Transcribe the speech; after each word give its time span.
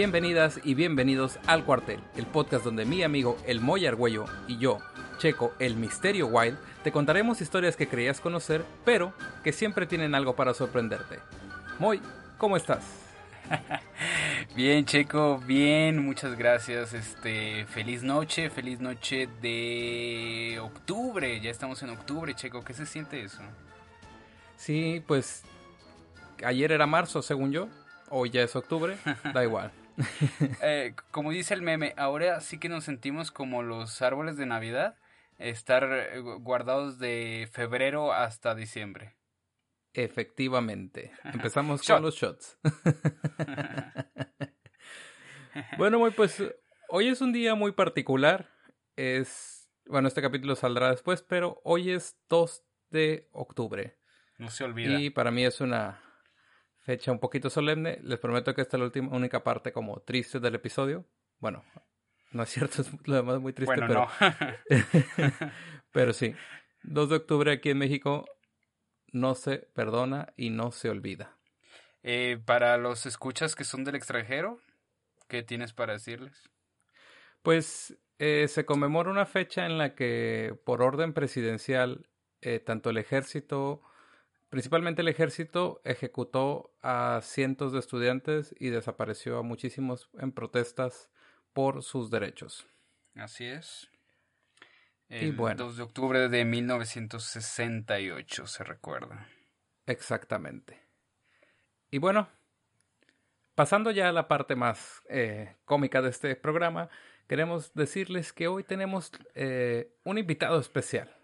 Bienvenidas 0.00 0.58
y 0.64 0.72
bienvenidos 0.72 1.38
al 1.46 1.66
Cuartel, 1.66 2.00
el 2.16 2.24
podcast 2.24 2.64
donde 2.64 2.86
mi 2.86 3.02
amigo 3.02 3.36
El 3.46 3.60
Moy 3.60 3.84
Argüello 3.84 4.24
y 4.48 4.56
yo, 4.56 4.78
Checo, 5.18 5.52
el 5.58 5.76
Misterio 5.76 6.26
Wild, 6.28 6.56
te 6.82 6.90
contaremos 6.90 7.42
historias 7.42 7.76
que 7.76 7.86
creías 7.86 8.18
conocer, 8.18 8.64
pero 8.86 9.12
que 9.44 9.52
siempre 9.52 9.84
tienen 9.84 10.14
algo 10.14 10.34
para 10.34 10.54
sorprenderte. 10.54 11.18
Moy, 11.78 12.00
¿cómo 12.38 12.56
estás? 12.56 12.82
bien, 14.56 14.86
Checo, 14.86 15.38
bien, 15.40 16.02
muchas 16.02 16.34
gracias. 16.34 16.94
Este, 16.94 17.66
feliz 17.66 18.02
noche, 18.02 18.48
feliz 18.48 18.80
noche 18.80 19.28
de 19.42 20.58
octubre. 20.62 21.38
Ya 21.42 21.50
estamos 21.50 21.82
en 21.82 21.90
octubre, 21.90 22.34
Checo. 22.34 22.64
¿Qué 22.64 22.72
se 22.72 22.86
siente 22.86 23.22
eso? 23.22 23.42
Sí, 24.56 25.04
pues 25.06 25.42
ayer 26.42 26.72
era 26.72 26.86
marzo, 26.86 27.20
según 27.20 27.52
yo. 27.52 27.68
Hoy 28.08 28.30
ya 28.30 28.40
es 28.40 28.56
octubre, 28.56 28.96
da 29.34 29.44
igual. 29.44 29.70
Eh, 30.62 30.94
como 31.10 31.30
dice 31.30 31.54
el 31.54 31.62
meme, 31.62 31.94
ahora 31.96 32.40
sí 32.40 32.58
que 32.58 32.68
nos 32.68 32.84
sentimos 32.84 33.30
como 33.30 33.62
los 33.62 34.02
árboles 34.02 34.36
de 34.36 34.46
Navidad, 34.46 34.96
estar 35.38 35.84
eh, 35.84 36.20
guardados 36.20 36.98
de 36.98 37.48
febrero 37.52 38.12
hasta 38.12 38.54
diciembre. 38.54 39.16
Efectivamente. 39.92 41.12
Empezamos 41.24 41.82
con 41.82 42.02
los 42.02 42.14
shots. 42.14 42.58
bueno, 45.78 46.10
pues 46.12 46.42
hoy 46.88 47.08
es 47.08 47.20
un 47.20 47.32
día 47.32 47.54
muy 47.54 47.72
particular. 47.72 48.50
Es, 48.96 49.68
bueno, 49.86 50.08
este 50.08 50.22
capítulo 50.22 50.56
saldrá 50.56 50.90
después, 50.90 51.22
pero 51.22 51.60
hoy 51.64 51.90
es 51.90 52.16
2 52.28 52.64
de 52.90 53.28
octubre. 53.32 53.98
No 54.38 54.50
se 54.50 54.64
olvida. 54.64 55.00
Y 55.00 55.10
para 55.10 55.30
mí 55.30 55.44
es 55.44 55.60
una 55.60 56.02
fecha 56.80 57.12
un 57.12 57.18
poquito 57.18 57.50
solemne. 57.50 57.98
Les 58.02 58.18
prometo 58.18 58.54
que 58.54 58.62
esta 58.62 58.76
es 58.76 58.80
la 58.80 58.86
última, 58.86 59.14
única 59.14 59.42
parte 59.42 59.72
como 59.72 60.00
triste 60.00 60.40
del 60.40 60.54
episodio. 60.54 61.06
Bueno, 61.38 61.64
no 62.32 62.42
es 62.42 62.50
cierto, 62.50 62.82
es 62.82 62.90
lo 63.04 63.16
demás 63.16 63.40
muy 63.40 63.52
triste, 63.52 63.76
pero... 63.86 64.08
pero 65.92 66.12
sí, 66.12 66.34
2 66.82 67.08
de 67.08 67.16
octubre 67.16 67.52
aquí 67.52 67.70
en 67.70 67.78
México 67.78 68.26
no 69.12 69.34
se 69.34 69.58
perdona 69.58 70.32
y 70.36 70.50
no 70.50 70.70
se 70.72 70.88
olvida. 70.88 71.36
Eh, 72.02 72.38
para 72.44 72.78
los 72.78 73.06
escuchas 73.06 73.54
que 73.54 73.64
son 73.64 73.84
del 73.84 73.96
extranjero, 73.96 74.58
¿qué 75.28 75.42
tienes 75.42 75.72
para 75.72 75.94
decirles? 75.94 76.48
Pues 77.42 77.98
eh, 78.18 78.48
se 78.48 78.64
conmemora 78.64 79.10
una 79.10 79.26
fecha 79.26 79.66
en 79.66 79.78
la 79.78 79.94
que 79.94 80.58
por 80.64 80.82
orden 80.82 81.12
presidencial 81.12 82.08
eh, 82.42 82.58
tanto 82.58 82.90
el 82.90 82.96
ejército 82.96 83.82
Principalmente 84.50 85.00
el 85.02 85.08
ejército 85.08 85.80
ejecutó 85.84 86.74
a 86.82 87.20
cientos 87.22 87.72
de 87.72 87.78
estudiantes 87.78 88.52
y 88.58 88.70
desapareció 88.70 89.38
a 89.38 89.42
muchísimos 89.42 90.10
en 90.18 90.32
protestas 90.32 91.08
por 91.52 91.84
sus 91.84 92.10
derechos. 92.10 92.66
Así 93.14 93.46
es. 93.46 93.88
El 95.08 95.36
2 95.36 95.76
de 95.76 95.82
octubre 95.82 96.28
de 96.28 96.44
1968 96.44 98.46
se 98.46 98.64
recuerda. 98.64 99.28
Exactamente. 99.86 100.82
Y 101.90 101.98
bueno, 101.98 102.28
pasando 103.54 103.92
ya 103.92 104.08
a 104.08 104.12
la 104.12 104.26
parte 104.26 104.56
más 104.56 105.02
eh, 105.08 105.54
cómica 105.64 106.02
de 106.02 106.10
este 106.10 106.34
programa, 106.36 106.90
queremos 107.28 107.72
decirles 107.74 108.32
que 108.32 108.48
hoy 108.48 108.64
tenemos 108.64 109.12
eh, 109.34 109.94
un 110.04 110.18
invitado 110.18 110.58
especial. 110.60 111.16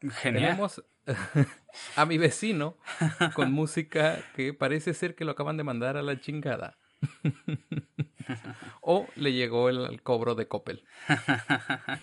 Genial. 0.00 0.44
Tenemos 0.44 0.84
a 1.96 2.06
mi 2.06 2.18
vecino 2.18 2.76
con 3.34 3.52
música 3.52 4.18
que 4.34 4.52
parece 4.52 4.94
ser 4.94 5.14
que 5.14 5.24
lo 5.24 5.32
acaban 5.32 5.56
de 5.56 5.64
mandar 5.64 5.96
a 5.96 6.02
la 6.02 6.20
chingada. 6.20 6.78
o 8.80 9.06
le 9.16 9.32
llegó 9.32 9.68
el, 9.68 10.02
cobro 10.02 10.34
de 10.34 10.48
Coppel. 10.48 10.84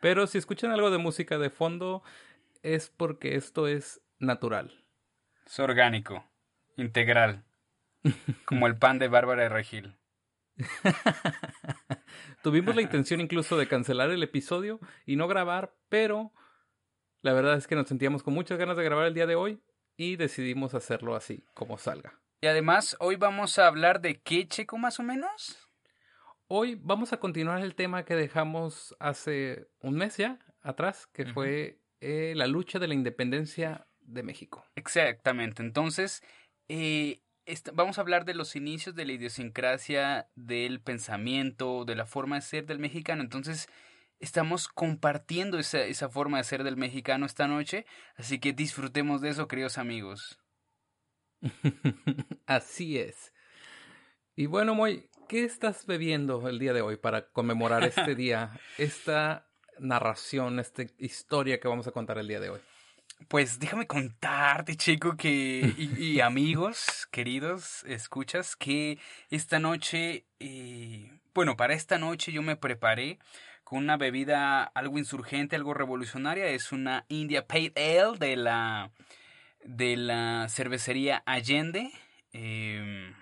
Pero 0.00 0.26
si 0.26 0.38
escuchan 0.38 0.70
algo 0.70 0.90
de 0.90 0.98
música 0.98 1.38
de 1.38 1.50
fondo, 1.50 2.02
es 2.62 2.90
porque 2.90 3.36
esto 3.36 3.68
es 3.68 4.02
natural. 4.18 4.84
Es 5.46 5.58
orgánico, 5.58 6.24
integral. 6.76 7.44
Como 8.44 8.66
el 8.66 8.76
pan 8.76 8.98
de 8.98 9.08
Bárbara 9.08 9.44
de 9.44 9.48
Regil. 9.48 9.96
Tuvimos 12.42 12.76
la 12.76 12.82
intención 12.82 13.20
incluso 13.20 13.56
de 13.56 13.66
cancelar 13.66 14.10
el 14.10 14.22
episodio 14.22 14.78
y 15.06 15.16
no 15.16 15.26
grabar, 15.26 15.74
pero 15.88 16.32
la 17.24 17.32
verdad 17.32 17.56
es 17.56 17.66
que 17.66 17.74
nos 17.74 17.88
sentíamos 17.88 18.22
con 18.22 18.34
muchas 18.34 18.58
ganas 18.58 18.76
de 18.76 18.84
grabar 18.84 19.06
el 19.06 19.14
día 19.14 19.26
de 19.26 19.34
hoy 19.34 19.58
y 19.96 20.16
decidimos 20.16 20.74
hacerlo 20.74 21.16
así, 21.16 21.42
como 21.54 21.78
salga. 21.78 22.20
Y 22.42 22.48
además, 22.48 22.98
hoy 23.00 23.16
vamos 23.16 23.58
a 23.58 23.66
hablar 23.66 24.02
de 24.02 24.20
qué, 24.20 24.46
Checo, 24.46 24.76
más 24.76 25.00
o 25.00 25.02
menos. 25.02 25.58
Hoy 26.48 26.78
vamos 26.78 27.14
a 27.14 27.20
continuar 27.20 27.62
el 27.62 27.74
tema 27.74 28.04
que 28.04 28.14
dejamos 28.14 28.94
hace 28.98 29.68
un 29.80 29.94
mes 29.94 30.18
ya 30.18 30.38
atrás, 30.60 31.06
que 31.06 31.24
fue 31.24 31.80
eh, 32.02 32.34
la 32.36 32.46
lucha 32.46 32.78
de 32.78 32.88
la 32.88 32.94
independencia 32.94 33.86
de 34.00 34.22
México. 34.22 34.66
Exactamente. 34.74 35.62
Entonces, 35.62 36.22
eh, 36.68 37.22
vamos 37.72 37.96
a 37.96 38.02
hablar 38.02 38.26
de 38.26 38.34
los 38.34 38.54
inicios 38.54 38.94
de 38.94 39.06
la 39.06 39.12
idiosincrasia, 39.12 40.28
del 40.34 40.82
pensamiento, 40.82 41.86
de 41.86 41.94
la 41.94 42.04
forma 42.04 42.36
de 42.36 42.42
ser 42.42 42.66
del 42.66 42.80
mexicano. 42.80 43.22
Entonces, 43.22 43.70
estamos 44.20 44.68
compartiendo 44.68 45.58
esa, 45.58 45.80
esa 45.82 46.08
forma 46.08 46.38
de 46.38 46.44
ser 46.44 46.64
del 46.64 46.76
mexicano 46.76 47.26
esta 47.26 47.46
noche, 47.46 47.86
así 48.16 48.38
que 48.38 48.52
disfrutemos 48.52 49.20
de 49.20 49.30
eso, 49.30 49.48
queridos 49.48 49.78
amigos. 49.78 50.38
Así 52.46 52.98
es. 52.98 53.32
Y 54.36 54.46
bueno, 54.46 54.74
Moy, 54.74 55.08
¿qué 55.28 55.44
estás 55.44 55.86
bebiendo 55.86 56.48
el 56.48 56.58
día 56.58 56.72
de 56.72 56.82
hoy 56.82 56.96
para 56.96 57.28
conmemorar 57.28 57.84
este 57.84 58.14
día, 58.16 58.58
esta 58.78 59.48
narración, 59.78 60.58
esta 60.58 60.84
historia 60.98 61.60
que 61.60 61.68
vamos 61.68 61.86
a 61.86 61.92
contar 61.92 62.18
el 62.18 62.28
día 62.28 62.40
de 62.40 62.50
hoy? 62.50 62.60
Pues 63.28 63.58
déjame 63.58 63.86
contarte, 63.86 64.76
chico, 64.76 65.16
que 65.16 65.72
y, 65.78 66.20
amigos 66.20 67.06
queridos, 67.10 67.84
escuchas 67.84 68.56
que 68.56 68.98
esta 69.30 69.60
noche, 69.60 70.26
eh, 70.40 71.20
bueno, 71.32 71.56
para 71.56 71.74
esta 71.74 71.98
noche 71.98 72.32
yo 72.32 72.42
me 72.42 72.56
preparé 72.56 73.18
con 73.64 73.78
una 73.78 73.96
bebida 73.96 74.62
algo 74.62 74.98
insurgente, 74.98 75.56
algo 75.56 75.74
revolucionaria. 75.74 76.46
Es 76.46 76.70
una 76.70 77.06
India 77.08 77.46
Pale 77.46 77.72
Ale 77.76 78.18
de 78.18 78.36
la, 78.36 78.92
de 79.64 79.96
la 79.96 80.46
cervecería 80.48 81.22
Allende. 81.26 81.90
Em, 82.32 83.14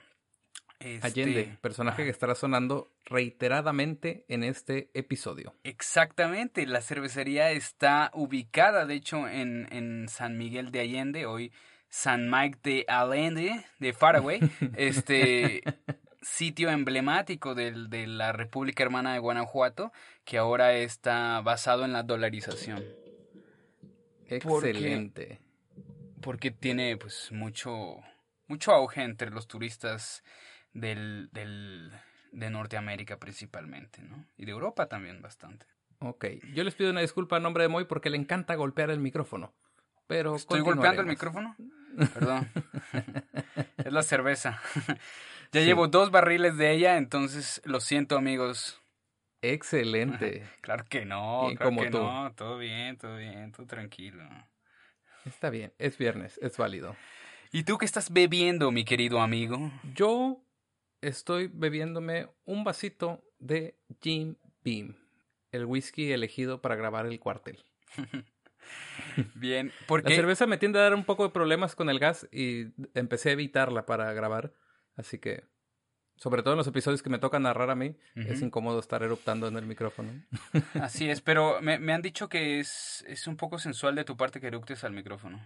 este, 0.81 1.07
Allende, 1.07 1.59
personaje 1.61 2.05
que 2.05 2.11
estará 2.11 2.35
sonando 2.35 2.93
reiteradamente 3.05 4.25
en 4.29 4.43
este 4.43 4.91
episodio. 4.95 5.55
Exactamente, 5.63 6.67
la 6.67 6.81
cervecería 6.81 7.53
está 7.53 8.11
ubicada, 8.15 8.85
de 8.85 8.95
hecho, 8.95 9.29
en, 9.29 9.69
en 9.73 10.09
San 10.09 10.37
Miguel 10.37 10.73
de 10.73 10.81
Allende, 10.81 11.27
hoy 11.27 11.53
San 11.93 12.31
Mike 12.31 12.59
de 12.63 12.85
Allende, 12.89 13.65
de 13.79 13.93
Faraway. 13.93 14.41
este, 14.77 15.63
sitio 16.23 16.71
emblemático 16.71 17.55
de 17.55 18.07
la 18.07 18.33
República 18.33 18.83
Hermana 18.83 19.13
de 19.13 19.19
Guanajuato, 19.19 19.93
que 20.25 20.39
ahora 20.39 20.75
está 20.75 21.41
basado 21.41 21.85
en 21.85 21.93
la 21.93 22.03
dolarización. 22.03 22.85
Excelente. 24.29 25.41
Porque, 26.21 26.51
tiene 26.51 26.97
pues 26.97 27.33
mucho, 27.33 27.97
mucho 28.47 28.73
auge 28.73 29.03
entre 29.03 29.31
los 29.31 29.49
turistas 29.49 30.23
del, 30.73 31.29
del, 31.33 31.93
de 32.31 32.51
Norteamérica 32.51 33.19
principalmente, 33.19 34.03
¿no? 34.03 34.25
Y 34.37 34.45
de 34.45 34.53
Europa 34.53 34.87
también 34.87 35.21
bastante. 35.21 35.67
Ok, 35.99 36.27
yo 36.55 36.65
les 36.65 36.75
pido 36.75 36.91
una 36.91 37.01
disculpa 37.01 37.37
a 37.37 37.41
nombre 37.41 37.65
de 37.65 37.69
Moy 37.69 37.85
porque 37.85 38.11
le 38.11 38.17
encanta 38.17 38.55
golpear 38.55 38.91
el 38.91 39.01
micrófono. 39.01 39.53
Pero 40.07 40.37
¿Estoy 40.37 40.61
golpeando 40.61 41.03
el 41.03 41.09
micrófono? 41.09 41.57
Perdón. 42.15 42.49
es 43.79 43.93
la 43.93 44.03
cerveza. 44.03 44.61
Ya 45.53 45.61
llevo 45.61 45.89
dos 45.89 46.11
barriles 46.11 46.57
de 46.57 46.73
ella, 46.73 46.97
entonces 46.97 47.61
lo 47.65 47.81
siento, 47.81 48.17
amigos. 48.17 48.81
Excelente. 49.43 50.49
claro 50.61 50.85
que 50.89 51.05
no, 51.05 51.51
claro 51.57 51.77
que 51.77 51.91
no. 51.91 52.33
Todo 52.35 52.59
bien, 52.59 52.97
todo 52.97 53.17
bien, 53.17 53.53
todo 53.53 53.67
tranquilo. 53.67 54.25
Está 55.25 55.51
bien, 55.51 55.73
es 55.79 55.99
viernes, 55.99 56.39
es 56.43 56.57
válido. 56.57 56.97
¿Y 57.53 57.65
tú 57.65 57.77
qué 57.77 57.85
estás 57.85 58.13
bebiendo, 58.13 58.71
mi 58.71 58.85
querido 58.85 59.21
amigo? 59.21 59.71
Yo 59.95 60.43
estoy 61.03 61.51
bebiéndome 61.53 62.29
un 62.45 62.65
vasito 62.65 63.23
de 63.39 63.77
Jim 64.01 64.37
Beam, 64.65 64.97
el 65.51 65.67
whisky 65.67 66.13
elegido 66.13 66.63
para 66.63 66.77
grabar 66.77 67.07
el 67.07 67.21
cuartel. 67.21 67.65
Bien, 69.35 69.73
porque... 69.87 70.11
La 70.11 70.17
cerveza 70.17 70.47
me 70.47 70.57
tiende 70.57 70.79
a 70.79 70.83
dar 70.83 70.95
un 70.95 71.05
poco 71.05 71.25
de 71.25 71.31
problemas 71.31 71.75
con 71.75 71.91
el 71.91 71.99
gas 71.99 72.29
y 72.33 72.69
empecé 72.95 73.31
a 73.31 73.33
evitarla 73.33 73.85
para 73.85 74.13
grabar, 74.13 74.55
así 74.97 75.19
que 75.19 75.45
sobre 76.17 76.43
todo 76.43 76.55
en 76.55 76.59
los 76.59 76.67
episodios 76.69 77.03
que 77.03 77.11
me 77.11 77.19
toca 77.19 77.41
narrar 77.41 77.71
a 77.71 77.75
mí, 77.75 77.97
es 78.15 78.43
incómodo 78.43 78.79
estar 78.79 79.03
eruptando 79.03 79.49
en 79.49 79.57
el 79.57 79.67
micrófono. 79.67 80.13
Así 80.81 81.11
es, 81.11 81.21
pero 81.21 81.61
me, 81.61 81.81
me, 81.81 81.93
han 81.93 82.03
dicho 82.03 82.29
que 82.29 82.61
es, 82.61 83.05
es 83.09 83.27
un 83.27 83.37
poco 83.37 83.59
sensual 83.59 83.97
de 83.97 84.05
tu 84.05 84.17
parte 84.17 84.41
que 84.41 84.47
eructes 84.47 84.85
al 84.85 84.93
micrófono. 84.93 85.45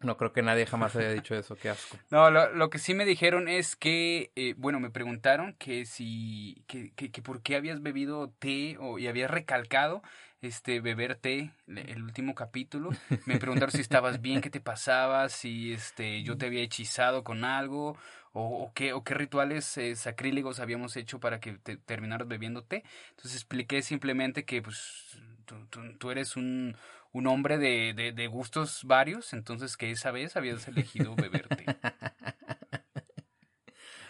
No 0.00 0.16
creo 0.16 0.32
que 0.32 0.42
nadie 0.42 0.66
jamás 0.66 0.94
haya 0.94 1.10
dicho 1.10 1.34
eso, 1.34 1.56
qué 1.56 1.70
asco. 1.70 1.96
No, 2.10 2.30
lo, 2.30 2.54
lo 2.54 2.70
que 2.70 2.78
sí 2.78 2.94
me 2.94 3.04
dijeron 3.04 3.48
es 3.48 3.74
que, 3.74 4.30
eh, 4.36 4.54
bueno, 4.56 4.78
me 4.78 4.90
preguntaron 4.90 5.54
que 5.54 5.84
si, 5.84 6.62
que, 6.68 6.92
que, 6.92 7.10
que, 7.10 7.20
por 7.20 7.42
qué 7.42 7.56
habías 7.56 7.82
bebido 7.82 8.30
té 8.38 8.76
o, 8.78 9.00
y 9.00 9.08
habías 9.08 9.30
recalcado 9.32 10.02
este 10.40 10.80
beber 10.80 11.16
té 11.16 11.52
el 11.66 12.04
último 12.04 12.36
capítulo. 12.36 12.90
Me 13.26 13.38
preguntaron 13.38 13.72
si 13.72 13.80
estabas 13.80 14.20
bien, 14.20 14.40
qué 14.40 14.50
te 14.50 14.60
pasaba, 14.60 15.28
si 15.28 15.72
este 15.72 16.22
yo 16.22 16.36
te 16.38 16.46
había 16.46 16.62
hechizado 16.62 17.24
con 17.24 17.44
algo 17.44 17.96
o, 18.38 18.72
qué, 18.74 18.92
o 18.92 19.02
qué 19.02 19.14
rituales 19.14 19.76
eh, 19.78 19.96
sacrílegos 19.96 20.60
habíamos 20.60 20.96
hecho 20.96 21.20
para 21.20 21.40
que 21.40 21.52
te 21.54 21.76
terminaras 21.76 22.28
bebiendo 22.28 22.62
té. 22.62 22.84
Entonces 23.10 23.34
expliqué 23.34 23.82
simplemente 23.82 24.44
que 24.44 24.62
pues 24.62 25.18
tú, 25.44 25.56
tú, 25.98 26.10
eres 26.10 26.36
un, 26.36 26.76
un 27.12 27.26
hombre 27.26 27.58
de, 27.58 27.92
de, 27.94 28.12
de, 28.12 28.26
gustos 28.28 28.84
varios, 28.84 29.32
entonces 29.32 29.76
que 29.76 29.90
esa 29.90 30.10
vez 30.10 30.36
habías 30.36 30.68
elegido 30.68 31.14
beber 31.16 31.48
té. 31.48 31.64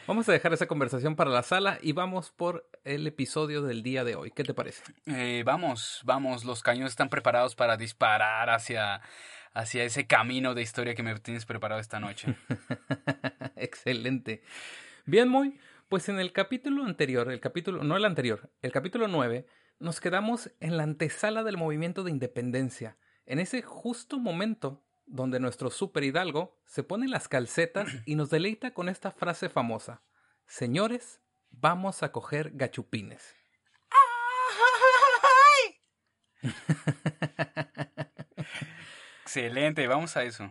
Vamos 0.07 0.27
a 0.27 0.33
dejar 0.33 0.55
esa 0.55 0.67
conversación 0.67 1.17
para 1.17 1.31
la 1.31 1.43
sala 1.43 1.79
y 1.83 1.93
vamos 1.93 2.31
por 2.31 2.67
el 2.85 3.07
episodio 3.07 3.61
del 3.61 3.83
día 3.83 4.05
de 4.05 4.15
hoy. 4.15 4.31
¿Qué 4.31 4.43
te 4.43 4.55
parece? 4.55 4.83
Eh, 5.05 5.43
vamos, 5.45 6.01
vamos, 6.03 6.47
los 6.47 6.63
cañones 6.63 6.93
están 6.93 7.11
preparados 7.11 7.55
para 7.55 7.77
disparar 7.77 8.49
hacia, 8.49 9.03
hacia 9.59 9.83
ese 9.83 10.07
camino 10.07 10.55
de 10.55 10.63
historia 10.63 10.95
que 10.95 11.03
me 11.03 11.19
tienes 11.19 11.45
preparado 11.45 11.81
esta 11.81 11.99
noche. 11.99 12.37
Excelente. 13.57 14.43
Bien, 15.05 15.29
muy. 15.29 15.59
Pues 15.89 16.09
en 16.09 16.21
el 16.21 16.33
capítulo 16.33 16.85
anterior, 16.85 17.29
el 17.33 17.41
capítulo, 17.41 17.83
no 17.83 17.97
el 17.97 18.05
anterior, 18.05 18.53
el 18.63 18.71
capítulo 18.71 19.09
9, 19.09 19.47
nos 19.81 20.01
quedamos 20.01 20.53
en 20.61 20.77
la 20.77 20.85
antesala 20.85 21.43
del 21.43 21.57
movimiento 21.57 22.05
de 22.05 22.13
independencia, 22.13 22.99
en 23.27 23.41
ese 23.41 23.63
justo 23.63 24.21
momento 24.21 24.85
donde 25.07 25.41
nuestro 25.41 25.71
super 25.71 26.05
hidalgo 26.05 26.57
se 26.65 26.85
pone 26.85 27.09
las 27.09 27.27
calcetas 27.27 27.89
y 28.07 28.15
nos 28.15 28.31
deleita 28.31 28.75
con 28.75 28.89
esta 28.89 29.11
frase 29.11 29.49
famosa. 29.49 30.03
Señores, 30.47 31.21
vamos 31.51 32.05
a 32.05 32.13
coger 32.13 32.53
gachupines. 32.55 33.35
Excelente, 39.29 39.87
vamos 39.87 40.17
a 40.17 40.25
eso. 40.25 40.51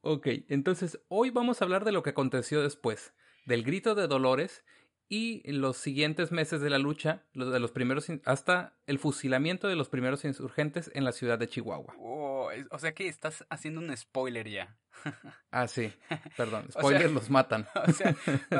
Ok, 0.00 0.26
entonces 0.48 0.98
hoy 1.06 1.30
vamos 1.30 1.62
a 1.62 1.64
hablar 1.64 1.84
de 1.84 1.92
lo 1.92 2.02
que 2.02 2.10
aconteció 2.10 2.62
después, 2.62 3.14
del 3.46 3.62
grito 3.62 3.94
de 3.94 4.08
Dolores 4.08 4.64
y 5.10 5.42
los 5.50 5.76
siguientes 5.76 6.30
meses 6.30 6.60
de 6.60 6.70
la 6.70 6.78
lucha, 6.78 7.24
de 7.34 7.58
los 7.58 7.72
primeros 7.72 8.06
hasta 8.24 8.76
el 8.86 9.00
fusilamiento 9.00 9.66
de 9.66 9.74
los 9.74 9.88
primeros 9.88 10.24
insurgentes 10.24 10.88
en 10.94 11.04
la 11.04 11.10
ciudad 11.10 11.36
de 11.36 11.48
Chihuahua. 11.48 11.94
Oh, 11.98 12.48
o 12.70 12.78
sea 12.78 12.94
que 12.94 13.08
estás 13.08 13.44
haciendo 13.50 13.80
un 13.80 13.94
spoiler 13.96 14.48
ya. 14.48 14.76
ah, 15.50 15.66
sí, 15.66 15.92
perdón, 16.36 16.66
spoilers 16.72 17.12
los 17.12 17.28
matan. 17.28 17.66
O 17.88 17.92
sea, 17.92 18.14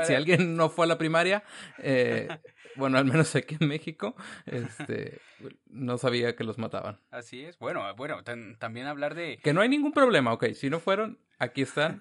si 0.05 0.15
alguien 0.15 0.57
no 0.57 0.71
fue 0.71 0.87
a 0.87 0.89
la 0.89 0.99
primaria, 0.99 1.45
eh, 1.79 2.29
bueno, 2.75 2.99
al 2.99 3.05
menos 3.05 3.37
aquí 3.37 3.57
en 3.61 3.69
México, 3.69 4.17
este, 4.47 5.21
no 5.67 5.99
sabía 5.99 6.35
que 6.35 6.43
los 6.43 6.59
mataban. 6.59 6.99
Así 7.13 7.45
es, 7.45 7.61
bueno, 7.61 7.95
bueno, 7.95 8.25
también 8.25 8.89
hablar 8.89 9.15
de... 9.15 9.39
Que 9.39 9.53
no 9.53 9.61
hay 9.61 9.69
ningún 9.69 9.93
problema, 9.93 10.33
ok, 10.33 10.47
si 10.55 10.69
no 10.69 10.81
fueron, 10.81 11.21
aquí 11.39 11.63
están 11.63 12.01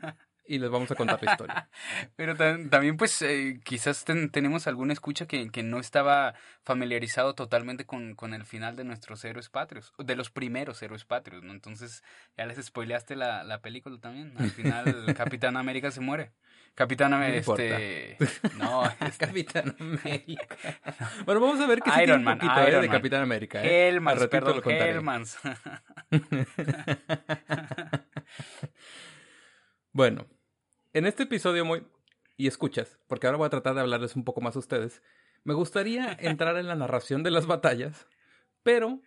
y 0.49 0.57
les 0.57 0.69
vamos 0.71 0.89
a 0.89 0.95
contar 0.95 1.21
la 1.21 1.31
historia. 1.31 1.69
Pero 2.15 2.35
también, 2.35 2.97
pues, 2.97 3.21
eh, 3.21 3.59
quizás 3.63 4.03
tenemos 4.31 4.65
alguna 4.65 4.93
escucha 4.93 5.27
que, 5.27 5.51
que, 5.51 5.61
no 5.61 5.79
estaba 5.79 6.33
familiarizado 6.63 7.35
totalmente 7.35 7.85
con, 7.85 8.15
con, 8.15 8.33
el 8.33 8.45
final 8.45 8.75
de 8.75 8.83
nuestros 8.83 9.23
héroes 9.23 9.49
patrios, 9.49 9.93
de 9.99 10.15
los 10.15 10.31
primeros 10.31 10.81
héroes 10.81 11.05
patrios, 11.05 11.43
¿no? 11.43 11.53
Entonces, 11.53 12.03
ya 12.35 12.47
les 12.47 12.65
spoileaste 12.65 13.15
la, 13.15 13.43
la 13.43 13.61
película 13.61 13.99
también. 13.99 14.33
Al 14.39 14.49
final, 14.49 15.13
Capitán 15.15 15.55
América 15.55 15.91
se 15.91 16.01
muere. 16.01 16.31
Capitán 16.73 17.13
América, 17.13 17.51
este... 17.51 18.17
No, 18.57 18.83
este... 19.01 19.25
Capitán 19.27 19.75
América. 19.79 20.55
Bueno, 21.25 21.41
vamos 21.41 21.59
a 21.59 21.67
ver 21.67 21.81
qué 21.81 21.91
Iron 22.03 22.23
Man, 22.23 22.39
un 22.41 22.47
poquito, 22.47 22.81
de 22.81 22.89
Capitán 22.89 23.21
América. 23.21 23.63
¿eh? 23.63 23.89
Hellmans, 23.89 24.27
perdón, 24.27 24.61
Hellmans. 24.65 25.37
bueno, 29.91 30.25
en 30.93 31.05
este 31.05 31.23
episodio 31.23 31.65
muy... 31.65 31.83
Y 32.37 32.47
escuchas, 32.47 32.97
porque 33.07 33.27
ahora 33.27 33.37
voy 33.37 33.47
a 33.47 33.49
tratar 33.49 33.75
de 33.75 33.81
hablarles 33.81 34.15
un 34.15 34.23
poco 34.23 34.39
más 34.39 34.55
a 34.55 34.59
ustedes. 34.59 35.01
Me 35.43 35.53
gustaría 35.53 36.13
entrar 36.19 36.55
en 36.57 36.67
la 36.67 36.75
narración 36.75 37.21
de 37.23 37.31
las 37.31 37.47
batallas, 37.47 38.07
pero 38.63 38.99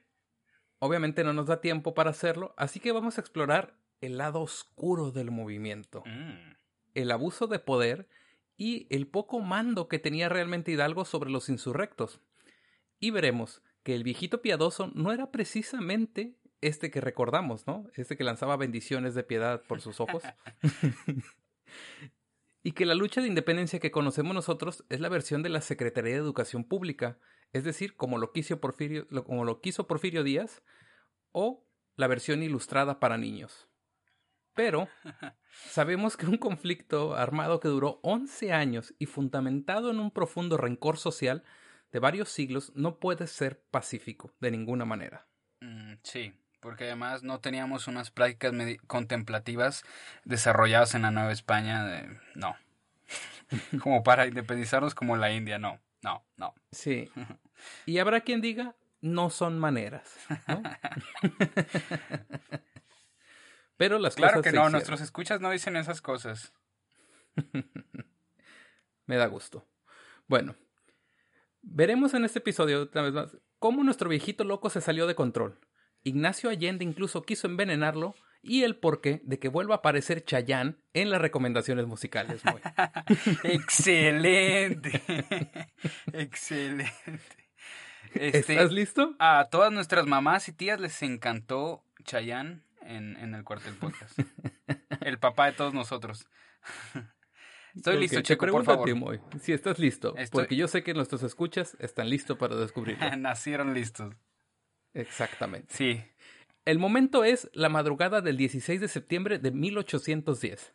obviamente 0.78 1.24
no 1.24 1.32
nos 1.32 1.46
da 1.46 1.60
tiempo 1.60 1.94
para 1.94 2.10
hacerlo, 2.10 2.54
así 2.58 2.78
que 2.80 2.92
vamos 2.92 3.16
a 3.16 3.20
explorar 3.20 3.74
el 4.00 4.18
lado 4.18 4.40
oscuro 4.40 5.12
del 5.12 5.30
movimiento. 5.30 6.02
Mm. 6.04 6.56
El 6.94 7.10
abuso 7.10 7.46
de 7.46 7.58
poder 7.58 8.08
y 8.56 8.86
el 8.90 9.06
poco 9.06 9.40
mando 9.40 9.88
que 9.88 9.98
tenía 9.98 10.28
realmente 10.28 10.72
Hidalgo 10.72 11.04
sobre 11.04 11.30
los 11.30 11.48
insurrectos. 11.48 12.20
Y 13.00 13.10
veremos 13.10 13.62
que 13.82 13.94
el 13.94 14.04
viejito 14.04 14.42
piadoso 14.42 14.90
no 14.94 15.12
era 15.12 15.30
precisamente 15.30 16.36
este 16.60 16.90
que 16.90 17.00
recordamos, 17.00 17.66
¿no? 17.66 17.86
Este 17.94 18.16
que 18.16 18.24
lanzaba 18.24 18.56
bendiciones 18.56 19.14
de 19.14 19.24
piedad 19.24 19.62
por 19.62 19.80
sus 19.80 20.00
ojos. 20.00 20.22
y 22.62 22.72
que 22.72 22.86
la 22.86 22.94
lucha 22.94 23.20
de 23.20 23.28
independencia 23.28 23.80
que 23.80 23.90
conocemos 23.90 24.34
nosotros 24.34 24.84
es 24.88 25.00
la 25.00 25.08
versión 25.08 25.42
de 25.42 25.48
la 25.48 25.60
Secretaría 25.60 26.12
de 26.12 26.18
Educación 26.18 26.64
Pública, 26.64 27.18
es 27.52 27.64
decir, 27.64 27.96
como 27.96 28.18
lo 28.18 28.32
quiso 28.32 28.60
Porfirio, 28.60 29.06
como 29.24 29.44
lo 29.44 29.60
quiso 29.60 29.86
Porfirio 29.86 30.22
Díaz, 30.22 30.62
o 31.32 31.66
la 31.96 32.06
versión 32.06 32.42
ilustrada 32.42 33.00
para 33.00 33.18
niños. 33.18 33.68
Pero 34.54 34.88
sabemos 35.50 36.16
que 36.16 36.26
un 36.26 36.36
conflicto 36.36 37.14
armado 37.14 37.58
que 37.58 37.68
duró 37.68 38.00
11 38.02 38.52
años 38.52 38.94
y 38.98 39.06
fundamentado 39.06 39.90
en 39.90 39.98
un 39.98 40.10
profundo 40.10 40.56
rencor 40.56 40.98
social 40.98 41.42
de 41.90 41.98
varios 41.98 42.28
siglos 42.28 42.72
no 42.74 42.98
puede 42.98 43.26
ser 43.26 43.62
pacífico 43.70 44.34
de 44.40 44.50
ninguna 44.50 44.84
manera. 44.84 45.26
Mm, 45.60 45.94
sí, 46.02 46.34
porque 46.62 46.84
además 46.84 47.24
no 47.24 47.40
teníamos 47.40 47.88
unas 47.88 48.12
prácticas 48.12 48.54
contemplativas 48.86 49.82
desarrolladas 50.24 50.94
en 50.94 51.02
la 51.02 51.10
Nueva 51.10 51.32
España. 51.32 52.22
no. 52.36 52.56
como 53.82 54.02
para 54.02 54.26
independizarnos 54.26 54.94
como 54.94 55.16
la 55.16 55.32
India, 55.32 55.58
no, 55.58 55.80
no, 56.00 56.24
no. 56.36 56.54
Sí. 56.70 57.10
Y 57.86 57.98
habrá 57.98 58.22
quien 58.22 58.40
diga, 58.40 58.74
no 59.00 59.30
son 59.30 59.56
maneras. 59.60 60.18
Pero 63.76 64.00
las 64.00 64.16
claro 64.16 64.38
cosas. 64.38 64.42
Claro 64.42 64.42
que 64.42 64.52
no, 64.52 64.68
nuestros 64.68 65.00
escuchas 65.00 65.40
no 65.40 65.48
dicen 65.48 65.76
esas 65.76 66.00
cosas. 66.00 66.52
Me 69.06 69.16
da 69.16 69.26
gusto. 69.26 69.64
Bueno, 70.26 70.56
veremos 71.60 72.14
en 72.14 72.24
este 72.24 72.40
episodio, 72.40 72.90
una 72.92 73.02
vez 73.02 73.12
más, 73.12 73.36
cómo 73.60 73.84
nuestro 73.84 74.08
viejito 74.08 74.42
loco 74.42 74.70
se 74.70 74.80
salió 74.80 75.06
de 75.06 75.14
control 75.14 75.56
Ignacio 76.04 76.50
Allende 76.50 76.84
incluso 76.84 77.22
quiso 77.22 77.46
envenenarlo 77.46 78.14
y 78.42 78.64
el 78.64 78.76
porqué 78.76 79.20
de 79.24 79.38
que 79.38 79.48
vuelva 79.48 79.76
a 79.76 79.78
aparecer 79.78 80.24
Chayán 80.24 80.78
en 80.94 81.10
las 81.10 81.20
recomendaciones 81.20 81.86
musicales. 81.86 82.42
Excelente. 83.44 85.00
Excelente. 86.12 86.92
Este, 88.14 88.38
¿Estás 88.38 88.72
listo? 88.72 89.14
A 89.18 89.48
todas 89.50 89.72
nuestras 89.72 90.06
mamás 90.06 90.48
y 90.48 90.52
tías 90.52 90.80
les 90.80 91.00
encantó 91.02 91.84
Chayán 92.04 92.64
en, 92.82 93.16
en 93.16 93.34
el 93.34 93.44
cuartel 93.44 93.74
podcast. 93.74 94.18
el 95.00 95.18
papá 95.18 95.46
de 95.46 95.52
todos 95.52 95.72
nosotros. 95.72 96.26
Estoy 97.74 97.98
listo, 97.98 98.20
Checo, 98.20 98.46
por 98.48 98.64
favor. 98.64 99.20
si 99.40 99.52
estás 99.52 99.78
listo, 99.78 100.14
porque 100.30 100.56
yo 100.56 100.68
sé 100.68 100.82
que 100.82 100.92
nuestros 100.92 101.22
escuchas 101.22 101.76
están 101.80 102.10
listos 102.10 102.36
para 102.36 102.54
descubrirlo. 102.56 103.16
Nacieron 103.16 103.72
listos. 103.72 104.14
Exactamente. 104.94 105.74
Sí. 105.74 106.02
El 106.64 106.78
momento 106.78 107.24
es 107.24 107.50
la 107.54 107.68
madrugada 107.68 108.20
del 108.20 108.36
16 108.36 108.80
de 108.80 108.88
septiembre 108.88 109.38
de 109.38 109.50
1810. 109.50 110.72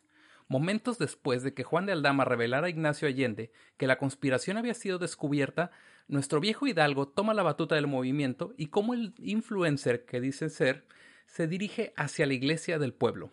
Momentos 0.48 0.98
después 0.98 1.42
de 1.42 1.54
que 1.54 1.64
Juan 1.64 1.86
de 1.86 1.92
Aldama 1.92 2.24
revelara 2.24 2.66
a 2.66 2.70
Ignacio 2.70 3.06
Allende 3.06 3.52
que 3.76 3.86
la 3.86 3.98
conspiración 3.98 4.56
había 4.56 4.74
sido 4.74 4.98
descubierta, 4.98 5.70
nuestro 6.08 6.40
viejo 6.40 6.66
Hidalgo 6.66 7.08
toma 7.08 7.34
la 7.34 7.42
batuta 7.42 7.74
del 7.74 7.86
movimiento 7.86 8.54
y 8.56 8.68
como 8.68 8.94
el 8.94 9.14
influencer 9.18 10.06
que 10.06 10.20
dice 10.20 10.48
ser, 10.48 10.86
se 11.26 11.46
dirige 11.46 11.92
hacia 11.96 12.26
la 12.26 12.32
iglesia 12.32 12.78
del 12.78 12.94
pueblo. 12.94 13.30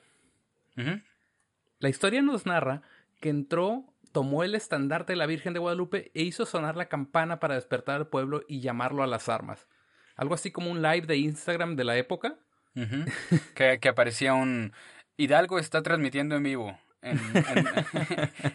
La 1.80 1.90
historia 1.90 2.22
nos 2.22 2.46
narra 2.46 2.82
que 3.22 3.30
entró, 3.30 3.86
tomó 4.12 4.44
el 4.44 4.56
estandarte 4.56 5.14
de 5.14 5.18
la 5.18 5.26
Virgen 5.26 5.54
de 5.54 5.60
Guadalupe 5.60 6.12
e 6.14 6.24
hizo 6.24 6.46
sonar 6.46 6.76
la 6.76 6.90
campana 6.90 7.40
para 7.40 7.56
despertar 7.56 7.96
al 7.96 8.08
pueblo 8.08 8.44
y 8.48 8.60
llamarlo 8.60 9.04
a 9.04 9.08
las 9.08 9.30
armas. 9.30 9.68
Algo 10.16 10.34
así 10.34 10.52
como 10.52 10.72
un 10.72 10.82
live 10.82 11.08
de 11.08 11.18
Instagram 11.18 11.76
de 11.76 11.84
la 11.84 11.98
época. 11.98 12.38
que, 13.56 13.80
que, 13.80 13.90
aparecía 13.90 14.34
un 14.34 14.74
Hidalgo 15.18 15.60
está 15.60 15.82
transmitiendo 15.82 16.36
en 16.36 16.44
vivo 16.44 16.78
en, 17.02 17.20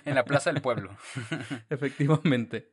en 0.05 0.15
la 0.15 0.25
Plaza 0.25 0.53
del 0.53 0.63
Pueblo. 0.63 0.97
Efectivamente. 1.71 2.71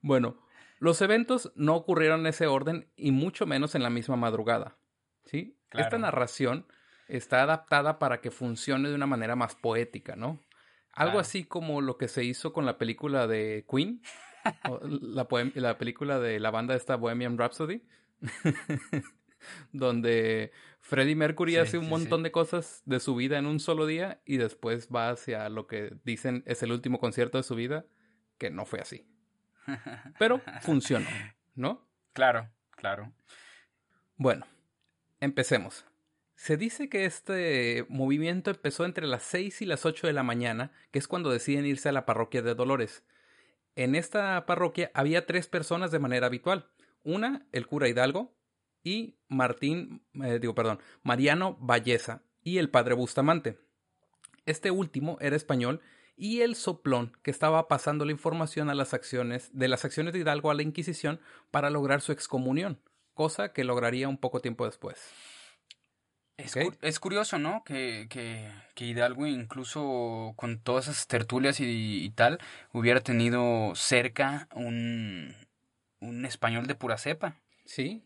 Bueno, 0.00 0.36
los 0.78 1.00
eventos 1.02 1.52
no 1.54 1.76
ocurrieron 1.76 2.20
en 2.20 2.28
ese 2.28 2.46
orden 2.46 2.90
y 2.96 3.12
mucho 3.12 3.46
menos 3.46 3.74
en 3.74 3.82
la 3.82 3.90
misma 3.90 4.16
madrugada. 4.16 4.78
¿sí? 5.24 5.58
Esta 5.72 5.98
narración 5.98 6.66
está 7.08 7.42
adaptada 7.42 7.98
para 7.98 8.20
que 8.20 8.30
funcione 8.30 8.88
de 8.88 8.94
una 8.94 9.06
manera 9.06 9.36
más 9.36 9.54
poética, 9.54 10.16
¿no? 10.16 10.40
Algo 10.92 11.20
así 11.20 11.44
como 11.44 11.80
lo 11.80 11.96
que 11.96 12.08
se 12.08 12.24
hizo 12.24 12.52
con 12.52 12.66
la 12.66 12.76
película 12.76 13.28
de 13.28 13.64
Queen, 13.70 14.02
la, 14.82 15.26
la, 15.54 15.78
película 15.78 16.18
de 16.18 16.40
la 16.40 16.50
banda 16.50 16.74
esta 16.74 16.96
Bohemian 16.96 17.38
Rhapsody, 17.38 17.82
donde 19.72 20.52
Freddie 20.80 21.16
Mercury 21.16 21.56
hace 21.56 21.78
un 21.78 21.88
montón 21.88 22.22
de 22.22 22.32
cosas 22.32 22.82
de 22.86 23.00
su 23.00 23.14
vida 23.14 23.38
en 23.38 23.46
un 23.46 23.60
solo 23.60 23.86
día 23.86 24.20
y 24.24 24.36
después 24.36 24.88
va 24.94 25.10
hacia 25.10 25.48
lo 25.48 25.66
que 25.66 25.94
dicen 26.04 26.42
es 26.46 26.62
el 26.62 26.72
último 26.72 26.98
concierto 26.98 27.38
de 27.38 27.44
su 27.44 27.54
vida, 27.54 27.84
que 28.38 28.50
no 28.50 28.64
fue 28.64 28.80
así. 28.80 29.06
Pero 30.18 30.40
funcionó, 30.62 31.08
¿no? 31.54 31.86
Claro, 32.12 32.50
claro. 32.70 33.12
Bueno, 34.16 34.46
empecemos. 35.20 35.84
Se 36.34 36.56
dice 36.56 36.88
que 36.88 37.04
este 37.04 37.84
movimiento 37.88 38.50
empezó 38.50 38.84
entre 38.84 39.06
las 39.06 39.24
6 39.24 39.62
y 39.62 39.66
las 39.66 39.84
8 39.84 40.06
de 40.06 40.12
la 40.12 40.22
mañana, 40.22 40.72
que 40.90 41.00
es 41.00 41.08
cuando 41.08 41.30
deciden 41.30 41.66
irse 41.66 41.88
a 41.88 41.92
la 41.92 42.06
parroquia 42.06 42.42
de 42.42 42.54
Dolores. 42.54 43.04
En 43.78 43.94
esta 43.94 44.44
parroquia 44.44 44.90
había 44.92 45.24
tres 45.24 45.46
personas 45.46 45.92
de 45.92 46.00
manera 46.00 46.26
habitual. 46.26 46.68
Una, 47.04 47.46
el 47.52 47.68
cura 47.68 47.86
Hidalgo, 47.86 48.34
y 48.82 49.20
Martín, 49.28 50.02
eh, 50.14 50.40
digo, 50.40 50.52
perdón, 50.52 50.80
Mariano 51.04 51.56
Valleza 51.60 52.24
y 52.42 52.58
el 52.58 52.70
padre 52.70 52.94
Bustamante. 52.94 53.56
Este 54.46 54.72
último 54.72 55.16
era 55.20 55.36
español 55.36 55.80
y 56.16 56.40
el 56.40 56.56
soplón 56.56 57.16
que 57.22 57.30
estaba 57.30 57.68
pasando 57.68 58.04
la 58.04 58.10
información 58.10 58.68
a 58.68 58.74
las 58.74 58.94
acciones 58.94 59.56
de 59.56 59.68
las 59.68 59.84
acciones 59.84 60.12
de 60.12 60.18
Hidalgo 60.18 60.50
a 60.50 60.54
la 60.54 60.62
Inquisición 60.62 61.20
para 61.52 61.70
lograr 61.70 62.00
su 62.00 62.10
excomunión, 62.10 62.80
cosa 63.14 63.52
que 63.52 63.62
lograría 63.62 64.08
un 64.08 64.18
poco 64.18 64.40
tiempo 64.40 64.66
después. 64.66 64.98
Es, 66.38 67.00
curioso, 67.00 67.38
¿no? 67.38 67.64
Que, 67.64 68.06
que, 68.08 68.48
que, 68.74 68.84
Hidalgo, 68.84 69.26
incluso 69.26 70.34
con 70.36 70.60
todas 70.60 70.86
esas 70.86 71.08
tertulias 71.08 71.58
y, 71.58 72.08
tal, 72.14 72.38
hubiera 72.72 73.00
tenido 73.00 73.72
cerca 73.74 74.48
un, 74.54 75.34
un, 76.00 76.24
español 76.24 76.68
de 76.68 76.76
pura 76.76 76.96
cepa. 76.96 77.34
Sí. 77.64 78.04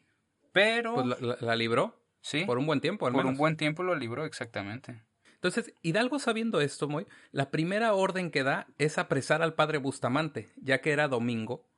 Pero. 0.52 0.94
Pues 0.94 1.42
la, 1.42 1.56
libró. 1.56 2.00
Sí. 2.22 2.44
Por 2.46 2.56
un 2.56 2.66
buen 2.66 2.80
tiempo, 2.80 3.06
al 3.06 3.12
Por 3.12 3.26
un 3.26 3.36
buen 3.36 3.56
tiempo 3.58 3.82
lo 3.82 3.94
libró, 3.94 4.24
exactamente. 4.24 5.02
Entonces, 5.34 5.74
Hidalgo 5.82 6.18
sabiendo 6.18 6.60
esto, 6.60 6.88
muy, 6.88 7.06
la 7.32 7.50
primera 7.50 7.92
orden 7.94 8.30
que 8.30 8.44
da 8.44 8.68
es 8.78 8.96
apresar 8.96 9.42
al 9.42 9.54
padre 9.54 9.78
Bustamante, 9.78 10.52
ya 10.56 10.80
que 10.80 10.92
era 10.92 11.08
domingo, 11.08 11.68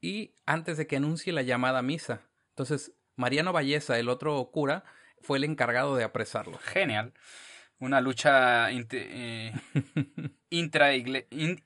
y 0.00 0.34
antes 0.44 0.76
de 0.76 0.86
que 0.86 0.96
anuncie 0.96 1.32
la 1.32 1.42
llamada 1.42 1.82
misa. 1.82 2.20
Entonces, 2.50 2.92
Mariano 3.16 3.52
Valleza, 3.52 3.98
el 3.98 4.10
otro 4.10 4.50
cura, 4.52 4.84
fue 5.26 5.38
el 5.38 5.44
encargado 5.44 5.96
de 5.96 6.04
apresarlo. 6.04 6.58
Genial. 6.58 7.12
Una 7.80 8.00
lucha 8.00 8.70
eh, 8.70 9.52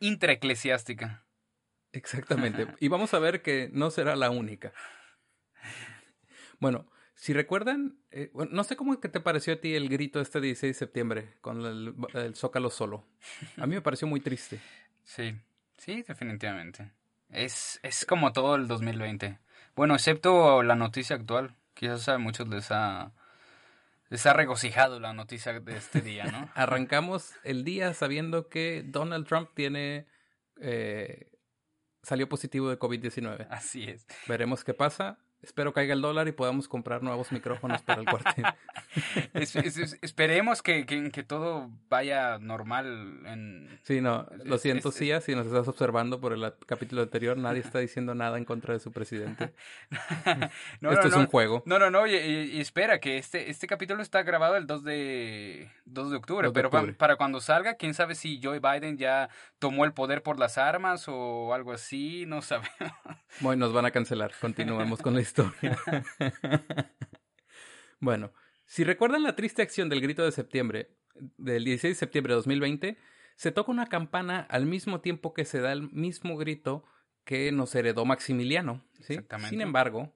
intraeclesiástica. 0.00 1.25
Exactamente. 1.93 2.69
Y 2.81 2.88
vamos 2.88 3.12
a 3.12 3.19
ver 3.19 3.43
que 3.43 3.69
no 3.73 3.90
será 3.90 4.17
la 4.17 4.31
única. 4.31 4.73
Bueno, 6.59 6.90
si 7.14 7.35
recuerdan, 7.35 7.99
eh, 8.11 8.33
no 8.50 8.64
sé 8.64 8.76
cómo 8.76 8.99
que 8.99 9.11
te 9.11 9.21
pareció 9.21 9.52
a 9.52 9.57
ti 9.57 9.75
el 9.75 9.90
grito 9.90 10.21
este 10.21 10.40
16 10.40 10.75
de 10.75 10.79
septiembre 10.79 11.35
con 11.43 11.64
el, 11.67 11.95
el, 12.14 12.35
Zócalo 12.35 12.71
solo. 12.71 13.05
A 13.59 13.67
mí 13.67 13.75
me 13.75 13.83
pareció 13.83 14.09
muy 14.09 14.21
triste. 14.21 14.59
Sí, 15.05 15.35
sí, 15.76 16.02
definitivamente. 16.02 16.93
Es, 17.29 17.79
es 17.83 18.07
como 18.07 18.33
todo 18.33 18.57
el 18.57 18.67
2020. 18.67 19.38
Bueno, 19.76 19.95
excepto 19.95 20.62
la 20.62 20.76
noticia 20.76 21.17
actual. 21.17 21.57
Quizás 21.75 22.09
a 22.09 22.19
muchos 22.19 22.49
les 22.49 22.71
ha 22.71 23.12
les 24.11 24.26
ha 24.26 24.33
regocijado 24.33 25.00
la 25.00 25.14
noticia 25.14 25.59
de 25.59 25.76
este 25.76 26.00
día, 26.02 26.25
¿no? 26.25 26.50
Arrancamos 26.55 27.33
el 27.45 27.64
día 27.64 27.95
sabiendo 27.95 28.49
que 28.49 28.83
Donald 28.85 29.26
Trump 29.26 29.50
tiene 29.55 30.07
eh, 30.61 31.31
salió 32.02 32.29
positivo 32.29 32.69
de 32.69 32.79
COVID-19. 32.79 33.47
Así 33.50 33.85
es. 33.85 34.07
Veremos 34.26 34.64
qué 34.64 34.75
pasa. 34.75 35.19
Espero 35.42 35.73
caiga 35.73 35.94
el 35.94 36.02
dólar 36.02 36.28
y 36.28 36.32
podamos 36.32 36.68
comprar 36.68 37.02
nuevos 37.02 37.32
micrófonos 37.32 37.80
para 37.80 38.00
el 38.02 38.06
cuartel. 38.06 38.44
esperemos 40.02 40.61
que, 40.61 40.85
que, 40.85 41.23
todo 41.23 41.70
vaya 41.88 42.38
normal. 42.38 43.20
En, 43.25 43.78
sí, 43.82 44.02
no, 44.02 44.26
lo 44.44 44.59
siento, 44.59 44.92
Cia, 44.92 45.23
si 45.23 45.35
nos 45.35 45.47
estás 45.47 45.66
observando 45.66 46.20
por 46.20 46.35
el 46.35 46.52
capítulo 46.66 47.00
anterior, 47.00 47.38
nadie 47.38 47.61
está 47.61 47.78
diciendo 47.78 48.14
nada 48.14 48.37
en 48.37 48.44
contra 48.44 48.75
de 48.75 48.80
su 48.80 48.92
presidente. 48.92 49.54
Esto 50.82 51.09
es 51.09 51.14
un 51.14 51.26
juego. 51.26 51.62
No, 51.64 51.78
no, 51.78 51.90
no, 51.90 52.06
y, 52.06 52.61
espera, 52.61 53.00
que 53.00 53.16
este, 53.16 53.49
este 53.49 53.66
capítulo 53.66 54.02
está 54.02 54.23
grabado 54.23 54.56
el 54.56 54.66
2 54.66 54.85
de, 54.85 55.70
2 55.87 56.11
de 56.11 56.16
octubre, 56.16 56.50
pero 56.52 56.70
para 56.70 57.16
cuando 57.16 57.40
salga, 57.40 57.75
quién 57.75 57.94
sabe 57.94 58.14
si 58.14 58.40
Joe 58.42 58.61
Biden 58.61 58.99
ya 58.99 59.30
tomó 59.59 59.87
el 59.87 59.94
poder 59.94 60.23
por 60.23 60.38
las 60.38 60.59
armas 60.59 61.06
o 61.09 61.54
algo 61.54 61.73
así, 61.73 62.25
no 62.26 62.42
sabemos. 62.42 62.70
Bueno, 63.40 63.66
nos 63.66 63.73
van 63.73 63.87
a 63.87 63.90
cancelar, 63.90 64.32
continuemos 64.38 65.00
con 65.00 65.14
la 65.14 65.20
historia. 65.20 65.29
bueno, 68.00 68.32
si 68.66 68.84
recuerdan 68.84 69.22
la 69.22 69.37
triste 69.37 69.62
acción 69.62 69.88
del 69.88 70.00
grito 70.00 70.25
de 70.25 70.32
septiembre, 70.32 70.96
del 71.14 71.64
16 71.64 71.96
de 71.96 71.99
septiembre 71.99 72.32
de 72.32 72.37
2020, 72.37 72.99
se 73.37 73.52
toca 73.52 73.70
una 73.70 73.87
campana 73.87 74.46
al 74.50 74.66
mismo 74.66 75.00
tiempo 75.00 75.34
que 75.34 75.44
se 75.44 75.60
da 75.60 75.72
el 75.72 75.90
mismo 75.92 76.37
grito 76.37 76.84
que 77.25 77.52
nos 77.52 77.75
heredó 77.75 78.04
Maximiliano. 78.04 78.84
Sin 79.49 79.60
embargo, 79.60 80.12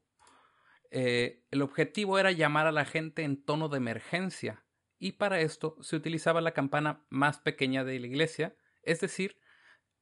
eh, 0.90 1.44
el 1.50 1.62
objetivo 1.62 2.18
era 2.18 2.32
llamar 2.32 2.66
a 2.66 2.72
la 2.72 2.84
gente 2.84 3.22
en 3.22 3.42
tono 3.42 3.68
de 3.68 3.78
emergencia, 3.78 4.64
y 4.98 5.12
para 5.12 5.40
esto 5.40 5.76
se 5.80 5.96
utilizaba 5.96 6.40
la 6.40 6.52
campana 6.52 7.04
más 7.10 7.38
pequeña 7.38 7.84
de 7.84 7.98
la 7.98 8.06
iglesia, 8.06 8.56
es 8.82 9.00
decir, 9.00 9.38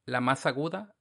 la 0.05 0.21
más 0.21 0.45
aguda 0.45 0.95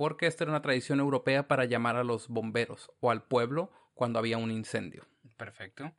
porque 0.00 0.26
esta 0.26 0.44
era 0.44 0.52
una 0.52 0.62
tradición 0.62 0.98
europea 0.98 1.46
para 1.46 1.66
llamar 1.66 1.96
a 1.96 2.04
los 2.04 2.28
bomberos 2.28 2.90
o 3.00 3.10
al 3.10 3.22
pueblo 3.22 3.70
cuando 3.92 4.18
había 4.18 4.38
un 4.38 4.50
incendio. 4.50 5.06
Perfecto. 5.36 5.92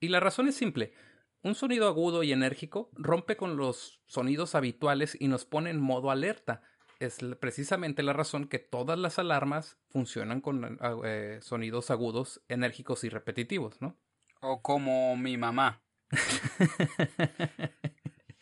Y 0.00 0.08
la 0.08 0.18
razón 0.18 0.48
es 0.48 0.56
simple. 0.56 0.94
Un 1.42 1.54
sonido 1.54 1.86
agudo 1.88 2.22
y 2.22 2.32
enérgico 2.32 2.88
rompe 2.94 3.36
con 3.36 3.58
los 3.58 4.00
sonidos 4.06 4.54
habituales 4.54 5.14
y 5.20 5.28
nos 5.28 5.44
pone 5.44 5.68
en 5.68 5.78
modo 5.78 6.10
alerta. 6.10 6.62
Es 7.00 7.18
precisamente 7.38 8.02
la 8.02 8.14
razón 8.14 8.48
que 8.48 8.60
todas 8.60 8.98
las 8.98 9.18
alarmas 9.18 9.76
funcionan 9.90 10.40
con 10.40 10.78
eh, 11.04 11.40
sonidos 11.42 11.90
agudos, 11.90 12.40
enérgicos 12.48 13.04
y 13.04 13.10
repetitivos, 13.10 13.82
¿no? 13.82 13.98
O 14.40 14.62
como 14.62 15.18
mi 15.18 15.36
mamá. 15.36 15.82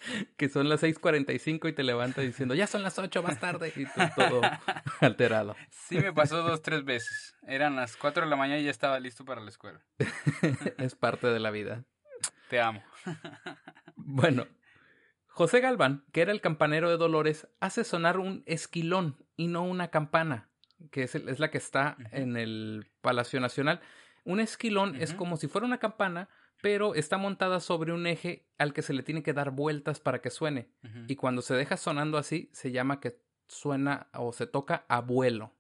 que 0.37 0.49
son 0.49 0.69
las 0.69 0.83
6:45 0.83 1.69
y 1.69 1.73
te 1.73 1.83
levantas 1.83 2.25
diciendo, 2.25 2.55
ya 2.55 2.67
son 2.67 2.83
las 2.83 2.99
8 2.99 3.23
más 3.23 3.39
tarde 3.41 3.73
y 3.77 3.87
todo 3.87 4.41
alterado. 5.01 5.57
Sí, 5.71 5.99
me 5.99 6.13
pasó 6.13 6.43
dos, 6.43 6.63
tres 6.63 6.85
veces. 6.85 7.37
Eran 7.47 7.77
las 7.77 7.97
4 7.97 8.25
de 8.25 8.31
la 8.31 8.37
mañana 8.37 8.61
y 8.61 8.65
ya 8.65 8.71
estaba 8.71 8.99
listo 9.01 9.25
para 9.25 9.41
la 9.41 9.51
escuela. 9.51 9.81
es 10.79 10.95
parte 10.95 11.29
de 11.29 11.41
la 11.41 11.51
vida. 11.51 11.85
Te 12.49 12.61
amo. 12.61 12.83
bueno, 13.97 14.47
José 15.27 15.61
Galván, 15.61 16.05
que 16.13 16.21
era 16.21 16.33
el 16.33 16.41
campanero 16.41 16.91
de 16.91 16.97
Dolores, 16.97 17.49
hace 17.61 17.85
sonar 17.85 18.19
un 18.19 18.43
esquilón 18.47 19.17
y 19.37 19.49
no 19.49 19.63
una 19.63 19.89
campana, 19.89 20.51
que 20.91 21.05
es, 21.05 21.15
es 21.15 21.39
la 21.39 21.51
que 21.51 21.59
está 21.59 21.97
en 22.11 22.37
el 22.37 22.91
Palacio 23.01 23.41
Nacional. 23.41 23.81
Un 24.25 24.41
esquilón 24.41 24.95
es 24.97 25.15
como 25.15 25.37
si 25.37 25.49
fuera 25.49 25.67
una 25.67 25.79
campana, 25.79 26.29
pero 26.63 26.95
está 26.95 27.19
montada 27.19 27.61
sobre 27.61 27.93
un 27.93 28.07
eje 28.07 28.47
al 28.57 28.73
que 28.73 28.81
se 28.81 28.95
le 28.95 29.03
tiene 29.03 29.23
que 29.23 29.35
dar 29.35 29.51
vueltas 29.51 30.01
para 30.01 30.21
que 30.23 30.31
suene. 30.31 30.71
Y 31.09 31.17
cuando 31.17 31.43
se 31.43 31.55
deja 31.55 31.77
sonando 31.77 32.17
así, 32.17 32.49
se 32.53 32.73
llama 32.73 33.01
que 33.01 33.19
suena 33.49 34.09
o 34.15 34.33
se 34.33 34.47
toca 34.47 34.87
a 34.89 35.01
vuelo. 35.01 35.53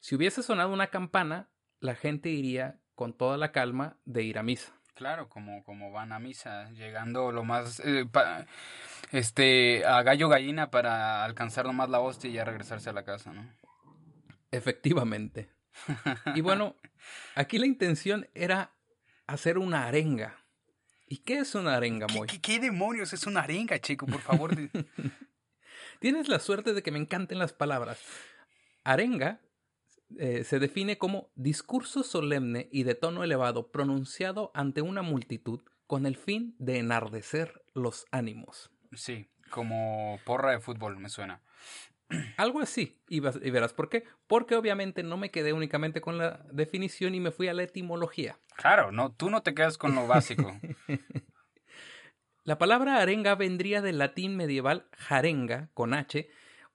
Si 0.00 0.14
hubiese 0.16 0.42
sonado 0.42 0.72
una 0.72 0.88
campana, 0.88 1.50
la 1.78 1.94
gente 1.94 2.30
iría 2.30 2.80
con 2.94 3.12
toda 3.12 3.36
la 3.36 3.52
calma 3.52 3.96
de 4.04 4.22
ir 4.24 4.38
a 4.38 4.42
misa. 4.42 4.72
Claro, 4.94 5.28
como, 5.28 5.62
como 5.64 5.92
van 5.92 6.12
a 6.12 6.18
misa, 6.18 6.70
llegando 6.72 7.32
lo 7.32 7.44
más, 7.44 7.80
eh, 7.80 8.06
pa- 8.10 8.46
este, 9.12 9.84
a 9.86 10.02
gallo 10.02 10.28
gallina 10.28 10.70
para 10.70 11.24
alcanzar 11.24 11.64
nomás 11.66 11.88
la 11.88 12.00
hostia 12.00 12.28
y 12.28 12.34
ya 12.34 12.44
regresarse 12.44 12.90
a 12.90 12.92
la 12.92 13.04
casa, 13.04 13.32
¿no? 13.32 13.46
Efectivamente. 14.50 15.48
Y 16.34 16.40
bueno, 16.40 16.76
aquí 17.34 17.58
la 17.58 17.66
intención 17.66 18.28
era 18.34 18.72
hacer 19.32 19.58
una 19.58 19.86
arenga. 19.86 20.36
¿Y 21.06 21.18
qué 21.18 21.38
es 21.38 21.54
una 21.54 21.76
arenga, 21.76 22.06
¿Qué, 22.06 22.14
Moy? 22.14 22.28
qué, 22.28 22.40
qué 22.40 22.58
demonios? 22.60 23.12
Es 23.12 23.26
una 23.26 23.40
arenga, 23.40 23.78
chico, 23.80 24.06
por 24.06 24.20
favor. 24.20 24.54
Tienes 26.00 26.28
la 26.28 26.38
suerte 26.38 26.72
de 26.72 26.82
que 26.82 26.92
me 26.92 26.98
encanten 26.98 27.38
las 27.38 27.52
palabras. 27.52 28.00
Arenga 28.84 29.40
eh, 30.18 30.44
se 30.44 30.58
define 30.58 30.98
como 30.98 31.30
discurso 31.36 32.02
solemne 32.02 32.68
y 32.72 32.82
de 32.82 32.94
tono 32.94 33.22
elevado 33.22 33.70
pronunciado 33.70 34.50
ante 34.54 34.82
una 34.82 35.02
multitud 35.02 35.60
con 35.86 36.06
el 36.06 36.16
fin 36.16 36.54
de 36.58 36.78
enardecer 36.78 37.64
los 37.74 38.06
ánimos. 38.10 38.70
Sí, 38.92 39.28
como 39.50 40.18
porra 40.24 40.52
de 40.52 40.60
fútbol, 40.60 40.98
me 40.98 41.08
suena. 41.08 41.42
Algo 42.36 42.60
así, 42.60 42.98
y, 43.08 43.20
vas- 43.20 43.38
y 43.42 43.50
verás 43.50 43.72
por 43.72 43.88
qué. 43.88 44.04
Porque 44.26 44.56
obviamente 44.56 45.02
no 45.02 45.16
me 45.16 45.30
quedé 45.30 45.52
únicamente 45.52 46.00
con 46.00 46.18
la 46.18 46.44
definición 46.52 47.14
y 47.14 47.20
me 47.20 47.30
fui 47.30 47.48
a 47.48 47.54
la 47.54 47.62
etimología. 47.62 48.38
Claro, 48.56 48.90
no, 48.92 49.12
tú 49.12 49.30
no 49.30 49.42
te 49.42 49.54
quedas 49.54 49.78
con 49.78 49.94
lo 49.94 50.06
básico. 50.06 50.58
La 52.44 52.56
palabra 52.58 52.96
arenga 52.96 53.34
vendría 53.34 53.82
del 53.82 53.98
latín 53.98 54.36
medieval 54.36 54.88
jarenga, 54.96 55.68
con 55.74 55.92
H, 55.94 56.28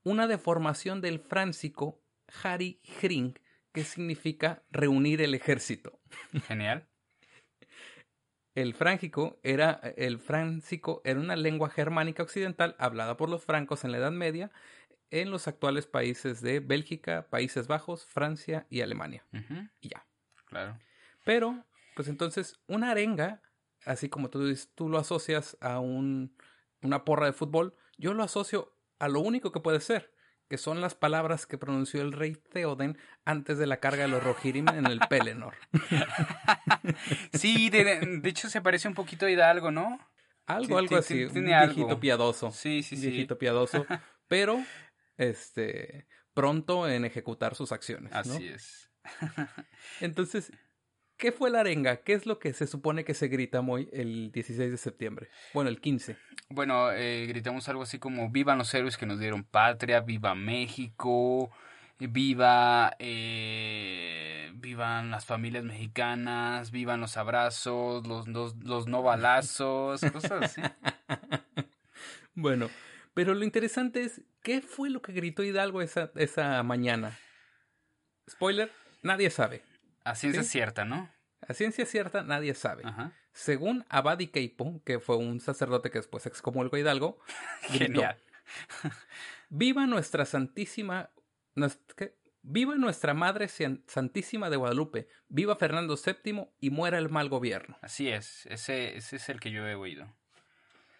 una 0.04 0.28
deformación 0.28 1.02
del 1.02 1.20
fráncico 1.20 2.02
jari 2.30 2.80
hring, 3.02 3.34
que 3.74 3.84
significa 3.84 4.64
reunir 4.70 5.22
el 5.22 5.34
ejército. 5.34 6.00
Genial. 6.48 6.88
El 8.56 8.74
frángico 8.74 9.38
era 9.44 9.82
el 9.98 10.18
fráncico 10.18 11.02
era 11.04 11.20
una 11.20 11.36
lengua 11.36 11.70
germánica 11.70 12.24
occidental 12.24 12.74
hablada 12.80 13.18
por 13.18 13.30
los 13.30 13.44
francos 13.44 13.84
en 13.84 13.92
la 13.92 13.98
Edad 13.98 14.14
Media 14.14 14.50
en 15.22 15.32
los 15.32 15.48
actuales 15.48 15.88
países 15.88 16.42
de 16.42 16.60
Bélgica, 16.60 17.28
Países 17.30 17.68
Bajos, 17.68 18.06
Francia 18.06 18.66
y 18.70 18.82
Alemania. 18.82 19.24
Y 19.82 19.90
ya. 19.90 20.06
claro. 20.46 20.78
Pero, 21.24 21.64
pues 21.96 22.08
entonces, 22.08 22.60
una 22.68 22.92
arenga, 22.92 23.42
así 23.86 24.10
como 24.10 24.30
tú, 24.30 24.46
dices, 24.46 24.70
tú 24.76 24.90
lo 24.90 24.98
asocias 24.98 25.58
a 25.62 25.80
un, 25.80 26.36
una 26.82 27.04
porra 27.06 27.26
de 27.28 27.34
fútbol, 27.34 27.76
yo 27.98 28.14
lo 28.14 28.24
asocio 28.24 28.72
a 29.00 29.08
lo 29.08 29.20
único 29.22 29.52
que 29.52 29.60
puede 29.60 29.80
ser, 29.80 30.14
que 30.50 30.58
son 30.58 30.82
las 30.82 30.94
palabras 30.94 31.48
que 31.48 31.58
pronunció 31.58 32.02
el 32.02 32.12
rey 32.12 32.36
Theoden 32.36 32.98
antes 33.26 33.58
de 33.58 33.66
la 33.66 33.80
carga 33.80 34.04
de 34.04 34.10
los 34.10 34.24
Rohirrim 34.24 34.68
en 34.70 34.86
el 34.86 35.00
Pelennor. 35.10 35.56
Sí, 37.34 37.70
de, 37.70 38.20
de 38.22 38.30
hecho 38.30 38.50
se 38.50 38.62
parece 38.62 38.88
un 38.88 38.94
poquito 38.94 39.26
a 39.26 39.32
Hidalgo, 39.32 39.72
¿no? 39.72 40.00
Algo, 40.46 40.68
Sí, 40.68 40.74
algo 40.74 40.88
sí, 40.90 40.96
así, 40.96 41.14
sí, 41.16 41.24
un 41.26 41.32
tiene 41.34 41.56
algo. 41.56 41.74
viejito 41.74 42.00
piadoso. 42.00 42.52
Sí, 42.52 42.84
sí, 42.84 42.96
sí. 42.96 43.08
viejito 43.08 43.38
piadoso, 43.38 43.86
pero 44.28 44.64
este 45.18 46.08
pronto 46.34 46.88
en 46.88 47.06
ejecutar 47.06 47.56
sus 47.56 47.72
acciones. 47.72 48.12
¿no? 48.12 48.18
Así 48.18 48.48
es. 48.48 48.92
Entonces, 50.02 50.52
¿qué 51.18 51.32
fue 51.32 51.50
la 51.50 51.62
arenga? 51.62 51.98
¿Qué 51.98 52.14
es 52.14 52.26
lo 52.26 52.40
que 52.40 52.54
se 52.54 52.68
supone 52.68 53.06
que 53.06 53.14
se 53.14 53.28
grita 53.28 53.62
muy 53.62 53.90
el 53.94 54.32
16 54.32 54.72
de 54.72 54.78
septiembre? 54.78 55.30
Bueno, 55.54 55.70
el 55.70 55.80
15. 55.80 56.18
Bueno, 56.50 56.92
eh, 56.92 57.26
gritamos 57.28 57.68
algo 57.70 57.84
así 57.84 58.00
como 58.00 58.30
vivan 58.30 58.58
los 58.58 58.74
héroes 58.74 58.98
que 58.98 59.06
nos 59.06 59.20
dieron 59.20 59.44
patria, 59.44 60.02
viva 60.02 60.36
México, 60.36 61.52
viva, 62.00 62.96
eh, 63.00 64.52
vivan 64.56 65.12
las 65.12 65.26
familias 65.26 65.64
mexicanas, 65.64 66.72
vivan 66.72 67.00
los 67.00 67.18
abrazos, 67.18 68.06
los, 68.06 68.28
los, 68.28 68.56
los 68.58 68.88
no 68.88 69.02
balazos, 69.02 70.02
cosas 70.12 70.44
así. 70.44 70.62
Bueno, 72.38 72.70
pero 73.16 73.34
lo 73.34 73.44
interesante 73.44 74.04
es, 74.04 74.22
¿qué 74.44 74.62
fue 74.62 74.92
lo 74.92 75.02
que 75.02 75.12
gritó 75.14 75.42
Hidalgo 75.44 75.82
esa, 75.82 76.12
esa 76.16 76.62
mañana? 76.62 77.18
Spoiler, 78.30 78.72
nadie 79.02 79.32
sabe. 79.32 79.64
A 80.04 80.14
ciencia 80.14 80.44
Sí. 80.44 80.50
cierta, 80.50 80.86
¿no? 80.86 81.12
A 81.48 81.54
ciencia 81.56 81.86
cierta, 81.88 82.22
nadie 82.24 82.54
sabe. 82.54 82.84
Ajá. 82.86 83.14
Según 83.34 83.84
Abadi 83.90 84.28
Keipo, 84.28 84.84
que 84.84 85.00
fue 85.00 85.18
un 85.18 85.40
sacerdote 85.40 85.90
que 85.90 85.98
después 86.00 86.26
excomulgó 86.28 86.76
a 86.76 86.80
Hidalgo, 86.80 87.20
gritó, 87.70 87.86
Genial. 87.86 88.18
Viva 89.50 89.86
nuestra 89.88 90.26
Santísima. 90.26 91.10
¿qué? 91.98 92.16
Viva 92.42 92.76
nuestra 92.76 93.14
Madre 93.14 93.48
San- 93.48 93.84
Santísima 93.88 94.50
de 94.50 94.58
Guadalupe. 94.58 95.08
Viva 95.28 95.56
Fernando 95.56 95.96
VII 95.98 96.50
y 96.60 96.70
muera 96.70 96.98
el 96.98 97.10
mal 97.10 97.30
gobierno. 97.30 97.78
Así 97.82 98.10
es, 98.10 98.46
ese, 98.48 98.98
ese 98.98 99.16
es 99.16 99.30
el 99.30 99.40
que 99.40 99.52
yo 99.52 99.66
he 99.68 99.76
oído. 99.76 100.16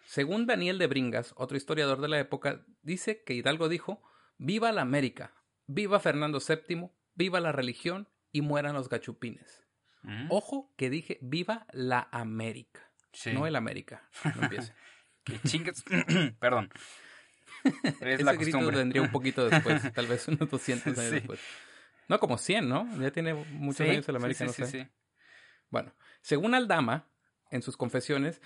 Según 0.06 0.46
Daniel 0.46 0.78
de 0.78 0.86
Bringas, 0.86 1.34
otro 1.36 1.56
historiador 1.56 2.00
de 2.00 2.08
la 2.08 2.18
época, 2.20 2.64
dice 2.82 3.22
que 3.24 3.34
Hidalgo 3.34 3.68
dijo: 3.68 4.02
Viva 4.38 4.72
la 4.72 4.82
América, 4.82 5.34
viva 5.66 5.98
Fernando 6.00 6.38
VII, 6.40 6.90
viva 7.14 7.40
la 7.40 7.52
religión 7.52 8.08
y 8.32 8.40
mueran 8.40 8.74
los 8.74 8.88
gachupines. 8.88 9.64
¿Mm? 10.02 10.28
Ojo 10.30 10.72
que 10.76 10.90
dije: 10.90 11.18
Viva 11.22 11.66
la 11.72 12.08
América, 12.12 12.90
Sí. 13.12 13.32
no 13.32 13.46
el 13.46 13.56
América. 13.56 14.08
No 14.36 14.42
empiece. 14.44 14.72
Que 15.26 15.40
chingas. 15.40 15.82
Perdón. 16.38 16.70
Es 18.00 18.20
Ese 18.20 18.22
la 18.24 18.34
grito 18.34 18.64
vendría 18.70 19.02
un 19.02 19.10
poquito 19.10 19.48
después, 19.48 19.82
tal 19.94 20.06
vez 20.06 20.28
unos 20.28 20.48
200 20.48 20.96
años 20.98 21.08
Sí. 21.10 21.14
después. 21.16 21.40
No, 22.08 22.20
como 22.20 22.38
100, 22.38 22.68
¿no? 22.68 22.86
Ya 23.00 23.10
tiene 23.10 23.34
muchos 23.34 23.78
Sí, 23.84 23.90
años 23.90 24.08
el 24.08 24.14
sí, 24.14 24.16
América, 24.22 24.38
sí, 24.38 24.44
no 24.44 24.52
sí, 24.52 24.64
sé. 24.64 24.84
sí. 24.84 24.88
Bueno, 25.68 25.92
según 26.20 26.54
Aldama, 26.54 27.10
en 27.50 27.62
sus 27.62 27.76
confesiones, 27.76 28.40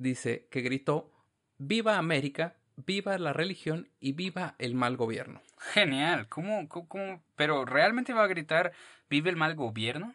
dice 0.00 0.48
que 0.50 0.62
gritó, 0.62 1.12
viva 1.58 1.98
América, 1.98 2.56
viva 2.76 3.16
la 3.18 3.32
religión 3.32 3.88
y 4.00 4.12
viva 4.12 4.56
el 4.58 4.74
mal 4.74 4.96
gobierno. 4.96 5.42
Genial. 5.58 6.28
¿Cómo, 6.28 6.68
cómo, 6.68 6.88
cómo? 6.88 7.22
Pero 7.36 7.64
¿realmente 7.64 8.12
va 8.12 8.24
a 8.24 8.28
gritar 8.28 8.72
vive 9.08 9.30
el 9.30 9.36
mal 9.36 9.54
gobierno? 9.54 10.14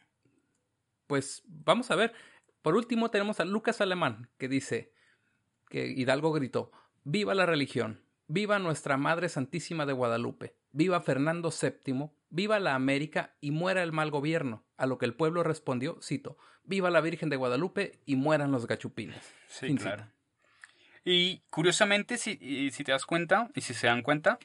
Pues 1.08 1.44
vamos 1.48 1.92
a 1.92 1.96
ver. 1.96 2.14
Por 2.62 2.76
último 2.76 3.12
tenemos 3.12 3.40
a 3.40 3.46
Lucas 3.46 3.80
Alemán, 3.80 4.30
que 4.40 4.48
dice 4.48 4.92
que 5.70 5.86
Hidalgo 5.86 6.32
gritó, 6.32 6.72
viva 7.04 7.36
la 7.36 7.46
religión, 7.46 8.02
viva 8.28 8.58
nuestra 8.58 8.98
Madre 8.98 9.30
Santísima 9.30 9.86
de 9.86 9.94
Guadalupe, 9.94 10.56
viva 10.72 11.00
Fernando 11.02 11.52
VII, 11.52 12.10
viva 12.36 12.60
la 12.60 12.76
América 12.76 13.34
y 13.40 13.52
muera 13.52 13.82
el 13.82 13.94
mal 13.94 14.12
gobierno. 14.12 14.66
A 14.78 14.86
lo 14.86 14.98
que 14.98 15.06
el 15.06 15.14
pueblo 15.14 15.42
respondió, 15.42 15.98
cito, 16.02 16.38
viva 16.66 16.90
la 16.90 17.00
Virgen 17.00 17.30
de 17.30 17.38
Guadalupe 17.38 18.00
y 18.06 18.18
mueran 18.18 18.52
los 18.52 18.68
gachupines. 18.68 19.34
Sí, 19.48 19.74
claro. 19.76 20.08
Y 21.06 21.44
curiosamente, 21.50 22.18
si, 22.18 22.72
si 22.72 22.84
te 22.84 22.92
das 22.92 23.06
cuenta, 23.06 23.50
y 23.56 23.62
si 23.62 23.74
se 23.74 23.88
dan 23.88 24.02
cuenta, 24.02 24.38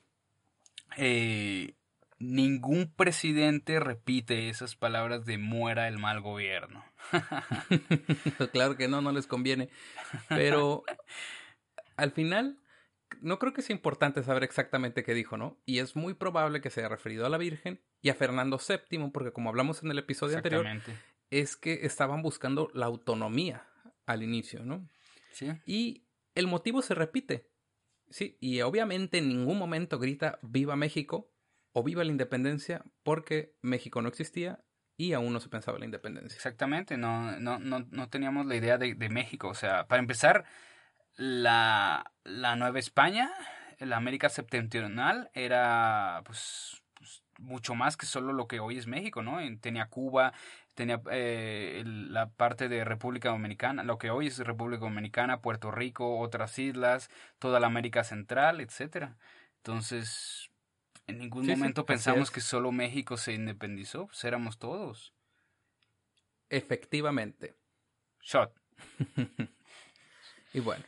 eh, 0.96 1.74
ningún 2.20 2.92
presidente 2.94 3.80
repite 3.80 4.48
esas 4.50 4.76
palabras 4.76 5.24
de 5.24 5.38
muera 5.38 5.88
el 5.88 5.98
mal 5.98 6.20
gobierno. 6.20 6.84
claro 8.52 8.76
que 8.76 8.86
no, 8.86 9.00
no 9.00 9.10
les 9.10 9.26
conviene. 9.26 9.68
Pero 10.28 10.84
al 11.96 12.12
final, 12.12 12.56
no 13.20 13.38
creo 13.38 13.52
que 13.52 13.62
sea 13.62 13.74
importante 13.74 14.22
saber 14.22 14.44
exactamente 14.44 15.02
qué 15.02 15.14
dijo, 15.14 15.36
¿no? 15.36 15.58
Y 15.66 15.78
es 15.78 15.96
muy 15.96 16.14
probable 16.14 16.60
que 16.60 16.70
se 16.70 16.80
haya 16.80 16.88
referido 16.88 17.26
a 17.26 17.28
la 17.28 17.38
Virgen 17.38 17.80
y 18.02 18.10
a 18.10 18.14
Fernando 18.14 18.58
VII, 18.58 19.10
porque 19.12 19.32
como 19.32 19.50
hablamos 19.50 19.82
en 19.82 19.90
el 19.90 19.98
episodio 19.98 20.36
anterior, 20.36 20.66
es 21.30 21.56
que 21.56 21.86
estaban 21.86 22.22
buscando 22.22 22.70
la 22.74 22.86
autonomía 22.86 23.66
al 24.06 24.22
inicio, 24.22 24.64
¿no? 24.64 24.88
Sí. 25.32 25.52
Y 25.66 26.06
el 26.34 26.46
motivo 26.46 26.82
se 26.82 26.94
repite. 26.94 27.48
Sí, 28.08 28.36
y 28.40 28.60
obviamente 28.62 29.18
en 29.18 29.28
ningún 29.28 29.58
momento 29.58 29.98
grita 29.98 30.38
viva 30.42 30.74
México 30.74 31.32
o 31.72 31.84
viva 31.84 32.02
la 32.02 32.10
independencia 32.10 32.84
porque 33.04 33.54
México 33.62 34.02
no 34.02 34.08
existía 34.08 34.64
y 34.96 35.12
aún 35.12 35.32
no 35.32 35.40
se 35.40 35.48
pensaba 35.48 35.76
en 35.76 35.80
la 35.80 35.86
independencia. 35.86 36.36
Exactamente, 36.36 36.96
no, 36.96 37.38
no, 37.38 37.58
no, 37.58 37.86
no 37.90 38.08
teníamos 38.10 38.46
la 38.46 38.56
idea 38.56 38.78
de, 38.78 38.94
de 38.94 39.08
México. 39.08 39.48
O 39.48 39.54
sea, 39.54 39.86
para 39.86 40.00
empezar, 40.00 40.44
la, 41.16 42.12
la 42.24 42.56
Nueva 42.56 42.78
España, 42.78 43.30
la 43.78 43.96
América 43.96 44.28
septentrional, 44.28 45.30
era 45.34 46.22
pues, 46.24 46.82
pues, 46.94 47.22
mucho 47.38 47.74
más 47.74 47.96
que 47.96 48.06
solo 48.06 48.32
lo 48.32 48.46
que 48.48 48.60
hoy 48.60 48.78
es 48.78 48.86
México, 48.86 49.22
¿no? 49.22 49.40
En- 49.40 49.60
Tenía 49.60 49.86
Cuba, 49.88 50.32
tenía 50.74 51.00
eh, 51.10 51.82
la 51.86 52.28
parte 52.30 52.68
de 52.68 52.84
República 52.84 53.30
Dominicana, 53.30 53.82
lo 53.84 53.98
que 53.98 54.10
hoy 54.10 54.28
es 54.28 54.38
República 54.38 54.80
Dominicana, 54.84 55.40
Puerto 55.42 55.70
Rico, 55.70 56.18
otras 56.18 56.58
islas, 56.58 57.10
toda 57.38 57.60
la 57.60 57.66
América 57.66 58.04
Central, 58.04 58.60
etcétera. 58.60 59.16
Entonces, 59.58 60.50
en 61.06 61.18
ningún 61.18 61.44
Sí, 61.44 61.50
momento 61.52 61.84
pensamos 61.86 62.28
es. 62.28 62.30
que 62.30 62.40
solo 62.40 62.72
México 62.72 63.16
se 63.16 63.32
independizó, 63.34 64.06
pues 64.06 64.24
éramos 64.24 64.58
todos. 64.58 65.12
Efectivamente. 66.48 67.54
Shot. 68.22 68.52
Y 70.52 70.58
bueno, 70.58 70.84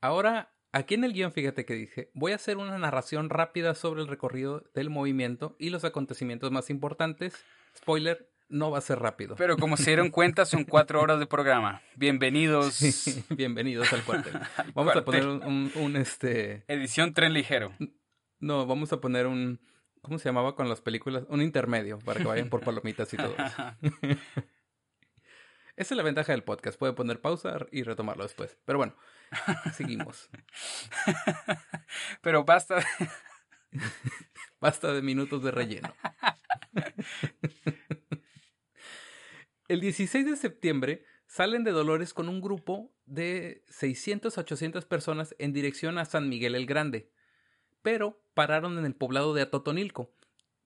ahora 0.00 0.54
aquí 0.72 0.94
en 0.94 1.04
el 1.04 1.12
guion 1.12 1.32
fíjate 1.32 1.64
que 1.64 1.74
dije, 1.74 2.10
voy 2.14 2.32
a 2.32 2.36
hacer 2.36 2.56
una 2.56 2.78
narración 2.78 3.30
rápida 3.30 3.74
sobre 3.74 4.02
el 4.02 4.08
recorrido 4.08 4.64
del 4.74 4.90
movimiento 4.90 5.56
y 5.58 5.70
los 5.70 5.84
acontecimientos 5.84 6.50
más 6.50 6.70
importantes. 6.70 7.44
Spoiler, 7.76 8.28
no 8.48 8.70
va 8.70 8.78
a 8.78 8.82
ser 8.82 8.98
rápido. 8.98 9.36
Pero 9.36 9.56
como 9.56 9.76
se 9.76 9.90
dieron 9.90 10.10
cuenta, 10.10 10.46
son 10.46 10.64
cuatro 10.64 11.00
horas 11.00 11.18
de 11.18 11.26
programa. 11.26 11.82
Bienvenidos. 11.96 12.80
bienvenidos 13.30 13.92
al 13.92 14.02
cuartel. 14.04 14.34
Vamos 14.74 14.96
a 14.96 15.04
poner 15.04 15.26
un, 15.26 15.96
este. 15.96 16.64
Edición 16.68 17.12
tren 17.12 17.32
ligero. 17.32 17.72
No, 18.40 18.66
vamos 18.66 18.92
a 18.92 19.00
poner 19.00 19.26
un. 19.26 19.60
¿Cómo 20.00 20.18
se 20.18 20.28
llamaba 20.28 20.54
con 20.54 20.68
las 20.68 20.80
películas? 20.80 21.24
Un 21.28 21.42
intermedio 21.42 21.98
para 21.98 22.20
que 22.20 22.26
vayan 22.26 22.48
por 22.48 22.60
palomitas 22.60 23.12
y 23.12 23.16
todo. 23.16 23.34
Esa 25.78 25.94
es 25.94 25.96
la 25.96 26.02
ventaja 26.02 26.32
del 26.32 26.42
podcast. 26.42 26.76
Puede 26.76 26.92
poner 26.92 27.20
pausa 27.20 27.64
y 27.70 27.84
retomarlo 27.84 28.24
después. 28.24 28.58
Pero 28.64 28.78
bueno, 28.78 28.96
seguimos. 29.74 30.28
Pero 32.20 32.44
basta. 32.44 32.84
basta 34.60 34.92
de 34.92 35.02
minutos 35.02 35.44
de 35.44 35.52
relleno. 35.52 35.94
El 39.68 39.80
16 39.80 40.26
de 40.26 40.36
septiembre 40.36 41.04
salen 41.28 41.62
de 41.62 41.70
Dolores 41.70 42.12
con 42.12 42.28
un 42.28 42.40
grupo 42.40 42.92
de 43.06 43.62
600 43.68 44.36
a 44.36 44.40
800 44.40 44.84
personas 44.84 45.36
en 45.38 45.52
dirección 45.52 45.98
a 45.98 46.06
San 46.06 46.28
Miguel 46.28 46.56
el 46.56 46.66
Grande, 46.66 47.12
pero 47.82 48.20
pararon 48.34 48.78
en 48.78 48.84
el 48.84 48.96
poblado 48.96 49.32
de 49.32 49.42
Atotonilco, 49.42 50.10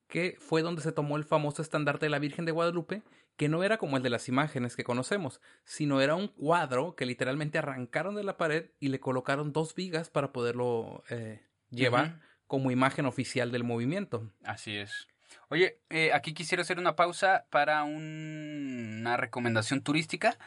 que 0.07 0.37
fue 0.39 0.63
donde 0.63 0.81
se 0.81 0.91
tomó 0.91 1.17
el 1.17 1.23
famoso 1.23 1.61
estandarte 1.61 2.07
de 2.07 2.09
la 2.09 2.19
Virgen 2.19 2.45
de 2.45 2.51
Guadalupe, 2.51 3.03
que 3.35 3.49
no 3.49 3.63
era 3.63 3.77
como 3.77 3.97
el 3.97 4.03
de 4.03 4.09
las 4.09 4.27
imágenes 4.29 4.75
que 4.75 4.83
conocemos, 4.83 5.41
sino 5.65 6.01
era 6.01 6.15
un 6.15 6.27
cuadro 6.27 6.95
que 6.95 7.05
literalmente 7.05 7.57
arrancaron 7.57 8.15
de 8.15 8.23
la 8.23 8.37
pared 8.37 8.71
y 8.79 8.89
le 8.89 8.99
colocaron 8.99 9.53
dos 9.53 9.75
vigas 9.75 10.09
para 10.09 10.31
poderlo 10.31 11.03
eh, 11.09 11.41
llevar 11.69 12.19
como 12.47 12.71
imagen 12.71 13.05
oficial 13.05 13.51
del 13.51 13.63
movimiento. 13.63 14.31
Así 14.43 14.77
es. 14.77 15.07
Oye, 15.49 15.79
eh, 15.89 16.11
aquí 16.13 16.33
quisiera 16.33 16.61
hacer 16.61 16.77
una 16.77 16.95
pausa 16.95 17.45
para 17.49 17.83
una 17.83 19.17
recomendación 19.17 19.81
turística, 19.81 20.37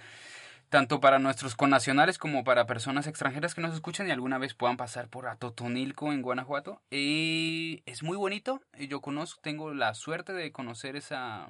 tanto 0.69 1.01
para 1.01 1.19
nuestros 1.19 1.57
connacionales 1.57 2.19
como 2.19 2.45
para 2.45 2.67
personas 2.67 3.09
extranjeras 3.09 3.55
que 3.55 3.61
nos 3.61 3.75
escuchan 3.75 4.07
y 4.07 4.13
alguna 4.13 4.39
vez 4.39 4.55
puedan 4.55 4.77
pasar 4.77 5.09
por 5.09 5.27
Atotonilco 5.27 6.13
en 6.13 6.23
Guanajuato. 6.23 6.81
Eh, 6.93 7.83
es 7.87 8.05
muy 8.05 8.17
bonito, 8.17 8.63
yo 8.79 9.01
conozco, 9.01 9.41
tengo 9.43 9.75
la 9.75 9.95
suerte 9.95 10.33
de 10.33 10.53
conocer 10.53 10.95
esa, 10.95 11.49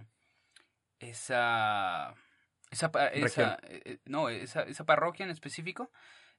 esa, 0.98 2.14
esa, 2.70 2.90
esa 3.12 3.59
eh, 3.62 3.98
no, 4.04 4.28
esa, 4.28 4.62
esa 4.62 4.85
parroquia 4.85 5.24
en 5.24 5.30
específico 5.30 5.90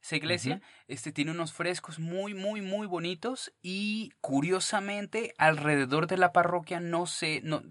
esa 0.02 0.16
iglesia, 0.16 0.62
este 0.88 1.12
tiene 1.12 1.32
unos 1.32 1.54
frescos 1.54 2.00
muy, 2.00 2.34
muy, 2.34 2.62
muy 2.62 2.88
bonitos 2.88 3.54
y 3.62 4.12
curiosamente 4.22 5.34
alrededor 5.38 6.08
de 6.08 6.18
la 6.18 6.32
parroquia 6.32 6.80
no 6.80 7.08
sé, 7.08 7.42
no, 7.44 7.64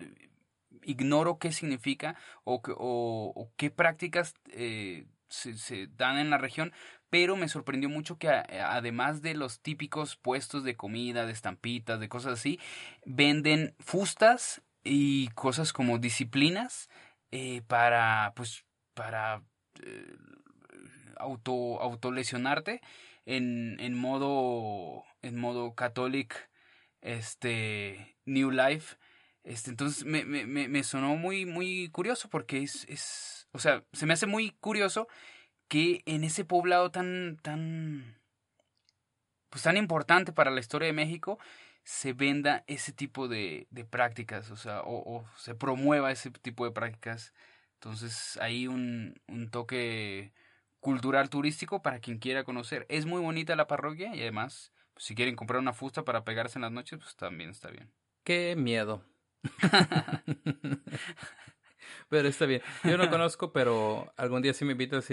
ignoro 0.82 1.38
qué 1.38 1.52
significa 1.52 2.16
o, 2.44 2.60
o, 2.64 3.50
qué 3.56 3.70
prácticas 3.70 4.34
eh, 4.50 5.06
se, 5.28 5.54
se, 5.54 5.86
dan 5.88 6.18
en 6.18 6.30
la 6.30 6.38
región, 6.38 6.72
pero 7.10 7.36
me 7.36 7.48
sorprendió 7.48 7.88
mucho 7.88 8.18
que 8.18 8.28
además 8.28 9.22
de 9.22 9.34
los 9.34 9.60
típicos 9.60 10.16
puestos 10.16 10.64
de 10.64 10.76
comida, 10.76 11.26
de 11.26 11.32
estampitas, 11.32 12.00
de 12.00 12.08
cosas 12.08 12.34
así, 12.34 12.60
venden 13.04 13.74
fustas 13.78 14.62
y 14.86 15.28
cosas 15.28 15.72
como 15.72 15.98
disciplinas 15.98 16.88
eh, 17.30 17.62
para, 17.66 18.32
pues, 18.36 18.64
para 18.94 19.42
eh, 19.82 20.16
auto, 21.18 21.80
autolesionarte 21.80 22.80
en, 23.24 23.78
en 23.80 23.94
modo, 23.94 25.04
en 25.22 25.38
modo 25.38 25.74
catholic, 25.74 26.50
este, 27.00 28.16
New 28.24 28.50
Life. 28.50 28.96
Este, 29.44 29.70
entonces 29.70 30.04
me, 30.04 30.24
me, 30.24 30.46
me 30.46 30.82
sonó 30.82 31.16
muy, 31.16 31.46
muy 31.46 31.88
curioso 31.90 32.28
porque 32.28 32.62
es, 32.62 32.84
es, 32.88 33.48
o 33.52 33.58
sea, 33.58 33.84
se 33.92 34.06
me 34.06 34.14
hace 34.14 34.26
muy 34.26 34.50
curioso 34.60 35.08
que 35.68 36.02
en 36.06 36.24
ese 36.24 36.44
poblado 36.44 36.90
tan, 36.90 37.38
tan, 37.42 38.20
pues 39.50 39.62
tan 39.62 39.76
importante 39.76 40.32
para 40.32 40.50
la 40.50 40.60
historia 40.60 40.86
de 40.86 40.92
México, 40.92 41.38
se 41.86 42.12
venda 42.14 42.64
ese 42.66 42.92
tipo 42.92 43.28
de, 43.28 43.68
de 43.70 43.84
prácticas, 43.84 44.50
o 44.50 44.56
sea, 44.56 44.80
o, 44.80 45.18
o, 45.18 45.24
se 45.36 45.54
promueva 45.54 46.10
ese 46.10 46.32
tipo 46.32 46.64
de 46.64 46.72
prácticas. 46.72 47.32
Entonces, 47.74 48.36
hay 48.42 48.66
un, 48.66 49.14
un 49.28 49.50
toque 49.50 50.32
cultural 50.80 51.30
turístico 51.30 51.82
para 51.82 52.00
quien 52.00 52.18
quiera 52.18 52.42
conocer. 52.42 52.86
Es 52.88 53.06
muy 53.06 53.20
bonita 53.20 53.54
la 53.54 53.68
parroquia 53.68 54.16
y 54.16 54.22
además, 54.22 54.72
pues, 54.94 55.04
si 55.04 55.14
quieren 55.14 55.36
comprar 55.36 55.60
una 55.60 55.72
fusta 55.72 56.04
para 56.04 56.24
pegarse 56.24 56.58
en 56.58 56.62
las 56.62 56.72
noches, 56.72 56.98
pues 56.98 57.14
también 57.14 57.50
está 57.50 57.70
bien. 57.70 57.92
Qué 58.24 58.56
miedo. 58.56 59.04
pero 62.08 62.26
está 62.26 62.46
bien. 62.46 62.62
Yo 62.82 62.98
no 62.98 63.08
conozco, 63.08 63.52
pero 63.52 64.12
algún 64.16 64.42
día 64.42 64.54
si 64.54 64.64
me 64.64 64.72
invitas 64.72 65.08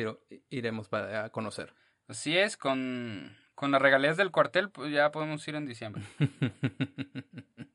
iremos 0.49 0.89
para, 0.89 1.25
a 1.25 1.29
conocer. 1.29 1.75
Así 2.07 2.35
es, 2.35 2.57
con, 2.57 3.37
con 3.55 3.71
las 3.71 3.81
regalías 3.81 4.17
del 4.17 4.31
cuartel, 4.31 4.69
pues 4.69 4.91
ya 4.91 5.11
podemos 5.11 5.47
ir 5.47 5.55
en 5.55 5.65
diciembre. 5.65 6.03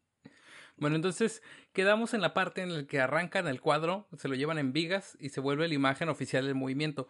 Bueno, 0.79 0.95
entonces 0.95 1.43
quedamos 1.73 2.15
en 2.15 2.21
la 2.21 2.35
parte 2.35 2.63
en 2.63 2.75
la 2.75 2.87
que 2.87 3.01
arrancan 3.01 3.49
el 3.49 3.61
cuadro, 3.61 4.07
se 4.17 4.29
lo 4.29 4.37
llevan 4.37 4.59
en 4.59 4.73
vigas 4.73 5.17
y 5.21 5.31
se 5.31 5.41
vuelve 5.41 5.67
la 5.67 5.75
imagen 5.75 6.09
oficial 6.09 6.47
del 6.47 6.55
movimiento. 6.55 7.09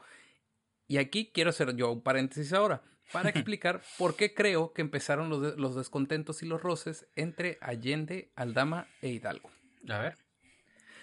Y 0.87 0.97
aquí 0.97 1.31
quiero 1.33 1.51
hacer 1.51 1.77
yo 1.77 1.93
un 1.93 2.03
paréntesis 2.03 2.53
ahora 2.55 2.83
para 3.13 3.29
explicar 3.29 3.83
por 3.99 4.17
qué 4.17 4.33
creo 4.33 4.73
que 4.73 4.81
empezaron 4.81 5.29
los, 5.29 5.57
los 5.59 5.77
descontentos 5.77 6.43
y 6.43 6.47
los 6.47 6.63
roces 6.63 7.07
entre 7.15 7.59
Allende, 7.61 8.33
Aldama 8.37 8.87
e 9.03 9.11
Hidalgo. 9.11 9.51
A 9.89 9.99
ver. 9.99 10.17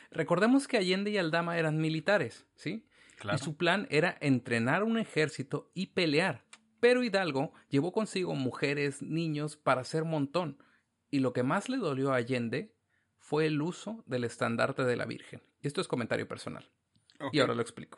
Recordemos 0.10 0.67
que 0.67 0.78
Allende 0.78 1.12
y 1.12 1.17
Aldama 1.19 1.60
eran 1.60 1.78
militares, 1.78 2.47
¿sí? 2.56 2.88
Claro. 3.17 3.38
Y 3.39 3.43
su 3.43 3.58
plan 3.58 3.88
era 3.91 4.17
entrenar 4.21 4.84
un 4.84 4.97
ejército 4.97 5.69
y 5.73 5.88
pelear. 5.88 6.44
Pero 6.85 7.03
Hidalgo 7.03 7.51
llevó 7.67 7.91
consigo 7.91 8.35
mujeres, 8.35 9.01
niños 9.01 9.57
para 9.57 9.81
hacer 9.81 10.03
montón. 10.03 10.61
Y 11.09 11.17
lo 11.17 11.33
que 11.33 11.41
más 11.41 11.67
le 11.67 11.77
dolió 11.77 12.13
a 12.13 12.17
Allende 12.17 12.75
fue 13.17 13.47
el 13.47 13.59
uso 13.59 14.03
del 14.05 14.23
estandarte 14.23 14.83
de 14.83 14.95
la 14.95 15.05
Virgen. 15.05 15.41
Y 15.63 15.65
esto 15.65 15.81
es 15.81 15.87
comentario 15.87 16.27
personal. 16.27 16.69
Okay. 17.15 17.29
Y 17.33 17.39
ahora 17.39 17.55
lo 17.55 17.63
explico. 17.63 17.97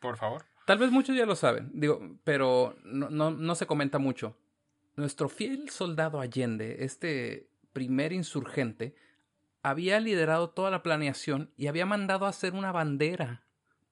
Por 0.00 0.16
favor. 0.16 0.44
Tal 0.64 0.78
vez 0.78 0.92
muchos 0.92 1.16
ya 1.16 1.26
lo 1.26 1.34
saben, 1.34 1.72
digo, 1.74 2.20
pero 2.22 2.76
no, 2.84 3.10
no, 3.10 3.32
no 3.32 3.54
se 3.56 3.66
comenta 3.66 3.98
mucho. 3.98 4.36
Nuestro 4.94 5.28
fiel 5.28 5.68
soldado 5.68 6.20
Allende, 6.20 6.84
este 6.84 7.50
primer 7.72 8.12
insurgente, 8.12 8.94
había 9.64 9.98
liderado 9.98 10.50
toda 10.50 10.70
la 10.70 10.84
planeación 10.84 11.50
y 11.56 11.66
había 11.66 11.84
mandado 11.84 12.26
a 12.26 12.28
hacer 12.28 12.52
una 12.52 12.70
bandera 12.70 13.42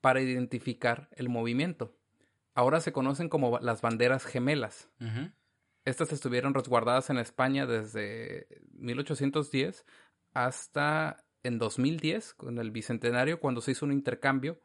para 0.00 0.20
identificar 0.20 1.08
el 1.16 1.28
movimiento. 1.28 1.96
Ahora 2.54 2.80
se 2.80 2.92
conocen 2.92 3.28
como 3.28 3.58
las 3.58 3.82
banderas 3.82 4.24
gemelas. 4.24 4.88
Uh 5.00 5.04
-huh. 5.04 5.32
Estas 5.84 6.12
estuvieron 6.12 6.54
resguardadas 6.54 7.10
en 7.10 7.18
España 7.18 7.66
desde 7.66 8.46
1810 8.72 9.84
hasta 10.32 11.24
en 11.42 11.58
2010, 11.58 12.34
con 12.34 12.58
el 12.58 12.70
bicentenario, 12.70 13.38
cuando 13.38 13.60
se 13.60 13.72
hizo 13.72 13.84
un 13.84 13.92
intercambio 13.92 14.60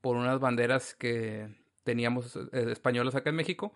por 0.00 0.16
unas 0.16 0.40
banderas 0.40 0.94
que 0.94 1.54
teníamos 1.84 2.36
eh, 2.36 2.70
españolas 2.70 3.14
acá 3.14 3.30
en 3.30 3.36
México 3.36 3.74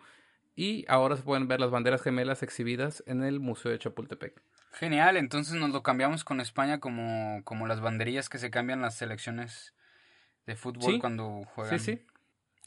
y 0.56 0.84
ahora 0.88 1.16
se 1.16 1.22
pueden 1.22 1.46
ver 1.46 1.60
las 1.60 1.70
banderas 1.70 2.02
gemelas 2.02 2.42
exhibidas 2.42 3.04
en 3.06 3.22
el 3.22 3.38
Museo 3.38 3.70
de 3.70 3.78
Chapultepec. 3.78 4.42
Genial, 4.72 5.16
entonces 5.16 5.54
nos 5.54 5.70
lo 5.70 5.82
cambiamos 5.82 6.24
con 6.24 6.40
España 6.40 6.80
como, 6.80 7.42
como 7.44 7.66
las 7.66 7.80
banderillas 7.80 8.28
que 8.28 8.38
se 8.38 8.50
cambian 8.50 8.80
las 8.80 8.96
selecciones 8.96 9.74
de 10.46 10.56
fútbol 10.56 10.94
¿Sí? 10.94 10.98
cuando 10.98 11.44
juegan. 11.54 11.78
Sí, 11.78 11.96
sí. 11.96 12.06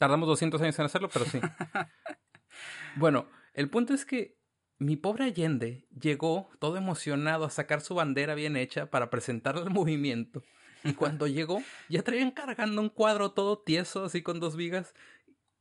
Tardamos 0.02 0.26
200 0.26 0.60
años 0.60 0.76
en 0.80 0.86
hacerlo, 0.86 1.08
pero 1.12 1.24
sí. 1.26 1.38
bueno, 2.96 3.28
el 3.54 3.70
punto 3.70 3.94
es 3.94 4.04
que 4.04 4.36
mi 4.80 4.96
pobre 4.96 5.26
Allende 5.26 5.86
llegó 5.96 6.50
todo 6.58 6.76
emocionado 6.76 7.44
a 7.44 7.50
sacar 7.50 7.82
su 7.82 7.94
bandera 7.94 8.34
bien 8.34 8.56
hecha 8.56 8.90
para 8.90 9.10
presentarle 9.10 9.62
al 9.62 9.70
movimiento. 9.70 10.42
Y 10.82 10.94
cuando 10.94 11.26
llegó, 11.28 11.62
ya 11.88 12.02
traían 12.02 12.32
cargando 12.32 12.82
un 12.82 12.88
cuadro 12.88 13.30
todo 13.30 13.60
tieso, 13.60 14.06
así 14.06 14.24
con 14.24 14.40
dos 14.40 14.56
vigas, 14.56 14.92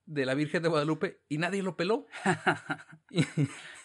de 0.07 0.25
la 0.25 0.33
Virgen 0.33 0.63
de 0.63 0.69
Guadalupe, 0.69 1.21
y 1.29 1.37
nadie 1.37 1.61
lo 1.61 1.77
peló. 1.77 2.07
y, 3.11 3.21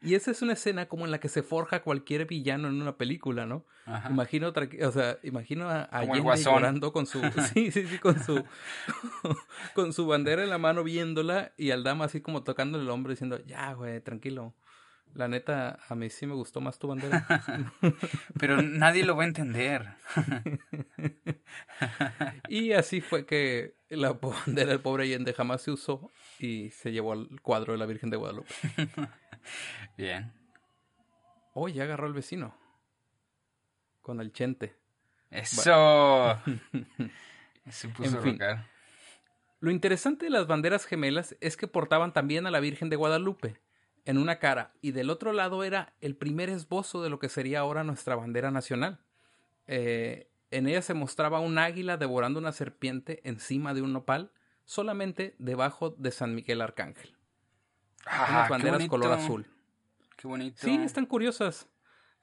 y, 0.00 0.14
esa 0.14 0.30
es 0.30 0.42
una 0.42 0.52
escena 0.52 0.86
como 0.86 1.04
en 1.04 1.10
la 1.10 1.20
que 1.20 1.28
se 1.28 1.42
forja 1.42 1.82
cualquier 1.82 2.26
villano 2.26 2.68
en 2.68 2.80
una 2.80 2.96
película, 2.96 3.46
¿no? 3.46 3.64
Ajá. 3.86 4.10
Imagino, 4.10 4.52
o 4.82 4.92
sea, 4.92 5.18
imagino 5.22 5.68
a, 5.68 5.82
a 5.84 6.04
llorando 6.36 6.92
con 6.92 7.06
su, 7.06 7.20
sí, 7.54 7.70
sí, 7.70 7.86
sí, 7.86 7.98
con 7.98 8.22
su, 8.22 8.44
con 9.74 9.92
su 9.92 10.06
bandera 10.06 10.42
en 10.42 10.50
la 10.50 10.58
mano 10.58 10.84
viéndola, 10.84 11.52
y 11.56 11.70
al 11.70 11.84
dama 11.84 12.04
así 12.06 12.20
como 12.20 12.42
tocándole 12.42 12.84
el 12.84 12.90
hombro 12.90 13.10
diciendo, 13.10 13.38
ya, 13.46 13.72
güey, 13.72 14.00
tranquilo. 14.00 14.54
La 15.14 15.28
neta, 15.28 15.78
a 15.88 15.94
mí 15.94 16.08
sí 16.08 16.26
me 16.26 16.34
gustó 16.34 16.62
más 16.62 16.78
tu 16.78 16.88
bandera. 16.88 17.26
Pero 18.38 18.62
nadie 18.62 19.04
lo 19.04 19.14
va 19.14 19.24
a 19.24 19.26
entender. 19.26 19.86
y 22.48 22.72
así 22.72 23.02
fue 23.02 23.26
que 23.26 23.74
la 23.90 24.14
bandera 24.14 24.70
del 24.70 24.80
pobre 24.80 25.04
Allende 25.04 25.34
jamás 25.34 25.60
se 25.60 25.70
usó 25.70 26.10
y 26.38 26.70
se 26.70 26.92
llevó 26.92 27.12
al 27.12 27.28
cuadro 27.42 27.74
de 27.74 27.78
la 27.78 27.84
Virgen 27.84 28.08
de 28.08 28.16
Guadalupe. 28.16 28.54
Bien. 29.96 30.32
Oh, 31.54 31.68
ya 31.68 31.84
agarró 31.84 32.06
el 32.06 32.12
vecino. 32.12 32.54
Con 34.00 34.20
el 34.20 34.32
chente. 34.32 34.74
Eso. 35.30 36.38
Se 37.70 37.88
puso 37.88 38.18
En 38.18 38.22
fin. 38.22 38.38
Lo 39.60 39.70
interesante 39.70 40.24
de 40.26 40.30
las 40.30 40.46
banderas 40.46 40.86
gemelas 40.86 41.36
es 41.40 41.56
que 41.56 41.68
portaban 41.68 42.12
también 42.12 42.46
a 42.46 42.50
la 42.50 42.58
Virgen 42.58 42.88
de 42.88 42.96
Guadalupe 42.96 43.60
en 44.04 44.18
una 44.18 44.38
cara 44.40 44.72
y 44.80 44.90
del 44.90 45.10
otro 45.10 45.32
lado 45.32 45.62
era 45.62 45.94
el 46.00 46.16
primer 46.16 46.48
esbozo 46.48 47.02
de 47.02 47.10
lo 47.10 47.18
que 47.18 47.28
sería 47.28 47.60
ahora 47.60 47.84
nuestra 47.84 48.16
bandera 48.16 48.50
nacional. 48.50 48.98
Eh, 49.66 50.28
en 50.50 50.66
ella 50.66 50.82
se 50.82 50.94
mostraba 50.94 51.40
un 51.40 51.58
águila 51.58 51.96
devorando 51.96 52.40
una 52.40 52.52
serpiente 52.52 53.20
encima 53.24 53.74
de 53.74 53.82
un 53.82 53.92
nopal, 53.92 54.32
solamente 54.64 55.34
debajo 55.38 55.90
de 55.90 56.10
San 56.10 56.34
Miguel 56.34 56.60
Arcángel. 56.60 57.16
Ah, 58.06 58.26
Unas 58.30 58.48
banderas 58.48 58.86
color 58.88 59.12
azul. 59.12 59.46
Qué 60.16 60.28
bonito. 60.28 60.58
Sí, 60.60 60.74
están 60.82 61.06
curiosas. 61.06 61.68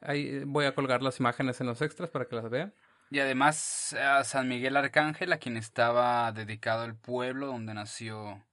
Ahí 0.01 0.27
eh, 0.27 0.43
voy 0.45 0.65
a 0.65 0.73
colgar 0.75 1.01
las 1.01 1.19
imágenes 1.19 1.59
en 1.61 1.67
los 1.67 1.81
extras 1.81 2.09
para 2.09 2.25
que 2.25 2.35
las 2.35 2.49
vean. 2.49 2.73
Y 3.11 3.19
además 3.19 3.93
a 3.93 4.23
San 4.23 4.47
Miguel 4.47 4.77
Arcángel, 4.77 5.33
a 5.33 5.37
quien 5.39 5.57
estaba 5.57 6.31
dedicado 6.31 6.85
el 6.85 6.95
pueblo 6.95 7.47
donde 7.47 7.73
nació 7.73 8.43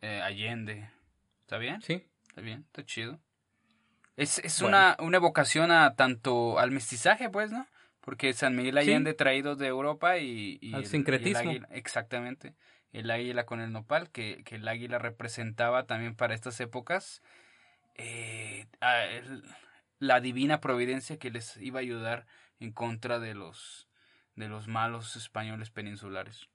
eh, 0.00 0.20
Allende. 0.22 0.88
¿Está 1.42 1.58
bien? 1.58 1.82
Sí, 1.82 2.06
Está 2.28 2.40
bien, 2.40 2.60
está 2.66 2.84
chido. 2.84 3.20
Es, 4.16 4.38
es 4.40 4.60
Bueno. 4.60 4.76
una, 4.76 4.96
una 5.00 5.16
evocación 5.18 5.70
a 5.70 5.94
tanto 5.94 6.58
al 6.58 6.70
mestizaje, 6.70 7.30
pues, 7.30 7.50
¿no? 7.52 7.66
Porque 8.00 8.32
San 8.32 8.54
Miguel 8.56 8.74
Sí. 8.74 8.80
Allende 8.80 9.14
traído 9.14 9.56
de 9.56 9.66
Europa 9.66 10.18
y... 10.18 10.58
y 10.60 10.68
Al 10.68 10.74
el- 10.74 10.80
y 10.82 10.84
el 10.84 10.86
sincretismo. 10.86 11.38
águila- 11.50 11.68
exactamente. 11.70 12.54
El 12.94 13.10
águila 13.10 13.44
con 13.44 13.60
el 13.60 13.72
nopal, 13.72 14.10
que, 14.10 14.42
que 14.44 14.54
el 14.56 14.66
águila 14.66 14.98
representaba 14.98 15.86
también 15.86 16.14
para 16.16 16.34
estas 16.34 16.58
épocas 16.60 17.20
eh, 17.96 18.66
a 18.80 19.04
el- 19.04 19.42
la 19.98 20.20
divina 20.20 20.60
providencia 20.60 21.18
que 21.18 21.30
les 21.30 21.56
iba 21.58 21.78
a 21.80 21.82
ayudar 21.82 22.26
en 22.60 22.72
contra 22.72 23.18
de 23.20 23.34
los, 23.34 23.88
de 24.36 24.48
los 24.48 24.66
malos 24.68 25.16
españoles 25.16 25.70
peninsulares. 25.70 26.48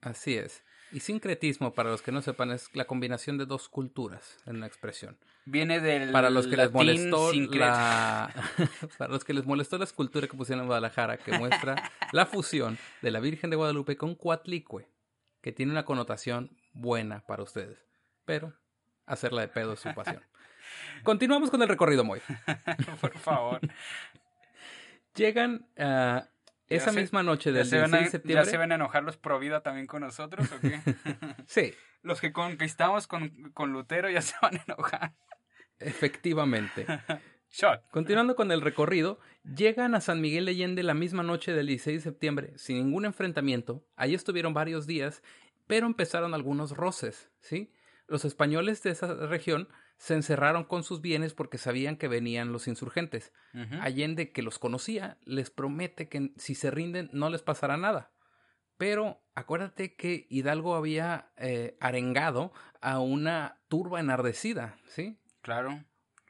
así 0.00 0.36
es. 0.36 0.64
Y 0.90 1.00
sincretismo, 1.00 1.74
para 1.74 1.90
los 1.90 2.00
que 2.00 2.12
no 2.12 2.22
sepan, 2.22 2.50
es 2.50 2.74
la 2.74 2.86
combinación 2.86 3.36
de 3.36 3.44
dos 3.44 3.68
culturas 3.68 4.38
en 4.46 4.56
una 4.56 4.66
expresión. 4.66 5.18
Viene 5.44 5.80
del 5.80 6.12
para 6.12 6.30
los 6.30 6.46
que 6.46 6.56
les 6.56 6.72
molestó 6.72 7.32
la 7.34 8.32
para 8.98 9.12
los 9.12 9.24
que 9.24 9.34
les 9.34 9.44
molestó 9.44 9.76
la 9.76 9.84
escultura 9.84 10.26
que 10.28 10.36
pusieron 10.36 10.62
en 10.62 10.66
Guadalajara 10.68 11.18
que 11.18 11.36
muestra 11.36 11.90
la 12.12 12.24
fusión 12.26 12.78
de 13.02 13.10
la 13.10 13.20
Virgen 13.20 13.50
de 13.50 13.56
Guadalupe 13.56 13.96
con 13.98 14.14
Coatlicue, 14.14 14.86
que 15.40 15.52
tiene 15.52 15.72
una 15.72 15.84
connotación 15.84 16.56
buena 16.72 17.20
para 17.26 17.42
ustedes, 17.42 17.78
pero 18.24 18.52
hacerla 19.06 19.40
de 19.42 19.48
pedo 19.48 19.72
es 19.74 19.80
su 19.80 19.92
pasión. 19.94 20.22
Continuamos 21.02 21.50
con 21.50 21.62
el 21.62 21.68
recorrido 21.68 22.04
Moy. 22.04 22.20
Por 23.00 23.16
favor. 23.18 23.60
Llegan 25.14 25.66
ah, 25.78 26.26
Ya 26.68 26.76
esa 26.76 26.92
se- 26.92 27.00
misma 27.00 27.22
noche 27.22 27.50
¿Ya 27.50 27.58
del 27.58 27.66
se, 27.66 27.78
van 27.80 27.90
16 27.90 27.92
a, 27.92 27.98
de 27.98 28.04
¿Ya 28.04 28.10
septiembre. 28.10 28.50
se 28.50 28.56
van 28.56 28.72
a 28.72 28.74
enojar 28.76 29.02
los 29.02 29.16
pro 29.16 29.38
vida 29.38 29.62
también 29.62 29.86
con 29.86 30.02
nosotros 30.02 30.50
o 30.52 30.60
qué? 30.60 30.80
Sí, 31.46 31.74
los 32.02 32.20
que 32.20 32.32
conquistamos 32.32 33.06
con, 33.06 33.50
con 33.52 33.72
Lutero 33.72 34.10
ya 34.10 34.22
se 34.22 34.34
van 34.42 34.56
a 34.58 34.62
enojar. 34.66 35.14
efectivamente. 35.78 36.86
Shot. 37.50 37.88
Continuando 37.90 38.36
con 38.36 38.52
el 38.52 38.60
recorrido, 38.60 39.18
llegan 39.42 39.94
a 39.94 40.00
San 40.00 40.20
Miguel 40.20 40.44
de 40.44 40.52
Allende 40.52 40.82
la 40.82 40.94
misma 40.94 41.22
noche 41.22 41.52
del 41.52 41.66
16 41.66 42.04
de 42.04 42.10
septiembre, 42.10 42.52
sin 42.56 42.76
ningún 42.76 43.04
enfrentamiento. 43.04 43.84
Allí 43.96 44.14
estuvieron 44.14 44.54
varios 44.54 44.86
días, 44.86 45.22
pero 45.66 45.86
empezaron 45.86 46.34
algunos 46.34 46.76
roces, 46.76 47.30
¿sí? 47.40 47.72
Los 48.06 48.24
españoles 48.24 48.82
de 48.82 48.90
esa 48.90 49.14
región 49.26 49.68
se 49.98 50.14
encerraron 50.14 50.64
con 50.64 50.84
sus 50.84 51.00
bienes 51.00 51.34
porque 51.34 51.58
sabían 51.58 51.96
que 51.96 52.08
venían 52.08 52.52
los 52.52 52.68
insurgentes. 52.68 53.32
Allende, 53.80 54.30
que 54.32 54.42
los 54.42 54.58
conocía, 54.58 55.18
les 55.24 55.50
promete 55.50 56.08
que 56.08 56.32
si 56.36 56.54
se 56.54 56.70
rinden 56.70 57.10
no 57.12 57.28
les 57.28 57.42
pasará 57.42 57.76
nada. 57.76 58.12
Pero 58.76 59.20
acuérdate 59.34 59.96
que 59.96 60.26
Hidalgo 60.30 60.76
había 60.76 61.32
eh, 61.36 61.76
arengado 61.80 62.52
a 62.80 63.00
una 63.00 63.58
turba 63.68 63.98
enardecida, 63.98 64.78
¿sí? 64.86 65.18
Claro. 65.42 65.84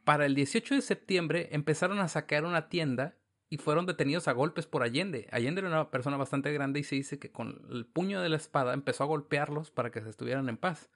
Para 0.09 0.25
el 0.25 0.35
18 0.35 0.77
de 0.77 0.81
septiembre 0.81 1.51
empezaron 1.53 1.99
a 1.99 2.09
saquear 2.09 2.47
una 2.47 2.71
tienda 2.71 3.19
y 3.51 3.59
fueron 3.59 3.85
detenidos 3.85 4.27
a 4.27 4.33
golpes 4.33 4.65
por 4.65 4.83
Allende. 4.83 5.29
Allende 5.33 5.61
era 5.61 5.69
una 5.69 5.91
persona 5.91 6.17
bastante 6.17 6.51
grande 6.51 6.81
y 6.81 6.83
se 6.83 6.95
dice 6.95 7.19
que 7.19 7.31
con 7.31 7.67
el 7.71 7.85
puño 7.85 8.23
de 8.23 8.31
la 8.31 8.39
espada 8.39 8.73
empezó 8.73 9.05
a 9.05 9.07
golpearlos 9.07 9.71
para 9.71 9.91
que 9.91 10.01
se 10.01 10.09
estuvieran 10.09 10.49
en 10.49 10.57
paz. 10.57 10.89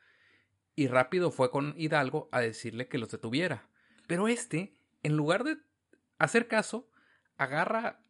Y 0.75 0.87
rápido 0.87 1.31
fue 1.31 1.51
con 1.51 1.75
Hidalgo 1.77 2.31
a 2.33 2.41
decirle 2.41 2.89
que 2.89 2.97
los 2.97 3.11
detuviera. 3.11 3.69
Pero 4.07 4.29
este, 4.29 4.79
en 5.03 5.15
lugar 5.15 5.45
de 5.45 5.59
hacer 6.17 6.49
caso, 6.49 6.89
agarra 7.37 8.01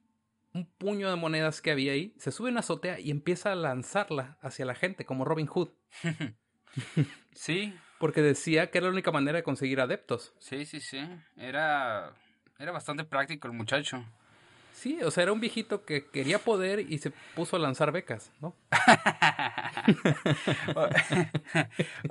un 0.54 0.66
puño 0.66 1.10
de 1.10 1.16
monedas 1.16 1.60
que 1.60 1.72
había 1.72 1.94
ahí, 1.94 2.14
se 2.16 2.30
sube 2.30 2.50
en 2.50 2.52
una 2.52 2.60
azotea 2.60 3.00
y 3.00 3.10
empieza 3.10 3.50
a 3.50 3.56
lanzarla 3.56 4.38
hacia 4.40 4.66
la 4.66 4.76
gente 4.76 5.04
como 5.04 5.24
Robin 5.24 5.48
Hood. 5.48 5.70
Sí, 7.34 7.74
Porque 8.02 8.20
decía 8.20 8.68
que 8.68 8.78
era 8.78 8.88
la 8.88 8.94
única 8.94 9.12
manera 9.12 9.36
de 9.36 9.44
conseguir 9.44 9.80
adeptos. 9.80 10.34
sí, 10.40 10.66
sí, 10.66 10.80
sí. 10.80 10.98
Era, 11.36 12.12
era 12.58 12.72
bastante 12.72 13.04
práctico 13.04 13.46
el 13.46 13.54
muchacho. 13.54 14.04
Sí, 14.72 14.98
o 15.04 15.12
sea, 15.12 15.22
era 15.22 15.32
un 15.32 15.38
viejito 15.38 15.84
que 15.84 16.08
quería 16.08 16.40
poder 16.40 16.80
y 16.80 16.98
se 16.98 17.12
puso 17.36 17.54
a 17.54 17.60
lanzar 17.60 17.92
becas, 17.92 18.32
¿no? 18.40 18.56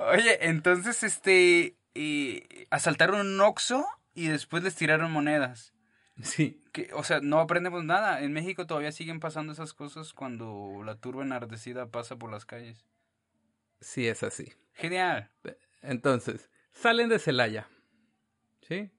Oye, 0.00 0.48
entonces, 0.48 1.02
este, 1.02 1.76
asaltaron 2.70 3.26
un 3.26 3.38
Oxxo 3.42 3.86
y 4.14 4.28
después 4.28 4.62
les 4.62 4.74
tiraron 4.74 5.12
monedas. 5.12 5.74
Sí. 6.22 6.62
Que, 6.72 6.88
o 6.94 7.04
sea, 7.04 7.20
no 7.20 7.38
aprendemos 7.38 7.84
nada. 7.84 8.22
En 8.22 8.32
México 8.32 8.66
todavía 8.66 8.92
siguen 8.92 9.20
pasando 9.20 9.52
esas 9.52 9.74
cosas 9.74 10.14
cuando 10.14 10.80
la 10.86 10.94
turba 10.94 11.22
enardecida 11.22 11.90
pasa 11.90 12.16
por 12.16 12.30
las 12.30 12.46
calles. 12.46 12.86
Sí, 13.82 14.08
es 14.08 14.22
así. 14.22 14.54
Genial. 14.72 15.28
Entonces, 15.82 16.50
salen 16.72 17.08
de 17.08 17.18
Celaya. 17.18 17.68
¿Sí? 18.62 18.90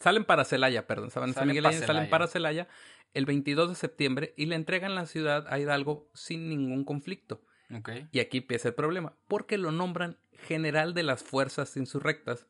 Salen 0.00 0.24
para 0.24 0.44
Celaya, 0.44 0.86
perdón. 0.86 1.10
Salen 1.10 1.34
Miguel 1.46 1.62
pa' 1.62 1.68
Allende, 1.68 1.86
salen 1.86 2.10
para 2.10 2.26
Celaya 2.26 2.66
el 3.14 3.24
22 3.26 3.68
de 3.70 3.74
septiembre 3.76 4.34
y 4.36 4.46
le 4.46 4.56
entregan 4.56 4.94
la 4.94 5.06
ciudad 5.06 5.46
a 5.48 5.58
Hidalgo 5.58 6.08
sin 6.14 6.48
ningún 6.48 6.84
conflicto. 6.84 7.42
Ok. 7.74 7.90
Y 8.10 8.20
aquí 8.20 8.38
empieza 8.38 8.68
el 8.68 8.74
problema, 8.74 9.14
porque 9.28 9.58
lo 9.58 9.70
nombran 9.72 10.18
general 10.46 10.94
de 10.94 11.02
las 11.02 11.22
fuerzas 11.22 11.76
insurrectas 11.76 12.46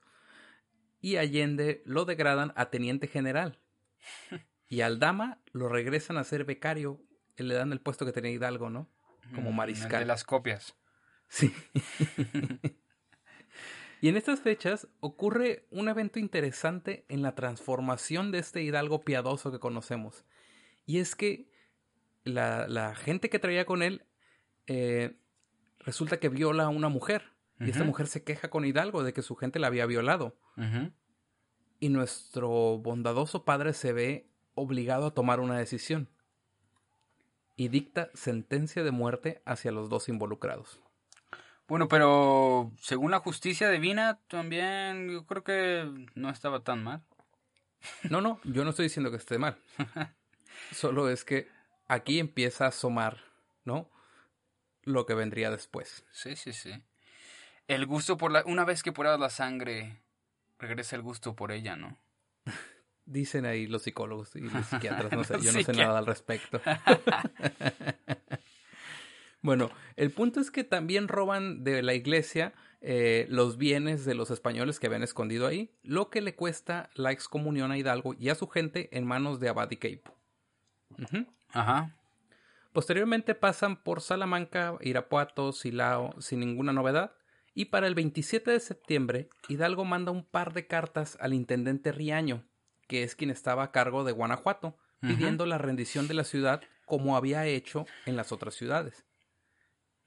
y 1.00 1.16
Allende 1.16 1.82
lo 1.84 2.04
degradan 2.04 2.52
a 2.56 2.70
teniente 2.70 3.06
general. 3.06 3.58
Y 4.70 4.82
al 4.82 4.98
Dama 4.98 5.40
lo 5.52 5.70
regresan 5.70 6.18
a 6.18 6.24
ser 6.24 6.44
becario, 6.44 7.00
y 7.38 7.42
le 7.42 7.54
dan 7.54 7.72
el 7.72 7.80
puesto 7.80 8.04
que 8.04 8.12
tenía 8.12 8.32
Hidalgo, 8.32 8.68
¿no? 8.68 8.86
Como 9.34 9.50
Mm, 9.50 9.56
mariscal. 9.56 9.94
el 9.94 10.00
de 10.00 10.04
las 10.04 10.24
copias. 10.24 10.76
Sí. 11.28 11.54
y 14.00 14.08
en 14.08 14.16
estas 14.16 14.40
fechas 14.40 14.88
ocurre 15.00 15.66
un 15.70 15.88
evento 15.88 16.18
interesante 16.18 17.04
en 17.08 17.22
la 17.22 17.34
transformación 17.34 18.30
de 18.30 18.38
este 18.38 18.62
Hidalgo 18.62 19.02
piadoso 19.02 19.50
que 19.50 19.58
conocemos. 19.58 20.24
Y 20.86 20.98
es 20.98 21.14
que 21.14 21.50
la, 22.24 22.68
la 22.68 22.94
gente 22.94 23.28
que 23.28 23.38
traía 23.38 23.64
con 23.64 23.82
él 23.82 24.04
eh, 24.66 25.16
resulta 25.80 26.20
que 26.20 26.28
viola 26.28 26.64
a 26.64 26.68
una 26.68 26.88
mujer. 26.88 27.32
Y 27.60 27.70
esta 27.70 27.82
mujer 27.82 28.06
se 28.06 28.22
queja 28.22 28.50
con 28.50 28.64
Hidalgo 28.64 29.02
de 29.02 29.12
que 29.12 29.22
su 29.22 29.34
gente 29.34 29.58
la 29.58 29.66
había 29.66 29.84
violado. 29.86 30.36
Y 31.80 31.88
nuestro 31.88 32.78
bondadoso 32.78 33.44
padre 33.44 33.72
se 33.72 33.92
ve 33.92 34.30
obligado 34.54 35.06
a 35.06 35.10
tomar 35.10 35.40
una 35.40 35.58
decisión. 35.58 36.08
Y 37.56 37.66
dicta 37.66 38.10
sentencia 38.14 38.84
de 38.84 38.92
muerte 38.92 39.42
hacia 39.44 39.72
los 39.72 39.88
dos 39.88 40.08
involucrados. 40.08 40.80
Bueno, 41.68 41.86
pero 41.86 42.72
según 42.80 43.10
la 43.10 43.20
justicia 43.20 43.68
divina, 43.68 44.18
también 44.26 45.10
yo 45.10 45.26
creo 45.26 45.44
que 45.44 46.06
no 46.14 46.30
estaba 46.30 46.60
tan 46.64 46.82
mal. 46.82 47.02
No, 48.08 48.22
no, 48.22 48.40
yo 48.44 48.64
no 48.64 48.70
estoy 48.70 48.84
diciendo 48.84 49.10
que 49.10 49.18
esté 49.18 49.38
mal. 49.38 49.58
Solo 50.72 51.10
es 51.10 51.24
que 51.24 51.46
aquí 51.86 52.18
empieza 52.18 52.64
a 52.64 52.68
asomar, 52.68 53.18
¿no? 53.64 53.90
Lo 54.82 55.04
que 55.04 55.12
vendría 55.12 55.50
después. 55.50 56.04
Sí, 56.10 56.36
sí, 56.36 56.54
sí. 56.54 56.72
El 57.66 57.84
gusto 57.84 58.16
por 58.16 58.32
la... 58.32 58.42
Una 58.46 58.64
vez 58.64 58.82
que 58.82 58.92
pruebas 58.92 59.20
la 59.20 59.28
sangre, 59.28 60.00
regresa 60.58 60.96
el 60.96 61.02
gusto 61.02 61.36
por 61.36 61.52
ella, 61.52 61.76
¿no? 61.76 61.98
Dicen 63.04 63.44
ahí 63.44 63.66
los 63.66 63.82
psicólogos 63.82 64.34
y 64.36 64.40
los 64.40 64.66
psiquiatras, 64.66 65.12
no 65.12 65.22
sé, 65.22 65.38
yo 65.42 65.52
no 65.52 65.62
sé 65.62 65.72
nada 65.74 65.98
al 65.98 66.06
respecto. 66.06 66.62
bueno, 69.42 69.70
el 69.96 70.10
punto 70.10 70.40
es 70.40 70.50
que 70.50 70.64
también 70.64 71.08
roban 71.08 71.64
de 71.64 71.82
la 71.82 71.94
iglesia 71.94 72.54
eh, 72.80 73.26
los 73.28 73.58
bienes 73.58 74.04
de 74.04 74.14
los 74.14 74.30
españoles 74.30 74.78
que 74.78 74.86
habían 74.86 75.02
escondido 75.02 75.46
ahí, 75.46 75.74
lo 75.82 76.10
que 76.10 76.20
le 76.20 76.34
cuesta 76.34 76.90
la 76.94 77.12
excomunión 77.12 77.72
a 77.72 77.78
Hidalgo 77.78 78.14
y 78.18 78.28
a 78.28 78.34
su 78.34 78.48
gente 78.48 78.88
en 78.96 79.06
manos 79.06 79.40
de 79.40 79.48
Abad 79.48 79.70
y 79.70 79.76
Queipo. 79.76 80.14
Ujú. 80.96 81.26
Ajá. 81.52 81.96
Posteriormente 82.72 83.34
pasan 83.34 83.82
por 83.82 84.00
Salamanca, 84.00 84.76
Irapuato, 84.80 85.52
Silao, 85.52 86.14
sin 86.20 86.40
ninguna 86.40 86.72
novedad. 86.72 87.12
Y 87.54 87.66
para 87.66 87.88
el 87.88 87.96
27 87.96 88.52
de 88.52 88.60
septiembre, 88.60 89.28
Hidalgo 89.48 89.84
manda 89.84 90.12
un 90.12 90.24
par 90.24 90.52
de 90.52 90.68
cartas 90.68 91.18
al 91.20 91.34
intendente 91.34 91.90
Riaño, 91.90 92.44
que 92.86 93.02
es 93.02 93.16
quien 93.16 93.30
estaba 93.30 93.64
a 93.64 93.72
cargo 93.72 94.04
de 94.04 94.12
Guanajuato, 94.12 94.76
pidiendo 95.00 95.46
la 95.46 95.58
rendición 95.58 96.06
de 96.06 96.14
la 96.14 96.24
ciudad 96.24 96.60
como 96.86 97.16
había 97.16 97.46
hecho 97.46 97.86
en 98.06 98.16
las 98.16 98.30
otras 98.32 98.54
ciudades. 98.54 99.07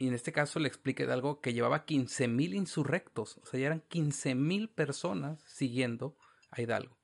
Y 0.01 0.07
en 0.07 0.15
este 0.15 0.31
caso 0.31 0.59
le 0.59 0.67
expliqué 0.67 1.05
de 1.05 1.13
algo 1.13 1.41
que 1.41 1.53
llevaba 1.53 1.85
15.000 1.85 2.55
insurrectos, 2.55 3.37
o 3.37 3.45
sea, 3.45 3.59
ya 3.59 3.67
eran 3.67 3.83
15.000 3.87 4.67
personas 4.67 5.43
siguiendo 5.45 6.17
a 6.49 6.59
Hidalgo. 6.59 6.97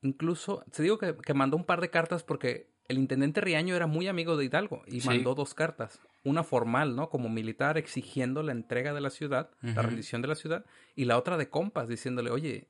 Incluso, 0.00 0.64
se 0.70 0.84
digo 0.84 0.98
que, 0.98 1.16
que, 1.16 1.34
mandó 1.34 1.56
un 1.56 1.64
par 1.64 1.80
de 1.80 1.90
cartas 1.90 2.22
porque 2.22 2.70
el 2.86 2.96
intendente 2.96 3.40
Riaño 3.40 3.74
era 3.74 3.88
muy 3.88 4.06
amigo 4.06 4.36
de 4.36 4.44
Hidalgo 4.44 4.84
y 4.86 5.00
Sí. 5.00 5.08
mandó 5.08 5.34
dos 5.34 5.52
cartas. 5.52 6.00
Una 6.22 6.44
formal, 6.44 6.94
¿no? 6.94 7.10
Como 7.10 7.28
militar 7.28 7.76
exigiendo 7.76 8.44
la 8.44 8.52
entrega 8.52 8.94
de 8.94 9.00
la 9.00 9.10
ciudad, 9.10 9.50
la 9.60 9.82
rendición 9.82 10.22
de 10.22 10.28
la 10.28 10.36
ciudad, 10.36 10.64
y 10.94 11.06
la 11.06 11.18
otra 11.18 11.38
de 11.38 11.50
compas 11.50 11.88
diciéndole, 11.88 12.30
oye, 12.30 12.68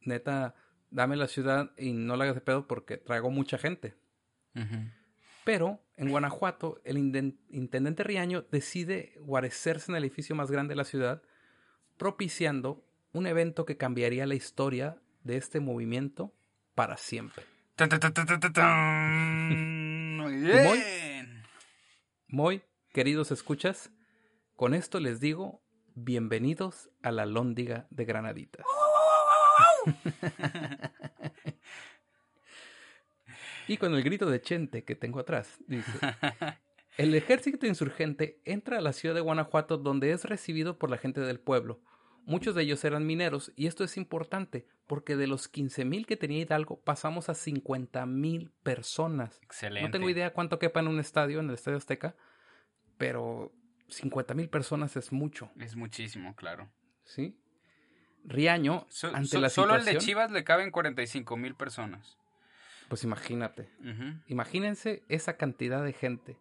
neta, 0.00 0.54
dame 0.90 1.16
la 1.16 1.28
ciudad 1.28 1.72
y 1.76 1.92
no 1.92 2.16
la 2.16 2.24
hagas 2.24 2.36
de 2.36 2.40
pedo 2.40 2.66
porque 2.66 2.96
traigo 2.96 3.30
mucha 3.30 3.58
gente. 3.58 3.96
Ujú. 4.54 4.78
Pero 5.46 5.80
en 5.96 6.10
Guanajuato, 6.10 6.80
el 6.82 6.98
intendente 6.98 8.02
Riaño 8.02 8.42
decide 8.50 9.14
guarecerse 9.20 9.92
en 9.92 9.96
el 9.96 10.02
edificio 10.02 10.34
más 10.34 10.50
grande 10.50 10.72
de 10.72 10.76
la 10.76 10.84
ciudad, 10.84 11.22
propiciando 11.96 12.84
un 13.12 13.28
evento 13.28 13.64
que 13.64 13.76
cambiaría 13.76 14.26
la 14.26 14.34
historia 14.34 15.00
de 15.22 15.36
este 15.36 15.60
movimiento 15.60 16.34
para 16.74 16.96
siempre. 16.96 17.44
Muy- 20.18 20.34
bien. 20.40 21.44
Muy 22.26 22.62
queridos 22.92 23.30
escuchas, 23.30 23.92
con 24.56 24.74
esto 24.74 24.98
les 24.98 25.20
digo 25.20 25.62
bienvenidos 25.94 26.90
a 27.02 27.12
la 27.12 27.24
Lóndiga 27.24 27.86
de 27.90 28.04
Granaditas. 28.04 28.66
y 33.68 33.76
con 33.76 33.94
el 33.94 34.02
grito 34.02 34.28
de 34.30 34.40
Chente 34.40 34.84
que 34.84 34.94
tengo 34.94 35.20
atrás, 35.20 35.58
dice, 35.66 35.90
el 36.98 37.14
ejército 37.14 37.66
insurgente 37.66 38.40
entra 38.44 38.78
a 38.78 38.80
la 38.80 38.92
ciudad 38.92 39.14
de 39.14 39.20
Guanajuato 39.20 39.76
donde 39.78 40.12
es 40.12 40.24
recibido 40.24 40.78
por 40.78 40.90
la 40.90 40.98
gente 40.98 41.20
del 41.20 41.40
pueblo. 41.40 41.80
Muchos 42.24 42.54
de 42.56 42.62
ellos 42.62 42.84
eran 42.84 43.06
mineros 43.06 43.52
y 43.54 43.68
esto 43.68 43.84
es 43.84 43.96
importante 43.96 44.66
porque 44.88 45.14
de 45.16 45.28
los 45.28 45.52
15.000 45.52 46.06
que 46.06 46.16
tenía 46.16 46.40
Hidalgo 46.40 46.80
pasamos 46.80 47.28
a 47.28 47.34
50.000 47.34 48.50
personas. 48.64 49.38
Excelente. 49.42 49.86
No 49.88 49.92
tengo 49.92 50.10
idea 50.10 50.32
cuánto 50.32 50.58
quepa 50.58 50.80
en 50.80 50.88
un 50.88 50.98
estadio, 50.98 51.38
en 51.38 51.48
el 51.48 51.54
Estadio 51.54 51.78
Azteca, 51.78 52.16
pero 52.98 53.52
50.000 53.88 54.48
personas 54.50 54.96
es 54.96 55.12
mucho, 55.12 55.50
Es 55.60 55.76
muchísimo, 55.76 56.34
claro. 56.34 56.68
¿sí? 57.04 57.38
Riaño, 58.24 58.86
So- 58.88 59.14
ante 59.14 59.28
so- 59.28 59.40
la 59.40 59.48
solo 59.50 59.68
situación, 59.74 59.88
el 59.88 59.94
de 59.94 60.04
Chivas 60.04 60.30
le 60.32 60.42
caben 60.42 60.72
45 60.72 61.36
mil 61.36 61.54
personas. 61.54 62.18
Pues 62.88 63.04
imagínate, 63.04 63.68
imagínense 64.26 65.02
esa 65.08 65.36
cantidad 65.36 65.82
de 65.84 65.92
gente 65.92 66.36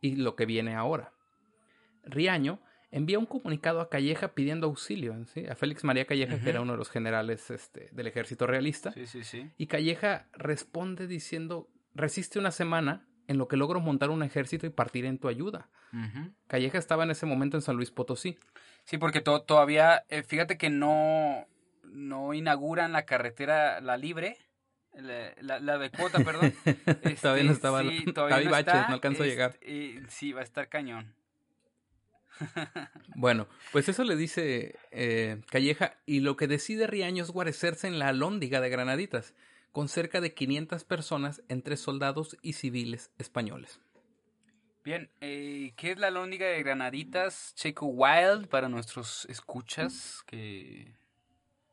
y 0.00 0.16
lo 0.16 0.34
que 0.36 0.46
viene 0.46 0.74
ahora. 0.74 1.12
Riaño 2.04 2.60
envía 2.90 3.18
un 3.18 3.26
comunicado 3.26 3.80
a 3.80 3.90
Calleja 3.90 4.28
pidiendo 4.28 4.66
auxilio, 4.66 5.24
¿sí? 5.26 5.46
a 5.46 5.54
Félix 5.54 5.84
María 5.84 6.06
Calleja, 6.06 6.40
que 6.40 6.48
era 6.48 6.60
uno 6.62 6.72
de 6.72 6.78
los 6.78 6.90
generales 6.90 7.50
este, 7.50 7.90
del 7.92 8.06
ejército 8.06 8.46
realista, 8.46 8.92
Sí, 8.92 9.06
sí, 9.06 9.24
sí. 9.24 9.50
y 9.58 9.66
Calleja 9.66 10.26
responde 10.32 11.06
diciendo, 11.06 11.68
resiste 11.94 12.38
una 12.38 12.50
semana 12.50 13.06
en 13.26 13.36
lo 13.36 13.46
que 13.46 13.58
logro 13.58 13.80
montar 13.80 14.08
un 14.08 14.22
ejército 14.22 14.66
y 14.66 14.70
partir 14.70 15.04
en 15.04 15.18
tu 15.18 15.28
ayuda. 15.28 15.68
Calleja 16.46 16.78
estaba 16.78 17.04
en 17.04 17.10
ese 17.10 17.26
momento 17.26 17.56
en 17.56 17.62
San 17.62 17.76
Luis 17.76 17.90
Potosí. 17.90 18.38
Sí, 18.84 18.96
porque 18.98 19.20
to- 19.20 19.42
todavía, 19.42 20.04
eh, 20.08 20.22
fíjate 20.22 20.56
que 20.56 20.70
no, 20.70 21.46
no 21.84 22.32
inauguran 22.32 22.92
la 22.92 23.04
carretera, 23.04 23.80
la 23.82 23.96
libre, 23.98 24.38
la, 25.02 25.32
la- 25.40 25.60
la 25.60 25.78
de 25.78 25.90
cuota, 25.90 26.18
perdón. 26.24 26.52
Todavía 27.22 27.44
no 27.44 27.52
estaba- 27.52 27.82
sí, 27.82 28.04
baches, 28.14 28.88
no 28.88 28.94
alcanzó 28.94 29.22
a 29.22 29.26
Este, 29.26 29.30
llegar. 29.30 29.58
eh, 29.62 30.02
sí, 30.08 30.32
va 30.32 30.40
a 30.40 30.44
estar 30.44 30.68
cañón. 30.68 31.14
Bueno, 33.14 33.48
pues 33.72 33.88
eso 33.88 34.04
le 34.04 34.14
dice 34.14 34.76
eh, 34.92 35.40
Calleja 35.50 35.94
y 36.06 36.20
lo 36.20 36.36
que 36.36 36.46
decide 36.46 36.86
Riaño 36.86 37.24
es 37.24 37.30
guarecerse 37.30 37.88
en 37.88 37.98
la 37.98 38.08
alhóndiga 38.08 38.60
de 38.60 38.68
Granaditas, 38.68 39.34
con 39.72 39.88
cerca 39.88 40.20
de 40.20 40.34
500 40.34 40.84
personas 40.84 41.42
entre 41.48 41.76
soldados 41.76 42.36
y 42.42 42.52
civiles 42.52 43.10
españoles. 43.18 43.80
Bien, 44.84 45.10
eh, 45.20 45.72
¿qué 45.76 45.90
es 45.92 45.98
la 45.98 46.10
lóndiga 46.10 46.46
de 46.46 46.62
Granaditas 46.62 47.54
Checo 47.56 47.86
Wild 47.86 48.46
para 48.48 48.68
nuestros 48.68 49.24
escuchas 49.28 50.22
que, 50.26 50.94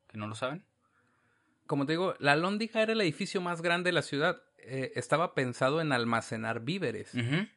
que 0.08 0.18
no 0.18 0.28
lo 0.28 0.36
saben? 0.36 0.66
Como 1.68 1.86
te 1.86 1.94
digo, 1.94 2.16
la 2.20 2.34
alhóndiga 2.34 2.82
era 2.82 2.94
el 2.94 3.02
edificio 3.02 3.42
más 3.42 3.62
grande 3.62 3.90
de 3.90 3.94
la 3.94 4.02
ciudad. 4.02 4.42
Eh, 4.60 4.94
estaba 4.96 5.34
pensado 5.36 5.82
en 5.82 5.92
almacenar 5.92 6.62
víveres, 6.62 7.12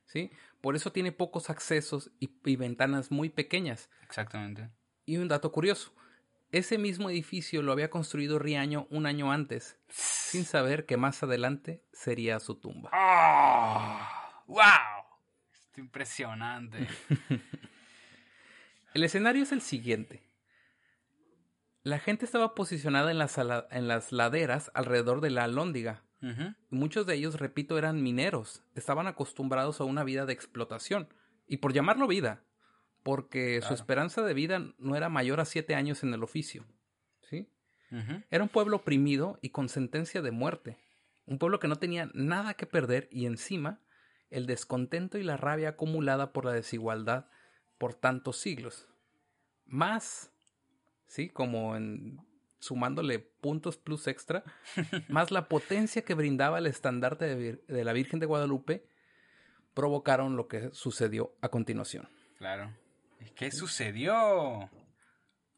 ¿sí? 0.07 0.31
Por 0.61 0.77
eso 0.77 0.92
tiene 0.92 1.12
pocos 1.12 1.51
accesos 1.51 2.11
y, 2.18 2.31
y 2.44 2.57
ventanas 2.57 3.11
muy 3.11 3.31
pequeñas. 3.31 3.88
Exactamente. 4.03 4.71
Y 5.07 5.16
un 5.16 5.29
dato 5.29 5.53
curioso, 5.53 5.92
ese 6.51 6.79
mismo 6.79 7.11
edificio 7.11 7.62
lo 7.62 7.73
había 7.73 7.90
construido 7.90 8.38
Riaño 8.38 8.87
un 8.90 9.07
año 9.07 9.33
antes, 9.33 9.79
sin 9.88 10.44
saber 10.44 10.87
que 10.87 10.97
más 10.97 11.23
adelante 11.23 11.83
sería 11.92 12.40
su 12.40 12.55
tumba. 12.57 12.90
¡Ah! 12.92 14.42
¡Wow! 14.47 14.62
Esto 15.53 15.81
impresionante. 15.81 16.88
El 18.94 19.05
escenario 19.05 19.42
es 19.42 19.53
el 19.53 19.61
siguiente. 19.61 20.23
La 21.83 21.99
gente 21.99 22.25
estaba 22.25 22.55
posicionada 22.55 23.11
en 23.11 23.19
las, 23.19 23.38
ala- 23.38 23.67
en 23.71 23.88
las 23.88 24.12
laderas 24.12 24.71
alrededor 24.75 25.21
de 25.21 25.31
la 25.31 25.45
alhóndiga. 25.45 26.05
Ujú, 26.21 26.55
Muchos 26.71 27.07
de 27.07 27.14
ellos, 27.14 27.38
repito, 27.38 27.79
eran 27.79 28.03
mineros. 28.03 28.64
Estaban 28.75 29.07
acostumbrados 29.07 29.81
a 29.81 29.85
una 29.85 30.05
vida 30.05 30.27
de 30.27 30.33
explotación. 30.33 31.09
Y 31.47 31.59
por 31.59 31.73
llamarlo 31.73 32.07
vida, 32.09 32.45
porque 33.03 33.61
su 33.62 33.73
esperanza 33.75 34.23
de 34.23 34.35
vida 34.35 34.61
no 34.79 34.97
era 34.97 35.09
mayor 35.09 35.41
a 35.41 35.45
siete 35.45 35.75
años 35.75 36.03
en 36.03 36.12
el 36.12 36.23
oficio. 36.23 36.67
¿Sí? 37.23 37.49
Era 38.31 38.43
un 38.43 38.49
pueblo 38.51 38.77
oprimido 38.79 39.38
y 39.41 39.51
con 39.51 39.69
sentencia 39.69 40.21
de 40.21 40.31
muerte. 40.31 40.77
Un 41.25 41.38
pueblo 41.38 41.59
que 41.61 41.69
no 41.69 41.77
tenía 41.77 42.11
nada 42.12 42.55
que 42.55 42.67
perder 42.67 43.09
y 43.11 43.25
encima 43.27 43.81
el 44.29 44.47
descontento 44.47 45.17
y 45.17 45.23
la 45.23 45.37
rabia 45.38 45.71
acumulada 45.71 46.33
por 46.33 46.45
la 46.45 46.53
desigualdad 46.53 47.27
por 47.79 47.95
tantos 47.95 48.37
siglos. 48.38 48.88
Más, 49.64 50.33
sí, 51.09 51.29
como 51.29 51.77
en 51.77 52.21
sumándole 52.61 53.18
puntos 53.18 53.77
plus 53.77 54.07
extra, 54.07 54.44
más 55.09 55.31
la 55.31 55.49
potencia 55.49 56.03
que 56.03 56.14
brindaba 56.14 56.59
el 56.59 56.66
estandarte 56.66 57.35
de, 57.35 57.62
de 57.66 57.85
la 57.85 57.92
Virgen 57.92 58.21
de 58.21 58.27
Guadalupe 58.27 58.85
provocaron 59.75 60.37
lo 60.37 60.49
que 60.49 60.71
sucedió 60.73 61.35
a 61.40 61.49
continuación. 61.51 62.09
Claro. 62.38 62.73
¿Y 63.21 63.31
¿Qué 63.31 63.51
sucedió? 63.51 64.71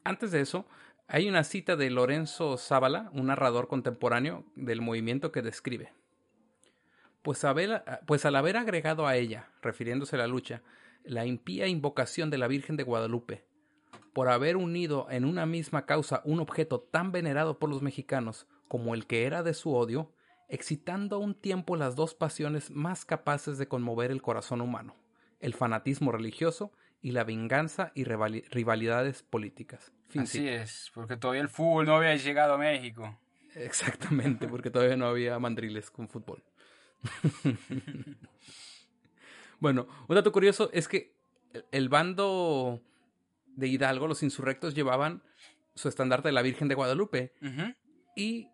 Antes 0.05 0.31
de 0.31 0.41
eso, 0.41 0.67
hay 1.09 1.29
una 1.29 1.45
cita 1.45 1.77
de 1.77 1.91
Lorenzo 1.91 2.57
Zábala, 2.57 3.11
un 3.13 3.27
narrador 3.27 3.67
contemporáneo 3.67 4.45
del 4.57 4.81
movimiento 4.81 5.33
que 5.33 5.43
describe. 5.43 5.93
Pues, 7.23 7.45
pues 8.07 8.25
al 8.25 8.37
haber 8.37 8.57
agregado 8.57 9.07
a 9.07 9.17
ella, 9.17 9.49
refiriéndose 9.61 10.17
a 10.17 10.21
la 10.21 10.27
lucha, 10.27 10.63
la 11.05 11.27
impía 11.27 11.67
invocación 11.67 12.31
de 12.31 12.39
la 12.39 12.47
Virgen 12.47 12.77
de 12.77 12.85
Guadalupe, 12.85 13.45
por 14.13 14.29
haber 14.29 14.57
unido 14.57 15.07
en 15.11 15.25
una 15.25 15.47
misma 15.47 15.87
causa 15.87 16.23
un 16.25 16.41
objeto 16.41 16.81
tan 16.81 17.13
venerado 17.13 17.59
por 17.59 17.71
los 17.71 17.83
mexicanos 17.83 18.47
como 18.69 18.95
el 18.95 19.07
que 19.07 19.25
era 19.25 19.43
de 19.43 19.55
su 19.55 19.75
odio, 19.75 20.13
excitando 20.49 21.17
a 21.17 21.19
un 21.21 21.35
tiempo 21.35 21.77
las 21.77 21.95
dos 21.97 22.15
pasiones 22.15 22.71
más 22.71 23.05
capaces 23.05 23.59
de 23.59 23.69
conmover 23.69 24.11
el 24.11 24.23
corazón 24.23 24.61
humano, 24.61 24.97
el 25.41 25.55
fanatismo 25.55 26.11
religioso 26.13 26.73
y 27.03 27.13
la 27.13 27.25
venganza 27.25 27.93
y 27.95 28.05
rivali- 28.05 28.45
rivalidades 28.51 29.23
políticas. 29.23 29.93
Fin 30.09 30.23
Así 30.23 30.39
cita. 30.39 30.55
es, 30.63 30.91
porque 30.93 31.17
todavía 31.17 31.43
el 31.43 31.49
fútbol 31.49 31.87
no 31.87 31.97
había 31.97 32.17
llegado 32.17 32.55
a 32.55 32.59
México. 32.59 33.17
Exactamente, 33.55 34.49
porque 34.49 34.71
todavía 34.71 34.97
no 34.97 35.07
había 35.07 35.39
mandriles 35.39 35.91
con 35.91 36.09
fútbol. 36.09 36.43
bueno, 39.61 39.87
un 40.09 40.15
dato 40.15 40.33
curioso 40.33 40.71
es 40.73 40.89
que 40.89 41.15
el 41.71 41.89
bando 41.89 42.81
de 43.57 43.69
Hidalgo, 43.69 44.07
los 44.07 44.23
insurrectos, 44.23 44.75
llevaban 44.75 45.23
su 45.75 45.89
estandarte 45.89 46.29
de 46.29 46.33
la 46.33 46.43
Virgen 46.43 46.69
de 46.69 46.75
Guadalupe 46.75 47.33
y 48.17 48.49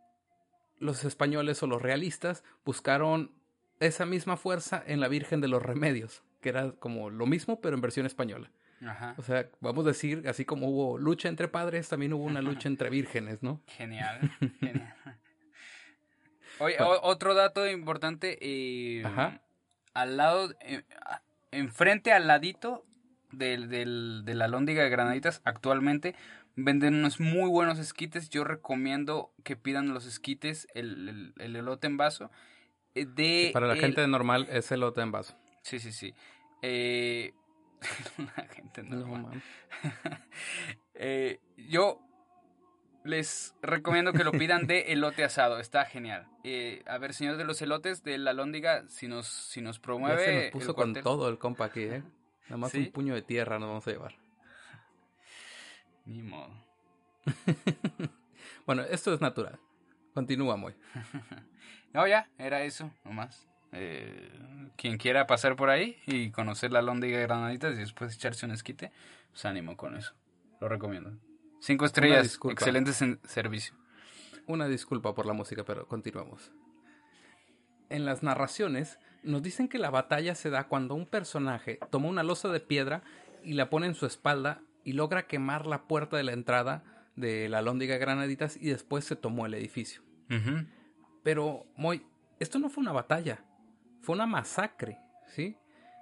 los 0.79 1.05
españoles 1.05 1.63
o 1.63 1.67
los 1.67 1.81
realistas 1.83 2.45
buscaron 2.65 3.33
esa 3.81 4.07
misma 4.07 4.37
fuerza 4.37 4.83
en 4.87 5.01
la 5.01 5.09
Virgen 5.09 5.41
de 5.41 5.49
los 5.49 5.63
Remedios, 5.63 6.23
que 6.41 6.51
era 6.51 6.73
como 6.73 7.11
lo 7.11 7.27
mismo 7.27 7.61
pero 7.61 7.75
en 7.77 7.81
versión 7.81 8.07
española. 8.07 8.51
Ajá. 8.87 9.15
O 9.17 9.23
sea, 9.23 9.49
vamos 9.61 9.85
a 9.87 9.89
decir, 9.89 10.25
así 10.29 10.45
como 10.45 10.69
hubo 10.69 10.99
lucha 10.99 11.29
entre 11.31 11.49
padres, 11.49 11.89
también 11.89 12.13
hubo 12.13 12.25
una 12.25 12.43
lucha 12.43 12.69
entre 12.69 12.91
vírgenes, 12.91 13.43
¿no? 13.43 13.63
Genial. 13.67 14.21
genial. 14.61 14.95
Oye, 16.59 16.77
Bueno. 16.79 16.93
o- 16.93 17.07
otro 17.09 17.35
dato 17.35 17.67
importante. 17.69 18.39
eh, 18.41 19.03
Ajá. 19.05 19.41
Al 19.95 20.17
lado, 20.19 20.55
eh, 20.61 20.83
enfrente 21.51 22.13
al 22.13 22.27
ladito 22.27 22.86
del, 23.37 23.69
del, 23.69 24.23
de 24.25 24.35
la 24.35 24.49
lóndiga 24.49 24.83
de 24.83 24.91
Granaditas, 24.91 25.41
actualmente 25.45 26.15
venden 26.57 26.95
unos 26.95 27.21
muy 27.21 27.49
buenos 27.51 27.79
esquites. 27.79 28.31
Yo 28.31 28.45
recomiendo 28.45 29.33
que 29.45 29.57
pidan 29.57 29.93
los 29.93 30.07
esquites, 30.07 30.67
el, 30.75 31.09
el, 31.09 31.35
el 31.39 31.57
elote 31.57 31.87
en 31.87 31.97
vaso. 31.97 32.31
de... 32.95 33.51
Para 33.53 33.67
la 33.67 33.75
el- 33.75 33.81
gente 33.81 34.07
normal 34.07 34.47
es 34.51 34.71
elote 34.73 35.01
en 35.03 35.13
vaso. 35.13 35.37
Sí, 35.63 35.79
sí, 35.79 35.93
sí. 35.93 36.15
Eh... 36.63 37.33
la 38.37 38.47
gente 38.49 38.83
No, 38.83 38.97
normal. 38.97 39.23
man. 39.23 39.43
Eh, 40.95 41.41
yo 41.59 42.01
les 43.05 43.55
recomiendo 43.63 44.13
que 44.15 44.25
lo 44.25 44.33
pidan 44.33 44.67
de 44.67 44.81
elote 44.93 45.25
asado, 45.25 45.61
está 45.61 45.85
genial. 45.85 46.27
Eh, 46.43 46.83
a 46.87 46.97
ver, 46.99 47.13
señor 47.13 47.37
de 47.37 47.45
los 47.45 47.61
elotes 47.63 48.03
de 48.03 48.17
la 48.19 48.33
Lóndiga, 48.33 48.85
si 48.89 49.07
nos, 49.09 49.27
si 49.29 49.61
nos 49.61 49.77
Ya 49.77 49.83
promueve. 49.83 50.25
se 50.25 50.35
nos 50.35 50.45
el 50.45 50.51
puso 50.53 50.75
con 50.75 50.95
todo 50.95 51.29
el 51.29 51.39
compa 51.39 51.67
aquí, 51.67 51.83
¿eh? 51.83 52.03
Nada 52.49 52.57
más 52.59 52.73
¿Sí? 52.73 52.79
un 52.79 52.93
puño 52.93 53.15
de 53.15 53.23
tierra 53.23 53.59
nos 53.59 53.69
vamos 53.69 53.87
a 53.87 53.91
llevar. 53.91 54.15
Ni 56.07 56.23
modo. 56.23 56.53
Bueno, 58.67 58.83
esto 58.83 59.15
es 59.15 59.21
natural. 59.21 59.59
Continúa, 60.13 60.57
muy. 60.57 60.75
No, 61.93 62.07
ya, 62.07 62.29
era 62.37 62.63
eso, 62.63 62.91
nomás. 63.05 63.47
Eh, 63.73 64.31
quien 64.77 64.99
quiera 64.99 65.27
pasar 65.27 65.57
por 65.57 65.71
ahí 65.71 65.97
y 66.05 66.31
conocer 66.31 66.71
la 66.71 66.83
Lóndiga 66.83 67.17
de 67.17 67.23
Granaditas 67.23 67.75
y 67.75 67.79
después 67.79 68.15
echarse 68.15 68.45
un 68.45 68.53
esquite, 68.53 68.93
pues 69.31 69.47
ánimo 69.47 69.79
con 69.79 69.97
eso. 69.97 70.13
Lo 70.61 70.69
recomiendo. 70.69 71.19
Cinco 71.59 71.87
estrellas, 71.87 72.39
excelente 72.51 72.93
servicio. 72.93 73.75
Una 74.47 74.69
disculpa 74.69 75.15
por 75.15 75.25
la 75.25 75.33
música, 75.33 75.65
pero 75.65 75.89
continuamos. 75.89 76.53
En 77.89 78.05
las 78.05 78.23
narraciones 78.23 78.99
nos 79.27 79.43
dicen 79.43 79.69
que 79.69 79.79
la 79.79 79.91
batalla 79.91 80.35
se 80.35 80.51
da 80.51 80.69
cuando 80.69 80.95
un 80.95 81.07
personaje 81.07 81.79
toma 81.91 82.09
una 82.09 82.23
losa 82.23 82.49
de 82.49 82.61
piedra 82.61 83.03
y 83.43 83.55
la 83.55 83.69
pone 83.69 83.87
en 83.87 83.95
su 83.95 84.07
espalda 84.07 84.63
y 84.85 84.93
logra 84.93 85.27
quemar 85.27 85.67
la 85.67 85.83
puerta 85.83 86.17
de 86.17 86.25
la 86.25 86.33
entrada 86.33 86.85
de 87.17 87.49
la 87.49 87.61
Lóndiga 87.61 87.97
Granaditas 87.97 88.57
y 88.57 88.69
después 88.69 89.05
se 89.05 89.17
tomó 89.17 89.47
el 89.47 89.55
edificio. 89.55 90.03
Pero, 91.23 91.67
Moy, 91.77 92.07
esto 92.39 92.59
no 92.59 92.69
fue 92.69 92.83
una 92.83 92.93
batalla, 92.93 93.45
fue 94.01 94.15
una 94.15 94.27
masacre, 94.27 94.99
¿sí? 95.29 95.57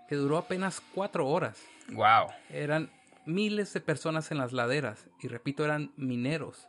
Que 0.09 0.17
duró 0.17 0.37
apenas 0.37 0.83
cuatro 0.95 1.27
horas. 1.27 1.63
Wow. 1.93 2.29
Eran 2.51 2.91
miles 3.25 3.73
de 3.73 3.81
personas 3.81 4.31
en 4.31 4.39
las 4.39 4.53
laderas 4.53 5.09
y 5.23 5.29
repito, 5.29 5.65
eran 5.65 5.93
mineros. 5.97 6.69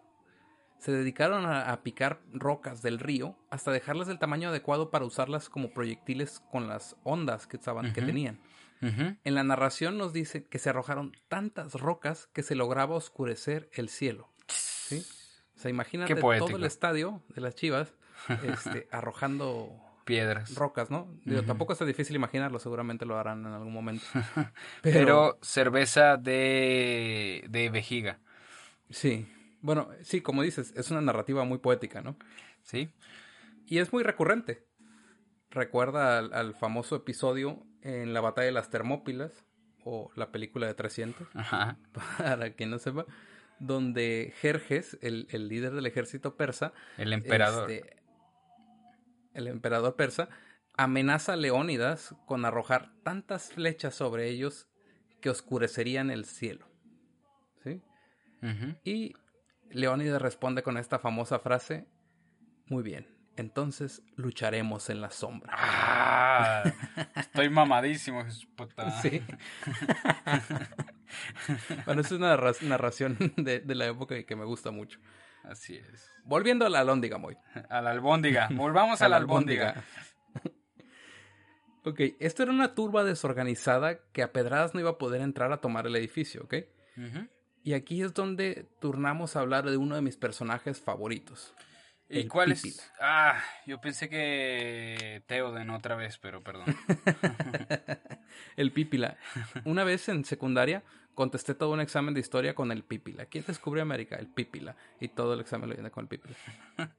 Se 0.85 0.91
dedicaron 0.91 1.47
a, 1.47 1.71
a 1.71 1.81
picar 1.81 2.21
rocas 2.31 2.83
del 2.83 2.99
río 2.99 3.35
hasta 3.49 3.71
dejarlas 3.71 4.07
del 4.07 4.19
tamaño 4.19 4.49
adecuado 4.49 4.91
para 4.91 5.03
usarlas 5.03 5.49
como 5.49 5.71
proyectiles 5.71 6.43
con 6.51 6.67
las 6.67 6.95
ondas 7.01 7.47
que, 7.47 7.57
estaban, 7.57 7.91
que 7.91 8.03
tenían. 8.03 8.39
En 8.81 9.33
la 9.33 9.43
narración 9.43 9.97
nos 9.97 10.13
dice 10.13 10.43
que 10.43 10.59
se 10.59 10.69
arrojaron 10.69 11.17
tantas 11.27 11.73
rocas 11.73 12.29
que 12.33 12.43
se 12.43 12.53
lograba 12.53 12.93
oscurecer 12.93 13.67
el 13.73 13.89
cielo. 13.89 14.29
¿sí? 14.47 15.03
O 15.55 15.59
sea, 15.59 15.71
imagínate 15.71 16.13
todo 16.13 16.55
el 16.55 16.63
estadio 16.65 17.23
de 17.29 17.41
las 17.41 17.55
Chivas 17.55 17.95
este, 18.43 18.87
arrojando 18.91 19.81
Piedras. 20.03 20.53
rocas, 20.53 20.91
¿no? 20.91 21.07
Digo, 21.23 21.41
tampoco 21.41 21.73
es 21.73 21.79
tan 21.79 21.87
difícil 21.87 22.15
imaginarlo, 22.15 22.59
seguramente 22.59 23.07
lo 23.07 23.17
harán 23.17 23.43
en 23.43 23.53
algún 23.53 23.73
momento. 23.73 24.05
Pero, 24.83 25.39
cerveza 25.41 26.17
de, 26.17 27.43
de 27.49 27.71
vejiga. 27.71 28.19
Sí. 28.91 29.27
Bueno, 29.65 29.89
sí, 30.03 30.21
como 30.21 30.43
dices, 30.43 30.73
es 30.75 30.91
una 30.91 31.01
narrativa 31.01 31.43
muy 31.43 31.57
poética, 31.57 32.01
¿no? 32.01 32.17
¿Sí? 32.61 32.91
Y 33.65 33.79
es 33.79 33.91
muy 33.91 34.03
recurrente. 34.03 34.63
Recuerda 35.49 36.19
al, 36.19 36.33
al 36.33 36.53
famoso 36.53 36.95
episodio 36.95 37.65
en 37.81 38.13
la 38.13 38.21
batalla 38.21 38.45
de 38.45 38.51
las 38.51 38.69
Termópilas, 38.69 39.43
o 39.83 40.11
la 40.15 40.31
película 40.31 40.67
de 40.67 40.75
300, 40.75 41.27
Ajá. 41.33 41.77
para 42.17 42.53
quien 42.53 42.69
no 42.69 42.77
sepa, 42.77 43.05
donde 43.57 44.33
Jerjes, 44.39 44.99
el, 45.01 45.27
el 45.31 45.47
líder 45.47 45.73
del 45.73 45.87
ejército 45.87 46.35
persa, 46.35 46.71
El 46.97 47.11
emperador. 47.11 47.71
este, 47.71 47.97
el 49.33 49.47
emperador 49.47 49.95
persa, 49.95 50.29
amenaza 50.77 51.33
a 51.33 51.37
Leónidas 51.37 52.13
con 52.27 52.45
arrojar 52.45 52.91
tantas 53.01 53.49
flechas 53.49 53.95
sobre 53.95 54.29
ellos 54.29 54.67
que 55.21 55.31
oscurecerían 55.31 56.11
el 56.11 56.25
cielo. 56.25 56.67
¿Sí? 57.63 57.81
Y 58.83 59.15
Leónidas 59.71 60.21
responde 60.21 60.63
con 60.63 60.77
esta 60.77 60.99
famosa 60.99 61.39
frase, 61.39 61.87
muy 62.67 62.83
bien, 62.83 63.07
entonces 63.35 64.01
lucharemos 64.15 64.89
en 64.89 65.01
la 65.01 65.11
sombra. 65.11 65.53
Ah, 65.55 66.63
estoy 67.15 67.49
mamadísimo, 67.49 68.23
Jesús 68.23 68.47
puta. 68.55 68.89
Sí. 69.01 69.21
bueno, 71.85 72.01
es 72.01 72.11
una 72.11 72.35
narra- 72.35 72.61
narración 72.61 73.17
de, 73.37 73.59
de 73.59 73.75
la 73.75 73.85
época 73.87 74.21
que 74.23 74.35
me 74.35 74.45
gusta 74.45 74.71
mucho. 74.71 74.99
Así 75.43 75.75
es. 75.75 76.09
Volviendo 76.23 76.65
a 76.65 76.69
la 76.69 76.83
Lóndiga, 76.83 77.17
Moy. 77.17 77.37
A 77.69 77.81
la 77.81 77.91
albóndiga. 77.91 78.49
Volvamos 78.51 79.01
a 79.01 79.09
la 79.09 79.17
albóndiga. 79.17 79.83
ok, 81.83 81.99
esto 82.19 82.43
era 82.43 82.51
una 82.51 82.73
turba 82.73 83.03
desorganizada 83.03 83.99
que 84.11 84.23
a 84.23 84.31
pedradas 84.33 84.73
no 84.73 84.79
iba 84.79 84.91
a 84.91 84.97
poder 84.97 85.21
entrar 85.21 85.51
a 85.51 85.61
tomar 85.61 85.85
el 85.85 85.95
edificio, 85.95 86.43
¿ok? 86.43 86.55
Ujú. 86.97 87.27
Y 87.65 87.73
aquí 87.73 88.03
es 88.03 88.13
donde 88.13 88.67
turnamos 88.79 89.35
a 89.35 89.39
hablar 89.39 89.67
de 89.67 89.75
uno 89.75 89.95
de 89.95 90.01
mis 90.03 90.17
personajes 90.17 90.79
favoritos. 90.79 91.55
¿Y 92.07 92.19
El 92.19 92.29
cuál 92.29 92.53
Pípila. 92.53 92.75
es? 92.75 92.91
Ah, 93.01 93.43
yo 93.65 93.81
pensé 93.81 94.07
que 94.07 95.23
Teoden 95.25 95.71
otra 95.71 95.95
vez, 95.95 96.19
pero 96.19 96.43
perdón. 96.43 96.65
el 98.55 98.71
Pípila. 98.71 99.17
Una 99.63 99.83
vez 99.83 100.07
en 100.09 100.25
secundaria 100.25 100.83
contesté 101.15 101.55
todo 101.55 101.71
un 101.71 101.79
examen 101.81 102.13
de 102.13 102.19
historia 102.19 102.53
con 102.53 102.71
el 102.71 102.83
Pípila. 102.83 103.25
¿Quién 103.25 103.43
descubrió 103.47 103.81
América? 103.81 104.15
El 104.17 104.27
Pípila. 104.27 104.75
Y 104.99 105.07
todo 105.07 105.33
el 105.33 105.39
examen 105.39 105.67
lo 105.67 105.75
llené 105.75 105.89
con 105.89 106.03
el 106.03 106.07
Pípila. 106.07 106.35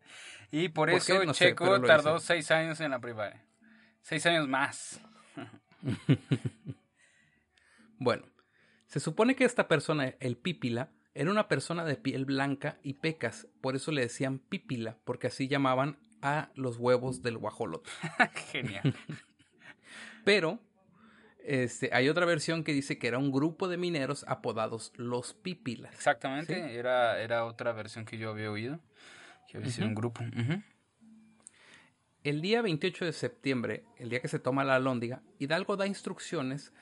Y 0.50 0.68
por, 0.68 0.90
¿Por 0.90 0.98
eso? 0.98 1.24
No 1.24 1.32
Checo 1.32 1.80
tardó 1.82 2.16
hice. 2.16 2.26
seis 2.26 2.50
años 2.52 2.80
en 2.80 2.90
la 2.92 3.00
primaria. 3.00 3.40
Seis 4.02 4.26
años 4.26 4.48
más. 4.48 5.00
Bueno, 7.98 8.26
se 8.96 9.04
supone 9.04 9.36
que 9.36 9.44
esta 9.44 9.68
persona, 9.68 10.14
el 10.20 10.38
Pípila, 10.38 10.90
era 11.12 11.30
una 11.30 11.48
persona 11.48 11.84
de 11.84 11.96
piel 11.96 12.24
blanca 12.24 12.78
y 12.82 12.94
pecas. 12.94 13.46
Por 13.60 13.76
eso 13.76 13.92
le 13.92 14.00
decían 14.00 14.38
Pípila, 14.38 14.96
porque 15.04 15.26
así 15.26 15.48
llamaban 15.48 15.98
a 16.22 16.48
los 16.54 16.78
huevos 16.78 17.20
del 17.22 17.36
guajolote. 17.36 17.90
Genial. 18.52 18.94
Pero 20.24 20.60
este, 21.44 21.90
hay 21.92 22.08
otra 22.08 22.24
versión 22.24 22.64
que 22.64 22.72
dice 22.72 22.98
que 22.98 23.06
era 23.08 23.18
un 23.18 23.30
grupo 23.32 23.68
de 23.68 23.76
mineros 23.76 24.24
apodados 24.28 24.94
los 24.96 25.34
Pípilas. 25.34 25.94
Exactamente, 25.94 26.54
Sí. 26.54 26.74
era, 26.74 27.20
era 27.20 27.44
otra 27.44 27.72
versión 27.72 28.06
que 28.06 28.16
yo 28.16 28.30
había 28.30 28.50
oído. 28.50 28.80
Que 29.50 29.58
había 29.58 29.70
sido 29.70 29.88
un 29.88 29.94
grupo. 29.94 30.22
El 32.24 32.40
día 32.40 32.62
28 32.62 33.04
de 33.04 33.12
septiembre, 33.12 33.84
el 33.98 34.08
día 34.08 34.20
que 34.20 34.28
se 34.28 34.38
toma 34.38 34.64
la 34.64 34.78
Lóndiga, 34.78 35.22
Hidalgo 35.38 35.76
da 35.76 35.86
instrucciones 35.86 36.72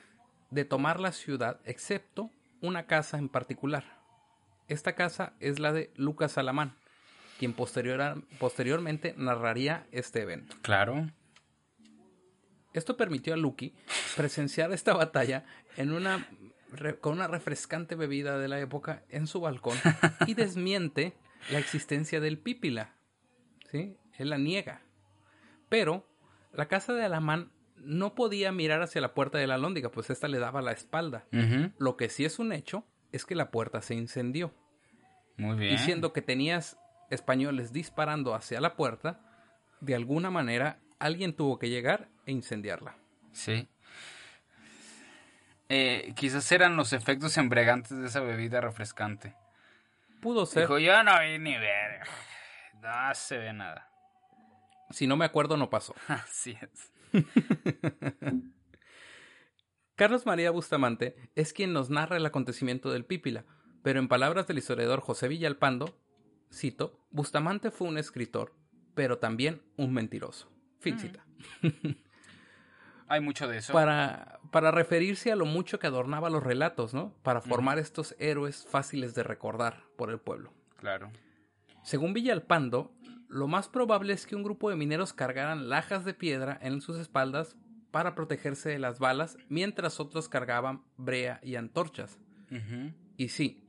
de 0.51 0.65
tomar 0.65 0.99
la 0.99 1.11
ciudad, 1.11 1.59
excepto 1.65 2.29
una 2.61 2.85
casa 2.87 3.17
en 3.17 3.29
particular. 3.29 3.83
Esta 4.67 4.93
casa 4.95 5.33
es 5.39 5.59
la 5.59 5.71
de 5.73 5.91
Lucas 5.95 6.37
Alamán, 6.37 6.75
quien 7.39 7.53
posterior- 7.53 8.23
posteriormente 8.39 9.13
narraría 9.17 9.85
este 9.91 10.21
evento. 10.21 10.55
Claro. 10.61 11.09
Esto 12.73 12.97
permitió 12.97 13.33
a 13.33 13.37
Lucky 13.37 13.73
presenciar 14.15 14.71
esta 14.73 14.93
batalla 14.93 15.45
en 15.77 15.91
una 15.91 16.27
con 16.99 17.13
una 17.13 17.27
refrescante 17.27 17.95
bebida 17.95 18.37
de 18.37 18.49
la 18.49 18.59
época 18.59 19.03
en 19.07 19.27
su 19.27 19.39
balcón 19.39 19.77
y 20.27 20.33
desmiente 20.33 21.13
la 21.51 21.59
existencia 21.59 22.19
del 22.19 22.37
pípila. 22.37 22.95
¿Sí? 23.71 23.95
Él 24.17 24.29
la 24.29 24.37
niega. 24.37 24.81
Pero 25.69 26.05
la 26.51 26.67
casa 26.67 26.91
de 26.93 27.05
Alamán 27.05 27.49
no 27.85 28.15
podía 28.15 28.51
mirar 28.51 28.81
hacia 28.81 29.01
la 29.01 29.13
puerta 29.13 29.37
de 29.37 29.47
la 29.47 29.57
lóndiga, 29.57 29.89
pues 29.91 30.09
esta 30.09 30.27
le 30.27 30.39
daba 30.39 30.61
la 30.61 30.71
espalda. 30.71 31.25
Lo 31.77 31.95
que 31.97 32.09
sí 32.09 32.25
es 32.25 32.39
un 32.39 32.51
hecho 32.51 32.85
es 33.11 33.25
que 33.25 33.35
la 33.35 33.51
puerta 33.51 33.81
se 33.81 33.93
incendió, 33.95 34.53
Muy 35.37 35.55
bien. 35.57 35.71
diciendo 35.75 36.11
que 36.11 36.21
tenías 36.21 36.77
españoles 37.09 37.71
disparando 37.71 38.35
hacia 38.35 38.59
la 38.59 38.75
puerta, 38.75 39.21
de 39.81 39.95
alguna 39.95 40.29
manera 40.31 40.79
alguien 40.99 41.33
tuvo 41.33 41.59
que 41.59 41.69
llegar 41.69 42.09
e 42.25 42.31
incendiarla. 42.31 42.95
Sí. 43.31 43.67
Eh, 45.69 46.13
quizás 46.15 46.51
eran 46.51 46.75
los 46.77 46.93
efectos 46.93 47.37
embriagantes 47.37 47.97
de 47.97 48.07
esa 48.07 48.19
bebida 48.19 48.61
refrescante. 48.61 49.35
Pudo 50.21 50.45
ser, 50.45 50.63
Dijo, 50.63 50.77
yo 50.79 51.03
no 51.03 51.19
vi 51.19 51.39
ni 51.39 51.57
ver. 51.57 52.01
No 52.81 53.13
se 53.15 53.37
ve 53.37 53.53
nada. 53.53 53.89
si 54.91 55.07
no 55.07 55.17
me 55.17 55.25
acuerdo 55.25 55.57
no 55.57 55.69
pasó. 55.69 55.95
Así 56.07 56.57
es. 56.61 56.91
Carlos 59.95 60.25
María 60.25 60.51
Bustamante 60.51 61.15
es 61.35 61.53
quien 61.53 61.71
nos 61.71 61.89
narra 61.89 62.17
el 62.17 62.25
acontecimiento 62.25 62.91
del 62.91 63.05
Pípila, 63.05 63.45
pero 63.81 63.99
en 63.99 64.07
palabras 64.07 64.47
del 64.47 64.57
historiador 64.57 64.99
José 64.99 65.27
Villalpando, 65.27 65.97
cito, 66.51 66.99
Bustamante 67.11 67.71
fue 67.71 67.87
un 67.87 67.97
escritor, 67.97 68.53
pero 68.93 69.19
también 69.19 69.61
un 69.77 69.93
mentiroso. 69.93 70.51
Fin 70.79 70.95
Mm. 70.95 70.99
cita. 70.99 71.25
Hay 73.07 73.21
mucho 73.21 73.47
de 73.47 73.57
eso. 73.59 73.71
Para, 73.71 74.39
para 74.51 74.71
referirse 74.71 75.31
a 75.31 75.35
lo 75.35 75.45
mucho 75.45 75.77
que 75.79 75.87
adornaba 75.87 76.29
los 76.29 76.41
relatos, 76.43 76.93
¿no? 76.93 77.13
Para 77.21 77.39
formar 77.39 77.77
estos 77.77 78.15
héroes 78.17 78.65
fáciles 78.67 79.13
de 79.13 79.21
recordar 79.23 79.83
por 79.95 80.09
el 80.09 80.17
pueblo. 80.19 80.51
Claro. 80.77 81.11
Según 81.83 82.13
Villalpando, 82.13 82.91
lo 83.35 83.47
más 83.47 83.67
probable 83.67 84.13
es 84.13 84.25
que 84.25 84.35
un 84.35 84.43
grupo 84.43 84.69
de 84.69 84.77
mineros 84.77 85.11
cargaran 85.13 85.67
lajas 85.67 86.05
de 86.05 86.13
piedra 86.13 86.57
en 86.61 86.79
sus 86.79 86.97
espaldas 86.97 87.57
para 87.91 88.15
protegerse 88.15 88.69
de 88.69 88.79
las 88.79 88.99
balas, 88.99 89.37
mientras 89.49 89.99
otros 89.99 90.29
cargaban 90.29 90.83
brea 90.97 91.39
y 91.43 91.55
antorchas. 91.55 92.17
Y 93.17 93.29
sí, 93.29 93.61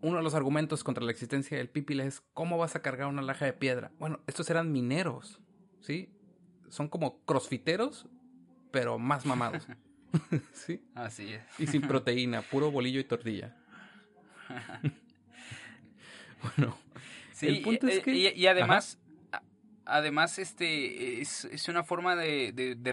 uno 0.00 0.16
de 0.16 0.22
los 0.22 0.34
argumentos 0.34 0.84
contra 0.84 1.04
la 1.04 1.10
existencia 1.10 1.58
del 1.58 1.68
pípila 1.68 2.04
es 2.04 2.22
¿cómo 2.32 2.56
vas 2.56 2.76
a 2.76 2.82
cargar 2.82 3.08
una 3.08 3.20
laja 3.20 3.44
de 3.44 3.52
piedra? 3.52 3.92
Bueno, 3.98 4.20
estos 4.26 4.48
eran 4.48 4.72
mineros, 4.72 5.38
¿sí? 5.80 6.10
Son 6.70 6.88
como 6.88 7.24
crossfiteros, 7.26 8.06
pero 8.70 8.98
más 8.98 9.26
mamados. 9.26 9.68
¿Sí? 10.52 10.82
Así 10.94 11.34
es. 11.34 11.42
Y 11.58 11.66
sin 11.66 11.82
proteína, 11.82 12.40
puro 12.40 12.70
bolillo 12.70 13.00
y 13.00 13.04
tortilla. 13.04 13.54
bueno, 16.42 16.78
el 17.42 17.62
punto 17.62 17.88
es 17.88 17.98
eh, 17.98 18.02
que... 18.02 18.12
Y, 18.12 18.46
además, 18.46 18.98
además 19.84 20.38
este 20.38 21.20
es, 21.20 21.44
es, 21.46 21.68
una 21.68 21.82
forma 21.84 22.16
de, 22.16 22.52
de, 22.52 22.92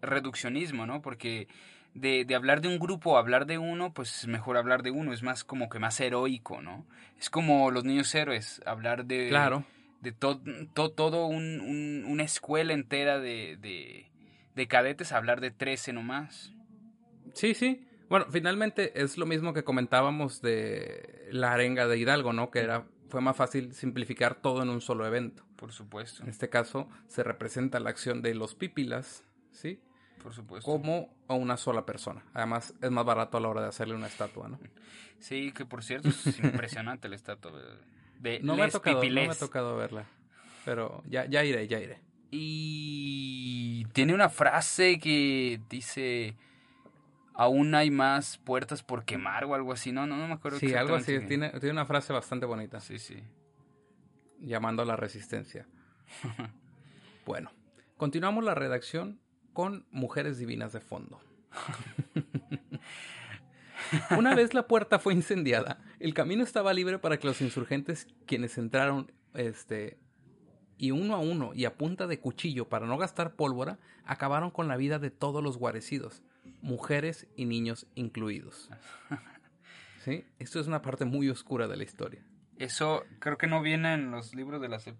reduccionismo, 0.00 0.86
¿no? 0.86 1.02
Porque 1.02 1.48
de, 1.94 2.24
de, 2.24 2.34
hablar 2.34 2.60
de 2.60 2.68
un 2.68 2.78
grupo, 2.78 3.18
hablar 3.18 3.46
de 3.46 3.58
uno, 3.58 3.92
pues 3.92 4.20
es 4.20 4.26
mejor 4.26 4.56
hablar 4.56 4.82
de 4.82 4.90
uno, 4.90 5.12
es 5.12 5.22
más 5.22 5.44
como 5.44 5.68
que 5.68 5.78
más 5.78 6.00
heroico, 6.00 6.62
¿no? 6.62 6.86
Es 7.18 7.30
como 7.30 7.70
los 7.70 7.84
niños 7.84 8.14
héroes, 8.14 8.60
hablar 8.66 9.06
de... 9.06 9.28
Claro. 9.28 9.64
De 10.00 10.10
todo 10.10 10.40
todo 10.90 11.26
un, 11.26 12.04
una 12.08 12.24
escuela 12.24 12.72
entera 12.72 13.20
de, 13.20 13.56
de, 13.56 14.10
de 14.56 14.66
cadetes, 14.66 15.12
hablar 15.12 15.40
de 15.40 15.52
13 15.52 15.92
nomás. 15.92 16.52
Sí, 17.34 17.54
sí. 17.54 17.86
Bueno, 18.08 18.26
finalmente 18.30 19.00
es 19.00 19.16
lo 19.16 19.26
mismo 19.26 19.54
que 19.54 19.64
comentábamos 19.64 20.42
de 20.42 21.28
la 21.30 21.52
arenga 21.52 21.86
de 21.86 21.98
Hidalgo, 21.98 22.32
¿no? 22.32 22.50
Que 22.50 22.58
era 22.58 22.84
fue 23.12 23.20
más 23.20 23.36
fácil 23.36 23.74
simplificar 23.74 24.36
todo 24.36 24.62
en 24.62 24.70
un 24.70 24.80
solo 24.80 25.06
evento. 25.06 25.44
Por 25.56 25.70
supuesto. 25.70 26.22
En 26.22 26.30
este 26.30 26.48
caso 26.48 26.88
se 27.08 27.22
representa 27.22 27.78
la 27.78 27.90
acción 27.90 28.22
de 28.22 28.34
los 28.34 28.54
pípilas, 28.54 29.22
¿sí? 29.50 29.82
Por 30.22 30.32
supuesto. 30.32 30.64
Como 30.64 31.14
a 31.28 31.34
una 31.34 31.58
sola 31.58 31.84
persona. 31.84 32.24
Además 32.32 32.72
es 32.80 32.90
más 32.90 33.04
barato 33.04 33.36
a 33.36 33.40
la 33.42 33.48
hora 33.48 33.60
de 33.60 33.68
hacerle 33.68 33.96
una 33.96 34.06
estatua, 34.06 34.48
¿no? 34.48 34.58
Sí, 35.18 35.52
que 35.52 35.66
por 35.66 35.84
cierto 35.84 36.08
es 36.08 36.38
impresionante 36.42 37.10
la 37.10 37.16
estatua 37.16 37.52
de 38.18 38.40
no 38.40 38.56
me 38.56 38.62
ha 38.62 38.70
tocado, 38.70 39.04
No 39.04 39.10
me 39.10 39.28
ha 39.28 39.34
tocado 39.34 39.76
verla, 39.76 40.06
pero 40.64 41.02
ya, 41.06 41.26
ya 41.26 41.44
iré, 41.44 41.68
ya 41.68 41.80
iré. 41.80 42.00
Y 42.30 43.84
tiene 43.92 44.14
una 44.14 44.30
frase 44.30 44.98
que 44.98 45.60
dice 45.68 46.34
aún 47.34 47.74
hay 47.74 47.90
más 47.90 48.38
puertas 48.38 48.82
por 48.82 49.04
quemar 49.04 49.44
o 49.44 49.54
algo 49.54 49.72
así, 49.72 49.92
no, 49.92 50.06
no, 50.06 50.16
no 50.16 50.28
me 50.28 50.34
acuerdo. 50.34 50.58
Sí, 50.58 50.74
algo 50.74 50.94
así, 50.94 51.18
tiene, 51.20 51.50
tiene 51.50 51.70
una 51.70 51.86
frase 51.86 52.12
bastante 52.12 52.46
bonita. 52.46 52.80
Sí, 52.80 52.98
sí. 52.98 53.22
Llamando 54.40 54.82
a 54.82 54.84
la 54.84 54.96
resistencia. 54.96 55.66
bueno, 57.26 57.52
continuamos 57.96 58.44
la 58.44 58.54
redacción 58.54 59.20
con 59.52 59.86
Mujeres 59.90 60.38
Divinas 60.38 60.72
de 60.72 60.80
fondo. 60.80 61.20
Una 64.16 64.34
vez 64.34 64.54
la 64.54 64.66
puerta 64.66 64.98
fue 64.98 65.12
incendiada, 65.12 65.78
el 66.00 66.14
camino 66.14 66.42
estaba 66.42 66.72
libre 66.72 66.98
para 66.98 67.18
que 67.18 67.26
los 67.26 67.42
insurgentes, 67.42 68.08
quienes 68.26 68.56
entraron, 68.56 69.12
este, 69.34 69.98
y 70.78 70.92
uno 70.92 71.14
a 71.14 71.18
uno 71.18 71.52
y 71.54 71.66
a 71.66 71.76
punta 71.76 72.06
de 72.06 72.18
cuchillo 72.18 72.70
para 72.70 72.86
no 72.86 72.96
gastar 72.96 73.34
pólvora, 73.34 73.78
acabaron 74.04 74.50
con 74.50 74.66
la 74.66 74.78
vida 74.78 74.98
de 74.98 75.10
todos 75.10 75.42
los 75.42 75.58
guarecidos 75.58 76.22
mujeres 76.62 77.26
y 77.36 77.44
niños 77.44 77.86
incluidos. 77.94 78.70
¿Sí? 80.04 80.24
Esto 80.38 80.58
es 80.58 80.66
una 80.66 80.82
parte 80.82 81.04
muy 81.04 81.28
oscura 81.28 81.68
de 81.68 81.76
la 81.76 81.84
historia. 81.84 82.24
Eso 82.58 83.04
creo 83.18 83.38
que 83.38 83.46
no 83.46 83.62
viene 83.62 83.94
en 83.94 84.10
los 84.10 84.34
libros 84.34 84.60
de 84.60 84.68
la 84.68 84.78
CEP. 84.80 84.96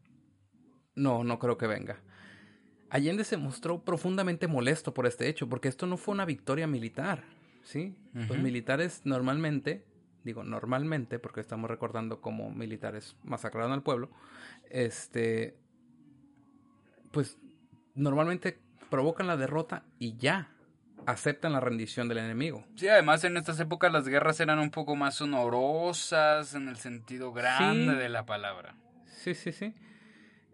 No, 0.95 1.25
no 1.25 1.39
creo 1.39 1.57
que 1.57 1.67
venga. 1.67 2.01
Allende 2.91 3.25
se 3.25 3.37
mostró 3.37 3.85
profundamente 3.85 4.49
molesto 4.49 4.93
por 4.93 5.07
este 5.07 5.29
hecho, 5.29 5.49
porque 5.49 5.69
esto 5.69 5.87
no 5.87 5.97
fue 5.97 6.13
una 6.13 6.27
victoria 6.27 6.67
militar, 6.67 7.25
¿sí? 7.63 7.97
Los 8.13 8.37
militares 8.37 9.01
normalmente, 9.05 9.87
digo 10.25 10.45
normalmente, 10.45 11.19
porque 11.19 11.41
estamos 11.41 11.71
recordando 11.71 12.21
cómo 12.21 12.51
militares 12.51 13.17
masacraron 13.23 13.73
al 13.73 13.83
pueblo, 13.83 14.11
este, 14.69 15.57
pues 17.13 17.39
normalmente 17.95 18.59
provocan 18.91 19.27
la 19.27 19.39
derrota 19.39 19.85
y 19.99 20.19
ya, 20.19 20.51
aceptan 21.07 21.53
la 21.53 21.61
rendición 21.61 22.09
del 22.09 22.19
enemigo. 22.19 22.65
Sí, 22.77 22.89
además 22.89 23.25
en 23.25 23.37
estas 23.37 23.59
épocas 23.61 23.93
las 23.93 24.09
guerras 24.09 24.41
eran 24.41 24.59
un 24.59 24.71
poco 24.71 24.97
más 24.97 25.17
sonorosas 25.17 26.55
en 26.55 26.69
el 26.69 26.77
sentido 26.77 27.33
grande 27.33 27.95
de 27.95 28.09
la 28.09 28.27
palabra. 28.27 28.77
Sí, 29.07 29.35
sí, 29.35 29.53
sí. 29.53 29.75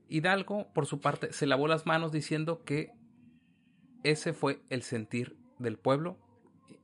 Hidalgo, 0.09 0.73
por 0.73 0.87
su 0.87 1.01
parte, 1.01 1.33
se 1.33 1.47
lavó 1.47 1.69
las 1.69 1.87
manos 1.87 2.13
diciendo 2.13 2.65
que 2.65 2.93
ese 4.03 4.33
fue 4.33 4.61
el 4.71 4.83
sentir 4.83 5.37
del 5.59 5.79
pueblo 5.79 6.19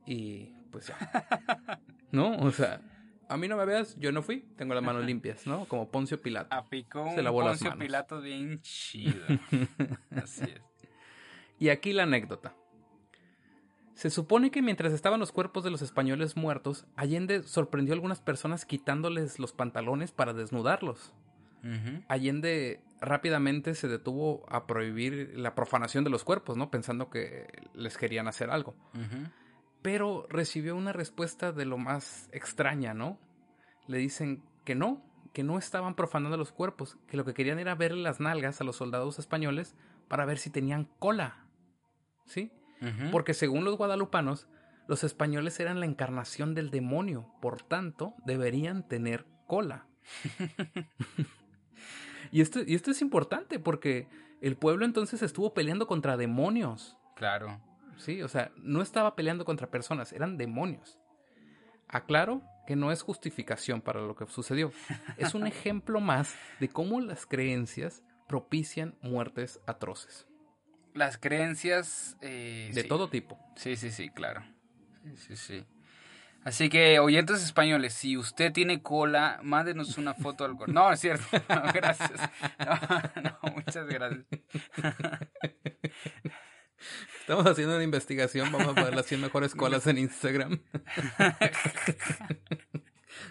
y 0.05 0.51
pues 0.71 0.87
ya. 0.87 0.97
¿No? 2.11 2.37
O 2.37 2.51
sea, 2.51 2.81
a 3.27 3.37
mí 3.37 3.47
no 3.47 3.57
me 3.57 3.65
veas, 3.65 3.95
yo 3.97 4.11
no 4.11 4.21
fui, 4.21 4.41
tengo 4.57 4.73
las 4.73 4.83
manos 4.83 5.05
limpias, 5.05 5.47
¿no? 5.47 5.65
Como 5.65 5.89
Poncio 5.89 6.21
Pilato. 6.21 6.55
A 6.55 6.65
se 6.69 7.21
lavó 7.23 7.41
Poncio 7.41 7.51
las 7.51 7.61
manos. 7.61 7.79
Pilato 7.79 8.21
bien 8.21 8.61
chido. 8.61 9.25
Así 10.15 10.43
es. 10.43 10.61
Y 11.57 11.69
aquí 11.69 11.93
la 11.93 12.03
anécdota. 12.03 12.53
Se 13.95 14.09
supone 14.09 14.51
que 14.51 14.61
mientras 14.61 14.91
estaban 14.91 15.21
los 15.21 15.31
cuerpos 15.31 15.63
de 15.63 15.71
los 15.71 15.81
españoles 15.81 16.35
muertos, 16.35 16.85
Allende 16.97 17.43
sorprendió 17.43 17.93
a 17.93 17.95
algunas 17.95 18.19
personas 18.19 18.65
quitándoles 18.65 19.39
los 19.39 19.53
pantalones 19.53 20.11
para 20.11 20.33
desnudarlos. 20.33 21.13
Allende 22.09 22.83
rápidamente 23.01 23.73
se 23.73 23.87
detuvo 23.87 24.45
a 24.49 24.67
prohibir 24.67 25.33
la 25.35 25.55
profanación 25.55 26.03
de 26.03 26.11
los 26.11 26.23
cuerpos, 26.23 26.57
¿no? 26.57 26.69
Pensando 26.69 27.09
que 27.09 27.47
les 27.73 27.97
querían 27.97 28.27
hacer 28.27 28.51
algo. 28.51 28.75
Pero 29.81 30.27
recibió 30.29 30.75
una 30.75 30.93
respuesta 30.93 31.53
de 31.53 31.65
lo 31.65 31.77
más 31.77 32.29
extraña, 32.33 32.93
¿no? 32.93 33.17
Le 33.87 33.97
dicen 33.97 34.43
que 34.63 34.75
no, 34.75 35.01
que 35.33 35.43
no 35.43 35.57
estaban 35.57 35.95
profanando 35.95 36.37
los 36.37 36.51
cuerpos, 36.51 36.97
que 37.07 37.17
lo 37.17 37.23
que 37.25 37.33
querían 37.33 37.59
era 37.59 37.75
ver 37.75 37.93
las 37.93 38.19
nalgas 38.19 38.59
a 38.59 38.63
los 38.65 38.75
soldados 38.75 39.19
españoles 39.19 39.73
para 40.07 40.25
ver 40.25 40.37
si 40.37 40.49
tenían 40.49 40.89
cola. 40.99 41.47
¿Sí? 42.25 42.51
Porque 43.11 43.33
según 43.33 43.63
los 43.63 43.77
guadalupanos, 43.77 44.47
los 44.87 45.03
españoles 45.03 45.59
eran 45.59 45.79
la 45.79 45.85
encarnación 45.85 46.53
del 46.53 46.69
demonio, 46.69 47.31
por 47.41 47.61
tanto, 47.61 48.13
deberían 48.25 48.87
tener 48.87 49.25
cola. 49.47 49.87
y, 52.31 52.41
esto, 52.41 52.59
y 52.65 52.75
esto 52.75 52.91
es 52.91 53.01
importante 53.01 53.59
porque 53.59 54.07
el 54.41 54.57
pueblo 54.57 54.85
entonces 54.85 55.21
estuvo 55.21 55.53
peleando 55.53 55.87
contra 55.87 56.17
demonios. 56.17 56.97
Claro. 57.15 57.61
Sí, 57.97 58.21
o 58.21 58.27
sea, 58.27 58.51
no 58.57 58.81
estaba 58.81 59.15
peleando 59.15 59.45
contra 59.45 59.71
personas, 59.71 60.13
eran 60.13 60.37
demonios. 60.37 60.99
Aclaro 61.87 62.41
que 62.67 62.75
no 62.75 62.91
es 62.91 63.01
justificación 63.01 63.81
para 63.81 64.01
lo 64.01 64.15
que 64.15 64.25
sucedió. 64.27 64.71
Es 65.17 65.33
un 65.33 65.47
ejemplo 65.47 65.99
más 66.01 66.35
de 66.59 66.69
cómo 66.69 66.99
las 66.99 67.25
creencias 67.25 68.03
propician 68.27 68.95
muertes 69.01 69.61
atroces. 69.65 70.27
Las 70.95 71.17
creencias... 71.17 72.15
Eh, 72.21 72.71
de 72.73 72.83
todo 72.85 73.09
tipo. 73.09 73.37
Sí, 73.55 73.75
sí, 73.75 73.91
sí, 73.91 74.09
claro. 74.09 74.41
Sí, 75.03 75.17
sí, 75.17 75.35
sí. 75.35 75.65
Así 76.45 76.69
que, 76.69 76.99
oyentes 76.99 77.43
españoles, 77.43 77.93
si 77.93 78.15
usted 78.17 78.53
tiene 78.53 78.81
cola, 78.81 79.39
mándenos 79.43 79.97
una 79.97 80.13
foto 80.13 80.45
al 80.45 80.55
No, 80.67 80.89
es 80.91 81.01
cierto. 81.01 81.25
No, 81.49 81.63
gracias. 81.73 82.11
No, 82.59 82.79
no, 83.21 83.37
muchas 83.55 83.87
gracias. 83.87 84.25
Estamos 87.19 87.45
haciendo 87.47 87.75
una 87.75 87.83
investigación. 87.83 88.49
Vamos 88.51 88.69
a 88.69 88.75
poner 88.75 88.95
las 88.95 89.07
100 89.07 89.21
mejores 89.21 89.53
colas 89.53 89.85
en 89.87 89.97
Instagram. 89.97 90.61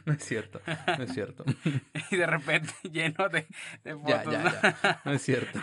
No 0.05 0.13
es 0.13 0.25
cierto, 0.25 0.61
no 0.99 1.05
es 1.05 1.13
cierto. 1.13 1.45
Y 2.11 2.17
de 2.17 2.27
repente 2.27 2.73
lleno 2.91 3.29
de, 3.29 3.47
de 3.85 3.95
fotos. 3.95 4.25
Ya, 4.25 4.25
ya, 4.25 4.77
ya. 4.83 5.01
No 5.05 5.13
es 5.13 5.23
cierto. 5.23 5.61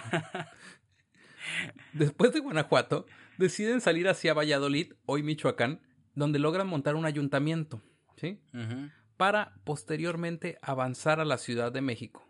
Después 1.93 2.34
de 2.34 2.39
Guanajuato, 2.39 3.06
deciden 3.38 3.82
salir 3.82 4.08
hacia 4.08 4.34
Valladolid, 4.34 4.93
hoy 5.06 5.24
Michoacán, 5.24 5.82
donde 6.16 6.39
logran 6.39 6.68
montar 6.68 6.95
un 6.95 7.06
ayuntamiento, 7.06 7.82
¿sí? 8.18 8.39
Para 9.18 9.56
posteriormente 9.64 10.58
avanzar 10.62 11.20
a 11.20 11.26
la 11.26 11.38
Ciudad 11.38 11.72
de 11.72 11.82
México. 11.82 12.28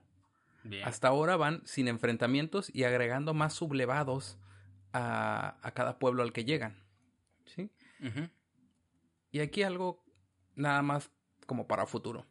Hasta 0.83 1.07
ahora 1.07 1.37
van 1.37 1.61
sin 1.65 1.87
enfrentamientos 1.87 2.69
y 2.73 2.83
agregando 2.83 3.33
más 3.33 3.53
sublevados 3.53 4.37
a, 4.93 5.57
cada 5.73 5.97
pueblo 5.97 6.21
al 6.21 6.33
que 6.33 6.45
llegan, 6.45 6.75
¿sí? 7.45 7.71
Y 9.31 9.39
aquí 9.39 9.63
algo 9.63 10.03
nada 10.55 10.81
más 10.81 11.09
como 11.45 11.67
para 11.67 11.85
futuro. 11.85 12.25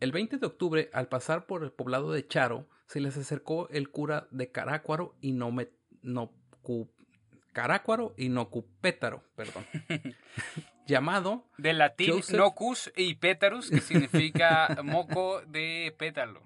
El 0.00 0.12
20 0.12 0.38
de 0.38 0.46
octubre, 0.46 0.90
al 0.92 1.08
pasar 1.08 1.46
por 1.46 1.62
el 1.62 1.72
poblado 1.72 2.12
de 2.12 2.26
Charo, 2.26 2.68
se 2.86 3.00
les 3.00 3.16
acercó 3.16 3.68
el 3.70 3.90
cura 3.90 4.28
de 4.30 4.50
Carácuaro 4.50 5.16
y 5.20 5.32
no 5.32 5.50
me 5.50 5.70
no 6.04 6.30
Carácuaro 7.52 8.14
y 8.16 8.28
Nocupétaro, 8.28 9.22
perdón. 9.36 9.64
llamado. 10.86 11.44
De 11.58 11.72
latín 11.72 12.20
nocus 12.32 12.92
y 12.96 13.14
pétarus, 13.14 13.70
que 13.70 13.80
significa 13.80 14.76
moco 14.84 15.40
de 15.42 15.94
pétalo. 15.98 16.42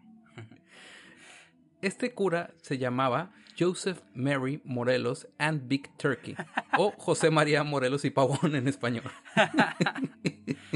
Este 1.80 2.12
cura 2.12 2.52
se 2.62 2.78
llamaba 2.78 3.32
Joseph 3.58 4.00
Mary 4.14 4.60
Morelos 4.64 5.28
and 5.38 5.68
Big 5.68 5.90
Turkey, 5.96 6.36
o 6.76 6.92
José 6.96 7.30
María 7.30 7.64
Morelos 7.64 8.04
y 8.04 8.10
Pavón 8.10 8.54
en 8.54 8.68
español. 8.68 9.04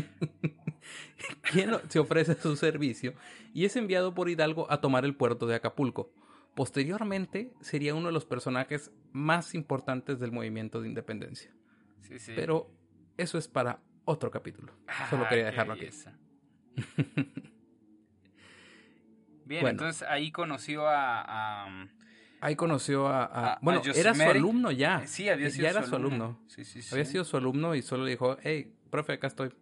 quien 1.53 1.73
se 1.89 1.99
ofrece 1.99 2.35
su 2.35 2.57
servicio 2.57 3.15
y 3.53 3.65
es 3.65 3.77
enviado 3.77 4.15
por 4.15 4.29
Hidalgo 4.29 4.71
a 4.71 4.81
tomar 4.81 5.05
el 5.05 5.15
puerto 5.15 5.47
de 5.47 5.57
Acapulco. 5.57 6.11
Posteriormente 6.55 7.53
sería 7.61 7.95
uno 7.95 8.09
de 8.09 8.13
los 8.13 8.27
personajes 8.27 8.91
más 9.13 9.55
importantes 9.55 10.19
del 10.21 10.33
movimiento 10.33 10.81
de 10.83 10.89
independencia. 10.89 11.51
Sí, 12.01 12.19
sí. 12.19 12.33
Pero 12.35 12.71
eso 13.17 13.39
es 13.39 13.49
para 13.49 13.81
otro 14.05 14.31
capítulo. 14.31 14.73
Solo 15.11 15.25
Ah, 15.25 15.29
quería 15.29 15.47
dejarlo 15.47 15.73
aquí. 15.75 15.89
Bien, 19.45 19.63
Bueno. 19.63 19.69
entonces 19.71 20.07
ahí 20.09 20.31
conoció 20.31 20.87
a... 20.89 21.23
a- 21.67 21.89
Ahí 22.41 22.57
conoció 22.57 23.07
a... 23.07 23.25
a- 23.25 23.27
A- 23.27 23.53
a 23.55 23.59
bueno, 23.63 23.81
era 23.95 24.15
su 24.15 24.23
alumno 24.23 24.71
ya. 24.73 25.07
sí, 25.07 25.29
había 25.29 25.49
sido 25.51 25.63
Ya 25.63 25.71
era 25.71 25.83
su 25.85 25.91
su 25.91 25.97
alumno. 25.97 26.41
Sí, 26.49 26.65
sí, 26.65 26.83
sí. 26.83 26.93
Había 26.93 27.05
sido 27.05 27.25
su 27.25 27.37
alumno 27.37 27.75
y 27.77 27.83
solo 27.83 28.05
le 28.05 28.11
dijo, 28.11 28.37
hey, 28.43 28.75
profe, 28.91 29.13
acá 29.13 29.29
estoy. 29.29 29.53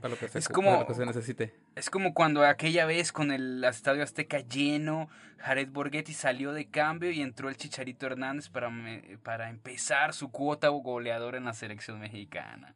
Para 0.00 0.08
lo 0.10 0.18
que 0.18 0.28
se, 0.28 0.38
Es 0.38 0.44
para 0.48 0.54
como- 0.54 0.78
lo 0.80 0.86
que 0.86 0.94
se 0.94 1.06
necesite. 1.06 1.54
Es 1.74 1.88
como 1.90 2.12
cuando 2.14 2.44
aquella 2.44 2.84
vez 2.86 3.12
con 3.12 3.32
el 3.32 3.64
Estadio 3.64 4.02
Azteca 4.02 4.40
lleno, 4.40 5.08
Jared 5.38 5.68
Borghetti 5.70 6.12
salió 6.12 6.52
de 6.52 6.68
cambio 6.68 7.10
y 7.10 7.22
entró 7.22 7.48
el 7.48 7.56
Chicharito 7.56 8.06
Hernández 8.06 8.48
para, 8.50 8.68
me- 8.70 9.18
para 9.22 9.48
empezar 9.48 10.12
su 10.12 10.30
cuota 10.30 10.68
goleadora 10.68 11.38
en 11.38 11.44
la 11.44 11.54
selección 11.54 11.98
mexicana. 11.98 12.74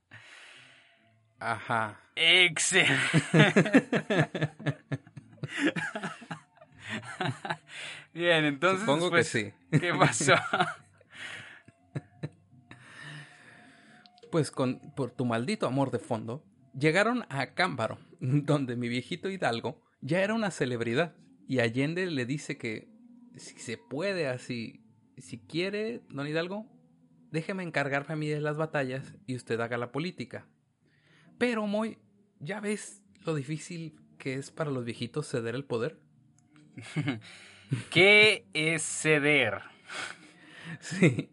Ajá. 1.41 2.01
¡Excelente! 2.17 2.97
Bien, 8.13 8.45
entonces. 8.45 8.81
Supongo 8.81 9.07
que 9.07 9.17
pues, 9.17 9.29
sí. 9.29 9.53
¿Qué 9.71 9.93
pasó? 9.95 10.35
Pues 14.31 14.51
con, 14.51 14.79
por 14.97 15.11
tu 15.11 15.25
maldito 15.25 15.67
amor 15.67 15.91
de 15.91 15.99
fondo, 15.99 16.43
llegaron 16.79 17.25
a 17.29 17.55
Cámbaro, 17.55 17.99
donde 18.21 18.77
mi 18.77 18.89
viejito 18.89 19.31
Hidalgo 19.31 19.83
ya 20.01 20.21
era 20.23 20.35
una 20.35 20.51
celebridad. 20.51 21.15
Y 21.47 21.61
Allende 21.61 22.07
le 22.07 22.27
dice 22.27 22.57
que 22.57 22.89
si 23.37 23.59
se 23.59 23.77
puede 23.77 24.29
así, 24.29 24.85
si 25.19 25.39
quiere, 25.39 26.03
don 26.09 26.27
Hidalgo, 26.27 26.67
déjeme 27.31 27.63
encargarme 27.63 28.15
a 28.15 28.17
mí 28.17 28.29
de 28.29 28.41
las 28.41 28.57
batallas 28.57 29.15
y 29.27 29.37
usted 29.37 29.61
haga 29.61 29.77
la 29.77 29.93
política. 29.93 30.47
Pero, 31.39 31.67
Moy, 31.67 31.99
¿ya 32.41 32.61
ves 32.61 33.03
lo 33.25 33.35
difícil 33.35 34.01
que 34.19 34.35
es 34.35 34.51
para 34.51 34.71
los 34.71 34.85
viejitos 34.85 35.29
ceder 35.29 35.55
el 35.55 35.65
poder? 35.65 35.99
¿Qué 37.91 38.47
es 38.53 38.83
ceder? 38.83 39.61
Sí. 40.81 41.29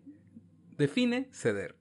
Define 0.78 1.30
ceder. 1.32 1.78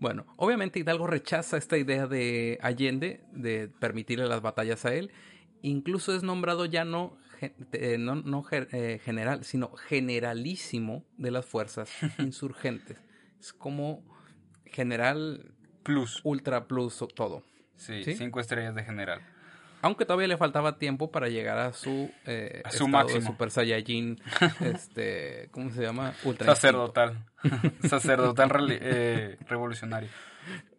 Bueno, 0.00 0.26
obviamente 0.36 0.78
Hidalgo 0.80 1.06
rechaza 1.06 1.58
esta 1.58 1.76
idea 1.76 2.06
de 2.06 2.58
Allende 2.62 3.22
de 3.32 3.68
permitirle 3.68 4.26
las 4.26 4.40
batallas 4.40 4.84
a 4.86 4.94
él. 4.94 5.10
Incluso 5.62 6.14
es 6.16 6.22
nombrado 6.22 6.64
ya 6.64 6.86
no, 6.86 7.18
eh, 7.72 7.96
no, 7.98 8.14
no 8.14 8.44
eh, 8.50 8.98
general, 9.04 9.44
sino 9.44 9.70
generalísimo 9.76 11.04
de 11.18 11.30
las 11.30 11.44
fuerzas 11.44 11.90
insurgentes. 12.18 12.98
Es 13.38 13.52
como 13.52 14.02
general 14.64 15.54
Plus. 15.82 16.20
ultra 16.24 16.66
plus 16.66 17.04
todo. 17.14 17.44
Sí, 17.76 18.02
¿Sí? 18.04 18.14
cinco 18.14 18.40
estrellas 18.40 18.74
de 18.74 18.84
general. 18.84 19.20
Aunque 19.82 20.04
todavía 20.04 20.28
le 20.28 20.36
faltaba 20.36 20.78
tiempo 20.78 21.10
para 21.10 21.28
llegar 21.28 21.58
a 21.58 21.72
su, 21.72 22.10
eh, 22.26 22.60
A 22.64 22.70
su 22.70 22.84
de 22.84 22.90
máximo. 22.90 23.26
Super 23.32 23.50
Saiyajin, 23.50 24.20
este, 24.60 25.48
¿cómo 25.52 25.70
se 25.70 25.82
llama? 25.82 26.12
Ultra. 26.24 26.46
Sacerdotal. 26.54 27.24
Sacerdotal 27.88 28.50
eh, 28.70 29.38
revolucionario. 29.48 30.08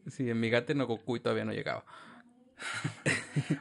Sí, 0.08 0.30
en 0.30 0.40
mi 0.40 0.50
gate 0.50 0.76
no 0.76 0.86
Goku 0.88 1.20
todavía 1.20 1.46
no 1.46 1.52
llegaba. 1.54 1.84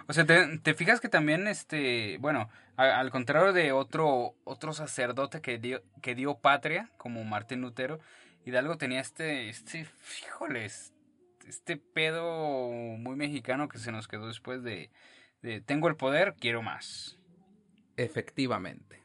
O 0.08 0.12
sea, 0.12 0.26
te, 0.26 0.58
te 0.58 0.74
fijas 0.74 1.00
que 1.00 1.08
también, 1.08 1.46
este, 1.48 2.18
bueno, 2.18 2.50
a- 2.76 2.98
al 3.00 3.10
contrario 3.10 3.52
de 3.52 3.72
otro, 3.72 4.34
otro 4.44 4.72
sacerdote 4.72 5.40
que 5.40 5.58
dio, 5.58 5.82
que 6.02 6.14
dio 6.14 6.38
patria, 6.38 6.90
como 6.98 7.24
Martín 7.24 7.60
Lutero, 7.62 7.98
Hidalgo 8.44 8.76
tenía 8.76 9.00
este, 9.00 9.48
este, 9.48 9.84
fíjoles, 10.00 10.92
este 11.46 11.76
pedo 11.78 12.68
muy 12.70 13.16
mexicano 13.16 13.68
que 13.68 13.78
se 13.78 13.92
nos 13.92 14.06
quedó 14.08 14.26
después 14.28 14.62
de, 14.62 14.90
de 15.42 15.60
tengo 15.60 15.88
el 15.88 15.96
poder, 15.96 16.34
quiero 16.38 16.62
más. 16.62 17.18
Efectivamente. 17.96 19.02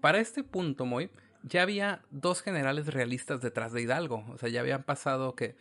Para 0.00 0.18
este 0.18 0.42
punto, 0.44 0.86
Moy, 0.86 1.10
ya 1.42 1.62
había 1.62 2.02
dos 2.10 2.42
generales 2.42 2.86
realistas 2.86 3.40
detrás 3.40 3.72
de 3.72 3.82
Hidalgo. 3.82 4.24
O 4.28 4.38
sea, 4.38 4.48
ya 4.48 4.60
habían 4.60 4.82
pasado 4.82 5.34
que 5.34 5.56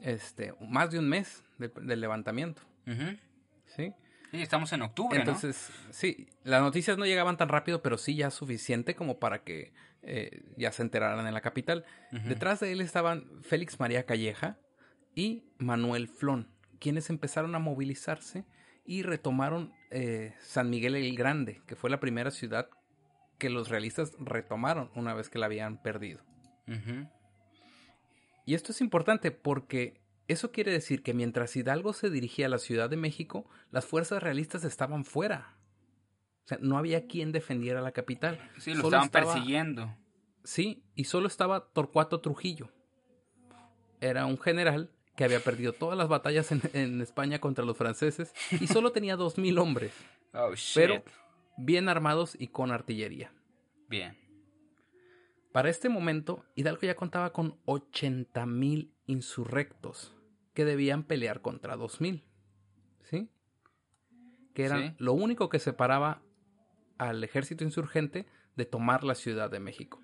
este, 0.00 0.54
más 0.60 0.90
de 0.90 0.98
un 0.98 1.08
mes 1.08 1.44
del, 1.58 1.72
del 1.82 2.00
levantamiento. 2.00 2.62
¿Sí? 3.66 3.94
Sí, 4.30 4.40
estamos 4.40 4.72
en 4.72 4.82
octubre, 4.82 5.18
Entonces, 5.18 5.70
sí, 5.90 6.26
las 6.42 6.62
noticias 6.62 6.96
no 6.96 7.04
llegaban 7.04 7.36
tan 7.36 7.48
rápido, 7.48 7.82
pero 7.82 7.98
sí 7.98 8.16
ya 8.16 8.30
suficiente 8.30 8.94
como 8.94 9.18
para 9.18 9.44
que 9.44 9.72
eh, 10.02 10.42
ya 10.56 10.72
se 10.72 10.82
enteraran 10.82 11.26
en 11.26 11.34
la 11.34 11.42
capital. 11.42 11.84
Detrás 12.10 12.60
de 12.60 12.72
él 12.72 12.80
estaban 12.80 13.26
Félix 13.42 13.78
María 13.78 14.04
Calleja 14.04 14.58
y 15.14 15.44
Manuel 15.58 16.08
Flon, 16.08 16.48
quienes 16.80 17.10
empezaron 17.10 17.54
a 17.54 17.58
movilizarse 17.58 18.44
y 18.84 19.02
retomaron 19.02 19.72
eh, 19.90 20.34
San 20.40 20.70
Miguel 20.70 20.96
el 20.96 21.16
Grande, 21.16 21.62
que 21.66 21.76
fue 21.76 21.90
la 21.90 22.00
primera 22.00 22.30
ciudad 22.30 22.68
que 23.38 23.50
los 23.50 23.68
realistas 23.68 24.12
retomaron 24.18 24.90
una 24.94 25.14
vez 25.14 25.28
que 25.28 25.38
la 25.38 25.46
habían 25.46 25.80
perdido. 25.82 26.20
Y 28.44 28.54
esto 28.54 28.72
es 28.72 28.80
importante 28.80 29.30
porque 29.30 30.00
eso 30.28 30.50
quiere 30.52 30.72
decir 30.72 31.02
que 31.02 31.14
mientras 31.14 31.54
Hidalgo 31.56 31.92
se 31.92 32.10
dirigía 32.10 32.46
a 32.46 32.48
la 32.48 32.58
Ciudad 32.58 32.88
de 32.90 32.96
México, 32.96 33.48
las 33.70 33.84
fuerzas 33.84 34.22
realistas 34.22 34.64
estaban 34.64 35.04
fuera. 35.04 35.56
O 36.44 36.48
sea, 36.48 36.58
no 36.60 36.76
había 36.78 37.06
quien 37.06 37.30
defendiera 37.32 37.80
la 37.80 37.92
capital. 37.92 38.38
Sí, 38.58 38.70
lo 38.74 38.76
Solo 38.82 38.88
estaban 38.88 39.06
estaba- 39.06 39.32
persiguiendo. 39.32 39.96
Sí, 40.44 40.82
y 40.96 41.04
solo 41.04 41.28
estaba 41.28 41.68
Torcuato 41.72 42.20
Trujillo. 42.20 42.68
Era 44.00 44.26
un 44.26 44.38
general 44.38 44.90
que 45.22 45.26
había 45.26 45.38
perdido 45.44 45.72
todas 45.72 45.96
las 45.96 46.08
batallas 46.08 46.50
en, 46.50 46.60
en 46.72 47.00
España 47.00 47.38
contra 47.38 47.64
los 47.64 47.76
franceses 47.76 48.34
y 48.60 48.66
solo 48.66 48.90
tenía 48.90 49.14
dos 49.14 49.38
mil 49.38 49.56
hombres, 49.58 49.92
Oh, 50.34 50.52
shit. 50.56 50.74
pero 50.74 51.04
bien 51.56 51.88
armados 51.88 52.34
y 52.36 52.48
con 52.48 52.72
artillería. 52.72 53.32
Bien. 53.88 54.16
Para 55.52 55.70
este 55.70 55.88
momento, 55.88 56.44
Hidalgo 56.56 56.80
ya 56.82 56.96
contaba 56.96 57.32
con 57.32 57.56
80 57.66 58.46
mil 58.46 58.92
insurrectos 59.06 60.12
que 60.54 60.64
debían 60.64 61.04
pelear 61.04 61.40
contra 61.40 61.76
2 61.76 62.00
mil. 62.00 62.24
¿Sí? 63.04 63.28
Que 64.54 64.64
eran 64.64 64.88
Sí. 64.88 64.94
lo 64.98 65.12
único 65.12 65.48
que 65.48 65.60
separaba 65.60 66.20
al 66.98 67.22
ejército 67.22 67.62
insurgente 67.62 68.26
de 68.56 68.64
tomar 68.64 69.04
la 69.04 69.14
Ciudad 69.14 69.50
de 69.52 69.60
México. 69.60 70.02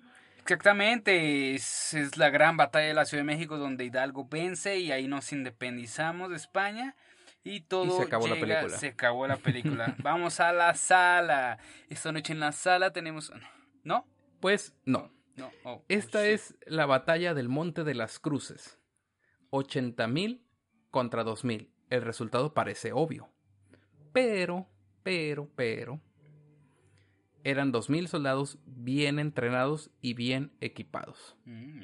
Exactamente, 0.51 1.53
es, 1.53 1.93
es 1.93 2.17
la 2.17 2.31
gran 2.31 2.57
batalla 2.57 2.87
de 2.87 2.93
la 2.95 3.05
Ciudad 3.05 3.21
de 3.21 3.25
México 3.27 3.59
donde 3.59 3.85
Hidalgo 3.85 4.27
vence 4.27 4.79
y 4.79 4.91
ahí 4.91 5.07
nos 5.07 5.31
independizamos 5.31 6.31
de 6.31 6.37
España 6.37 6.95
y 7.43 7.61
todo 7.61 7.97
se 7.97 8.01
acabó 8.01 8.27
la 8.27 8.33
llega- 8.33 8.47
película. 8.61 8.77
se 8.79 8.87
acabó 8.87 9.27
la 9.27 9.37
película. 9.37 9.95
Vamos 10.01 10.39
a 10.39 10.51
la 10.51 10.73
sala. 10.73 11.59
Esta 11.87 12.11
noche 12.11 12.33
en 12.33 12.39
la 12.39 12.51
sala 12.51 12.91
tenemos 12.91 13.31
¿No? 13.83 14.07
Pues 14.39 14.73
no. 14.85 15.11
No. 15.35 15.51
Oh, 15.63 15.85
Esta 15.87 16.17
oh, 16.17 16.23
shit. 16.23 16.31
es 16.31 16.55
la 16.65 16.87
batalla 16.87 17.35
del 17.35 17.47
Monte 17.47 17.83
de 17.83 17.93
las 17.93 18.17
Cruces. 18.17 18.79
80 19.51 20.07
mil 20.07 20.43
contra 20.89 21.23
2 21.23 21.43
mil. 21.45 21.71
El 21.91 22.01
resultado 22.01 22.55
parece 22.55 22.91
obvio. 22.91 23.29
Pero, 24.13 24.67
pero, 25.03 25.47
pero. 25.55 26.01
Eran 27.43 27.71
2 27.71 27.89
mil 27.89 28.07
soldados 28.07 28.57
bien 28.65 29.19
entrenados 29.19 29.91
y 30.01 30.13
bien 30.13 30.51
equipados. 30.61 31.35
Mm. 31.45 31.81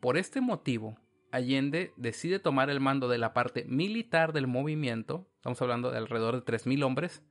Por 0.00 0.16
este 0.16 0.40
motivo, 0.40 0.96
Allende 1.30 1.92
decide 1.96 2.38
tomar 2.38 2.70
el 2.70 2.80
mando 2.80 3.08
de 3.08 3.18
la 3.18 3.34
parte 3.34 3.64
militar 3.64 4.32
del 4.32 4.46
movimiento. 4.46 5.28
Estamos 5.36 5.60
hablando 5.60 5.90
de 5.90 5.98
alrededor 5.98 6.36
de 6.36 6.42
3 6.42 6.66
mil 6.66 6.82
hombres. 6.84 7.22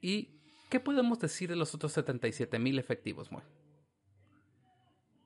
¿Y 0.00 0.30
qué 0.70 0.80
podemos 0.80 1.18
decir 1.20 1.48
de 1.48 1.56
los 1.56 1.74
otros 1.74 1.92
77 1.92 2.58
mil 2.58 2.78
efectivos, 2.78 3.30
Moy? 3.30 3.42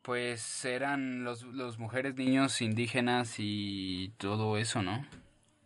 Pues 0.03 0.65
eran 0.65 1.25
los, 1.25 1.43
los 1.43 1.79
mujeres, 1.79 2.15
niños, 2.15 2.63
indígenas 2.63 3.35
y 3.39 4.15
todo 4.17 4.57
eso, 4.57 4.83
¿no? 4.83 5.07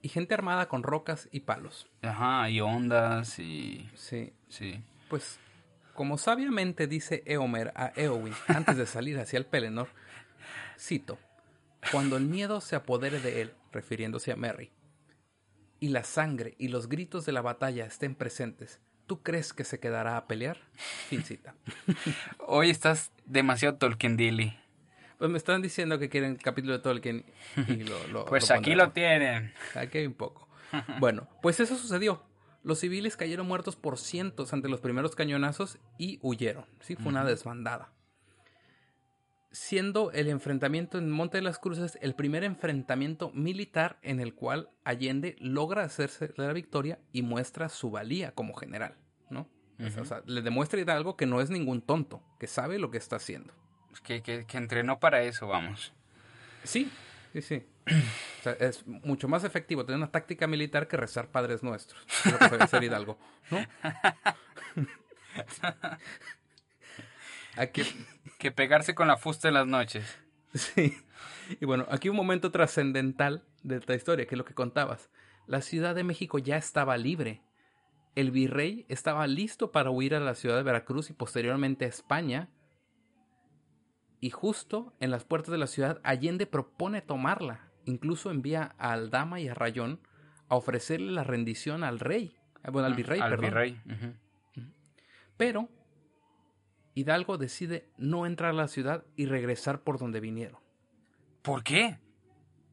Y 0.01 0.09
gente 0.09 0.35
armada 0.35 0.69
con 0.69 0.83
rocas 0.83 1.29
y 1.31 1.41
palos. 1.41 1.89
Ajá, 2.03 2.51
y 2.51 2.61
ondas 2.61 3.39
y... 3.39 3.89
Sí, 3.95 4.33
Sí. 4.49 4.83
pues 5.09 5.39
como 6.03 6.19
sabiamente 6.19 6.89
dice 6.89 7.23
Eomer 7.27 7.73
a 7.77 7.93
Eowyn 7.95 8.35
antes 8.49 8.77
de 8.77 8.87
salir 8.87 9.21
hacia 9.21 9.37
el 9.37 9.47
Pelennor, 9.47 9.87
cito, 10.77 11.17
cuando 11.93 12.17
el 12.17 12.25
miedo 12.25 12.61
se 12.61 12.75
apodere 12.75 13.21
de 13.21 13.41
él, 13.41 13.53
refiriéndose 13.71 14.33
a 14.33 14.37
Merry, 14.37 14.73
y 15.79 15.91
la 15.91 16.03
sangre 16.03 16.57
y 16.59 16.67
los 16.67 16.89
gritos 16.89 17.25
de 17.25 17.31
la 17.31 17.41
batalla 17.41 17.87
estén 17.87 18.17
presentes, 18.17 18.81
¿tú 19.07 19.23
crees 19.23 19.53
que 19.53 19.63
se 19.63 19.79
quedará 19.79 20.17
a 20.17 20.27
pelear? 20.27 20.59
Fin 21.09 21.23
cita. 21.23 21.55
Hoy 22.49 22.71
estás 22.71 23.13
demasiado 23.25 23.77
Tolkien 23.77 24.17
Dilly. 24.17 24.59
Pues 25.19 25.31
me 25.31 25.39
están 25.39 25.63
diciendo 25.63 26.01
que 26.01 26.09
quieren 26.09 26.35
capítulo 26.35 26.73
de 26.73 26.81
Tolkien 26.81 27.25
y 27.69 27.85
lo, 27.85 28.09
lo 28.09 28.25
Pues 28.25 28.49
lo 28.49 28.57
aquí 28.57 28.75
lo 28.75 28.91
tienen. 28.91 29.55
Aquí 29.77 29.99
hay 29.99 30.07
un 30.09 30.15
poco. 30.15 30.49
Bueno, 30.99 31.29
pues 31.41 31.61
eso 31.61 31.77
sucedió. 31.77 32.25
Los 32.63 32.79
civiles 32.79 33.17
cayeron 33.17 33.49
muertos 33.49 33.77
por 33.77 33.99
cientos 33.99 34.53
ante 34.53 34.69
los 34.69 34.81
primeros 34.81 35.17
cañonazos 35.17 35.79
y 35.99 36.19
huyeron. 36.23 36.65
Sí, 36.81 36.95
fue 36.95 37.09
una 37.09 37.25
desbandada. 37.25 37.93
Siendo 39.51 40.13
el 40.13 40.29
enfrentamiento 40.29 40.97
en 40.97 41.11
Monte 41.11 41.39
de 41.39 41.43
las 41.43 41.59
Cruces 41.59 41.99
el 42.01 42.15
primer 42.15 42.45
enfrentamiento 42.45 43.31
militar 43.35 43.99
en 44.03 44.21
el 44.21 44.35
cual 44.35 44.71
Allende 44.85 45.37
logra 45.41 45.83
hacerse 45.83 46.33
la 46.37 46.53
victoria 46.53 46.99
y 47.13 47.23
muestra 47.23 47.69
su 47.69 47.91
valía 47.91 48.33
como 48.33 48.55
general, 48.55 48.97
¿no? 49.29 49.49
O 50.01 50.05
sea, 50.05 50.23
le 50.27 50.43
demuestra 50.43 50.81
Hidalgo 50.81 51.17
que 51.17 51.27
no 51.27 51.41
es 51.41 51.51
ningún 51.51 51.83
tonto, 51.83 52.23
que 52.39 52.47
sabe 52.47 52.79
lo 52.79 52.91
que 52.91 52.99
está 52.99 53.17
haciendo. 53.17 53.53
Que, 54.05 54.23
que, 54.23 54.47
que 54.47 54.57
entrenó 54.57 55.01
para 55.01 55.23
eso, 55.23 55.49
vamos. 55.49 55.93
Sí, 56.63 56.91
sí, 57.33 57.43
sí. 57.43 57.67
O 58.41 58.43
sea, 58.43 58.53
es 58.53 58.87
mucho 58.87 59.29
más 59.29 59.45
efectivo 59.45 59.85
tener 59.85 59.99
una 59.99 60.11
táctica 60.11 60.47
militar 60.47 60.89
que 60.89 60.97
rezar 60.97 61.29
padres 61.31 61.63
nuestros. 61.63 62.05
Es 62.25 62.33
lo 62.33 62.39
que 62.39 62.49
sabe 62.49 62.65
hacer 62.65 62.85
Hidalgo, 62.85 63.19
¿no? 63.51 63.59
Aquí, 67.57 67.83
Que 68.39 68.51
pegarse 68.51 68.95
con 68.95 69.09
la 69.09 69.17
fusta 69.17 69.49
en 69.49 69.55
las 69.55 69.67
noches. 69.67 70.19
sí. 70.55 70.97
Y 71.61 71.65
bueno, 71.67 71.87
aquí 71.91 72.09
un 72.09 72.17
momento 72.17 72.51
trascendental 72.51 73.45
de 73.63 73.77
esta 73.77 73.95
historia, 73.95 74.27
que 74.27 74.35
es 74.35 74.39
lo 74.39 74.45
que 74.45 74.55
contabas. 74.55 75.11
La 75.47 75.61
Ciudad 75.61 75.95
de 75.95 76.05
México 76.05 76.39
ya 76.39 76.57
estaba 76.57 76.97
libre. 76.97 77.43
El 78.15 78.31
virrey 78.31 78.87
estaba 78.89 79.27
listo 79.27 79.73
para 79.73 79.91
huir 79.91 80.15
a 80.15 80.21
la 80.21 80.35
ciudad 80.35 80.57
de 80.57 80.63
Veracruz 80.63 81.11
y 81.11 81.15
posteriormente 81.15 81.85
a 81.85 81.89
España. 81.89 82.49
Y 84.23 84.31
justo 84.31 84.95
en 85.01 85.11
las 85.11 85.25
puertas 85.25 85.51
de 85.51 85.59
la 85.59 85.67
ciudad, 85.67 86.01
Allende 86.05 86.47
propone 86.47 87.03
tomarla. 87.03 87.73
Incluso 87.87 88.31
envía 88.31 88.75
a 88.79 88.93
Aldama 88.93 89.41
y 89.41 89.49
a 89.49 89.55
Rayón 89.55 89.99
a 90.49 90.55
ofrecerle 90.55 91.11
la 91.11 91.25
rendición 91.25 91.83
al 91.83 91.99
rey. 91.99 92.37
eh, 92.63 92.71
Bueno, 92.71 92.87
al 92.87 92.95
virrey, 92.95 93.21
Al 93.21 93.31
perdón. 93.31 93.45
virrey. 93.51 93.81
Pero 95.37 95.69
Hidalgo 96.95 97.37
decide 97.37 97.91
no 97.97 98.25
entrar 98.25 98.51
a 98.51 98.55
la 98.55 98.69
ciudad 98.69 99.05
y 99.17 99.27
regresar 99.27 99.83
por 99.83 99.99
donde 99.99 100.21
vinieron. 100.21 100.61
¿Por 101.43 101.65
qué? 101.65 101.99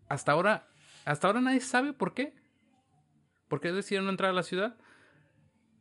Hasta 0.08 0.34
ahora, 0.34 0.68
hasta 1.06 1.28
ahora 1.28 1.42
nadie 1.42 1.62
sabe 1.62 1.94
por 1.94 2.14
qué. 2.14 2.36
¿Por 3.48 3.60
qué 3.60 3.72
decidieron 3.72 4.06
no 4.06 4.12
entrar 4.12 4.30
a 4.30 4.34
la 4.34 4.44
ciudad? 4.44 4.78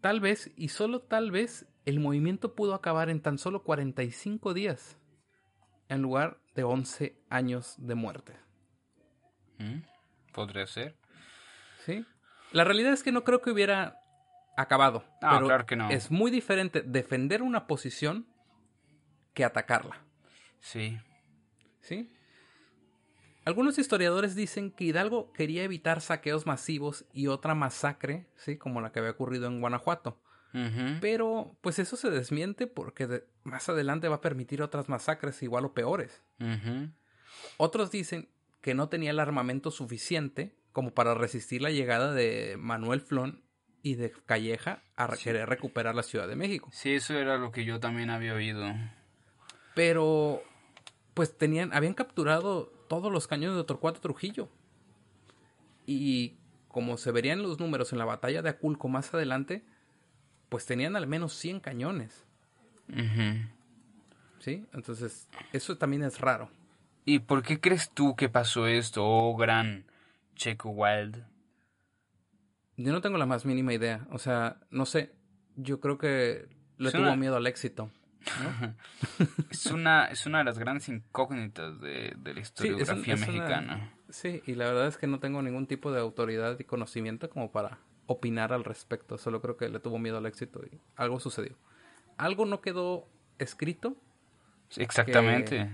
Tal 0.00 0.20
vez, 0.20 0.50
y 0.56 0.68
solo 0.68 1.00
tal 1.02 1.30
vez, 1.30 1.66
el 1.84 2.00
movimiento 2.00 2.54
pudo 2.54 2.74
acabar 2.74 3.10
en 3.10 3.20
tan 3.20 3.36
solo 3.36 3.62
45 3.64 4.54
días, 4.54 4.98
en 5.88 6.02
lugar 6.02 6.38
de 6.54 6.64
11 6.64 7.18
años 7.30 7.74
de 7.78 7.94
muerte. 7.94 8.36
¿Mm? 9.58 9.80
Podría 10.32 10.66
ser. 10.66 10.96
¿Sí? 11.84 12.04
La 12.52 12.64
realidad 12.64 12.92
es 12.92 13.02
que 13.02 13.12
no 13.12 13.24
creo 13.24 13.42
que 13.42 13.50
hubiera 13.50 14.00
acabado. 14.56 15.04
No, 15.22 15.30
pero 15.30 15.46
claro 15.46 15.66
que 15.66 15.76
no. 15.76 15.90
Es 15.90 16.10
muy 16.10 16.30
diferente 16.30 16.82
defender 16.82 17.42
una 17.42 17.66
posición 17.66 18.26
que 19.34 19.44
atacarla. 19.44 20.02
Sí. 20.60 20.98
¿Sí? 21.80 22.12
Algunos 23.44 23.78
historiadores 23.78 24.34
dicen 24.34 24.70
que 24.70 24.84
Hidalgo 24.84 25.32
quería 25.32 25.62
evitar 25.62 26.00
saqueos 26.00 26.44
masivos 26.44 27.06
y 27.12 27.28
otra 27.28 27.54
masacre, 27.54 28.26
¿sí? 28.34 28.58
como 28.58 28.80
la 28.80 28.92
que 28.92 28.98
había 28.98 29.12
ocurrido 29.12 29.46
en 29.46 29.60
Guanajuato. 29.60 30.20
Pero 31.00 31.56
pues 31.60 31.78
eso 31.78 31.96
se 31.96 32.10
desmiente 32.10 32.66
porque 32.66 33.06
de- 33.06 33.24
más 33.44 33.68
adelante 33.68 34.08
va 34.08 34.16
a 34.16 34.20
permitir 34.20 34.62
otras 34.62 34.88
masacres 34.88 35.42
igual 35.42 35.64
o 35.66 35.74
peores. 35.74 36.22
Otros 37.58 37.90
dicen 37.90 38.28
que 38.60 38.74
no 38.74 38.88
tenía 38.88 39.10
el 39.10 39.20
armamento 39.20 39.70
suficiente 39.70 40.56
como 40.72 40.92
para 40.94 41.14
resistir 41.14 41.62
la 41.62 41.70
llegada 41.70 42.12
de 42.12 42.56
Manuel 42.58 43.00
Flon 43.00 43.42
y 43.82 43.94
de 43.94 44.10
Calleja 44.26 44.82
a 44.96 45.06
re- 45.06 45.18
querer 45.18 45.48
recuperar 45.48 45.94
la 45.94 46.02
Ciudad 46.02 46.26
de 46.28 46.34
México. 46.36 46.68
Sí, 46.72 46.94
eso 46.94 47.14
era 47.14 47.36
lo 47.38 47.52
que 47.52 47.64
yo 47.64 47.78
también 47.78 48.10
había 48.10 48.34
oído. 48.34 48.64
Pero 49.74 50.42
pues 51.14 51.36
tenían, 51.36 51.72
habían 51.72 51.94
capturado 51.94 52.66
todos 52.88 53.12
los 53.12 53.26
cañones 53.28 53.56
de 53.56 53.64
Torcuato 53.64 54.00
Trujillo. 54.00 54.48
Y 55.86 56.38
como 56.68 56.96
se 56.96 57.12
verían 57.12 57.42
los 57.42 57.58
números 57.60 57.92
en 57.92 57.98
la 57.98 58.04
batalla 58.04 58.42
de 58.42 58.50
Aculco 58.50 58.88
más 58.88 59.12
adelante, 59.14 59.64
pues 60.48 60.66
tenían 60.66 60.96
al 60.96 61.06
menos 61.06 61.32
100 61.34 61.60
cañones. 61.60 62.24
¿sí? 64.40 64.66
Entonces, 64.72 65.28
eso 65.52 65.76
también 65.78 66.02
es 66.02 66.20
raro. 66.20 66.50
¿Y 67.04 67.20
por 67.20 67.42
qué 67.42 67.60
crees 67.60 67.90
tú 67.90 68.16
que 68.16 68.28
pasó 68.28 68.66
esto, 68.66 69.04
oh 69.06 69.36
gran 69.36 69.84
Checo 70.36 70.70
Wild? 70.70 71.24
Yo 72.76 72.92
no 72.92 73.00
tengo 73.00 73.18
la 73.18 73.26
más 73.26 73.44
mínima 73.44 73.72
idea, 73.72 74.06
o 74.10 74.18
sea, 74.18 74.58
no 74.70 74.86
sé, 74.86 75.12
yo 75.56 75.80
creo 75.80 75.98
que 75.98 76.48
le 76.76 76.92
tuvo 76.92 77.16
miedo 77.16 77.36
al 77.36 77.46
éxito. 77.46 77.90
Es 79.50 79.66
una, 79.66 80.06
es 80.06 80.26
una 80.26 80.38
de 80.38 80.44
las 80.44 80.58
grandes 80.58 80.88
incógnitas 80.88 81.80
de, 81.80 82.14
de 82.18 82.34
la 82.34 82.44
Sí, 82.44 82.50
es 82.50 82.60
un- 82.60 82.76
historiografía 82.76 83.14
una- 83.14 83.26
mexicana. 83.26 83.92
Sí, 84.10 84.42
y 84.46 84.54
la 84.54 84.66
verdad 84.66 84.86
es 84.86 84.96
que 84.98 85.06
no 85.06 85.18
tengo 85.18 85.40
ningún 85.42 85.66
tipo 85.66 85.90
de 85.92 86.00
autoridad 86.00 86.58
y 86.60 86.64
conocimiento 86.64 87.28
como 87.30 87.50
para 87.50 87.78
opinar 88.08 88.52
al 88.52 88.64
respecto. 88.64 89.18
Solo 89.18 89.40
creo 89.40 89.56
que 89.56 89.68
le 89.68 89.78
tuvo 89.78 90.00
miedo 90.00 90.18
al 90.18 90.26
éxito 90.26 90.60
y 90.64 90.80
algo 90.96 91.20
sucedió. 91.20 91.56
Algo 92.16 92.46
no 92.46 92.60
quedó 92.60 93.06
escrito 93.38 93.96
Exactamente, 94.76 95.70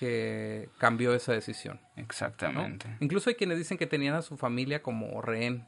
que 0.00 0.68
cambió 0.78 1.14
esa 1.14 1.32
decisión. 1.32 1.80
¿no? 1.96 2.02
exactamente. 2.02 2.96
Incluso 3.00 3.30
hay 3.30 3.36
quienes 3.36 3.58
dicen 3.58 3.78
que 3.78 3.86
tenían 3.86 4.14
a 4.14 4.22
su 4.22 4.36
familia 4.36 4.82
como 4.82 5.22
rehén. 5.22 5.66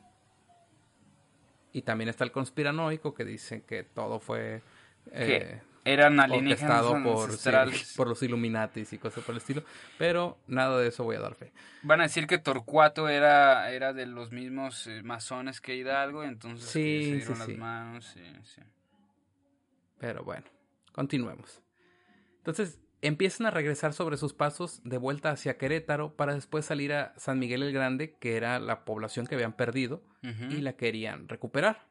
Y 1.72 1.82
también 1.82 2.08
está 2.08 2.24
el 2.24 2.32
conspiranoico 2.32 3.14
que 3.14 3.24
dice 3.24 3.62
que 3.62 3.82
todo 3.82 4.18
fue 4.18 4.62
eh, 5.12 5.60
eran 5.86 6.20
alienígenas 6.20 6.84
por, 7.02 7.32
sí, 7.32 7.50
por 7.96 8.08
los 8.08 8.22
Illuminatis 8.22 8.92
y 8.92 8.98
cosas 8.98 9.24
por 9.24 9.34
el 9.34 9.38
estilo. 9.38 9.62
Pero 9.98 10.38
nada 10.46 10.78
de 10.78 10.88
eso 10.88 11.04
voy 11.04 11.16
a 11.16 11.20
dar 11.20 11.34
fe. 11.34 11.52
Van 11.82 12.00
a 12.00 12.04
decir 12.04 12.26
que 12.26 12.38
Torcuato 12.38 13.08
era, 13.08 13.70
era 13.70 13.92
de 13.92 14.06
los 14.06 14.32
mismos 14.32 14.86
eh, 14.86 15.02
masones 15.02 15.60
que 15.60 15.76
Hidalgo, 15.76 16.24
entonces 16.24 16.68
Sí, 16.68 17.02
se 17.02 17.04
sí, 17.04 17.12
dieron 17.16 17.38
las 17.38 17.48
manos. 17.56 18.04
Sí, 18.12 18.22
sí. 18.42 18.62
Pero 19.98 20.24
bueno, 20.24 20.44
continuemos. 20.92 21.62
Entonces 22.38 22.80
empiezan 23.02 23.46
a 23.46 23.50
regresar 23.50 23.92
sobre 23.92 24.16
sus 24.16 24.32
pasos 24.32 24.80
de 24.84 24.98
vuelta 24.98 25.30
hacia 25.30 25.58
Querétaro 25.58 26.14
para 26.16 26.34
después 26.34 26.64
salir 26.64 26.92
a 26.92 27.14
San 27.16 27.38
Miguel 27.38 27.62
el 27.62 27.72
Grande, 27.72 28.16
que 28.18 28.36
era 28.36 28.58
la 28.58 28.84
población 28.84 29.26
que 29.26 29.34
habían 29.34 29.52
perdido 29.52 30.02
y 30.22 30.60
la 30.60 30.72
querían 30.72 31.28
recuperar. 31.28 31.86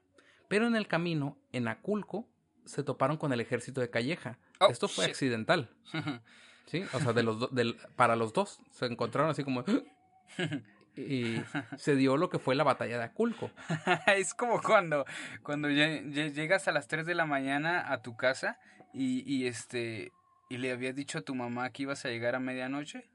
Pero 0.49 0.67
en 0.67 0.75
el 0.75 0.87
camino, 0.87 1.37
en 1.53 1.69
Aculco, 1.69 2.27
se 2.65 2.83
toparon 2.83 3.17
con 3.17 3.31
el 3.33 3.39
ejército 3.41 3.81
de 3.81 3.89
Calleja. 3.89 4.37
Oh, 4.59 4.67
Esto 4.69 4.87
fue 4.87 5.05
shit. 5.05 5.11
accidental, 5.11 5.69
¿sí? 6.67 6.83
O 6.93 6.99
sea, 6.99 7.13
de 7.13 7.23
los 7.23 7.39
do- 7.39 7.47
del- 7.51 7.77
para 7.95 8.15
los 8.15 8.33
dos 8.33 8.59
se 8.71 8.85
encontraron 8.85 9.29
así 9.31 9.43
como... 9.43 9.63
y 10.97 11.41
se 11.77 11.95
dio 11.95 12.15
lo 12.17 12.29
que 12.29 12.39
fue 12.39 12.55
la 12.55 12.63
batalla 12.63 12.97
de 12.97 13.03
Aculco. 13.03 13.51
es 14.15 14.33
como 14.33 14.61
cuando, 14.61 15.05
cuando 15.43 15.67
lle- 15.69 16.03
lle- 16.05 16.31
llegas 16.33 16.67
a 16.67 16.71
las 16.71 16.87
3 16.87 17.05
de 17.05 17.15
la 17.15 17.25
mañana 17.25 17.91
a 17.91 18.01
tu 18.01 18.15
casa 18.15 18.57
y, 18.93 19.23
y 19.31 19.47
este 19.47 20.11
y 20.47 20.57
le 20.57 20.71
habías 20.71 20.95
dicho 20.95 21.17
a 21.17 21.21
tu 21.21 21.33
mamá 21.35 21.69
que 21.71 21.83
ibas 21.83 22.05
a 22.05 22.09
llegar 22.09 22.35
a 22.35 22.39
medianoche. 22.39 23.09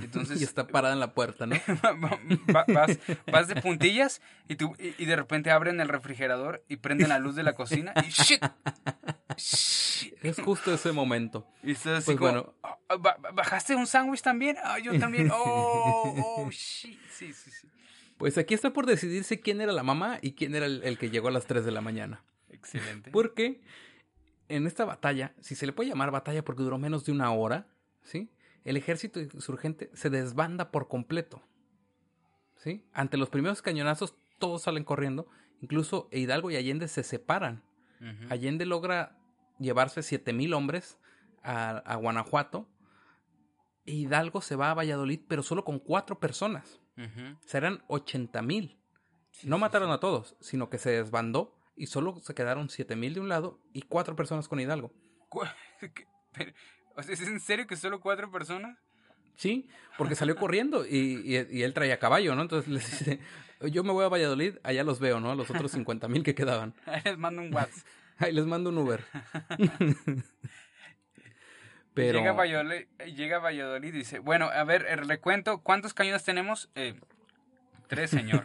Entonces 0.00 0.40
y 0.40 0.44
está 0.44 0.66
parada 0.66 0.94
en 0.94 1.00
la 1.00 1.14
puerta, 1.14 1.46
¿no? 1.46 1.56
va- 2.54 2.64
vas, 2.68 2.98
vas 3.30 3.48
de 3.48 3.60
puntillas 3.60 4.20
y, 4.48 4.56
tú, 4.56 4.74
y, 4.78 4.94
y 5.02 5.06
de 5.06 5.16
repente 5.16 5.50
abren 5.50 5.80
el 5.80 5.88
refrigerador 5.88 6.64
y 6.68 6.76
prenden 6.76 7.08
la 7.08 7.18
luz 7.18 7.34
de 7.36 7.42
la 7.42 7.54
cocina 7.54 7.92
y 8.06 8.10
shit. 8.10 8.42
Es 10.22 10.40
justo 10.40 10.72
ese 10.74 10.92
momento. 10.92 11.46
Y 11.62 11.72
estás 11.72 11.98
así 11.98 12.06
Pues 12.06 12.18
como, 12.18 12.30
bueno. 12.32 12.54
"Ah, 12.62 12.76
ah, 12.88 12.96
ba- 12.96 13.16
¿bajaste 13.32 13.74
un 13.74 13.86
sándwich 13.86 14.22
también? 14.22 14.56
Ah, 14.62 14.78
yo 14.78 14.98
también. 14.98 15.30
Oh, 15.32 16.14
oh, 16.38 16.50
shit. 16.50 16.98
Sí, 17.10 17.32
sí, 17.32 17.50
sí. 17.50 17.68
Pues 18.18 18.38
aquí 18.38 18.54
está 18.54 18.72
por 18.72 18.86
decidirse 18.86 19.40
quién 19.40 19.60
era 19.60 19.72
la 19.72 19.82
mamá 19.82 20.18
y 20.22 20.32
quién 20.32 20.54
era 20.54 20.66
el, 20.66 20.82
el 20.84 20.96
que 20.98 21.10
llegó 21.10 21.28
a 21.28 21.30
las 21.30 21.46
3 21.46 21.64
de 21.64 21.70
la 21.70 21.80
mañana. 21.82 22.22
Excelente. 22.50 23.10
Porque 23.10 23.60
en 24.48 24.66
esta 24.66 24.84
batalla, 24.84 25.34
si 25.40 25.54
se 25.54 25.66
le 25.66 25.72
puede 25.72 25.90
llamar 25.90 26.10
batalla 26.10 26.42
porque 26.44 26.62
duró 26.62 26.78
menos 26.78 27.04
de 27.04 27.12
una 27.12 27.30
hora, 27.32 27.66
¿sí? 28.02 28.30
El 28.66 28.76
ejército 28.76 29.20
insurgente 29.20 29.90
se 29.94 30.10
desbanda 30.10 30.70
por 30.70 30.88
completo. 30.88 31.40
¿Sí? 32.56 32.84
Ante 32.92 33.16
los 33.16 33.30
primeros 33.30 33.62
cañonazos, 33.62 34.16
todos 34.38 34.62
salen 34.62 34.82
corriendo. 34.84 35.28
Incluso 35.60 36.08
Hidalgo 36.10 36.50
y 36.50 36.56
Allende 36.56 36.88
se 36.88 37.02
separan. 37.02 37.62
Allende 38.28 38.66
logra 38.66 39.16
llevarse 39.58 40.02
7000 40.02 40.52
hombres 40.52 40.98
a, 41.42 41.78
a 41.78 41.94
Guanajuato. 41.96 42.68
Hidalgo 43.84 44.40
se 44.40 44.56
va 44.56 44.72
a 44.72 44.74
Valladolid, 44.74 45.20
pero 45.28 45.42
solo 45.42 45.64
con 45.64 45.78
cuatro 45.78 46.18
personas. 46.18 46.80
Serán 47.44 47.84
80 47.88 48.42
mil. 48.42 48.76
Sí, 49.30 49.48
No 49.48 49.56
sí, 49.56 49.60
mataron 49.60 49.90
sí. 49.90 49.94
a 49.94 50.00
todos, 50.00 50.36
sino 50.40 50.68
que 50.70 50.78
se 50.78 50.90
desbandó 50.90 51.54
y 51.76 51.86
solo 51.86 52.18
se 52.20 52.34
quedaron 52.34 52.68
7000 52.68 53.14
de 53.14 53.20
un 53.20 53.28
lado 53.28 53.60
y 53.72 53.82
cuatro 53.82 54.16
personas 54.16 54.48
con 54.48 54.58
Hidalgo. 54.58 54.92
¿Es 56.96 57.20
en 57.20 57.40
serio 57.40 57.66
que 57.66 57.76
solo 57.76 58.00
cuatro 58.00 58.30
personas? 58.30 58.78
Sí, 59.36 59.68
porque 59.98 60.14
salió 60.14 60.36
corriendo 60.36 60.86
y, 60.86 61.36
él 61.36 61.74
traía 61.74 61.98
caballo, 61.98 62.34
¿no? 62.34 62.42
Entonces 62.42 62.70
les 62.70 62.90
dice, 62.90 63.20
yo 63.70 63.84
me 63.84 63.92
voy 63.92 64.04
a 64.04 64.08
Valladolid, 64.08 64.56
allá 64.62 64.84
los 64.84 64.98
veo, 64.98 65.20
¿no? 65.20 65.30
A 65.30 65.34
los 65.34 65.50
otros 65.50 65.70
50 65.72 66.08
mil 66.08 66.22
que 66.22 66.34
quedaban. 66.34 66.74
Ahí 66.86 67.02
les 67.04 67.18
mando 67.18 67.42
un 67.42 67.54
WhatsApp. 67.54 67.86
Ahí 68.18 68.32
les 68.32 68.46
mando 68.46 68.70
un 68.70 68.78
Uber. 68.78 69.04
Pero... 71.92 72.18
Llega 72.18 72.30
a, 72.30 72.34
Valladolid, 72.34 72.86
llega 73.14 73.36
a 73.36 73.40
Valladolid 73.40 73.88
y 73.88 73.98
dice, 73.98 74.18
bueno, 74.18 74.46
a 74.46 74.64
ver, 74.64 74.86
el 74.88 75.06
recuento, 75.06 75.62
¿cuántos 75.62 75.92
cañones 75.92 76.24
tenemos? 76.24 76.70
Eh, 76.74 76.94
tres, 77.88 78.10
señor. 78.10 78.44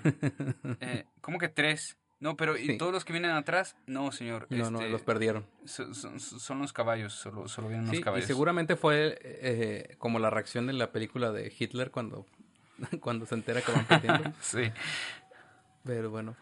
Eh, 0.81 1.05
¿Cómo 1.21 1.37
que 1.37 1.47
tres? 1.47 1.97
No, 2.21 2.37
pero 2.37 2.55
¿y 2.55 2.77
todos 2.77 2.93
los 2.93 3.03
que 3.03 3.13
vienen 3.13 3.31
atrás? 3.31 3.75
No, 3.87 4.11
señor. 4.11 4.45
No, 4.51 4.69
no, 4.69 4.79
este, 4.79 4.91
los 4.91 5.01
perdieron. 5.01 5.47
Son, 5.65 6.59
los 6.59 6.71
caballos, 6.71 7.13
solo, 7.13 7.47
solo 7.47 7.67
vienen 7.67 7.87
los 7.87 7.99
caballos. 7.99 8.25
Y 8.25 8.27
seguramente 8.27 8.75
fue 8.75 9.17
eh, 9.23 9.95
como 9.97 10.19
la 10.19 10.29
reacción 10.29 10.67
de 10.67 10.73
la 10.73 10.91
película 10.91 11.31
de 11.31 11.51
Hitler 11.57 11.89
cuando, 11.89 12.27
cuando 13.01 13.25
se 13.25 13.33
entera 13.33 13.61
que 13.61 13.71
van 13.71 13.87
perdiendo. 13.87 14.33
sí. 14.39 14.71
Pero 15.83 16.11
bueno, 16.11 16.37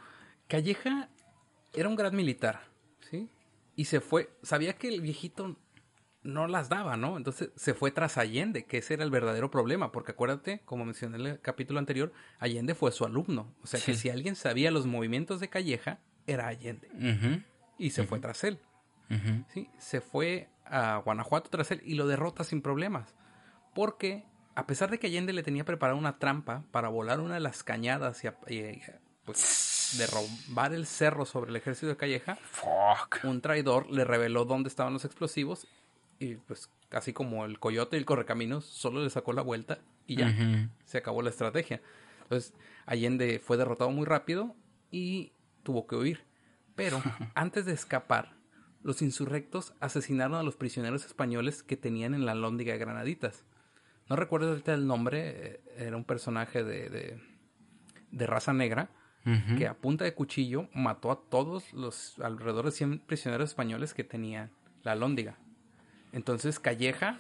Calleja 0.49 1.07
era 1.73 1.87
un 1.87 1.95
gran 1.95 2.13
militar, 2.13 2.59
¿sí? 3.09 3.29
Y 3.77 3.85
se 3.85 4.01
fue, 4.01 4.29
sabía 4.43 4.73
que 4.73 4.89
el 4.89 4.99
viejito 4.99 5.55
no 6.21 6.47
las 6.47 6.69
daba, 6.69 6.97
¿no? 6.97 7.17
Entonces 7.17 7.51
se 7.55 7.73
fue 7.73 7.91
tras 7.91 8.17
Allende, 8.17 8.65
que 8.65 8.79
ese 8.79 8.95
era 8.95 9.03
el 9.03 9.11
verdadero 9.11 9.49
problema, 9.49 9.91
porque 9.91 10.11
acuérdate, 10.11 10.61
como 10.65 10.85
mencioné 10.85 11.17
en 11.17 11.25
el 11.25 11.41
capítulo 11.41 11.79
anterior, 11.79 12.11
Allende 12.39 12.75
fue 12.75 12.91
su 12.91 13.05
alumno. 13.05 13.55
O 13.63 13.67
sea 13.67 13.79
que 13.79 13.95
si 13.95 14.09
alguien 14.09 14.35
sabía 14.35 14.71
los 14.71 14.85
movimientos 14.85 15.39
de 15.39 15.49
Calleja, 15.49 15.99
era 16.27 16.47
Allende. 16.47 17.43
Y 17.77 17.91
se 17.91 18.03
fue 18.03 18.19
tras 18.19 18.43
él. 18.43 18.59
¿sí? 19.53 19.69
Se 19.77 20.01
fue 20.01 20.49
a 20.65 20.97
Guanajuato 20.97 21.49
tras 21.49 21.71
él 21.71 21.81
y 21.83 21.95
lo 21.95 22.07
derrota 22.07 22.43
sin 22.43 22.61
problemas. 22.61 23.15
Porque, 23.73 24.25
a 24.55 24.67
pesar 24.67 24.91
de 24.91 24.99
que 24.99 25.07
Allende 25.07 25.33
le 25.33 25.43
tenía 25.43 25.63
preparada 25.63 25.97
una 25.97 26.19
trampa 26.19 26.63
para 26.71 26.89
volar 26.89 27.21
una 27.21 27.35
de 27.35 27.39
las 27.39 27.63
cañadas 27.63 28.23
y, 28.23 28.81
pues, 29.23 29.95
derrumbar 29.97 30.73
el 30.73 30.85
cerro 30.85 31.25
sobre 31.25 31.49
el 31.49 31.55
ejército 31.55 31.87
de 31.87 31.97
Calleja, 31.97 32.37
un 33.23 33.41
traidor 33.41 33.89
le 33.89 34.03
reveló 34.03 34.45
dónde 34.45 34.67
estaban 34.67 34.93
los 34.93 35.05
explosivos 35.05 35.67
y 36.19 36.35
pues 36.35 36.69
así 36.91 37.13
como 37.13 37.45
el 37.45 37.59
coyote 37.59 37.95
y 37.95 37.99
el 37.99 38.05
correcaminos, 38.05 38.65
solo 38.65 39.03
le 39.03 39.09
sacó 39.09 39.33
la 39.33 39.41
vuelta 39.41 39.79
y 40.05 40.17
ya 40.17 40.69
se 40.85 40.97
acabó 40.97 41.21
la 41.21 41.29
estrategia. 41.29 41.81
Entonces 42.23 42.53
Allende 42.85 43.39
fue 43.39 43.57
derrotado 43.57 43.89
muy 43.91 44.05
rápido 44.05 44.55
y 44.91 45.31
tuvo 45.63 45.87
que 45.87 45.95
huir. 45.95 46.25
Pero 46.75 47.01
antes 47.35 47.65
de 47.65 47.73
escapar, 47.73 48.33
los 48.83 49.01
insurrectos 49.01 49.73
asesinaron 49.79 50.37
a 50.37 50.43
los 50.43 50.55
prisioneros 50.55 51.05
españoles 51.05 51.63
que 51.63 51.77
tenían 51.77 52.13
en 52.13 52.25
la 52.25 52.35
lóndiga 52.35 52.73
de 52.73 52.79
Granaditas. 52.79 53.45
No 54.09 54.15
recuerdo 54.15 54.49
ahorita 54.49 54.73
el 54.73 54.87
nombre, 54.87 55.29
eh, 55.29 55.61
era 55.77 55.95
un 55.95 56.05
personaje 56.05 56.63
de, 56.63 57.19
de, 58.11 58.27
raza 58.27 58.53
negra 58.53 58.89
que 59.57 59.67
a 59.67 59.75
punta 59.75 60.05
de 60.05 60.15
cuchillo 60.15 60.69
mató 60.73 61.11
a 61.11 61.21
todos 61.29 61.71
los 61.73 62.17
alrededor 62.19 62.65
de 62.65 62.71
100 62.71 62.99
prisioneros 62.99 63.49
españoles 63.49 63.93
que 63.93 64.03
tenía 64.03 64.49
la 64.81 64.95
lóndiga. 64.95 65.37
Entonces 66.11 66.59
Calleja 66.59 67.17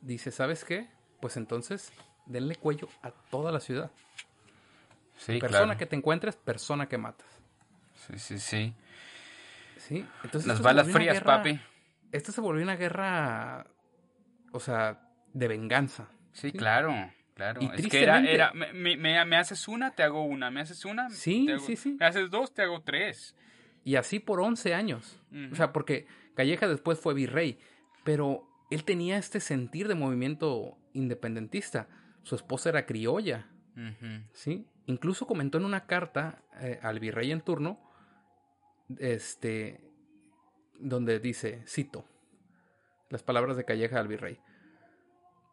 dice, 0.00 0.30
¿sabes 0.30 0.64
qué? 0.64 0.88
Pues 1.20 1.36
entonces 1.36 1.92
denle 2.26 2.56
cuello 2.56 2.88
a 3.02 3.10
toda 3.10 3.52
la 3.52 3.60
ciudad. 3.60 3.90
Sí, 5.16 5.38
persona 5.38 5.76
que 5.76 5.86
te 5.86 5.96
encuentres, 5.96 6.36
persona 6.36 6.88
que 6.88 6.98
matas. 6.98 7.28
Sí, 7.94 8.18
sí, 8.18 8.38
sí. 8.38 8.74
Sí, 9.76 10.06
entonces... 10.24 10.46
Las 10.46 10.60
balas 10.60 10.90
frías, 10.90 11.20
papi. 11.22 11.60
Esta 12.10 12.32
se 12.32 12.40
volvió 12.40 12.62
una 12.62 12.76
guerra, 12.76 13.66
o 14.52 14.60
sea, 14.60 15.00
de 15.32 15.48
venganza. 15.48 16.08
Sí, 16.32 16.52
claro, 16.52 16.94
claro. 17.34 17.60
es 17.72 17.86
que 17.88 18.02
era, 18.02 18.20
era 18.20 18.52
me, 18.52 18.96
me, 18.96 19.36
haces 19.36 19.68
una, 19.68 19.92
te 19.92 20.02
hago 20.02 20.24
una, 20.24 20.50
me 20.50 20.60
haces 20.60 20.84
una, 20.84 21.10
sí, 21.10 21.46
sí, 21.64 21.76
sí. 21.76 21.96
me 21.98 22.06
haces 22.06 22.30
dos, 22.30 22.52
te 22.52 22.62
hago 22.62 22.82
tres. 22.82 23.34
Y 23.84 23.96
así 23.96 24.18
por 24.18 24.40
11 24.40 24.74
años. 24.74 25.18
O 25.50 25.54
sea, 25.54 25.72
porque 25.72 26.06
Calleja 26.34 26.68
después 26.68 27.00
fue 27.00 27.14
virrey 27.14 27.58
pero 28.04 28.48
él 28.70 28.84
tenía 28.84 29.18
este 29.18 29.40
sentir 29.40 29.88
de 29.88 29.94
movimiento 29.94 30.78
independentista. 30.92 31.88
Su 32.22 32.34
esposa 32.34 32.70
era 32.70 32.86
criolla, 32.86 33.48
¿sí? 34.32 34.66
Incluso 34.86 35.26
comentó 35.26 35.58
en 35.58 35.64
una 35.64 35.86
carta 35.86 36.42
eh, 36.60 36.78
al 36.82 37.00
virrey 37.00 37.30
en 37.30 37.40
turno, 37.40 37.80
este, 38.98 39.80
donde 40.78 41.20
dice, 41.20 41.62
cito, 41.66 42.04
las 43.10 43.22
palabras 43.22 43.56
de 43.56 43.64
Calleja 43.64 44.00
al 44.00 44.08
virrey. 44.08 44.38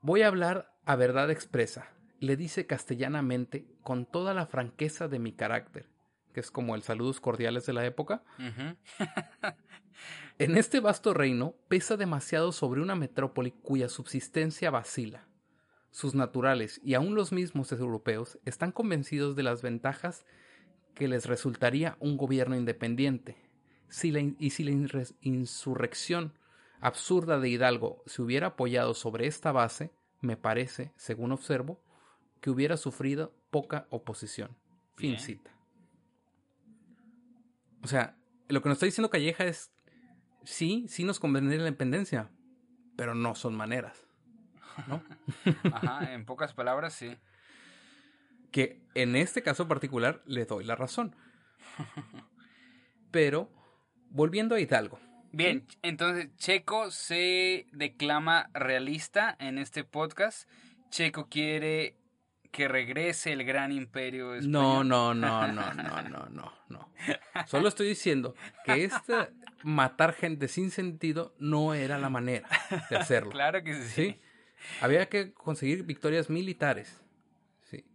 Voy 0.02 0.22
a 0.22 0.28
hablar 0.28 0.74
a 0.86 0.96
verdad 0.96 1.30
expresa, 1.30 1.90
le 2.20 2.36
dice 2.38 2.66
castellanamente 2.66 3.66
con 3.84 4.06
toda 4.06 4.34
la 4.34 4.46
franqueza 4.46 5.08
de 5.08 5.20
mi 5.20 5.34
carácter, 5.34 5.88
que 6.34 6.40
es 6.40 6.52
como 6.52 6.76
el 6.76 6.84
saludos 6.84 7.20
cordiales 7.20 7.66
de 7.66 7.74
la 7.74 7.86
época. 7.86 8.24
En 10.40 10.56
este 10.58 10.80
vasto 10.80 11.14
reino 11.14 11.56
pesa 11.68 11.98
demasiado 11.98 12.54
sobre 12.54 12.82
una 12.82 12.96
metrópoli 12.96 13.52
cuya 13.52 13.90
subsistencia 13.90 14.72
vacila. 14.72 15.28
Sus 15.92 16.16
naturales 16.16 16.80
y 16.82 16.94
aun 16.94 17.14
los 17.14 17.34
mismos 17.34 17.74
europeos 17.74 18.40
están 18.46 18.72
convencidos 18.72 19.36
de 19.36 19.44
las 19.44 19.62
ventajas 19.62 20.26
que 20.94 21.10
les 21.10 21.26
resultaría 21.26 21.98
un 22.00 22.16
gobierno 22.16 22.56
independiente. 22.56 23.36
y 24.40 24.50
si 24.52 24.64
la 24.64 24.72
insurrección 25.22 26.34
absurda 26.80 27.40
de 27.40 27.50
Hidalgo 27.50 28.02
se 28.06 28.22
hubiera 28.22 28.48
apoyado 28.48 28.94
sobre 28.94 29.28
esta 29.28 29.52
base, 29.52 29.92
me 30.22 30.38
parece, 30.38 30.94
según 30.96 31.34
observo, 31.34 31.82
que 32.40 32.50
hubiera 32.50 32.78
sufrido 32.78 33.34
poca 33.50 33.88
oposición. 33.90 34.56
Fin 34.96 35.20
cita. 35.20 35.52
O 37.84 37.88
sea, 37.88 38.18
lo 38.48 38.62
que 38.62 38.70
nos 38.70 38.78
está 38.78 38.86
diciendo 38.86 39.10
Calleja 39.10 39.46
es 39.46 39.72
sí, 40.44 40.86
sí 40.88 41.04
nos 41.04 41.20
convendría 41.20 41.60
la 41.60 41.68
independencia, 41.68 42.30
pero 42.96 43.16
no 43.16 43.36
son 43.36 43.56
maneras. 43.56 44.08
¿no? 44.88 45.04
Ajá, 45.74 46.14
en 46.14 46.26
pocas 46.26 46.54
palabras, 46.54 46.94
sí. 46.94 47.18
Que 48.52 48.82
en 48.96 49.16
este 49.16 49.44
caso 49.44 49.68
particular 49.68 50.22
le 50.26 50.46
doy 50.46 50.64
la 50.64 50.76
razón. 50.76 51.16
Pero, 53.12 53.50
volviendo 54.10 54.56
a 54.56 54.60
Hidalgo. 54.60 55.00
Bien, 55.32 55.68
entonces 55.84 56.36
Checo 56.38 56.90
se 56.90 57.68
declama 57.72 58.50
realista 58.54 59.36
en 59.40 59.60
este 59.60 59.84
podcast. 59.84 60.50
Checo 60.90 61.28
quiere 61.30 61.99
que 62.52 62.68
regrese 62.68 63.32
el 63.32 63.44
gran 63.44 63.72
imperio 63.72 64.34
español. 64.36 64.52
No, 64.52 64.84
no, 64.84 65.14
no, 65.14 65.48
no, 65.48 65.74
no, 65.74 66.02
no, 66.04 66.30
no, 66.30 66.54
no. 66.70 66.94
Solo 67.48 67.68
estoy 67.68 67.88
diciendo 67.88 68.36
que 68.66 68.84
este 68.84 69.14
matar 69.64 70.14
gente 70.14 70.48
sin 70.48 70.72
sentido 70.72 71.36
no 71.38 71.74
era 71.74 71.98
la 71.98 72.10
manera 72.10 72.48
de 72.90 72.98
hacerlo. 72.98 73.32
claro 73.32 73.64
que 73.64 73.76
sí. 73.84 74.20
Había 74.82 75.08
que 75.08 75.34
conseguir 75.34 75.84
victorias 75.84 76.30
militares. 76.30 77.02
Sí. 77.70 77.86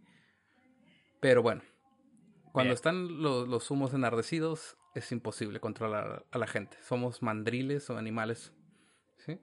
Pero 1.19 1.41
bueno, 1.43 1.61
cuando 2.51 2.73
están 2.73 3.21
los, 3.21 3.47
los 3.47 3.69
humos 3.69 3.93
enardecidos, 3.93 4.77
es 4.95 5.11
imposible 5.11 5.59
controlar 5.59 6.25
a 6.31 6.37
la 6.37 6.47
gente. 6.47 6.77
Somos 6.81 7.21
mandriles 7.21 7.89
o 7.89 7.97
animales. 7.97 8.53
¿Sí? 9.17 9.39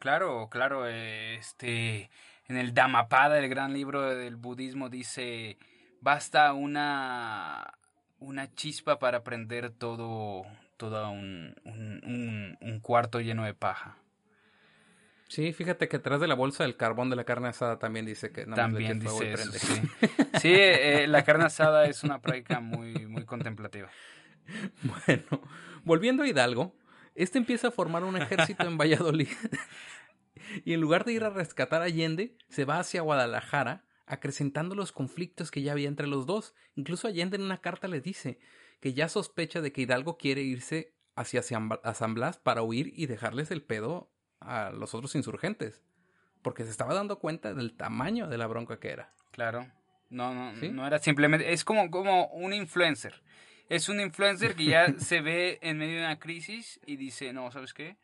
Claro, 0.00 0.48
claro. 0.50 0.86
Este 0.86 2.10
en 2.48 2.56
el 2.56 2.74
Dhammapada, 2.74 3.38
el 3.38 3.48
gran 3.48 3.74
libro 3.74 4.14
del 4.14 4.36
budismo, 4.36 4.88
dice, 4.88 5.58
basta 6.00 6.52
una, 6.54 7.74
una 8.18 8.52
chispa 8.54 8.98
para 8.98 9.22
prender 9.22 9.70
todo, 9.70 10.46
todo 10.78 11.10
un, 11.10 11.54
un, 11.64 12.80
cuarto 12.80 13.20
lleno 13.20 13.44
de 13.44 13.54
paja. 13.54 13.98
Sí, 15.28 15.52
fíjate 15.52 15.88
que 15.88 15.96
atrás 15.96 16.20
de 16.20 16.26
la 16.26 16.34
bolsa 16.34 16.64
del 16.64 16.76
carbón 16.76 17.10
de 17.10 17.16
la 17.16 17.24
carne 17.24 17.48
asada 17.48 17.78
también 17.78 18.06
dice 18.06 18.32
que 18.32 18.46
también 18.46 18.98
dice 18.98 19.32
eso, 19.34 19.52
sí, 19.52 19.82
sí 20.40 20.54
eh, 20.54 21.06
la 21.06 21.22
carne 21.22 21.44
asada 21.44 21.84
es 21.84 22.02
una 22.02 22.22
práctica 22.22 22.60
muy, 22.60 23.06
muy 23.06 23.24
contemplativa. 23.24 23.88
Bueno, 24.82 25.42
volviendo 25.84 26.22
a 26.22 26.26
Hidalgo, 26.26 26.74
este 27.14 27.36
empieza 27.36 27.68
a 27.68 27.70
formar 27.70 28.02
un 28.04 28.16
ejército 28.16 28.66
en 28.66 28.78
Valladolid 28.78 29.28
y 30.64 30.72
en 30.72 30.80
lugar 30.80 31.04
de 31.04 31.12
ir 31.12 31.24
a 31.24 31.30
rescatar 31.30 31.82
a 31.82 31.86
Allende, 31.86 32.36
se 32.48 32.64
va 32.64 32.78
hacia 32.78 33.02
Guadalajara, 33.02 33.84
acrecentando 34.06 34.74
los 34.74 34.92
conflictos 34.92 35.50
que 35.50 35.62
ya 35.62 35.72
había 35.72 35.88
entre 35.88 36.06
los 36.06 36.26
dos. 36.26 36.54
Incluso 36.74 37.08
Allende 37.08 37.36
en 37.36 37.42
una 37.42 37.60
carta 37.60 37.88
le 37.88 38.00
dice 38.00 38.38
que 38.80 38.94
ya 38.94 39.08
sospecha 39.08 39.60
de 39.60 39.72
que 39.72 39.82
Hidalgo 39.82 40.16
quiere 40.16 40.42
irse 40.42 40.94
hacia 41.14 41.42
San 41.42 42.14
Blas 42.14 42.38
para 42.38 42.62
huir 42.62 42.92
y 42.94 43.06
dejarles 43.06 43.50
el 43.50 43.62
pedo 43.62 44.10
a 44.40 44.70
los 44.70 44.94
otros 44.94 45.14
insurgentes. 45.14 45.82
Porque 46.42 46.64
se 46.64 46.70
estaba 46.70 46.94
dando 46.94 47.18
cuenta 47.18 47.52
del 47.54 47.76
tamaño 47.76 48.28
de 48.28 48.38
la 48.38 48.46
bronca 48.46 48.78
que 48.78 48.90
era. 48.90 49.12
Claro. 49.32 49.66
No, 50.10 50.32
no, 50.32 50.52
no 50.52 50.86
era 50.86 50.98
simplemente. 50.98 51.52
Es 51.52 51.64
como, 51.64 51.90
como 51.90 52.28
un 52.28 52.54
influencer. 52.54 53.22
es 53.68 53.88
un 53.88 54.00
influencer 54.00 54.54
que 54.54 54.64
ya 54.64 54.94
se 54.98 55.20
ve 55.20 55.58
en 55.60 55.78
medio 55.78 55.96
de 55.96 56.04
una 56.06 56.18
crisis 56.18 56.80
y 56.86 56.96
dice, 56.96 57.32
no, 57.32 57.50
¿sabes 57.50 57.74
qué? 57.74 57.96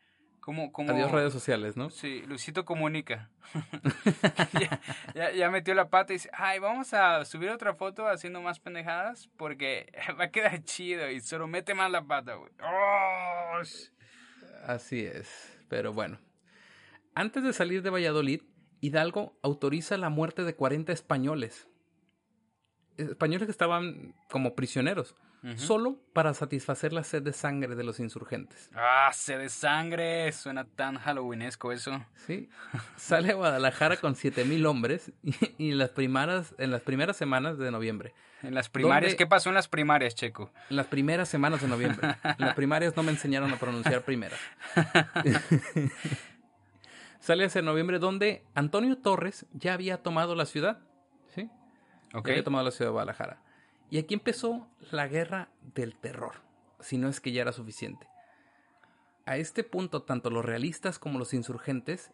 Como, 0.45 0.71
como... 0.71 0.91
Adiós 0.91 1.09
redes 1.09 1.33
sociales, 1.33 1.75
¿no? 1.75 1.89
Sí, 1.89 2.21
Luisito 2.27 2.65
comunica. 2.65 3.31
ya, 4.53 4.79
ya, 5.15 5.31
ya, 5.31 5.49
metió 5.49 5.73
la 5.73 5.89
pata 5.89 6.13
y 6.13 6.17
dice, 6.17 6.29
ay, 6.33 6.59
vamos 6.59 6.93
a 6.93 7.25
subir 7.25 7.49
otra 7.49 7.73
foto 7.73 8.07
haciendo 8.07 8.43
más 8.43 8.59
pendejadas 8.59 9.27
porque 9.37 9.91
va 10.19 10.25
a 10.25 10.29
quedar 10.29 10.63
chido 10.63 11.09
y 11.09 11.19
solo 11.19 11.47
mete 11.47 11.73
más 11.73 11.89
la 11.89 12.03
pata, 12.03 12.35
güey. 12.35 12.51
¡Oh! 12.61 13.59
Así 14.67 15.03
es, 15.03 15.57
pero 15.67 15.93
bueno. 15.93 16.19
Antes 17.15 17.41
de 17.41 17.51
salir 17.51 17.81
de 17.81 17.89
Valladolid, 17.89 18.43
Hidalgo 18.81 19.35
autoriza 19.41 19.97
la 19.97 20.09
muerte 20.09 20.43
de 20.43 20.53
40 20.53 20.93
españoles. 20.93 21.67
Españoles 22.97 23.47
que 23.47 23.51
estaban 23.51 24.13
como 24.29 24.53
prisioneros 24.53 25.15
solo 25.55 25.99
para 26.13 26.33
satisfacer 26.33 26.93
la 26.93 27.03
sed 27.03 27.21
de 27.21 27.33
sangre 27.33 27.75
de 27.75 27.83
los 27.83 27.99
insurgentes. 27.99 28.69
Ah, 28.73 29.11
sed 29.13 29.39
de 29.39 29.49
sangre, 29.49 30.31
suena 30.31 30.65
tan 30.65 30.97
halloweenesco 30.97 31.71
eso. 31.71 32.03
Sí, 32.25 32.49
sale 32.95 33.31
a 33.31 33.35
Guadalajara 33.35 33.97
con 33.97 34.15
7000 34.15 34.65
hombres 34.65 35.11
y, 35.57 35.71
en, 35.71 35.77
las 35.77 35.91
primeras, 35.91 36.55
en 36.57 36.71
las 36.71 36.81
primeras 36.81 37.17
semanas 37.17 37.57
de 37.57 37.71
noviembre. 37.71 38.13
En 38.41 38.53
las 38.53 38.69
primarias, 38.69 39.15
¿qué 39.15 39.25
pasó 39.25 39.49
en 39.49 39.55
las 39.55 39.67
primarias, 39.67 40.15
Checo? 40.15 40.51
En 40.69 40.75
las 40.75 40.87
primeras 40.87 41.29
semanas 41.29 41.61
de 41.61 41.67
noviembre. 41.67 42.15
En 42.23 42.45
las 42.45 42.55
primarias 42.55 42.95
no 42.95 43.03
me 43.03 43.11
enseñaron 43.11 43.51
a 43.51 43.57
pronunciar 43.57 44.03
primera. 44.03 44.35
sale 47.19 47.45
hacia 47.45 47.63
noviembre 47.63 47.97
donde 47.97 48.43
Antonio 48.53 48.97
Torres 48.97 49.47
ya 49.53 49.73
había 49.73 50.03
tomado 50.03 50.35
la 50.35 50.45
ciudad. 50.45 50.79
¿Sí? 51.33 51.49
Ya 52.13 52.19
había 52.19 52.43
tomado 52.43 52.65
la 52.65 52.71
ciudad 52.71 52.89
de 52.89 52.93
Guadalajara. 52.93 53.41
Y 53.89 53.97
aquí 53.97 54.13
empezó 54.13 54.67
la 54.91 55.07
guerra 55.07 55.49
del 55.73 55.95
terror, 55.95 56.41
si 56.79 56.97
no 56.97 57.07
es 57.07 57.21
que 57.21 57.31
ya 57.31 57.41
era 57.41 57.51
suficiente. 57.51 58.07
A 59.25 59.37
este 59.37 59.63
punto, 59.63 60.03
tanto 60.03 60.29
los 60.29 60.45
realistas 60.45 60.99
como 60.99 61.17
los 61.17 61.33
insurgentes 61.33 62.11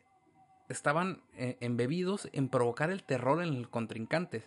estaban 0.70 1.22
eh, 1.36 1.58
embebidos 1.60 2.30
en 2.34 2.50
provocar 2.50 2.90
el 2.90 3.04
terror 3.04 3.44
en 3.44 3.54
el 3.54 3.70
contrincante, 3.70 4.44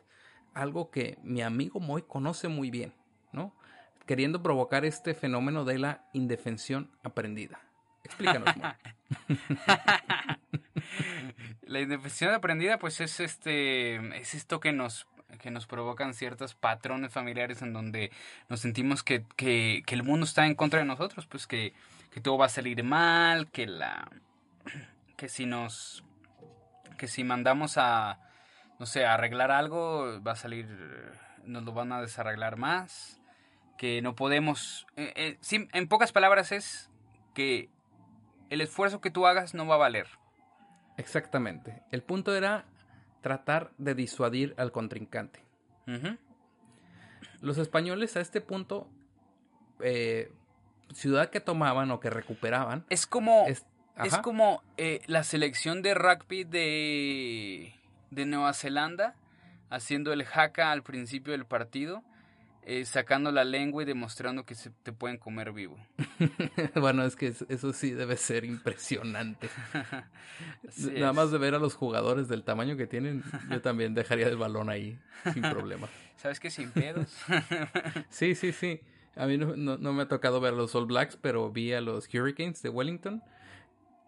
algo 0.54 0.90
que 0.90 1.18
mi 1.22 1.42
amigo 1.42 1.80
Moy 1.80 2.02
conoce 2.02 2.48
muy 2.48 2.70
bien, 2.70 2.94
¿no? 3.32 3.54
Queriendo 4.06 4.42
provocar 4.42 4.84
este 4.84 5.14
fenómeno 5.14 5.64
de 5.64 5.78
la 5.78 6.08
indefensión 6.12 6.90
aprendida. 7.02 7.60
Explícanos, 8.04 8.56
Moy. 8.56 8.70
la 11.62 11.80
indefensión 11.80 12.32
aprendida, 12.32 12.78
pues 12.78 13.00
es 13.00 13.20
este, 13.20 13.96
es 14.18 14.34
esto 14.34 14.60
que 14.60 14.72
nos 14.72 15.06
que 15.38 15.50
nos 15.50 15.66
provocan 15.66 16.14
ciertos 16.14 16.54
patrones 16.54 17.12
familiares 17.12 17.62
en 17.62 17.72
donde 17.72 18.10
nos 18.48 18.60
sentimos 18.60 19.02
que, 19.02 19.24
que, 19.36 19.82
el 19.86 20.02
mundo 20.02 20.24
está 20.24 20.46
en 20.46 20.54
contra 20.54 20.80
de 20.80 20.84
nosotros, 20.84 21.26
pues 21.26 21.46
que, 21.46 21.72
que 22.10 22.20
todo 22.20 22.38
va 22.38 22.46
a 22.46 22.50
salir 22.50 22.82
mal, 22.84 23.50
que 23.50 23.66
la 23.66 24.10
que 25.16 25.28
si 25.28 25.46
nos 25.46 26.04
que 26.98 27.08
si 27.08 27.24
mandamos 27.24 27.76
a 27.76 28.20
no 28.78 28.86
sé, 28.86 29.06
arreglar 29.06 29.50
algo 29.50 30.20
va 30.22 30.32
a 30.32 30.36
salir 30.36 30.66
nos 31.44 31.62
lo 31.62 31.72
van 31.72 31.92
a 31.92 32.00
desarreglar 32.00 32.56
más, 32.56 33.20
que 33.76 34.02
no 34.02 34.14
podemos 34.14 34.86
eh, 34.96 35.38
eh, 35.50 35.68
en 35.72 35.88
pocas 35.88 36.12
palabras 36.12 36.52
es 36.52 36.90
que 37.34 37.68
el 38.50 38.60
esfuerzo 38.60 39.00
que 39.00 39.10
tú 39.10 39.26
hagas 39.26 39.54
no 39.54 39.66
va 39.66 39.74
a 39.74 39.78
valer. 39.78 40.06
Exactamente. 40.96 41.82
El 41.90 42.02
punto 42.02 42.34
era 42.34 42.64
tratar 43.24 43.70
de 43.78 43.94
disuadir 43.94 44.52
al 44.58 44.70
contrincante. 44.70 45.40
Los 47.40 47.56
españoles 47.56 48.18
a 48.18 48.20
este 48.20 48.42
punto, 48.42 48.86
eh, 49.80 50.30
ciudad 50.92 51.30
que 51.30 51.40
tomaban 51.40 51.90
o 51.90 52.00
que 52.00 52.10
recuperaban. 52.10 52.84
Es 52.90 53.06
como, 53.06 53.46
es, 53.48 53.64
es 54.04 54.18
como 54.18 54.62
eh, 54.76 55.00
la 55.06 55.24
selección 55.24 55.80
de 55.80 55.94
rugby 55.94 56.44
de, 56.44 57.72
de 58.10 58.26
Nueva 58.26 58.52
Zelanda 58.52 59.14
haciendo 59.70 60.12
el 60.12 60.24
jaca 60.24 60.70
al 60.70 60.82
principio 60.82 61.32
del 61.32 61.46
partido 61.46 62.04
eh, 62.66 62.84
sacando 62.86 63.30
la 63.30 63.44
lengua 63.44 63.82
y 63.82 63.86
demostrando 63.86 64.46
que 64.46 64.54
se 64.54 64.70
te 64.70 64.92
pueden 64.92 65.18
comer 65.18 65.52
vivo. 65.52 65.76
bueno, 66.74 67.04
es 67.04 67.14
que 67.14 67.26
eso 67.26 67.72
sí 67.74 67.90
debe 67.90 68.16
ser 68.16 68.46
impresionante. 68.46 69.50
Nada 70.98 71.12
más 71.12 71.30
de 71.30 71.36
ver 71.36 71.54
a 71.54 71.58
los 71.58 71.74
jugadores 71.74 72.26
del 72.28 72.42
tamaño 72.42 72.76
que 72.78 72.86
tienen, 72.86 73.22
yo 73.50 73.60
también 73.62 73.92
dejaría 73.92 74.28
el 74.28 74.38
balón 74.38 74.70
ahí 74.70 74.98
sin 75.34 75.42
problema. 75.42 75.88
¿Sabes 76.16 76.40
qué? 76.40 76.48
Sin 76.48 76.70
pedos. 76.70 77.14
sí, 78.08 78.34
sí, 78.34 78.52
sí. 78.52 78.80
A 79.14 79.26
mí 79.26 79.36
no, 79.36 79.56
no, 79.56 79.92
me 79.92 80.02
ha 80.02 80.08
tocado 80.08 80.40
ver 80.40 80.54
a 80.54 80.56
los 80.56 80.74
All 80.74 80.86
Blacks, 80.86 81.16
pero 81.16 81.50
vi 81.50 81.74
a 81.74 81.82
los 81.82 82.12
Hurricanes 82.12 82.62
de 82.62 82.70
Wellington 82.70 83.22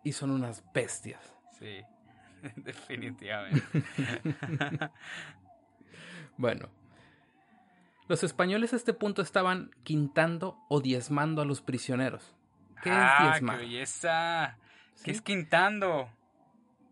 y 0.03 0.13
son 0.13 0.31
unas 0.31 0.65
bestias. 0.73 1.21
Sí, 1.59 1.83
definitivamente. 2.57 3.63
bueno, 6.39 6.71
los 8.09 8.23
españoles 8.23 8.73
a 8.73 8.77
este 8.77 8.93
punto 8.93 9.23
estaban 9.23 9.71
quintando 9.83 10.59
o 10.69 10.81
diezmando 10.81 11.43
a 11.43 11.45
los 11.45 11.61
prisioneros. 11.61 12.35
¿Qué 12.83 12.91
es 12.91 12.97
ah, 12.97 13.31
diezmar? 13.31 13.59
¡Qué 13.59 13.65
belleza! 13.65 14.59
¿Qué 15.03 15.11
es 15.11 15.21
quintando? 15.21 16.09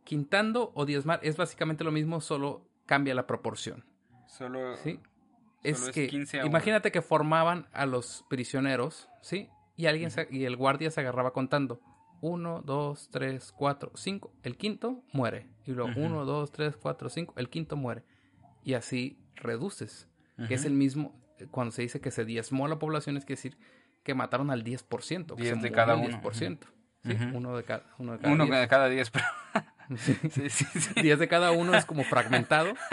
Quintando 0.02 0.72
o 0.74 0.84
diezmar 0.84 1.20
es 1.22 1.36
básicamente 1.36 1.84
lo 1.84 1.92
mismo, 1.92 2.20
solo 2.20 2.66
cambia 2.86 3.14
la 3.14 3.26
proporción. 3.26 3.84
Solo. 4.26 4.76
Sí. 4.76 5.00
es, 5.62 5.90
que 5.90 6.10
imagínate 6.44 6.90
que 6.90 7.00
formaban 7.00 7.68
a 7.72 7.86
los 7.86 8.24
prisioneros, 8.28 9.08
¿sí? 9.22 9.48
Y 9.76 9.86
alguien 9.86 10.10
y 10.30 10.44
el 10.44 10.56
guardia 10.56 10.90
se 10.90 11.00
agarraba 11.00 11.32
contando. 11.32 11.80
Uno, 12.20 12.62
dos, 12.62 13.08
tres, 13.10 13.52
cuatro, 13.52 13.92
cinco. 13.94 14.32
El 14.42 14.56
quinto 14.56 15.02
muere. 15.12 15.48
Y 15.66 15.72
luego 15.72 15.92
uno, 15.96 16.24
dos, 16.24 16.52
tres, 16.52 16.76
cuatro, 16.76 17.08
cinco. 17.08 17.34
El 17.36 17.50
quinto 17.50 17.76
muere. 17.76 18.04
Y 18.62 18.74
así 18.74 19.18
reduces 19.36 20.08
que 20.48 20.54
es 20.54 20.64
el 20.64 20.72
mismo, 20.72 21.14
cuando 21.50 21.72
se 21.72 21.82
dice 21.82 22.00
que 22.00 22.10
se 22.10 22.24
diezmó 22.24 22.68
la 22.68 22.78
población, 22.78 23.16
es 23.16 23.26
decir 23.26 23.58
que 24.02 24.14
mataron 24.14 24.50
al 24.50 24.64
10%. 24.64 25.36
10 25.36 25.62
de 25.62 25.72
cada 25.72 25.96
uno. 25.96 26.20
10%. 26.20 26.58
Sí, 27.04 27.16
uno 27.34 27.56
de 27.56 27.64
cada 27.64 27.84
uno 27.98 28.12
de 28.12 28.18
cada 28.18 28.32
uno 28.32 28.46
de 28.46 28.68
cada 28.68 28.88
10, 28.88 29.10
pero... 29.10 29.24
Sí. 29.98 30.14
Sí, 30.30 30.48
sí, 30.48 30.64
sí. 30.64 31.02
10 31.02 31.18
de 31.18 31.28
cada 31.28 31.52
uno 31.52 31.76
es 31.76 31.84
como 31.84 32.04
fragmentado. 32.04 32.74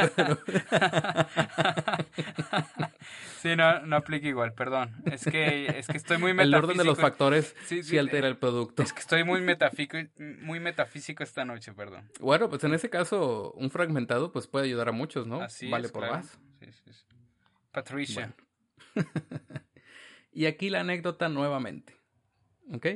Sí, 3.41 3.55
no, 3.55 3.79
no 3.87 3.95
aplica 3.95 4.27
igual, 4.27 4.53
perdón. 4.53 5.01
Es 5.05 5.25
que, 5.25 5.65
es 5.65 5.87
que 5.87 5.97
estoy 5.97 6.19
muy 6.19 6.31
metafísico. 6.31 6.57
El 6.57 6.63
orden 6.63 6.77
de 6.77 6.83
los 6.83 6.99
factores 6.99 7.55
sí, 7.65 7.97
altera 7.97 8.27
el 8.27 8.37
producto. 8.37 8.83
Es 8.83 8.93
que 8.93 8.99
estoy 8.99 9.23
muy 9.23 9.41
metafísico, 9.41 9.97
muy 10.19 10.59
metafísico 10.59 11.23
esta 11.23 11.43
noche, 11.43 11.73
perdón. 11.73 12.07
Bueno, 12.19 12.49
pues 12.49 12.63
en 12.65 12.75
ese 12.75 12.91
caso, 12.91 13.51
un 13.53 13.71
fragmentado 13.71 14.31
pues 14.31 14.45
puede 14.45 14.65
ayudar 14.65 14.89
a 14.89 14.91
muchos, 14.91 15.25
¿no? 15.25 15.41
Así 15.41 15.71
vale 15.71 15.87
es, 15.87 15.91
por 15.91 16.03
claro. 16.03 16.17
más. 16.17 16.39
Sí, 16.59 16.71
sí, 16.71 16.93
sí. 16.93 17.10
Patricia. 17.71 18.35
y 20.31 20.45
aquí 20.45 20.69
la 20.69 20.81
anécdota 20.81 21.29
nuevamente. 21.29 21.95
¿Ok? 22.73 22.87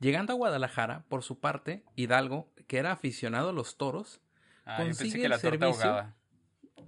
Llegando 0.00 0.32
a 0.32 0.36
Guadalajara, 0.36 1.04
por 1.08 1.22
su 1.22 1.40
parte, 1.40 1.84
Hidalgo, 1.94 2.52
que 2.66 2.78
era 2.78 2.92
aficionado 2.92 3.50
a 3.50 3.52
los 3.52 3.76
toros, 3.76 4.22
ah, 4.64 4.78
consigue 4.78 5.22
que 5.22 5.28
la 5.28 5.34
el 5.34 5.40
servicio. 5.40 6.14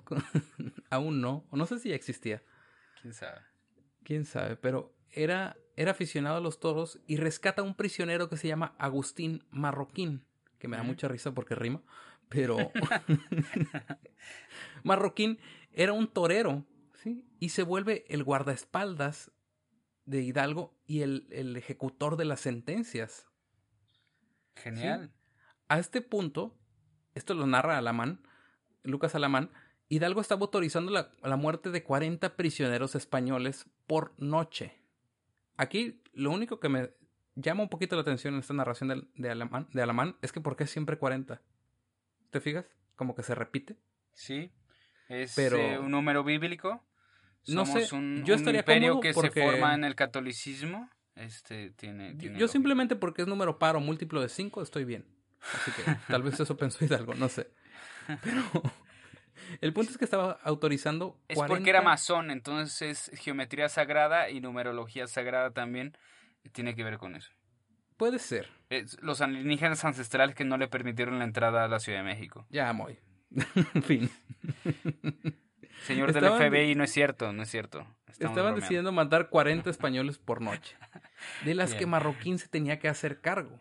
Aún 0.91 1.21
no, 1.21 1.47
o 1.51 1.57
no 1.57 1.67
sé 1.67 1.79
si 1.79 1.91
ya 1.91 1.95
existía. 1.95 2.43
¿Quién 3.01 3.13
sabe? 3.13 3.41
¿Quién 4.03 4.25
sabe? 4.25 4.57
Pero 4.57 4.95
era, 5.11 5.57
era 5.77 5.91
aficionado 5.91 6.37
a 6.37 6.41
los 6.41 6.59
toros 6.59 7.01
y 7.07 7.17
rescata 7.17 7.63
a 7.63 7.65
un 7.65 7.75
prisionero 7.75 8.29
que 8.29 8.37
se 8.37 8.49
llama 8.49 8.75
Agustín 8.79 9.45
Marroquín, 9.51 10.25
que 10.59 10.69
me 10.69 10.77
da 10.77 10.83
mucha 10.83 11.09
risa 11.09 11.33
porque 11.33 11.55
rima, 11.55 11.83
pero 12.29 12.57
Marroquín 14.85 15.39
era 15.73 15.93
un 15.93 16.09
torero 16.09 16.65
y 17.39 17.49
se 17.51 17.63
vuelve 17.63 18.05
el 18.09 18.25
guardaespaldas 18.25 19.33
de 20.05 20.23
Hidalgo 20.23 20.79
y 20.87 21.03
el, 21.03 21.57
ejecutor 21.57 22.17
de 22.17 22.25
las 22.25 22.41
sentencias. 22.41 23.27
Genial. 24.57 25.13
A 25.69 25.79
este 25.79 26.03
punto, 26.03 26.59
esto 27.15 27.35
lo 27.35 27.47
narra 27.47 27.79
Alamán, 27.79 28.27
Lucas 28.83 29.15
Alamán, 29.15 29.51
Hidalgo 29.89 30.21
estaba 30.21 30.43
autorizando 30.43 30.91
la, 30.91 31.11
la, 31.23 31.37
muerte 31.37 31.71
de 31.71 31.83
40 31.83 32.37
prisioneros 32.37 32.95
españoles 32.95 33.67
por 33.87 34.15
noche. 34.19 34.81
Aquí 35.57 36.03
lo 36.13 36.31
único 36.31 36.61
que 36.61 36.69
me 36.69 36.91
llama 37.35 37.63
un 37.63 37.69
poquito 37.69 37.97
la 37.97 38.03
atención 38.03 38.35
en 38.35 38.41
esta 38.41 38.55
narración 38.55 38.89
de, 38.89 39.03
de, 39.15 39.31
Alamán, 39.31 39.69
de 39.73 39.83
Alamán 39.83 40.17
es 40.23 40.33
que 40.33 40.41
¿por 40.41 40.57
qué 40.57 40.67
siempre 40.67 40.99
40? 40.99 41.41
¿Te 42.31 42.41
fijas? 42.41 42.65
Como 42.97 43.15
que 43.15 43.23
se 43.23 43.35
repite. 43.35 43.77
Sí. 44.15 44.51
Es 45.09 45.37
eh, 45.37 45.79
un 45.79 45.91
número 45.91 46.25
bíblico. 46.25 46.83
No 47.49 47.67
sé, 47.67 47.95
un, 47.95 48.25
yo 48.25 48.35
un 48.35 48.41
estaría 48.41 48.61
imperio 48.61 48.89
cómodo 48.91 49.01
que 49.03 49.13
porque- 49.13 49.41
se 49.41 49.51
forma 49.51 49.75
en 49.75 49.85
el 49.85 49.95
catolicismo. 49.95 50.89
Este 51.15 51.71
tiene. 51.73 52.15
tiene 52.15 52.39
Yo 52.39 52.49
simplemente 52.49 52.97
porque 52.97 53.23
es 53.23 53.29
número 53.29 53.59
par 53.59 53.77
o 53.77 53.81
múltiplo 53.81 54.21
de 54.23 54.29
5 54.29 54.63
estoy 54.63 54.85
bien. 54.85 55.05
Así 55.41 55.71
que 55.73 55.83
tal 56.09 56.23
vez 56.23 56.39
eso 56.41 56.57
pensó 56.57 56.85
Hidalgo, 56.85 57.15
no 57.15 57.29
sé. 57.29 57.51
Pero 58.23 58.43
El 59.61 59.73
punto 59.73 59.91
es 59.93 59.99
que 59.99 60.05
estaba 60.05 60.39
autorizando. 60.43 61.19
Es 61.29 61.39
porque 61.39 61.71
era 61.71 61.83
masón, 61.83 62.31
entonces 62.31 63.11
geometría 63.15 63.69
sagrada 63.69 64.31
y 64.31 64.41
numerología 64.41 65.07
sagrada 65.07 65.51
también 65.51 65.97
tiene 66.53 66.75
que 66.75 66.85
ver 66.85 66.99
con 66.99 67.15
eso. 67.17 67.31
Puede 67.97 68.19
ser. 68.19 68.49
los 69.01 69.21
alienígenas 69.21 69.85
ancestrales 69.85 70.35
que 70.35 70.45
no 70.45 70.57
le 70.57 70.67
permitieron 70.69 71.19
la 71.19 71.25
entrada 71.25 71.65
a 71.65 71.69
la 71.69 71.79
Ciudad 71.79 71.99
de 71.99 72.05
México. 72.05 72.47
Ya, 72.51 72.73
muy. 72.73 72.99
en 73.75 73.83
fin. 73.83 74.11
Señor 75.85 76.13
del 76.13 76.25
FBI, 76.25 76.75
no 76.75 76.85
es 76.85 76.93
cierto, 76.93 77.33
no 77.33 77.43
es 77.43 77.51
cierto. 77.51 77.87
estaban 78.19 78.55
decidiendo 78.55 78.93
matar 78.93 79.29
40 79.29 79.69
españoles 79.71 80.19
por 80.19 80.41
noche, 80.41 80.77
de 81.45 81.55
las 81.55 81.75
que 81.75 81.87
Marroquín 81.87 82.39
se 82.39 82.49
tenía 82.49 82.79
que 82.79 82.89
hacer 82.89 83.21
cargo. 83.21 83.61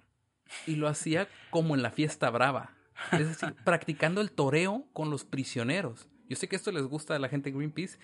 Y 0.67 0.75
lo 0.75 0.87
hacía 0.87 1.27
como 1.49 1.75
en 1.75 1.81
la 1.81 1.91
fiesta 1.91 2.29
brava. 2.29 2.71
Es 3.13 3.27
decir, 3.27 3.55
practicando 3.63 4.21
el 4.21 4.31
toreo 4.31 4.85
con 4.93 5.09
los 5.09 5.23
prisioneros. 5.23 6.09
Yo 6.27 6.35
sé 6.35 6.47
que 6.47 6.55
esto 6.55 6.71
les 6.71 6.83
gusta 6.83 7.15
a 7.15 7.19
la 7.19 7.29
gente 7.29 7.49
de 7.49 7.57
Greenpeace. 7.57 7.97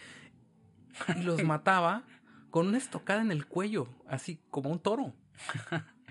Y 1.18 1.24
los 1.24 1.44
mataba 1.44 2.04
con 2.50 2.68
una 2.68 2.78
estocada 2.78 3.22
en 3.22 3.32
el 3.32 3.48
cuello, 3.48 3.90
así 4.08 4.40
como 4.50 4.70
un 4.70 4.80
toro. 4.80 5.14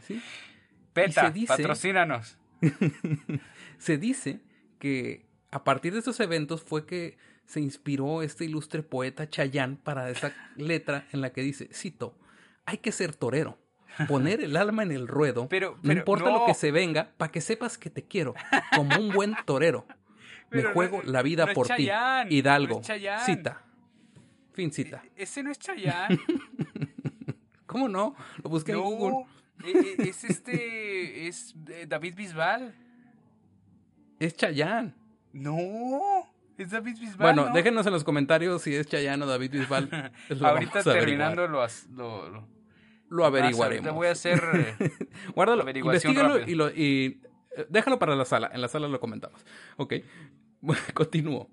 ¿Sí? 0.03 0.23
Peta, 0.93 1.33
patrocínanos. 1.49 2.39
se 3.79 3.99
dice 3.99 4.41
que 4.79 5.27
a 5.51 5.65
partir 5.65 5.93
de 5.93 6.01
esos 6.01 6.21
eventos 6.21 6.63
fue 6.63 6.87
que 6.87 7.19
se 7.47 7.61
inspiró 7.61 8.23
este 8.23 8.45
ilustre 8.45 8.83
poeta 8.83 9.31
Chayán 9.31 9.77
para 9.77 10.11
esa 10.11 10.33
letra 10.57 11.07
en 11.13 11.21
la 11.21 11.33
que 11.33 11.43
dice, 11.43 11.69
cito, 11.73 12.15
hay 12.67 12.79
que 12.79 12.93
ser 12.93 13.15
torero, 13.15 13.59
poner 14.09 14.43
el 14.43 14.57
alma 14.57 14.83
en 14.83 14.93
el 14.93 15.09
ruedo, 15.09 15.49
pero, 15.51 15.79
no 15.83 15.93
importa 15.93 16.31
lo 16.31 16.45
que 16.45 16.55
se 16.55 16.73
venga, 16.73 17.13
para 17.17 17.31
que 17.31 17.41
sepas 17.41 17.79
que 17.79 17.89
te 17.89 18.03
quiero, 18.03 18.35
como 18.75 18.99
un 18.99 19.11
buen 19.11 19.35
torero. 19.47 19.87
Me 20.51 20.63
juego 20.63 21.03
la 21.03 21.23
vida 21.23 21.53
por 21.53 21.67
ti. 21.67 21.89
Hidalgo. 22.31 22.81
cita. 23.25 23.63
Fin 24.53 24.73
cita. 24.73 25.03
E-, 25.17 25.25
ese 25.25 25.43
no 25.43 25.51
es 25.51 25.59
Chayán. 25.59 26.19
¿Cómo 27.67 27.89
no? 27.89 28.15
Lo 28.43 28.51
busqué 28.51 28.73
en 28.73 28.81
Google. 28.81 29.27
E-, 29.65 29.71
e-, 29.99 30.09
es 30.09 30.23
este. 30.23 31.27
Es 31.27 31.55
eh, 31.69 31.87
David 31.89 32.15
Bisbal. 32.15 32.75
Es 34.21 34.37
Chayán. 34.37 34.95
No. 35.33 36.36
Es 36.59 36.71
David 36.71 36.99
Bisbal. 36.99 37.35
Bueno, 37.35 37.53
déjenos 37.53 37.87
en 37.87 37.93
los 37.93 38.03
comentarios 38.03 38.63
si 38.63 38.75
es 38.75 38.87
Chayán 38.87 39.23
o 39.23 39.27
David 39.27 39.51
Bisbal. 39.51 40.13
Ahorita 40.43 40.83
terminando 40.83 41.47
lo, 41.47 41.67
lo, 41.95 42.49
lo, 43.11 43.25
averiguaremos. 43.27 43.85
Te 43.85 43.91
voy 43.91 44.07
a 44.07 44.13
hacer. 44.13 44.43
Eh, 44.81 44.91
Guárdalo, 45.35 45.69
investigalo 45.69 46.41
y, 46.41 46.55
lo, 46.55 46.71
y 46.71 47.21
eh, 47.57 47.67
déjalo 47.69 47.99
para 47.99 48.17
la 48.17 48.25
sala. 48.25 48.51
En 48.55 48.63
la 48.63 48.69
sala 48.69 48.89
lo 48.89 48.99
comentamos. 49.01 49.45
Ok. 49.77 49.95
Bueno, 50.61 50.83
continúo. 50.95 51.51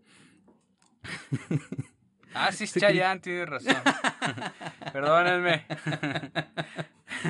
Ah, 2.33 2.51
sí, 2.53 2.63
es 2.63 2.73
Chayanne, 2.73 3.19
tienes 3.19 3.49
razón. 3.49 3.75
Perdónenme. 4.93 5.65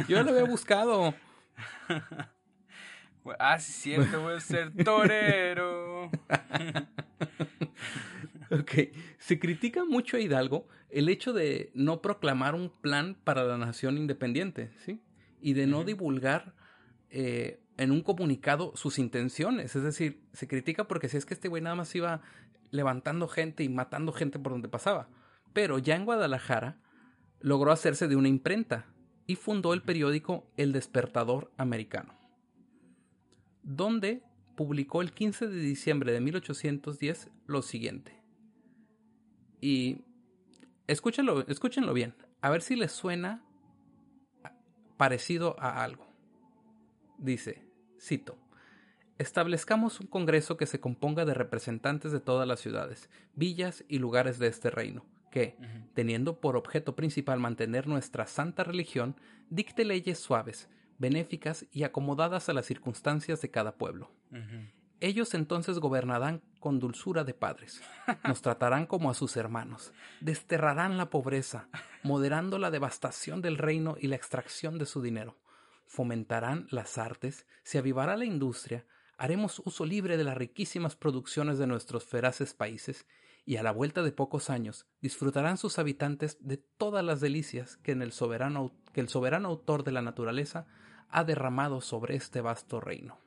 Yo 0.07 0.21
lo 0.21 0.29
había 0.29 0.43
buscado. 0.43 1.15
Ah, 3.39 3.57
sí, 3.57 3.71
cierto, 3.71 4.21
voy 4.21 4.35
a 4.35 4.39
ser 4.39 4.71
torero. 4.83 6.11
Ok. 8.59 8.71
Se 9.17 9.39
critica 9.39 9.85
mucho 9.85 10.17
a 10.17 10.19
Hidalgo 10.19 10.67
el 10.89 11.09
hecho 11.09 11.33
de 11.33 11.71
no 11.73 12.01
proclamar 12.01 12.55
un 12.55 12.69
plan 12.69 13.17
para 13.23 13.43
la 13.43 13.57
nación 13.57 13.97
independiente, 13.97 14.71
¿sí? 14.85 15.01
Y 15.41 15.53
de 15.53 15.67
no 15.67 15.83
divulgar 15.83 16.53
eh, 17.09 17.59
en 17.77 17.91
un 17.91 18.01
comunicado 18.01 18.73
sus 18.75 18.99
intenciones. 18.99 19.75
Es 19.75 19.83
decir, 19.83 20.21
se 20.33 20.47
critica 20.47 20.87
porque 20.87 21.09
si 21.09 21.17
es 21.17 21.25
que 21.25 21.33
este 21.33 21.47
güey 21.47 21.61
nada 21.61 21.75
más 21.75 21.93
iba 21.95 22.21
levantando 22.71 23.27
gente 23.27 23.63
y 23.63 23.69
matando 23.69 24.13
gente 24.13 24.39
por 24.39 24.51
donde 24.53 24.69
pasaba. 24.69 25.09
Pero 25.53 25.79
ya 25.79 25.95
en 25.95 26.05
Guadalajara 26.05 26.77
logró 27.39 27.71
hacerse 27.71 28.07
de 28.07 28.15
una 28.15 28.29
imprenta 28.29 28.85
y 29.27 29.35
fundó 29.35 29.73
el 29.73 29.81
periódico 29.81 30.47
El 30.57 30.73
Despertador 30.73 31.51
Americano, 31.57 32.13
donde 33.63 34.23
publicó 34.55 35.01
el 35.01 35.11
15 35.11 35.47
de 35.47 35.59
diciembre 35.59 36.13
de 36.13 36.21
1810 36.21 37.29
lo 37.47 37.61
siguiente. 37.61 38.22
Y 39.63 40.01
escúchenlo, 40.87 41.47
escúchenlo 41.47 41.93
bien, 41.93 42.13
a 42.41 42.49
ver 42.49 42.61
si 42.61 42.75
les 42.75 42.91
suena 42.91 43.41
parecido 44.97 45.55
a 45.57 45.85
algo. 45.85 46.05
Dice, 47.17 47.63
cito, 47.97 48.37
Establezcamos 49.17 50.01
un 50.01 50.07
Congreso 50.07 50.57
que 50.57 50.65
se 50.65 50.81
componga 50.81 51.23
de 51.23 51.33
representantes 51.33 52.11
de 52.11 52.19
todas 52.19 52.45
las 52.45 52.59
ciudades, 52.59 53.09
villas 53.35 53.85
y 53.87 53.99
lugares 53.99 54.37
de 54.37 54.47
este 54.47 54.69
reino, 54.69 55.05
que, 55.31 55.55
teniendo 55.93 56.41
por 56.41 56.57
objeto 56.57 56.97
principal 56.97 57.39
mantener 57.39 57.87
nuestra 57.87 58.27
santa 58.27 58.65
religión, 58.65 59.15
dicte 59.49 59.85
leyes 59.85 60.19
suaves, 60.19 60.67
benéficas 60.97 61.67
y 61.71 61.83
acomodadas 61.83 62.49
a 62.49 62.53
las 62.53 62.65
circunstancias 62.65 63.41
de 63.41 63.49
cada 63.49 63.77
pueblo. 63.77 64.11
Ellos 65.03 65.33
entonces 65.33 65.79
gobernarán 65.79 66.41
con 66.61 66.79
dulzura 66.79 67.25
de 67.25 67.33
padres, 67.33 67.81
nos 68.25 68.41
tratarán 68.41 68.85
como 68.85 69.11
a 69.11 69.13
sus 69.13 69.35
hermanos, 69.35 69.91
desterrarán 70.21 70.97
la 70.97 71.09
pobreza, 71.09 71.67
moderando 72.03 72.57
la 72.57 72.71
devastación 72.71 73.41
del 73.41 73.57
reino 73.57 73.97
y 73.99 74.07
la 74.07 74.15
extracción 74.15 74.77
de 74.77 74.85
su 74.85 75.01
dinero, 75.01 75.37
fomentarán 75.87 76.67
las 76.69 76.97
artes, 76.97 77.45
se 77.63 77.79
avivará 77.79 78.15
la 78.15 78.23
industria, 78.23 78.85
haremos 79.17 79.61
uso 79.65 79.83
libre 79.83 80.15
de 80.15 80.23
las 80.23 80.37
riquísimas 80.37 80.95
producciones 80.95 81.57
de 81.57 81.67
nuestros 81.67 82.05
feraces 82.05 82.53
países, 82.53 83.05
y 83.45 83.57
a 83.57 83.63
la 83.63 83.73
vuelta 83.73 84.03
de 84.03 84.13
pocos 84.13 84.49
años 84.49 84.87
disfrutarán 85.01 85.57
sus 85.57 85.79
habitantes 85.79 86.37
de 86.39 86.55
todas 86.55 87.03
las 87.03 87.19
delicias 87.19 87.75
que, 87.75 87.91
en 87.91 88.03
el, 88.03 88.13
soberano, 88.13 88.71
que 88.93 89.01
el 89.01 89.09
soberano 89.09 89.49
autor 89.49 89.83
de 89.83 89.91
la 89.91 90.01
naturaleza 90.01 90.65
ha 91.09 91.25
derramado 91.25 91.81
sobre 91.81 92.15
este 92.15 92.39
vasto 92.39 92.79
reino. 92.79 93.17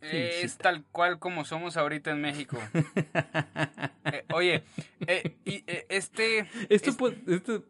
Es 0.00 0.58
tal 0.58 0.84
cual 0.92 1.18
como 1.18 1.44
somos 1.44 1.76
ahorita 1.76 2.10
en 2.10 2.20
México. 2.20 2.58
Eh, 4.10 4.24
oye, 4.32 4.64
eh, 5.06 5.36
y, 5.44 5.64
eh, 5.66 5.84
este... 5.90 6.48
Esto, 6.70 6.96
Puede, 6.96 7.16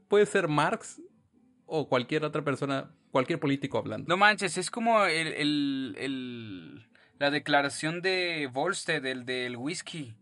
puede 0.06 0.24
ser 0.24 0.46
Marx 0.46 1.02
o 1.66 1.88
cualquier 1.88 2.24
otra 2.24 2.42
persona, 2.42 2.92
cualquier 3.10 3.40
político 3.40 3.76
hablando. 3.76 4.06
No 4.08 4.16
manches, 4.16 4.56
es 4.56 4.70
como 4.70 5.04
el 5.04 6.86
la 7.18 7.30
declaración 7.30 8.00
de 8.00 8.48
Volstead, 8.52 9.04
el 9.04 9.24
del 9.24 9.56
whisky, 9.56 10.14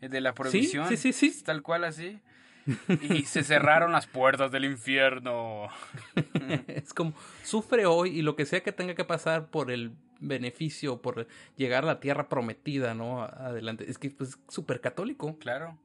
el 0.00 0.10
de 0.10 0.20
la 0.20 0.34
prohibición. 0.34 0.88
Sí, 0.88 0.96
sí, 0.96 1.12
sí, 1.12 1.42
Tal 1.44 1.62
cual 1.62 1.84
así. 1.84 2.20
Y 3.02 3.22
se 3.22 3.42
cerraron 3.42 3.92
las 3.92 4.06
puertas 4.06 4.50
del 4.50 4.64
infierno. 4.64 5.68
es 6.68 6.92
como, 6.92 7.14
sufre 7.42 7.86
hoy 7.86 8.18
y 8.18 8.22
lo 8.22 8.36
que 8.36 8.46
sea 8.46 8.62
que 8.62 8.72
tenga 8.72 8.94
que 8.94 9.04
pasar 9.04 9.48
por 9.48 9.70
el 9.70 9.92
beneficio, 10.20 11.00
por 11.00 11.26
llegar 11.56 11.84
a 11.84 11.86
la 11.86 12.00
tierra 12.00 12.28
prometida, 12.28 12.94
¿no? 12.94 13.22
Adelante. 13.22 13.90
Es 13.90 13.98
que 13.98 14.08
es 14.08 14.14
pues, 14.14 14.38
súper 14.48 14.80
católico. 14.80 15.38
Claro. 15.38 15.78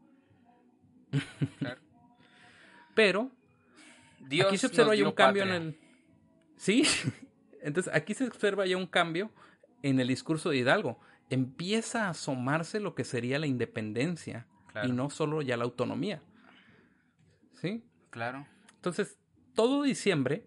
claro. 1.59 1.81
Pero, 2.93 3.31
Dios 4.19 4.47
aquí 4.47 4.57
se 4.57 4.67
observa 4.67 4.95
ya 4.95 5.07
un 5.07 5.13
cambio 5.13 5.43
en 5.43 5.49
el... 5.49 5.79
Sí, 6.57 6.83
entonces 7.61 7.93
aquí 7.93 8.13
se 8.13 8.25
observa 8.25 8.65
ya 8.65 8.77
un 8.77 8.87
cambio 8.87 9.31
en 9.81 9.99
el 9.99 10.07
discurso 10.07 10.49
de 10.49 10.57
Hidalgo. 10.57 10.99
Empieza 11.29 12.05
a 12.05 12.09
asomarse 12.09 12.79
lo 12.79 12.95
que 12.95 13.03
sería 13.03 13.39
la 13.39 13.47
independencia 13.47 14.47
y 14.83 14.91
no 14.91 15.09
solo 15.09 15.41
ya 15.41 15.57
la 15.57 15.63
autonomía. 15.63 16.21
¿Sí? 17.53 17.83
Claro. 18.09 18.47
Entonces, 18.75 19.17
todo 19.53 19.83
diciembre 19.83 20.45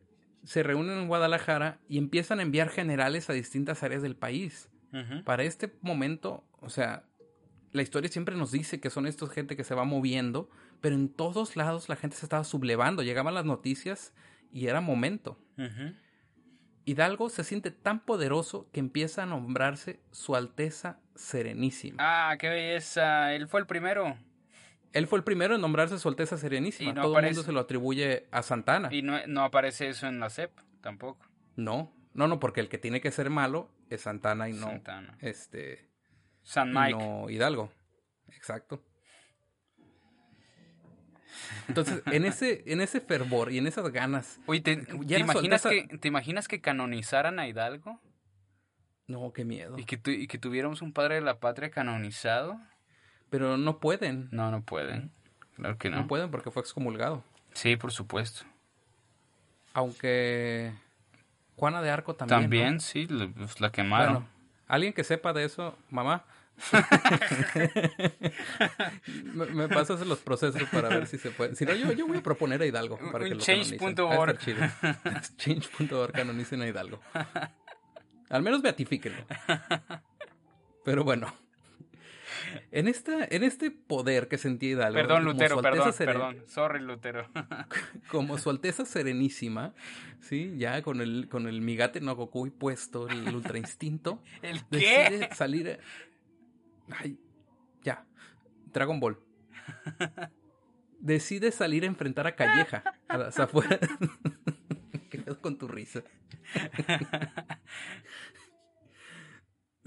se 0.49 0.63
reúnen 0.63 0.97
en 0.97 1.09
Guadalajara 1.09 1.79
y 1.91 1.99
empiezan 1.99 2.39
a 2.39 2.43
enviar 2.43 2.71
generales 2.71 3.29
a 3.29 3.35
distintas 3.35 3.83
áreas 3.83 4.01
del 4.01 4.17
país. 4.17 4.71
Para 5.27 5.43
este 5.43 5.71
momento, 5.83 6.43
o 6.63 6.71
sea, 6.71 7.05
la 7.73 7.83
historia 7.83 8.09
siempre 8.09 8.35
nos 8.35 8.51
dice 8.51 8.81
que 8.81 8.89
son 8.89 9.07
estos 9.07 9.31
gente 9.31 9.59
que 9.59 9.65
se 9.65 9.75
va 9.75 9.85
moviendo, 9.85 10.49
pero 10.81 10.95
en 10.95 11.11
todos 11.11 11.55
lados 11.55 11.91
la 11.91 11.97
gente 11.97 12.17
se 12.17 12.25
estaba 12.25 12.45
sublevando. 12.45 13.03
Llegaban 13.03 13.35
las 13.35 13.45
noticias 13.45 14.15
y 14.51 14.69
era 14.69 14.81
momento. 14.81 15.39
Hidalgo 16.87 17.29
se 17.29 17.45
siente 17.45 17.71
tan 17.71 18.01
poderoso 18.01 18.71
que 18.73 18.81
empieza 18.81 19.25
a 19.25 19.27
nombrarse 19.27 20.01
Su 20.13 20.35
Alteza 20.35 20.99
Serenísima. 21.15 21.99
Ah, 22.01 22.39
qué 22.39 22.49
belleza. 22.49 23.35
Él 23.35 23.49
fue 23.49 23.61
el 23.61 23.67
primero. 23.67 24.17
Él 24.93 25.07
fue 25.07 25.19
el 25.19 25.25
primero 25.25 25.55
en 25.55 25.61
nombrarse 25.61 25.99
Su 25.99 26.09
Alteza 26.09 26.37
Serenísima. 26.39 26.95
Todo 26.95 27.19
el 27.19 27.25
mundo 27.27 27.43
se 27.43 27.53
lo 27.53 27.61
atribuye 27.61 28.27
a 28.31 28.43
Santana. 28.43 28.89
Y 28.93 29.03
no, 29.03 29.19
no 29.27 29.45
aparece 29.45 29.89
eso 29.89 30.07
en 30.07 30.21
la 30.21 30.31
CEP 30.31 30.51
tampoco. 30.81 31.27
No, 31.57 31.93
no, 32.15 32.29
no, 32.29 32.41
porque 32.41 32.61
el 32.61 32.69
que 32.69 32.79
tiene 32.79 33.01
que 33.01 33.11
ser 33.11 33.31
malo 33.31 33.71
es 33.91 34.03
Santana 34.03 34.49
y 34.49 34.53
no 34.53 34.67
Santana. 34.67 35.17
este 35.21 35.89
San 36.43 36.73
Mike. 36.73 36.99
no 36.99 37.31
Hidalgo. 37.31 37.71
Exacto. 38.29 38.83
Entonces, 41.69 42.03
en 42.07 42.25
ese, 42.25 42.65
en 42.67 42.81
ese 42.81 43.01
fervor 43.01 43.53
y 43.53 43.59
en 43.59 43.67
esas 43.67 43.91
ganas. 43.93 44.41
Oye, 44.47 44.61
¿te, 44.61 44.73
imaginas, 45.19 45.63
que, 45.63 45.87
¿te 45.99 46.09
imaginas 46.09 46.49
que 46.49 46.61
canonizaran 46.61 47.39
a 47.39 47.47
Hidalgo? 47.47 48.01
No, 49.07 49.33
qué 49.33 49.45
miedo. 49.45 49.79
¿Y 49.79 49.85
que, 49.85 50.01
y 50.11 50.27
que 50.27 50.39
tuviéramos 50.39 50.83
un 50.83 50.93
padre 50.93 51.17
de 51.17 51.21
la 51.21 51.41
patria 51.41 51.71
canonizado? 51.71 52.61
Pero 53.31 53.57
no 53.57 53.79
pueden. 53.79 54.29
No, 54.31 54.51
no 54.51 54.63
pueden. 54.63 55.11
Claro 55.57 55.79
que 55.79 55.91
no. 55.91 55.99
No 55.99 56.07
pueden 56.07 56.31
porque 56.31 56.51
fue 56.51 56.63
excomulgado. 56.63 57.25
Sí, 57.53 57.77
por 57.77 57.93
supuesto. 57.93 58.45
Aunque 59.75 60.73
Juana 61.57 61.83
de 61.83 61.91
Arco 61.91 62.15
también. 62.15 62.43
También, 62.43 62.75
¿no? 62.75 62.81
sí, 62.81 63.07
la, 63.09 63.29
pues, 63.29 63.61
la 63.61 63.71
quemaron. 63.71 64.13
Bueno, 64.13 64.29
alguien 64.69 64.93
que 64.93 65.05
sepa 65.05 65.33
de 65.33 65.45
eso, 65.45 65.77
mamá. 65.91 66.25
me, 69.35 69.47
me 69.47 69.69
pasas 69.69 70.05
los 70.07 70.19
procesos 70.21 70.63
para 70.71 70.89
ver 70.89 71.07
si 71.07 71.19
se 71.19 71.31
puede. 71.31 71.57
Si 71.57 71.65
no, 71.65 71.75
yo, 71.75 71.93
yo 71.93 72.07
voy 72.07 72.19
a 72.19 72.23
proponer 72.23 72.63
a 72.63 72.67
Hidalgo 72.67 72.99
para 73.13 73.25
que. 73.25 73.37
Change.org. 73.37 74.39
Change.org 75.37 76.13
canonicen 76.13 76.63
a 76.63 76.69
Hidalgo. 76.69 77.01
Al 78.31 78.43
menos 78.43 78.63
beatifíquenlo. 78.63 79.25
Pero 80.85 81.05
bueno. 81.05 81.33
En, 82.71 82.89
esta, 82.89 83.25
en 83.31 83.43
este 83.45 83.71
poder 83.71 84.29
que 84.29 84.39
sentía 84.39 84.71
Hidalgo. 84.71 84.95
Perdón, 84.95 85.19
como 85.21 85.33
Lutero, 85.33 85.61
su 85.61 85.67
Alteza 85.67 85.85
perdón, 85.85 85.93
Seren- 85.93 86.07
perdón. 86.07 86.45
Sorry, 86.49 86.81
Lutero. 86.81 87.29
Como 88.11 88.39
su 88.39 88.51
Alteza 88.51 88.85
Serenísima, 88.85 89.75
¿sí? 90.21 90.55
Ya 90.59 90.83
con 90.83 91.01
el, 91.01 91.29
con 91.29 91.47
el 91.47 91.61
Migate 91.61 92.01
no 92.01 92.15
Goku 92.17 92.51
puesto, 92.51 93.09
el 93.09 93.35
Ultra 93.35 93.59
Instinto. 93.59 94.23
¿El 94.43 94.61
decide 94.71 95.29
qué? 95.29 95.35
salir. 95.35 95.79
Ay, 96.91 97.19
ya. 97.83 98.05
Dragon 98.73 99.01
Ball. 99.01 99.19
Decide 101.01 101.53
salir 101.53 101.85
a 101.85 101.87
enfrentar 101.87 102.27
a 102.27 102.35
Calleja 102.35 102.83
a 103.09 103.19
las 103.19 103.39
afueras. 103.39 103.79
¿Qué 105.11 105.19
pedo 105.19 105.41
con 105.41 105.57
tu 105.59 105.69
risa? 105.69 106.03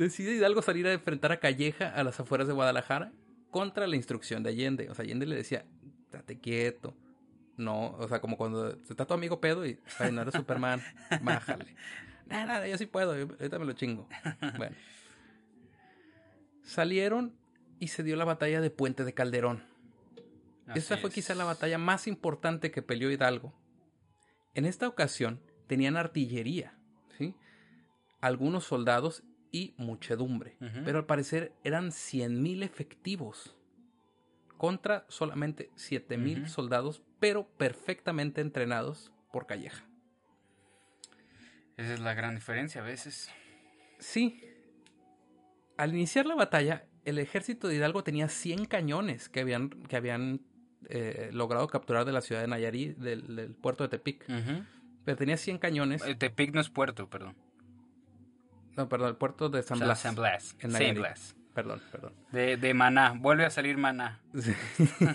Decide 0.04 0.34
Hidalgo 0.34 0.62
salir 0.62 0.88
a 0.88 0.94
enfrentar 0.94 1.32
a 1.32 1.40
Calleja 1.40 1.90
a 1.90 2.04
las 2.04 2.20
afueras 2.20 2.48
de 2.48 2.54
Guadalajara 2.54 3.12
contra 3.50 3.88
la 3.88 3.96
instrucción 3.96 4.44
de 4.44 4.50
Allende. 4.50 4.90
O 4.90 4.96
sea, 4.96 5.04
Allende 5.04 5.26
le 5.26 5.36
decía, 5.36 5.66
date 6.12 6.40
quieto. 6.40 6.96
No, 7.58 7.92
o 7.92 8.08
sea, 8.08 8.20
como 8.22 8.38
cuando 8.38 8.70
está 8.90 9.06
tu 9.06 9.14
amigo 9.14 9.40
pedo 9.40 9.66
y, 9.66 9.80
ay, 10.00 10.12
no 10.12 10.22
eres 10.22 10.34
Superman, 10.34 10.82
bájale. 11.22 11.76
Nada, 12.28 12.46
nada, 12.46 12.68
yo 12.68 12.78
sí 12.78 12.86
puedo, 12.86 13.16
yo- 13.18 13.28
ahorita 13.40 13.60
me 13.60 13.66
lo 13.66 13.74
chingo. 13.74 14.08
Bueno. 14.58 14.76
Salieron 16.64 17.34
y 17.80 17.88
se 17.88 18.04
dio 18.04 18.16
la 18.16 18.26
batalla 18.26 18.62
de 18.62 18.70
Puente 18.70 19.04
de 19.04 19.14
Calderón. 19.14 19.64
Esta 20.76 20.98
fue 20.98 21.10
es. 21.10 21.16
quizá 21.16 21.36
la 21.36 21.44
batalla 21.44 21.78
más 21.78 22.08
importante 22.08 22.72
que 22.72 22.82
peleó 22.82 23.12
Hidalgo. 23.12 23.54
En 24.54 24.66
esta 24.66 24.88
ocasión 24.88 25.42
tenían 25.68 25.98
artillería, 25.98 26.74
¿sí? 27.18 27.36
algunos 28.22 28.64
soldados 28.64 29.24
y 29.52 29.74
muchedumbre, 29.78 30.56
pero 30.86 31.00
al 31.00 31.06
parecer 31.06 31.54
eran 31.64 31.92
100.000 31.92 32.64
efectivos 32.64 33.56
contra 34.58 35.06
solamente 35.10 35.70
7.000 35.76 36.42
Ujú. 36.44 36.48
soldados, 36.48 37.02
pero 37.20 37.48
perfectamente 37.58 38.42
entrenados 38.42 39.12
por 39.32 39.48
Calleja. 39.48 39.86
Esa 41.78 41.94
es 41.96 42.00
la 42.00 42.14
gran 42.14 42.36
diferencia 42.36 42.82
a 42.82 42.84
veces. 42.84 43.30
Sí. 44.00 44.42
Al 45.78 45.94
iniciar 45.94 46.26
la 46.28 46.36
batalla, 46.36 46.86
el 47.06 47.18
ejército 47.18 47.68
de 47.68 47.76
Hidalgo 47.76 48.04
tenía 48.04 48.30
100 48.30 48.66
cañones 48.66 49.30
que 49.30 49.40
habían, 49.40 49.70
que 49.70 49.96
habían 49.96 50.42
eh, 50.90 51.30
logrado 51.34 51.68
capturar 51.68 52.06
de 52.06 52.12
la 52.12 52.22
ciudad 52.22 52.42
de 52.42 52.48
Nayarit, 52.48 52.98
del, 52.98 53.36
del 53.36 53.56
puerto 53.56 53.84
de 53.84 53.90
Tepic. 53.90 54.26
Pero 55.04 55.18
tenía 55.18 55.38
100 55.38 55.58
cañones. 55.58 56.06
Eh, 56.06 56.14
Tepic 56.16 56.54
no 56.54 56.62
es 56.62 56.70
puerto, 56.70 57.10
perdón. 57.10 57.36
No, 58.78 58.88
perdón, 58.90 59.10
el 59.10 59.16
puerto 59.16 59.50
de 59.50 59.64
San 59.64 59.80
Blas. 59.80 60.00
San 60.00 60.16
Blas. 60.16 60.56
en 60.60 60.72
San 60.72 60.80
Nayarit. 60.80 61.00
Blas. 61.00 61.36
Perdón, 61.54 61.82
perdón. 61.92 62.14
De, 62.32 62.58
de 62.58 62.74
Maná. 62.74 63.14
Vuelve 63.18 63.46
a 63.46 63.50
salir 63.50 63.78
Maná. 63.78 64.22
Sí. 64.40 64.54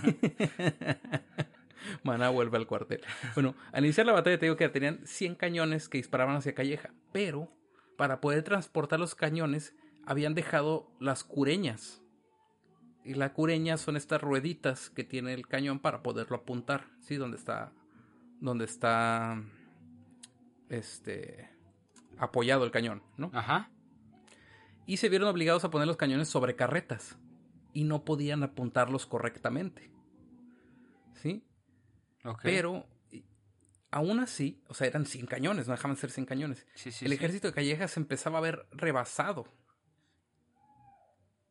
Maná 2.02 2.28
vuelve 2.28 2.58
al 2.58 2.66
cuartel. 2.66 3.00
Bueno, 3.34 3.54
al 3.72 3.84
iniciar 3.84 4.06
la 4.06 4.12
batalla 4.12 4.38
te 4.38 4.46
digo 4.46 4.56
que 4.56 4.68
tenían 4.68 5.00
100 5.06 5.36
cañones 5.36 5.88
que 5.88 5.98
disparaban 5.98 6.36
hacia 6.36 6.54
Calleja, 6.54 6.90
pero 7.12 7.50
para 7.96 8.20
poder 8.20 8.42
transportar 8.42 9.00
los 9.00 9.14
cañones 9.14 9.74
habían 10.04 10.34
dejado 10.34 10.90
las 11.00 11.24
cureñas. 11.24 12.02
Y 13.04 13.14
las 13.14 13.30
cureñas 13.30 13.80
son 13.80 13.96
estas 13.96 14.20
rueditas 14.20 14.90
que 14.90 15.04
tiene 15.04 15.32
el 15.32 15.46
cañón 15.46 15.78
para 15.78 16.02
poderlo 16.02 16.36
apuntar, 16.36 16.86
¿sí? 17.00 17.16
Donde 17.16 17.36
está 17.36 17.72
donde 18.40 18.66
está 18.66 19.42
este 20.68 21.48
apoyado 22.18 22.64
el 22.64 22.70
cañón, 22.70 23.02
¿no? 23.16 23.30
Ajá. 23.34 23.70
y 24.88 24.98
se 24.98 25.08
vieron 25.08 25.28
obligados 25.28 25.64
a 25.64 25.70
poner 25.70 25.88
los 25.88 25.96
cañones 25.96 26.28
sobre 26.28 26.54
carretas 26.54 27.18
y 27.72 27.82
no 27.84 28.04
podían 28.04 28.42
apuntarlos 28.44 29.04
correctamente. 29.06 29.90
¿Sí? 31.14 31.42
Ok. 32.24 32.40
Pero 32.44 32.86
y- 33.10 33.24
aún 33.90 34.20
así, 34.20 34.62
o 34.68 34.74
sea, 34.74 34.86
eran 34.86 35.04
100 35.04 35.26
cañones, 35.26 35.66
no 35.66 35.72
dejaban 35.72 35.96
de 35.96 36.00
ser 36.00 36.10
100 36.12 36.24
cañones. 36.26 36.66
Sí, 36.74 36.92
sí, 36.92 37.04
el 37.04 37.10
sí. 37.10 37.16
ejército 37.16 37.48
de 37.48 37.54
Calleja 37.54 37.88
se 37.88 37.98
empezaba 37.98 38.38
a 38.38 38.42
ver 38.42 38.66
rebasado. 38.70 39.46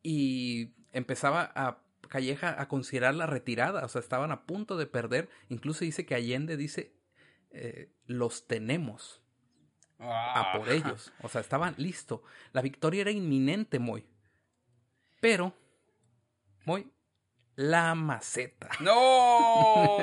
Y 0.02 0.72
empezaba 0.92 1.52
a 1.54 1.82
Calleja 2.08 2.60
a 2.60 2.68
considerar 2.68 3.14
la 3.14 3.26
retirada, 3.26 3.84
o 3.84 3.88
sea, 3.88 4.00
estaban 4.00 4.30
a 4.30 4.46
punto 4.46 4.76
de 4.76 4.86
perder. 4.86 5.28
Incluso 5.48 5.84
dice 5.84 6.06
que 6.06 6.14
Allende 6.14 6.56
dice, 6.56 6.94
eh, 7.50 7.92
los 8.06 8.46
tenemos. 8.46 9.22
A 9.98 10.52
por 10.56 10.68
ellos. 10.68 11.12
O 11.22 11.28
sea, 11.28 11.40
estaban 11.40 11.74
listos. 11.78 12.20
La 12.52 12.62
victoria 12.62 13.02
era 13.02 13.10
inminente, 13.10 13.78
Moy. 13.78 14.04
Pero, 15.20 15.54
Moy, 16.64 16.90
la 17.56 17.94
maceta. 17.94 18.68
¡No! 18.80 19.96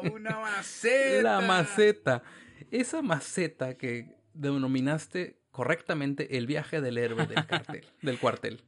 ¡Una 0.00 0.40
maceta! 0.40 1.22
La 1.22 1.40
maceta. 1.40 2.22
Esa 2.70 3.02
maceta 3.02 3.76
que 3.76 4.16
denominaste 4.34 5.40
correctamente 5.50 6.36
el 6.36 6.46
viaje 6.46 6.80
del 6.80 6.98
héroe 6.98 7.26
del 7.26 7.46
cartel, 7.46 7.86
del 8.02 8.18
cuartel. 8.18 8.62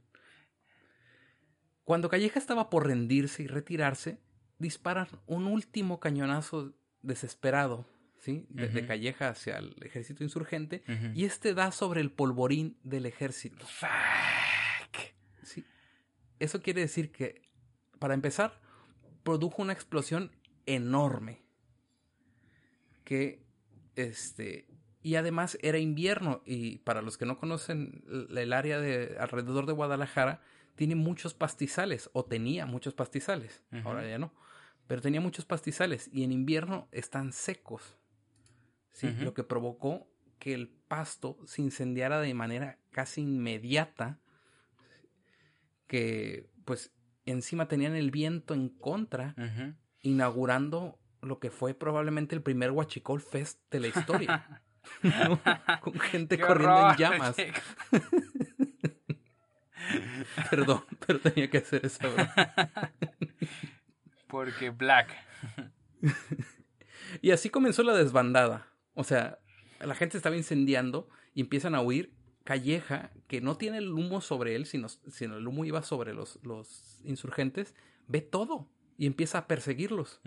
Cuando 1.84 2.08
Calleja 2.08 2.38
estaba 2.38 2.70
por 2.70 2.86
rendirse 2.86 3.42
y 3.42 3.46
retirarse, 3.46 4.18
disparan 4.58 5.08
un 5.26 5.46
último 5.46 6.00
cañonazo 6.00 6.72
desesperado, 7.02 7.86
¿sí? 8.28 8.46
De. 8.50 8.86
Calleja 8.86 9.30
hacia 9.30 9.56
el 9.56 9.74
ejército 9.80 10.22
insurgente, 10.22 10.82
y 11.14 11.24
este 11.24 11.54
da 11.54 11.72
sobre 11.72 12.02
el 12.02 12.10
polvorín 12.10 12.76
del 12.82 13.06
ejército. 13.06 13.64
Fuck. 13.66 14.98
Sí. 15.42 15.64
Eso 16.38 16.60
quiere 16.60 16.82
decir 16.82 17.10
que, 17.10 17.40
para 17.98 18.12
empezar, 18.12 18.60
produjo 19.22 19.62
una 19.62 19.72
explosión 19.72 20.30
enorme. 20.66 21.42
Que, 23.04 23.42
este, 23.96 24.68
y 25.02 25.14
además 25.14 25.56
era 25.62 25.78
invierno. 25.78 26.42
Y 26.44 26.80
para 26.80 27.00
los 27.00 27.16
que 27.16 27.24
no 27.24 27.38
conocen 27.38 28.04
el 28.28 28.52
área 28.52 28.78
de 28.78 29.16
alrededor 29.18 29.64
de 29.64 29.72
Guadalajara, 29.72 30.42
tiene 30.74 30.96
muchos 30.96 31.32
pastizales, 31.32 32.10
o 32.12 32.26
tenía 32.26 32.66
muchos 32.66 32.92
pastizales. 32.92 33.64
Ahora 33.84 34.06
ya 34.06 34.18
no. 34.18 34.34
Pero 34.86 35.00
tenía 35.00 35.22
muchos 35.22 35.46
pastizales. 35.46 36.10
Y 36.12 36.24
en 36.24 36.32
invierno 36.32 36.88
están 36.92 37.32
secos. 37.32 37.97
¿Sí? 38.92 39.08
Lo 39.20 39.34
que 39.34 39.44
provocó 39.44 40.08
que 40.38 40.54
el 40.54 40.68
pasto 40.68 41.38
se 41.46 41.62
incendiara 41.62 42.20
de 42.20 42.34
manera 42.34 42.78
casi 42.90 43.22
inmediata 43.22 44.20
que 45.86 46.50
pues 46.64 46.92
encima 47.24 47.68
tenían 47.68 47.94
el 47.94 48.10
viento 48.10 48.54
en 48.54 48.68
contra, 48.68 49.34
inaugurando 50.00 50.98
lo 51.20 51.40
que 51.40 51.50
fue 51.50 51.74
probablemente 51.74 52.34
el 52.34 52.42
primer 52.42 52.70
Huachicol 52.70 53.20
Fest 53.20 53.60
de 53.70 53.80
la 53.80 53.88
historia. 53.88 54.62
¿no? 55.02 55.40
Con 55.80 55.98
gente 55.98 56.36
¡Qué 56.36 56.44
corriendo 56.44 56.76
horror, 56.76 56.92
en 56.92 56.96
llamas. 56.96 57.36
Perdón, 60.50 60.84
pero 61.06 61.20
tenía 61.20 61.48
que 61.50 61.58
hacer 61.58 61.86
eso. 61.86 62.04
Porque 64.28 64.70
Black. 64.70 65.14
Y 67.22 67.30
así 67.30 67.50
comenzó 67.50 67.82
la 67.82 67.94
desbandada. 67.94 68.66
O 68.98 69.04
sea, 69.04 69.38
la 69.78 69.94
gente 69.94 70.16
estaba 70.16 70.36
incendiando 70.36 71.08
y 71.32 71.42
empiezan 71.42 71.76
a 71.76 71.80
huir. 71.80 72.12
Calleja, 72.42 73.12
que 73.28 73.40
no 73.40 73.56
tiene 73.56 73.78
el 73.78 73.92
humo 73.92 74.20
sobre 74.20 74.56
él, 74.56 74.66
sino, 74.66 74.88
sino 74.88 75.36
el 75.36 75.46
humo 75.46 75.64
iba 75.64 75.82
sobre 75.82 76.14
los, 76.14 76.40
los 76.42 77.00
insurgentes, 77.04 77.76
ve 78.08 78.22
todo 78.22 78.68
y 78.96 79.06
empieza 79.06 79.38
a 79.38 79.46
perseguirlos. 79.46 80.20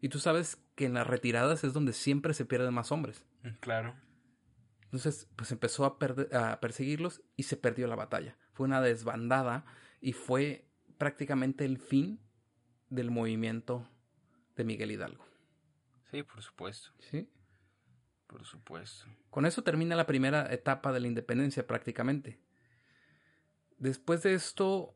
Y 0.00 0.08
tú 0.08 0.18
sabes 0.18 0.62
que 0.76 0.86
en 0.86 0.94
las 0.94 1.06
retiradas 1.06 1.62
es 1.62 1.74
donde 1.74 1.92
siempre 1.92 2.32
se 2.32 2.46
pierden 2.46 2.72
más 2.72 2.90
hombres. 2.90 3.26
Claro. 3.60 3.94
Entonces, 4.84 5.28
pues 5.36 5.52
empezó 5.52 5.84
a, 5.84 6.50
a 6.52 6.60
perseguirlos 6.60 7.20
y 7.36 7.42
se 7.42 7.58
perdió 7.58 7.86
la 7.86 7.96
batalla. 7.96 8.38
Fue 8.54 8.64
una 8.64 8.80
desbandada 8.80 9.66
y 10.00 10.14
fue 10.14 10.70
prácticamente 10.96 11.66
el 11.66 11.76
fin 11.76 12.18
del 12.88 13.10
movimiento 13.10 13.86
de 14.56 14.64
Miguel 14.64 14.92
Hidalgo. 14.92 15.26
Sí, 16.10 16.22
por 16.22 16.40
supuesto. 16.40 16.92
¿sí? 17.00 17.28
Por 18.26 18.44
supuesto. 18.44 19.06
Con 19.30 19.46
eso 19.46 19.62
termina 19.62 19.94
la 19.96 20.06
primera 20.06 20.52
etapa 20.52 20.92
de 20.92 21.00
la 21.00 21.06
independencia 21.06 21.66
prácticamente. 21.66 22.40
Después 23.78 24.22
de 24.22 24.34
esto, 24.34 24.94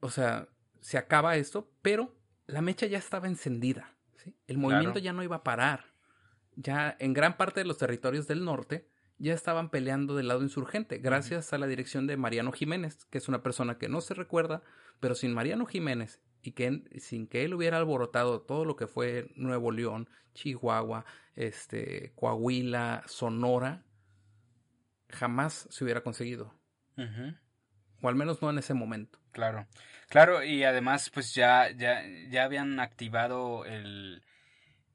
o 0.00 0.10
sea, 0.10 0.48
se 0.80 0.98
acaba 0.98 1.36
esto, 1.36 1.70
pero 1.82 2.14
la 2.46 2.60
mecha 2.60 2.86
ya 2.86 2.98
estaba 2.98 3.28
encendida. 3.28 3.94
¿sí? 4.16 4.34
El 4.46 4.58
movimiento 4.58 4.92
Claro. 4.94 5.04
ya 5.04 5.12
no 5.12 5.22
iba 5.22 5.36
a 5.36 5.44
parar. 5.44 5.86
Ya 6.56 6.96
en 6.98 7.12
gran 7.12 7.36
parte 7.36 7.60
de 7.60 7.66
los 7.66 7.78
territorios 7.78 8.26
del 8.26 8.44
norte 8.44 8.88
ya 9.18 9.32
estaban 9.34 9.70
peleando 9.70 10.14
del 10.16 10.28
lado 10.28 10.42
insurgente, 10.42 10.98
gracias 10.98 11.52
a 11.52 11.58
la 11.58 11.66
dirección 11.66 12.06
de 12.06 12.16
Mariano 12.18 12.52
Jiménez, 12.52 13.04
que 13.06 13.18
es 13.18 13.28
una 13.28 13.42
persona 13.42 13.78
que 13.78 13.88
no 13.88 14.00
se 14.02 14.12
recuerda, 14.14 14.62
pero 15.00 15.14
sin 15.14 15.32
Mariano 15.32 15.64
Jiménez 15.66 16.20
y 16.42 16.52
que 16.52 16.82
sin 16.98 17.26
que 17.26 17.44
él 17.44 17.54
hubiera 17.54 17.78
alborotado 17.78 18.40
todo 18.42 18.64
lo 18.64 18.76
que 18.76 18.86
fue 18.86 19.30
Nuevo 19.36 19.72
León, 19.72 20.08
Chihuahua, 20.34 21.04
este, 21.34 22.12
Coahuila, 22.14 23.02
Sonora, 23.06 23.84
jamás 25.08 25.66
se 25.70 25.84
hubiera 25.84 26.02
conseguido, 26.02 26.54
o 28.00 28.08
al 28.08 28.14
menos 28.14 28.42
no 28.42 28.50
en 28.50 28.58
ese 28.58 28.74
momento. 28.74 29.18
Claro, 29.32 29.66
claro, 30.08 30.42
y 30.42 30.64
además 30.64 31.10
pues 31.10 31.34
ya, 31.34 31.70
ya, 31.70 32.02
ya 32.28 32.44
habían 32.44 32.80
activado 32.80 33.64
el, 33.64 34.22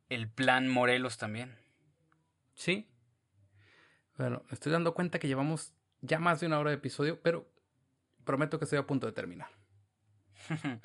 el 0.09 0.29
plan 0.29 0.67
Morelos 0.67 1.17
también. 1.17 1.55
Sí. 2.53 2.87
Bueno, 4.17 4.43
estoy 4.51 4.71
dando 4.71 4.93
cuenta 4.93 5.19
que 5.19 5.27
llevamos 5.27 5.73
ya 6.01 6.19
más 6.19 6.39
de 6.39 6.47
una 6.47 6.59
hora 6.59 6.71
de 6.71 6.77
episodio, 6.77 7.21
pero 7.21 7.49
prometo 8.23 8.59
que 8.59 8.65
estoy 8.65 8.79
a 8.79 8.85
punto 8.85 9.07
de 9.07 9.13
terminar. 9.13 9.49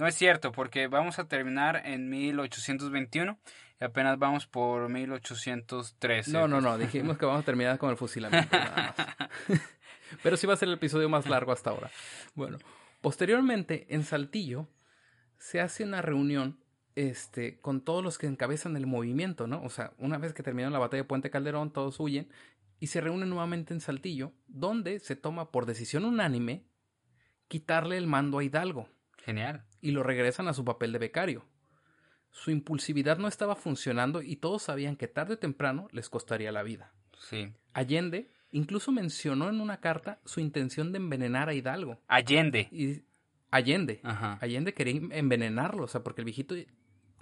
No 0.00 0.06
es 0.06 0.14
cierto, 0.14 0.50
porque 0.50 0.86
vamos 0.86 1.18
a 1.18 1.28
terminar 1.28 1.82
en 1.84 2.08
1821 2.08 3.38
y 3.78 3.84
apenas 3.84 4.18
vamos 4.18 4.46
por 4.46 4.88
1813. 4.88 6.32
No, 6.32 6.48
no, 6.48 6.62
no, 6.62 6.78
dijimos 6.78 7.18
que 7.18 7.26
vamos 7.26 7.42
a 7.42 7.44
terminar 7.44 7.76
con 7.76 7.90
el 7.90 7.98
fusilamiento. 7.98 8.56
nada 8.56 8.94
más. 8.96 9.60
Pero 10.22 10.38
sí 10.38 10.46
va 10.46 10.54
a 10.54 10.56
ser 10.56 10.68
el 10.68 10.76
episodio 10.76 11.10
más 11.10 11.28
largo 11.28 11.52
hasta 11.52 11.68
ahora. 11.68 11.90
Bueno, 12.34 12.56
posteriormente 13.02 13.88
en 13.90 14.02
Saltillo 14.02 14.70
se 15.36 15.60
hace 15.60 15.84
una 15.84 16.00
reunión 16.00 16.64
este, 16.94 17.60
con 17.60 17.82
todos 17.82 18.02
los 18.02 18.16
que 18.16 18.26
encabezan 18.26 18.78
el 18.78 18.86
movimiento, 18.86 19.46
¿no? 19.46 19.62
O 19.62 19.68
sea, 19.68 19.92
una 19.98 20.16
vez 20.16 20.32
que 20.32 20.42
terminó 20.42 20.70
la 20.70 20.78
batalla 20.78 21.02
de 21.02 21.08
Puente 21.08 21.28
Calderón, 21.28 21.74
todos 21.74 22.00
huyen 22.00 22.30
y 22.78 22.86
se 22.86 23.02
reúnen 23.02 23.28
nuevamente 23.28 23.74
en 23.74 23.82
Saltillo, 23.82 24.32
donde 24.46 24.98
se 24.98 25.14
toma 25.14 25.50
por 25.50 25.66
decisión 25.66 26.06
unánime 26.06 26.64
quitarle 27.48 27.98
el 27.98 28.06
mando 28.06 28.38
a 28.38 28.44
Hidalgo 28.44 28.88
Genial. 29.24 29.64
y 29.80 29.90
lo 29.92 30.02
regresan 30.02 30.48
a 30.48 30.54
su 30.54 30.64
papel 30.64 30.92
de 30.92 30.98
becario. 30.98 31.44
Su 32.30 32.50
impulsividad 32.50 33.18
no 33.18 33.28
estaba 33.28 33.56
funcionando 33.56 34.22
y 34.22 34.36
todos 34.36 34.62
sabían 34.62 34.96
que 34.96 35.08
tarde 35.08 35.34
o 35.34 35.38
temprano 35.38 35.88
les 35.92 36.08
costaría 36.08 36.52
la 36.52 36.62
vida. 36.62 36.92
Sí. 37.18 37.52
Allende 37.72 38.30
incluso 38.52 38.92
mencionó 38.92 39.48
en 39.48 39.60
una 39.60 39.80
carta 39.80 40.20
su 40.24 40.40
intención 40.40 40.92
de 40.92 40.98
envenenar 40.98 41.48
a 41.48 41.54
Hidalgo. 41.54 42.00
Allende. 42.08 42.68
Y 42.70 43.02
Allende. 43.50 44.00
Ajá. 44.04 44.38
Allende 44.40 44.74
quería 44.74 45.00
envenenarlo, 45.10 45.84
o 45.84 45.88
sea, 45.88 46.02
porque 46.02 46.20
el 46.20 46.26
viejito 46.26 46.54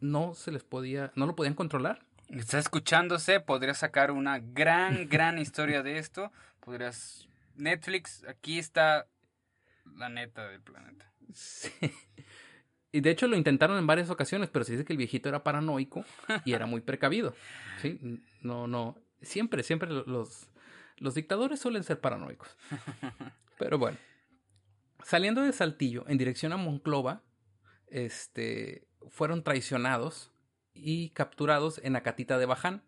no 0.01 0.35
se 0.35 0.53
les 0.53 0.63
podía, 0.63 1.13
no 1.15 1.27
lo 1.27 1.35
podían 1.35 1.55
controlar. 1.55 2.05
Está 2.29 2.59
escuchándose, 2.59 3.41
podrías 3.41 3.79
sacar 3.79 4.11
una 4.11 4.39
gran, 4.39 5.09
gran 5.09 5.39
historia 5.39 5.83
de 5.83 5.99
esto. 5.99 6.33
Podrías... 6.61 7.27
Netflix, 7.57 8.25
aquí 8.29 8.59
está 8.59 9.09
la 9.97 10.09
neta 10.09 10.47
del 10.49 10.61
planeta. 10.61 11.11
Sí. 11.33 11.71
Y 12.91 13.01
de 13.01 13.11
hecho 13.11 13.27
lo 13.27 13.37
intentaron 13.37 13.79
en 13.79 13.87
varias 13.87 14.09
ocasiones, 14.09 14.49
pero 14.49 14.65
se 14.65 14.73
dice 14.73 14.85
que 14.85 14.95
el 14.95 14.97
viejito 14.97 15.29
era 15.29 15.45
paranoico 15.45 16.05
y 16.45 16.55
era 16.55 16.67
muy 16.67 16.81
precavido. 16.81 17.35
Sí, 17.83 18.01
no, 18.41 18.67
no. 18.67 18.97
Siempre, 19.21 19.63
siempre 19.63 19.91
los, 19.91 20.49
los 20.97 21.15
dictadores 21.15 21.61
suelen 21.61 21.85
ser 21.85 22.01
paranoicos. 22.01 22.49
Pero 23.59 23.79
bueno. 23.79 23.99
Saliendo 25.05 25.43
de 25.43 25.53
Saltillo 25.53 26.05
en 26.09 26.19
dirección 26.19 26.53
a 26.53 26.57
Monclova, 26.57 27.23
este, 27.89 28.89
fueron 29.09 29.45
traicionados 29.45 30.33
y 30.73 31.11
capturados 31.11 31.81
en 31.85 31.95
Acatita 31.95 32.39
de 32.39 32.47
Baján, 32.47 32.83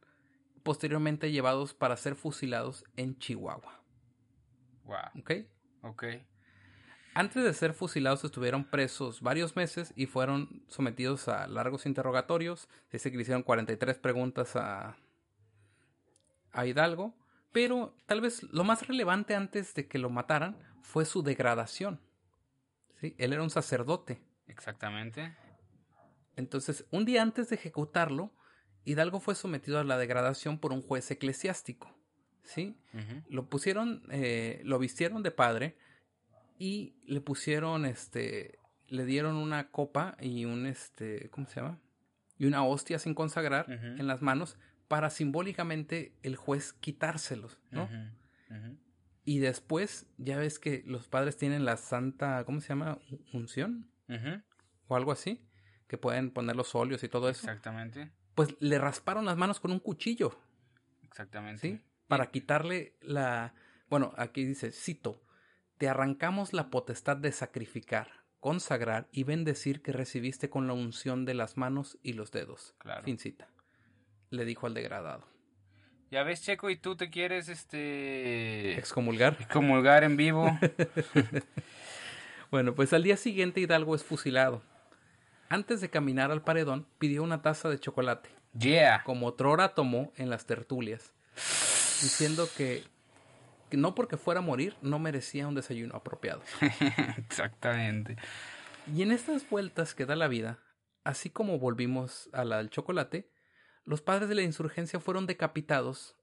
posteriormente 0.62 1.30
llevados 1.30 1.74
para 1.74 1.96
ser 1.96 2.16
fusilados 2.16 2.84
en 2.96 3.18
Chihuahua. 3.18 3.82
Wow. 4.84 5.20
¿Ok? 5.20 5.30
Ok. 5.82 6.04
Antes 7.14 7.42
de 7.42 7.52
ser 7.54 7.74
fusilados 7.74 8.24
estuvieron 8.24 8.64
presos 8.64 9.20
varios 9.20 9.56
meses 9.56 9.92
y 9.96 10.06
fueron 10.06 10.62
sometidos 10.68 11.28
a 11.28 11.48
largos 11.48 11.86
interrogatorios. 11.86 12.68
Dice 12.92 13.10
que 13.10 13.16
le 13.16 13.22
hicieron 13.22 13.42
43 13.42 13.98
preguntas 13.98 14.54
a, 14.54 14.96
a 16.52 16.66
Hidalgo. 16.66 17.14
Pero 17.52 17.96
tal 18.06 18.20
vez 18.20 18.44
lo 18.44 18.62
más 18.62 18.86
relevante 18.86 19.34
antes 19.34 19.74
de 19.74 19.88
que 19.88 19.98
lo 19.98 20.08
mataran 20.08 20.56
fue 20.82 21.04
su 21.04 21.22
degradación. 21.22 22.00
¿Sí? 23.00 23.16
Él 23.18 23.32
era 23.32 23.42
un 23.42 23.50
sacerdote. 23.50 24.20
Exactamente. 24.46 25.34
Entonces, 26.36 26.84
un 26.90 27.04
día 27.04 27.22
antes 27.22 27.48
de 27.48 27.56
ejecutarlo, 27.56 28.32
Hidalgo 28.84 29.18
fue 29.18 29.34
sometido 29.34 29.80
a 29.80 29.84
la 29.84 29.98
degradación 29.98 30.58
por 30.58 30.72
un 30.72 30.82
juez 30.82 31.10
eclesiástico. 31.10 31.92
¿Sí? 32.44 32.76
Lo 33.28 33.48
pusieron, 33.48 34.02
eh, 34.10 34.60
lo 34.64 34.78
vistieron 34.78 35.22
de 35.22 35.30
padre 35.30 35.76
y 36.60 36.94
le 37.06 37.22
pusieron, 37.22 37.86
este, 37.86 38.58
le 38.86 39.06
dieron 39.06 39.36
una 39.36 39.70
copa 39.70 40.18
y 40.20 40.44
un, 40.44 40.66
este, 40.66 41.30
¿cómo 41.30 41.46
se 41.48 41.56
llama? 41.56 41.80
Y 42.36 42.44
una 42.44 42.62
hostia 42.64 42.98
sin 42.98 43.14
consagrar 43.14 43.64
en 43.70 44.06
las 44.06 44.20
manos 44.20 44.58
para 44.86 45.08
simbólicamente 45.08 46.12
el 46.22 46.36
juez 46.36 46.74
quitárselos, 46.74 47.58
¿no? 47.70 47.88
Y 49.24 49.38
después, 49.38 50.06
ya 50.18 50.36
ves 50.36 50.58
que 50.58 50.82
los 50.86 51.08
padres 51.08 51.38
tienen 51.38 51.64
la 51.64 51.78
santa, 51.78 52.44
¿cómo 52.44 52.60
se 52.60 52.68
llama? 52.68 52.98
Unción 53.32 53.90
o 54.86 54.96
algo 54.96 55.12
así, 55.12 55.42
que 55.88 55.96
pueden 55.96 56.30
poner 56.30 56.56
los 56.56 56.74
óleos 56.74 57.02
y 57.02 57.08
todo 57.08 57.30
eso. 57.30 57.46
Exactamente. 57.46 58.12
Pues 58.34 58.54
le 58.60 58.78
rasparon 58.78 59.24
las 59.24 59.38
manos 59.38 59.60
con 59.60 59.72
un 59.72 59.80
cuchillo, 59.80 60.38
Exactamente. 61.04 61.60
¿sí? 61.60 61.80
Para 62.06 62.30
quitarle 62.30 62.96
la... 63.00 63.54
Bueno, 63.88 64.12
aquí 64.16 64.44
dice, 64.44 64.72
cito, 64.72 65.22
te 65.80 65.88
arrancamos 65.88 66.52
la 66.52 66.68
potestad 66.68 67.16
de 67.16 67.32
sacrificar, 67.32 68.08
consagrar 68.38 69.08
y 69.12 69.24
bendecir 69.24 69.80
que 69.80 69.92
recibiste 69.92 70.50
con 70.50 70.66
la 70.66 70.74
unción 70.74 71.24
de 71.24 71.32
las 71.32 71.56
manos 71.56 71.96
y 72.02 72.12
los 72.12 72.30
dedos. 72.30 72.74
Claro. 72.76 73.02
Fin 73.02 73.16
cita. 73.16 73.48
Le 74.28 74.44
dijo 74.44 74.66
al 74.66 74.74
degradado. 74.74 75.24
Ya 76.10 76.22
ves, 76.22 76.42
Checo, 76.42 76.68
y 76.68 76.76
tú 76.76 76.96
te 76.96 77.08
quieres, 77.08 77.48
este... 77.48 78.76
Excomulgar. 78.78 79.48
comulgar 79.48 80.04
en 80.04 80.18
vivo. 80.18 80.46
Bueno, 82.50 82.74
pues 82.74 82.92
al 82.92 83.04
día 83.04 83.16
siguiente 83.16 83.60
Hidalgo 83.60 83.94
es 83.94 84.02
fusilado. 84.02 84.60
Antes 85.48 85.80
de 85.80 85.88
caminar 85.88 86.32
al 86.32 86.42
paredón, 86.42 86.84
pidió 86.98 87.22
una 87.22 87.42
taza 87.42 87.68
de 87.68 87.78
chocolate, 87.78 88.28
Yeah. 88.58 89.04
como 89.04 89.28
otrora 89.28 89.74
tomó 89.74 90.12
en 90.16 90.30
las 90.30 90.46
tertulias, 90.46 91.12
diciendo 92.02 92.48
que, 92.56 92.82
que 93.70 93.78
no 93.78 93.94
porque 93.94 94.18
fuera 94.18 94.40
a 94.40 94.42
morir 94.42 94.76
no 94.82 94.98
merecía 94.98 95.48
un 95.48 95.54
desayuno 95.54 95.96
apropiado. 95.96 96.42
Exactamente. 97.16 98.16
Y 98.94 99.02
en 99.02 99.12
estas 99.12 99.48
vueltas 99.48 99.94
que 99.94 100.04
da 100.04 100.16
la 100.16 100.28
vida, 100.28 100.58
así 101.04 101.30
como 101.30 101.58
volvimos 101.58 102.28
a 102.32 102.44
la 102.44 102.58
del 102.58 102.70
chocolate, 102.70 103.30
los 103.84 104.02
padres 104.02 104.28
de 104.28 104.34
la 104.34 104.42
insurgencia 104.42 105.00
fueron 105.00 105.26
decapitados 105.26 106.16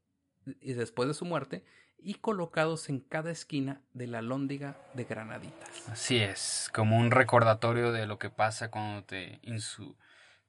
y 0.62 0.74
después 0.74 1.08
de 1.08 1.16
su 1.16 1.26
muerte 1.26 1.64
y 1.98 2.16
colocados 2.16 2.90
en 2.90 3.00
cada 3.00 3.32
esquina 3.32 3.82
de 3.94 4.08
la 4.08 4.22
lóndiga 4.22 4.78
de 4.94 5.06
Granaditas. 5.06 5.90
Así 5.90 6.18
es, 6.18 6.70
como 6.74 6.98
un 6.98 7.10
recordatorio 7.10 7.92
de 7.92 8.06
lo 8.06 8.20
que 8.20 8.30
pasa 8.30 8.70
cuando 8.70 9.04
te 9.04 9.40
insu 9.42 9.98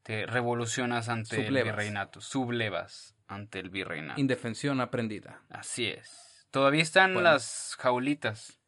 te 0.09 0.25
revolucionas 0.25 1.11
ante 1.11 1.47
el 1.47 1.63
virreinato, 1.63 2.23
sublevas 2.23 3.15
ante 3.27 3.59
el 3.59 3.69
virreinato. 3.69 4.19
Indefensión 4.19 4.81
aprendida. 4.81 5.43
Así 5.51 5.87
es. 5.87 6.28
Todavía 6.51 6.83
están 6.83 7.15
Bueno. 7.15 7.31
las 7.31 7.77
jaulitas. 7.79 8.59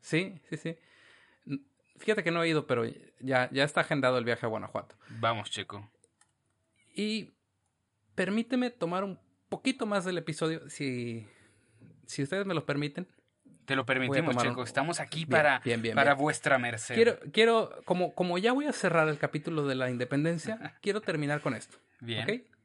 Sí, 0.00 0.40
sí, 0.50 0.56
sí. 0.56 0.76
Fíjate 1.98 2.22
que 2.22 2.30
no 2.30 2.42
he 2.42 2.48
ido, 2.48 2.66
pero 2.66 2.84
ya, 3.20 3.48
ya 3.50 3.64
está 3.64 3.80
agendado 3.80 4.18
el 4.18 4.24
viaje 4.24 4.44
a 4.44 4.48
Guanajuato. 4.48 4.96
Vamos, 5.08 5.50
Checo. 5.50 5.90
Y 6.94 7.32
permíteme 8.14 8.70
tomar 8.70 9.02
un 9.04 9.18
poquito 9.48 9.86
más 9.86 10.04
del 10.04 10.18
episodio, 10.18 10.68
si, 10.68 11.26
si 12.06 12.22
ustedes 12.22 12.44
me 12.46 12.52
lo 12.54 12.66
permiten. 12.66 13.06
Te 13.64 13.74
lo 13.74 13.84
permitimos, 13.86 14.30
tomar 14.30 14.46
un- 14.46 14.52
Checo. 14.52 14.62
Estamos 14.62 15.00
aquí 15.00 15.20
Bien, 15.24 15.30
para, 15.30 15.58
bien, 15.60 15.82
bien, 15.82 15.94
para 15.94 16.14
vuestra 16.14 16.58
merced. 16.58 16.94
Quiero, 16.94 17.18
quiero 17.32 17.80
como, 17.84 18.14
como 18.14 18.38
ya 18.38 18.52
voy 18.52 18.66
a 18.66 18.72
cerrar 18.72 19.08
el 19.08 19.18
capítulo 19.18 19.66
de 19.66 19.74
la 19.74 19.90
independencia, 19.90 20.76
quiero 20.82 21.00
terminar 21.00 21.40
con 21.40 21.54
esto. 21.54 21.78
Bien. 22.00 22.22
¿ok? 22.30 22.55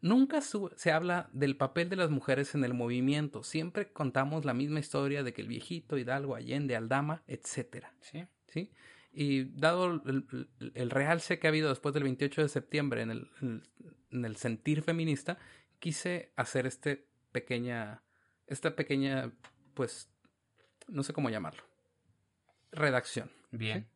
Nunca 0.00 0.40
se 0.40 0.92
habla 0.92 1.28
del 1.32 1.56
papel 1.56 1.88
de 1.88 1.96
las 1.96 2.10
mujeres 2.10 2.54
en 2.54 2.64
el 2.64 2.74
movimiento. 2.74 3.42
Siempre 3.42 3.92
contamos 3.92 4.44
la 4.44 4.54
misma 4.54 4.78
historia 4.80 5.22
de 5.22 5.32
que 5.32 5.42
el 5.42 5.48
viejito, 5.48 5.96
Hidalgo, 5.98 6.34
Allende, 6.34 6.76
Aldama, 6.76 7.22
etcétera. 7.26 7.92
Sí. 8.00 8.26
¿sí? 8.46 8.72
Y 9.12 9.44
dado 9.58 9.86
el, 10.06 10.26
el- 10.60 10.72
el 10.74 10.90
realce 10.90 11.38
que 11.38 11.46
ha 11.46 11.50
habido 11.50 11.70
después 11.70 11.94
del 11.94 12.04
28 12.04 12.42
de 12.42 12.48
septiembre 12.48 13.02
en 13.02 13.10
el, 13.10 13.30
en 13.40 13.48
el- 13.48 13.62
en 14.10 14.24
el 14.24 14.36
sentir 14.36 14.82
feminista, 14.82 15.38
quise 15.78 16.32
hacer 16.36 16.66
este 16.66 17.06
pequeña, 17.32 18.02
esta 18.46 18.76
pequeña, 18.76 19.32
pues, 19.74 20.08
no 20.88 21.02
sé 21.02 21.12
cómo 21.12 21.28
llamarlo, 21.30 21.62
redacción. 22.72 23.30
Bien. 23.50 23.86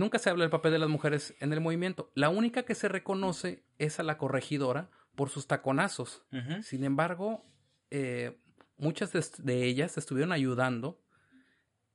Nunca 0.00 0.18
se 0.18 0.30
habla 0.30 0.44
del 0.44 0.50
papel 0.50 0.72
de 0.72 0.78
las 0.78 0.88
mujeres 0.88 1.34
en 1.38 1.52
el 1.52 1.60
movimiento. 1.60 2.10
La 2.14 2.30
única 2.30 2.64
que 2.64 2.74
se 2.74 2.88
reconoce 2.88 3.62
es 3.78 4.00
a 4.00 4.02
la 4.02 4.18
corregidora 4.18 4.90
por 5.14 5.28
sus 5.28 5.46
taconazos. 5.46 6.24
Sin 6.62 6.84
embargo, 6.84 7.44
eh, 7.90 8.40
muchas 8.78 9.12
de, 9.12 9.24
de 9.38 9.64
ellas 9.64 9.98
estuvieron 9.98 10.32
ayudando 10.32 11.00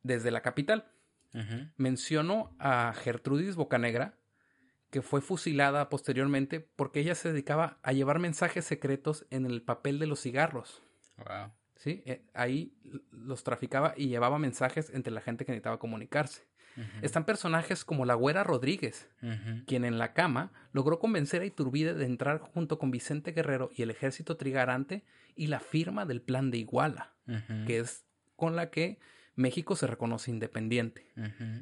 desde 0.03 0.31
la 0.31 0.41
capital. 0.41 0.91
Ujú. 1.33 1.67
Menciono 1.77 2.55
a 2.59 2.93
Gertrudis 2.93 3.55
Bocanegra, 3.55 4.17
que 4.91 5.01
fue 5.01 5.19
fusilada 5.19 5.89
posteriormente 5.89 6.61
porque 6.61 7.01
ella 7.01 7.15
se 7.15 7.33
dedicaba 7.33 7.79
a 7.81 7.91
llevar 7.91 8.19
mensajes 8.19 8.63
secretos 8.63 9.25
en 9.31 9.45
el 9.45 9.61
papel 9.61 9.99
de 9.99 10.07
los 10.07 10.21
cigarros. 10.21 10.81
Wow. 11.17 11.51
¿sí? 11.75 12.03
Eh, 12.05 12.25
ahí 12.33 12.77
los 13.11 13.43
traficaba 13.43 13.93
y 13.97 14.07
llevaba 14.07 14.39
mensajes 14.39 14.89
entre 14.91 15.11
la 15.11 15.21
gente 15.21 15.45
que 15.45 15.51
necesitaba 15.51 15.79
comunicarse. 15.79 16.47
Están 17.01 17.25
personajes 17.25 17.85
como 17.85 18.05
la 18.05 18.15
Güera 18.15 18.43
Rodríguez, 18.43 19.09
quien 19.65 19.85
en 19.85 19.97
la 19.97 20.13
cama 20.13 20.51
logró 20.71 20.99
convencer 20.99 21.41
a 21.41 21.45
Iturbide 21.45 21.93
de 21.93 22.05
entrar 22.05 22.39
junto 22.39 22.77
con 22.77 22.91
Vicente 22.91 23.31
Guerrero 23.31 23.69
y 23.73 23.81
el 23.81 23.91
ejército 23.91 24.37
trigarante 24.37 25.03
y 25.35 25.47
la 25.47 25.59
firma 25.59 26.05
del 26.05 26.21
Plan 26.21 26.51
de 26.51 26.57
Iguala, 26.57 27.13
que 27.65 27.79
es 27.79 28.05
con 28.35 28.55
la 28.55 28.69
que 28.69 28.99
México 29.35 29.75
se 29.75 29.87
reconoce 29.87 30.31
independiente. 30.31 31.11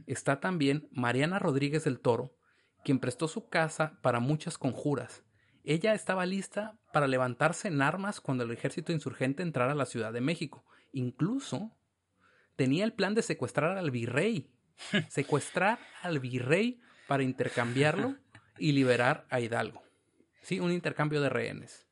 Está 0.08 0.40
también 0.40 0.88
Mariana 0.92 1.40
Rodríguez 1.40 1.84
del 1.84 2.00
Toro, 2.00 2.36
quien 2.84 3.00
prestó 3.00 3.28
su 3.28 3.50
casa 3.50 4.00
para 4.02 4.20
muchas 4.20 4.58
conjuras. 4.58 5.24
Ella 5.64 5.94
estaba 5.94 6.26
lista 6.26 6.78
para 6.92 7.08
levantarse 7.08 7.70
en 7.70 7.82
armas 7.82 8.20
cuando 8.20 8.44
el 8.44 8.52
ejército 8.52 8.92
insurgente 8.92 9.44
entrara 9.44 9.72
a 9.72 9.76
la 9.76 9.86
Ciudad 9.86 10.12
de 10.12 10.22
México. 10.22 10.66
Incluso 10.92 11.72
tenía 12.56 12.84
el 12.84 12.94
plan 12.94 13.16
de 13.16 13.22
secuestrar 13.22 13.78
al 13.78 13.90
virrey. 13.90 14.52
Secuestrar 15.10 15.80
al 16.02 16.20
virrey 16.20 16.82
para 17.08 17.24
intercambiarlo 17.24 18.16
y 18.58 18.72
liberar 18.72 19.26
a 19.30 19.40
Hidalgo. 19.40 19.82
Sí, 20.42 20.60
un 20.60 20.72
intercambio 20.72 21.22
de 21.22 21.30
rehenes. 21.30 21.88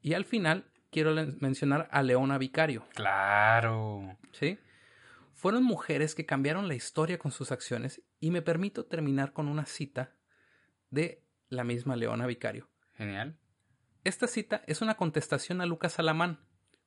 Y 0.00 0.14
al 0.14 0.24
final 0.24 0.70
quiero 0.90 1.14
mencionar 1.40 1.88
a 1.90 2.02
Leona 2.02 2.38
Vicario. 2.38 2.86
Claro. 2.94 4.18
¿sí? 4.32 4.58
Fueron 5.34 5.62
mujeres 5.62 6.14
que 6.14 6.26
cambiaron 6.26 6.68
la 6.68 6.74
historia 6.74 7.18
con 7.18 7.30
sus 7.30 7.52
acciones 7.52 8.02
y 8.20 8.30
me 8.30 8.42
permito 8.42 8.86
terminar 8.86 9.32
con 9.32 9.48
una 9.48 9.66
cita 9.66 10.16
de 10.90 11.22
la 11.48 11.64
misma 11.64 11.96
Leona 11.96 12.26
Vicario. 12.26 12.68
Genial. 12.94 13.38
Esta 14.04 14.26
cita 14.26 14.62
es 14.66 14.80
una 14.80 14.96
contestación 14.96 15.60
a 15.60 15.66
Lucas 15.66 15.98
Alamán, 15.98 16.40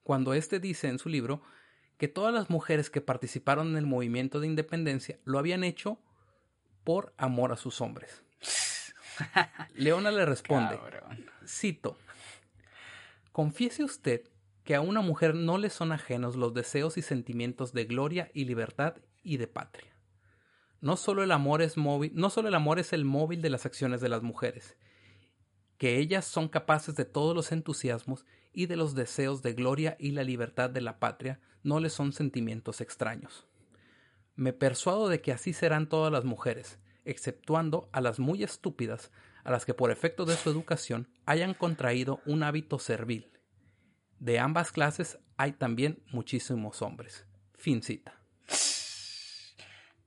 cuando 0.03 0.33
éste 0.33 0.59
dice 0.59 0.87
en 0.87 0.97
su 0.97 1.07
libro 1.07 1.41
que 1.97 2.07
todas 2.07 2.33
las 2.33 2.49
mujeres 2.49 2.89
que 2.89 3.01
participaron 3.01 3.69
en 3.69 3.77
el 3.77 3.85
movimiento 3.85 4.39
de 4.39 4.47
independencia 4.47 5.19
lo 5.23 5.39
habían 5.39 5.63
hecho 5.63 5.99
por 6.83 7.13
amor 7.17 7.51
a 7.51 7.57
sus 7.57 7.81
hombres. 7.81 8.23
Leona 9.75 10.11
le 10.11 10.25
responde, 10.25 10.77
Cabrón. 10.77 11.25
Cito. 11.45 11.97
Confiese 13.31 13.83
usted 13.83 14.23
que 14.63 14.75
a 14.75 14.81
una 14.81 15.01
mujer 15.01 15.35
no 15.35 15.57
le 15.57 15.69
son 15.69 15.91
ajenos 15.91 16.35
los 16.35 16.53
deseos 16.53 16.97
y 16.97 17.01
sentimientos 17.01 17.73
de 17.73 17.85
gloria 17.85 18.31
y 18.33 18.45
libertad 18.45 18.95
y 19.23 19.37
de 19.37 19.47
patria. 19.47 19.95
No 20.81 20.97
solo 20.97 21.23
el 21.23 21.31
amor 21.31 21.61
es 21.61 21.77
móvil, 21.77 22.11
no 22.15 22.29
solo 22.29 22.47
el 22.47 22.55
amor 22.55 22.79
es 22.79 22.93
el 22.93 23.05
móvil 23.05 23.41
de 23.41 23.49
las 23.49 23.65
acciones 23.65 24.01
de 24.01 24.09
las 24.09 24.23
mujeres, 24.23 24.77
que 25.77 25.97
ellas 25.97 26.25
son 26.25 26.47
capaces 26.47 26.95
de 26.95 27.05
todos 27.05 27.35
los 27.35 27.51
entusiasmos 27.51 28.25
y 28.53 28.65
de 28.65 28.75
los 28.75 28.95
deseos 28.95 29.41
de 29.41 29.53
gloria 29.53 29.95
y 29.99 30.11
la 30.11 30.23
libertad 30.23 30.69
de 30.69 30.81
la 30.81 30.99
patria 30.99 31.39
no 31.63 31.79
les 31.79 31.93
son 31.93 32.13
sentimientos 32.13 32.81
extraños. 32.81 33.47
Me 34.35 34.53
persuado 34.53 35.09
de 35.09 35.21
que 35.21 35.31
así 35.31 35.53
serán 35.53 35.87
todas 35.87 36.11
las 36.11 36.25
mujeres, 36.25 36.79
exceptuando 37.05 37.89
a 37.91 38.01
las 38.01 38.19
muy 38.19 38.43
estúpidas, 38.43 39.11
a 39.43 39.51
las 39.51 39.65
que 39.65 39.73
por 39.73 39.91
efecto 39.91 40.25
de 40.25 40.35
su 40.35 40.49
educación 40.49 41.07
hayan 41.25 41.53
contraído 41.53 42.21
un 42.25 42.43
hábito 42.43 42.79
servil. 42.79 43.31
De 44.19 44.39
ambas 44.39 44.71
clases 44.71 45.17
hay 45.37 45.53
también 45.53 46.03
muchísimos 46.11 46.81
hombres. 46.81 47.25
Fin 47.57 47.81
cita. 47.81 48.13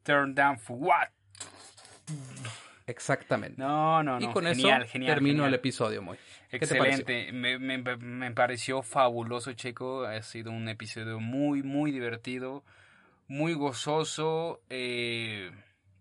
Turn 0.05 0.35
down 0.35 0.59
for 0.59 0.77
what? 0.77 1.09
Exactamente. 2.87 3.61
No, 3.61 4.03
no, 4.03 4.21
no. 4.21 4.31
y 4.31 4.33
con 4.33 4.45
genial, 4.45 4.83
eso 4.83 4.91
genial, 4.93 5.15
termino 5.15 5.35
genial. 5.37 5.49
el 5.49 5.55
episodio, 5.55 6.03
muy. 6.03 6.19
Excelente, 6.51 7.33
me, 7.33 7.59
me- 7.59 7.79
me 7.97 8.31
pareció 8.33 8.83
fabuloso, 8.83 9.53
Checo. 9.55 10.05
Ha 10.05 10.23
sido 10.23 10.53
un 10.53 10.69
episodio 10.69 11.19
muy, 11.19 11.63
muy 11.63 11.91
divertido, 11.93 12.63
muy 13.27 13.55
gozoso. 13.55 14.61
eh, 14.71 15.51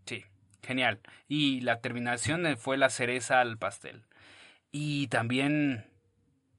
sí, 0.05 0.25
genial. 0.61 0.99
Y 1.27 1.61
la 1.61 1.79
terminación 1.79 2.57
fue 2.57 2.77
la 2.77 2.89
cereza 2.89 3.39
al 3.41 3.57
pastel. 3.57 4.03
Y 4.71 5.07
también, 5.07 5.85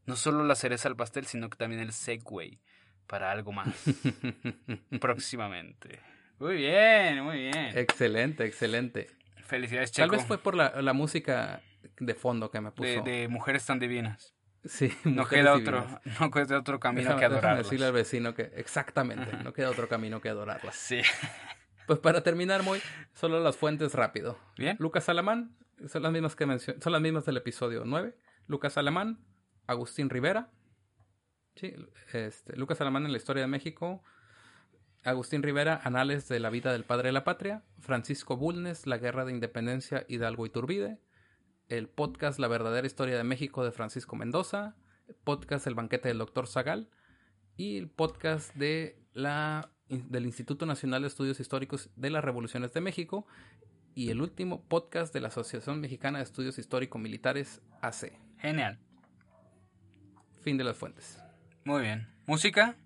no 0.06 0.16
solo 0.16 0.44
la 0.44 0.54
cereza 0.54 0.88
al 0.88 0.96
pastel, 0.96 1.26
sino 1.26 1.50
que 1.50 1.58
también 1.58 1.80
el 1.82 1.92
segue 1.92 2.58
para 3.06 3.30
algo 3.30 3.52
más 3.52 3.68
próximamente. 5.00 6.00
Muy 6.38 6.56
bien, 6.56 7.22
muy 7.22 7.38
bien. 7.38 7.76
excelente, 7.78 8.44
excelente. 8.44 9.08
Felicidades, 9.44 9.92
Tal 9.92 10.06
Checo. 10.06 10.16
vez 10.16 10.26
fue 10.26 10.38
por 10.38 10.54
la, 10.54 10.80
la 10.82 10.92
música 10.92 11.60
de 12.00 12.14
fondo 12.14 12.50
que 12.50 12.60
me 12.60 12.70
puso. 12.72 12.88
de, 12.88 13.02
de 13.02 13.28
mujeres 13.28 13.64
tan 13.66 13.78
divinas. 13.78 14.34
Sí, 14.64 14.90
No 15.04 15.26
queda 15.28 15.54
divinas. 15.56 15.84
otro, 15.84 16.00
no 16.20 16.30
queda 16.30 16.58
otro 16.58 16.80
camino 16.80 17.10
Déjame- 17.10 17.18
que 17.18 17.24
adorarlas. 17.26 17.64
decirle 17.64 17.86
al 17.86 17.92
vecino 17.92 18.34
que 18.34 18.50
exactamente, 18.56 19.30
no 19.44 19.52
queda 19.52 19.70
otro 19.70 19.88
camino 19.88 20.20
que 20.20 20.28
adorarlas. 20.28 20.74
Sí. 20.76 21.00
Pues 21.86 21.98
para 21.98 22.22
terminar, 22.22 22.62
muy 22.62 22.80
solo 23.12 23.40
las 23.40 23.58
fuentes 23.58 23.92
rápido. 23.92 24.38
Bien. 24.56 24.78
Lucas 24.80 25.06
Alamán, 25.10 25.54
son 25.86 26.02
las 26.02 26.12
mismas 26.12 26.34
que 26.34 26.46
mencio- 26.46 26.80
son 26.82 26.92
las 26.92 27.02
mismas 27.02 27.26
del 27.26 27.36
episodio 27.36 27.82
9. 27.84 28.16
Lucas 28.46 28.78
Alamán, 28.78 29.18
Agustín 29.66 30.08
Rivera. 30.08 30.48
Sí, 31.56 31.74
este, 32.14 32.56
Lucas 32.56 32.80
Alamán 32.80 33.04
en 33.04 33.12
la 33.12 33.18
historia 33.18 33.42
de 33.42 33.48
México. 33.48 34.02
Agustín 35.04 35.42
Rivera, 35.42 35.80
Anales 35.84 36.28
de 36.28 36.40
la 36.40 36.48
vida 36.48 36.72
del 36.72 36.84
padre 36.84 37.08
de 37.08 37.12
la 37.12 37.24
patria. 37.24 37.62
Francisco 37.78 38.38
Bulnes, 38.38 38.86
La 38.86 38.96
guerra 38.96 39.26
de 39.26 39.32
independencia 39.32 40.06
Hidalgo 40.08 40.46
y 40.46 40.50
Turbide. 40.50 40.98
El 41.68 41.88
podcast 41.88 42.38
La 42.38 42.48
verdadera 42.48 42.86
historia 42.86 43.16
de 43.18 43.24
México 43.24 43.64
de 43.64 43.70
Francisco 43.70 44.16
Mendoza. 44.16 44.76
El 45.06 45.14
podcast 45.16 45.66
El 45.66 45.74
banquete 45.74 46.08
del 46.08 46.16
doctor 46.16 46.46
Zagal. 46.46 46.88
Y 47.58 47.76
el 47.76 47.88
podcast 47.88 48.54
de 48.54 48.98
la, 49.12 49.70
del 49.88 50.24
Instituto 50.24 50.64
Nacional 50.64 51.02
de 51.02 51.08
Estudios 51.08 51.38
Históricos 51.38 51.90
de 51.96 52.08
las 52.08 52.24
Revoluciones 52.24 52.72
de 52.72 52.80
México. 52.80 53.26
Y 53.94 54.08
el 54.08 54.22
último 54.22 54.64
podcast 54.64 55.12
de 55.12 55.20
la 55.20 55.28
Asociación 55.28 55.82
Mexicana 55.82 56.18
de 56.18 56.24
Estudios 56.24 56.58
Histórico-Militares 56.58 57.60
AC. 57.82 58.10
Genial. 58.38 58.78
Fin 60.40 60.56
de 60.56 60.64
las 60.64 60.78
fuentes. 60.78 61.18
Muy 61.64 61.82
bien. 61.82 62.08
¿Música? 62.26 62.78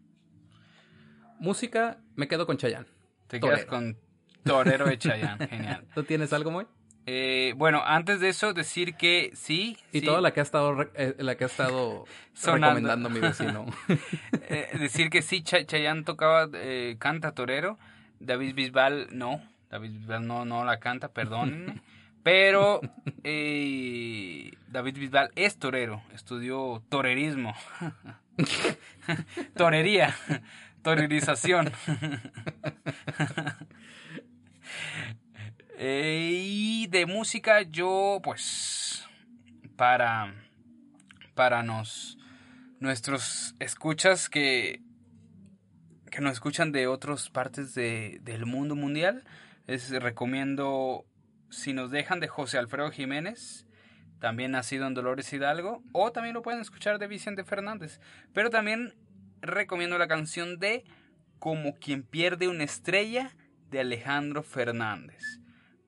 Música, 1.38 1.98
me 2.16 2.28
quedo 2.28 2.46
con 2.46 2.56
Chayanne. 2.56 2.86
Te 3.28 3.38
Torero. 3.38 3.56
quedas 3.56 3.68
con 3.68 3.96
Torero 4.44 4.86
de 4.86 4.98
Chayanne. 4.98 5.46
Genial. 5.48 5.84
¿Tú 5.94 6.02
tienes 6.04 6.32
algo 6.32 6.50
muy? 6.50 6.66
Eh, 7.06 7.54
bueno, 7.56 7.82
antes 7.84 8.20
de 8.20 8.28
eso, 8.28 8.52
decir 8.52 8.94
que 8.94 9.30
sí. 9.34 9.78
Y 9.92 10.00
sí, 10.00 10.06
toda 10.06 10.20
la 10.20 10.32
que 10.32 10.40
ha 10.40 10.42
estado, 10.42 10.76
eh, 10.94 11.14
la 11.18 11.36
que 11.36 11.44
ha 11.44 11.46
estado 11.46 12.04
recomendando 12.44 13.08
mi 13.08 13.20
vecino. 13.20 13.66
eh, 14.48 14.68
decir 14.78 15.08
que 15.08 15.22
sí, 15.22 15.42
Cha- 15.42 15.64
Chayanne 15.64 16.02
tocaba, 16.04 16.48
eh, 16.54 16.96
canta 16.98 17.32
Torero. 17.32 17.78
David 18.20 18.54
Bisbal 18.54 19.08
no. 19.12 19.40
David 19.70 19.90
Bisbal 19.92 20.26
no, 20.26 20.44
no 20.44 20.64
la 20.64 20.80
canta, 20.80 21.08
perdónenme. 21.08 21.80
Pero 22.22 22.80
eh, 23.24 24.50
David 24.66 24.98
Bisbal 24.98 25.30
es 25.34 25.56
torero. 25.58 26.02
Estudió 26.12 26.82
torerismo. 26.90 27.54
Torería. 29.56 30.14
Torerización. 30.82 31.72
Eh, 35.80 36.32
y 36.44 36.86
de 36.88 37.06
música 37.06 37.62
yo 37.62 38.18
pues 38.24 39.06
para 39.76 40.34
para 41.34 41.62
nos 41.62 42.18
nuestros 42.80 43.54
escuchas 43.60 44.28
que 44.28 44.82
que 46.10 46.20
nos 46.20 46.32
escuchan 46.32 46.72
de 46.72 46.88
otras 46.88 47.30
partes 47.30 47.74
de, 47.74 48.18
del 48.22 48.44
mundo 48.44 48.74
mundial 48.74 49.22
les 49.68 49.88
recomiendo 49.90 51.06
si 51.48 51.72
nos 51.72 51.92
dejan 51.92 52.18
de 52.18 52.26
José 52.26 52.58
Alfredo 52.58 52.90
Jiménez 52.90 53.64
también 54.18 54.50
nacido 54.50 54.88
en 54.88 54.94
Dolores 54.94 55.32
Hidalgo 55.32 55.84
o 55.92 56.10
también 56.10 56.34
lo 56.34 56.42
pueden 56.42 56.60
escuchar 56.60 56.98
de 56.98 57.06
Vicente 57.06 57.44
Fernández 57.44 58.00
pero 58.32 58.50
también 58.50 58.94
recomiendo 59.40 59.98
la 59.98 60.08
canción 60.08 60.58
de 60.58 60.84
Como 61.38 61.74
quien 61.74 62.02
pierde 62.02 62.48
una 62.48 62.64
estrella 62.64 63.36
de 63.70 63.80
Alejandro 63.80 64.42
Fernández 64.42 65.38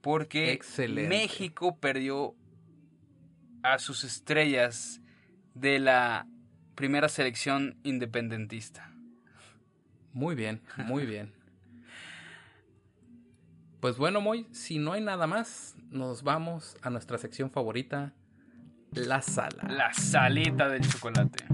porque 0.00 0.52
Excelente. 0.52 1.08
México 1.08 1.76
perdió 1.78 2.34
a 3.62 3.78
sus 3.78 4.04
estrellas 4.04 5.00
de 5.54 5.78
la 5.78 6.26
primera 6.74 7.08
selección 7.08 7.78
independentista. 7.82 8.90
Muy 10.12 10.34
bien, 10.34 10.62
muy 10.76 11.06
bien. 11.06 11.34
Pues 13.80 13.96
bueno, 13.96 14.20
Moy, 14.20 14.46
si 14.52 14.78
no 14.78 14.92
hay 14.92 15.00
nada 15.00 15.26
más, 15.26 15.74
nos 15.88 16.22
vamos 16.22 16.76
a 16.82 16.90
nuestra 16.90 17.16
sección 17.16 17.50
favorita, 17.50 18.12
la 18.92 19.22
sala. 19.22 19.62
La 19.70 19.94
salita 19.94 20.68
del 20.68 20.86
chocolate. 20.86 21.46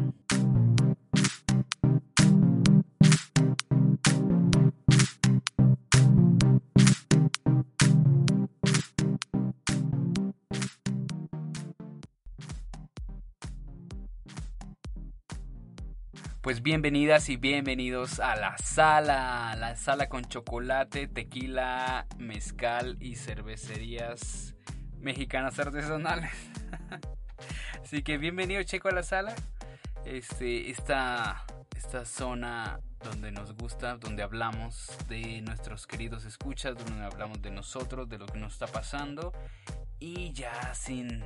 Pues 16.47 16.63
bienvenidas 16.63 17.29
y 17.29 17.37
bienvenidos 17.37 18.21
a 18.21 18.37
la 18.37 18.57
sala, 18.59 19.57
la 19.59 19.75
sala 19.75 20.09
con 20.09 20.25
chocolate, 20.27 21.09
tequila, 21.09 22.07
mezcal 22.19 22.97
y 23.01 23.17
cervecerías 23.17 24.55
mexicanas 25.01 25.59
artesanales. 25.59 26.31
Así 27.83 28.05
que 28.05 28.17
bienvenido 28.17 28.63
Checo 28.63 28.87
a 28.87 28.93
la 28.93 29.03
sala. 29.03 29.35
Este, 30.05 30.71
esta, 30.71 31.45
esta 31.77 32.05
zona 32.05 32.79
donde 33.03 33.33
nos 33.33 33.57
gusta, 33.57 33.97
donde 33.97 34.23
hablamos 34.23 34.97
de 35.09 35.41
nuestros 35.41 35.89
queridos 35.89 36.25
escuchas, 36.27 36.77
donde 36.79 37.05
hablamos 37.05 37.43
de 37.43 37.51
nosotros, 37.51 38.09
de 38.09 38.19
lo 38.19 38.27
que 38.27 38.39
nos 38.39 38.53
está 38.53 38.69
pasando 38.69 39.33
y 39.99 40.33
ya 40.33 40.73
sin, 40.75 41.25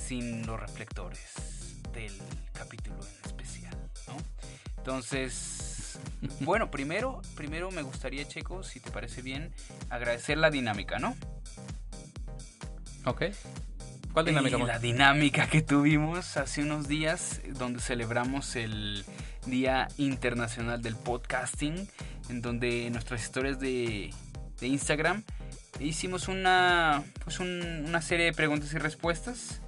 sin 0.00 0.46
los 0.46 0.58
reflectores 0.58 1.76
del 1.92 2.12
capítulo 2.52 2.96
en 2.96 3.26
especial. 3.26 3.76
Entonces, 4.78 5.98
bueno, 6.40 6.70
primero, 6.70 7.20
primero 7.36 7.70
me 7.70 7.82
gustaría, 7.82 8.26
Checo, 8.26 8.62
si 8.62 8.80
te 8.80 8.90
parece 8.90 9.22
bien, 9.22 9.52
agradecer 9.88 10.38
la 10.38 10.50
dinámica, 10.50 10.98
¿no? 10.98 11.16
Ok. 13.04 13.24
¿Cuál 14.12 14.26
dinámica? 14.26 14.58
la 14.58 14.78
dinámica 14.78 15.46
que 15.46 15.62
tuvimos 15.62 16.36
hace 16.36 16.62
unos 16.62 16.88
días, 16.88 17.40
donde 17.46 17.80
celebramos 17.80 18.56
el 18.56 19.04
Día 19.46 19.86
Internacional 19.98 20.82
del 20.82 20.96
Podcasting, 20.96 21.88
en 22.28 22.42
donde 22.42 22.90
nuestras 22.90 23.22
historias 23.22 23.60
de, 23.60 24.12
de 24.58 24.66
Instagram 24.66 25.22
hicimos 25.78 26.26
una, 26.26 27.04
pues 27.22 27.38
una 27.38 28.02
serie 28.02 28.26
de 28.26 28.32
preguntas 28.32 28.72
y 28.72 28.78
respuestas 28.78 29.60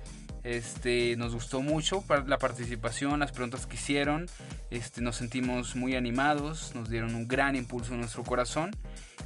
este, 0.44 1.16
nos 1.16 1.34
gustó 1.34 1.60
mucho 1.60 2.04
la 2.26 2.38
participación, 2.38 3.20
las 3.20 3.32
preguntas 3.32 3.66
que 3.66 3.76
hicieron. 3.76 4.28
Este, 4.70 5.00
nos 5.00 5.16
sentimos 5.16 5.76
muy 5.76 5.94
animados, 5.94 6.74
nos 6.74 6.88
dieron 6.88 7.14
un 7.14 7.28
gran 7.28 7.54
impulso 7.54 7.94
en 7.94 8.00
nuestro 8.00 8.24
corazón. 8.24 8.74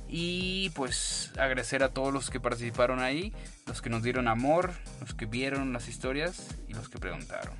Y 0.08 0.70
pues 0.70 1.32
agradecer 1.38 1.82
a 1.82 1.88
todos 1.88 2.12
los 2.12 2.30
que 2.30 2.38
participaron 2.38 3.00
ahí, 3.00 3.32
los 3.66 3.82
que 3.82 3.90
nos 3.90 4.02
dieron 4.02 4.28
amor, 4.28 4.72
los 5.00 5.14
que 5.14 5.26
vieron 5.26 5.72
las 5.72 5.88
historias 5.88 6.48
y 6.68 6.74
los 6.74 6.88
que 6.88 6.98
preguntaron. 6.98 7.54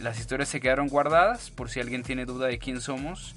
Las 0.00 0.18
historias 0.18 0.48
se 0.48 0.60
quedaron 0.60 0.88
guardadas 0.88 1.50
por 1.50 1.70
si 1.70 1.80
alguien 1.80 2.02
tiene 2.02 2.24
duda 2.24 2.48
de 2.48 2.58
quién 2.58 2.80
somos 2.80 3.34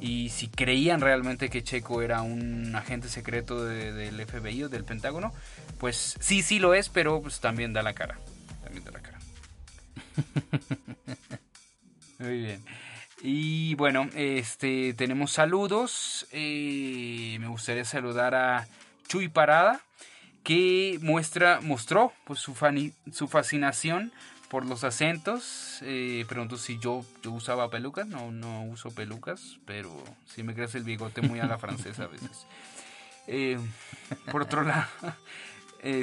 y 0.00 0.30
si 0.30 0.48
creían 0.48 1.00
realmente 1.00 1.50
que 1.50 1.62
Checo 1.62 2.00
era 2.00 2.22
un 2.22 2.74
agente 2.74 3.08
secreto 3.08 3.64
del 3.64 4.26
FBI 4.26 4.64
o 4.64 4.68
del 4.68 4.84
Pentágono, 4.84 5.32
pues 5.78 6.16
sí, 6.20 6.42
sí 6.42 6.58
lo 6.58 6.74
es, 6.74 6.88
pero 6.88 7.20
pues 7.20 7.40
también 7.40 7.72
da 7.72 7.82
la 7.82 7.92
cara. 7.92 8.16
Muy 12.18 12.38
bien. 12.38 12.64
Y 13.22 13.74
bueno, 13.74 14.08
este 14.14 14.94
tenemos 14.94 15.32
saludos. 15.32 16.26
Eh, 16.32 17.36
me 17.40 17.48
gustaría 17.48 17.84
saludar 17.84 18.34
a 18.34 18.66
Chuy 19.08 19.28
Parada, 19.28 19.80
que 20.42 20.98
muestra, 21.02 21.60
mostró 21.60 22.12
pues, 22.24 22.40
su, 22.40 22.54
su 23.12 23.28
fascinación 23.28 24.12
por 24.48 24.64
los 24.66 24.84
acentos. 24.84 25.80
Eh, 25.82 26.24
pregunto 26.28 26.56
si 26.56 26.78
yo, 26.78 27.04
yo 27.22 27.32
usaba 27.32 27.70
pelucas. 27.70 28.06
No, 28.06 28.32
no 28.32 28.64
uso 28.64 28.90
pelucas, 28.90 29.58
pero 29.66 30.02
sí 30.26 30.42
me 30.42 30.54
crece 30.54 30.78
el 30.78 30.84
bigote 30.84 31.20
muy 31.22 31.40
a 31.40 31.46
la 31.46 31.58
francesa 31.58 32.04
a 32.04 32.08
veces. 32.08 32.46
Eh, 33.32 33.60
por 34.32 34.42
otro 34.42 34.64
lado, 34.64 34.88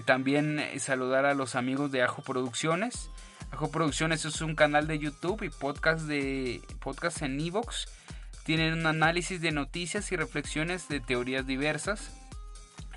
también 0.05 0.61
saludar 0.79 1.25
a 1.25 1.33
los 1.33 1.55
amigos 1.55 1.91
de 1.91 2.03
Ajo 2.03 2.21
Producciones 2.21 3.09
Ajo 3.51 3.71
Producciones 3.71 4.25
es 4.25 4.41
un 4.41 4.55
canal 4.55 4.87
de 4.87 4.99
YouTube 4.99 5.43
y 5.43 5.49
podcast, 5.49 6.01
de, 6.01 6.61
podcast 6.79 7.21
en 7.21 7.39
Evox. 7.39 7.87
Tienen 8.43 8.73
un 8.73 8.85
análisis 8.85 9.41
de 9.41 9.51
noticias 9.51 10.11
y 10.11 10.15
reflexiones 10.15 10.89
de 10.89 10.99
teorías 10.99 11.47
diversas. 11.47 12.11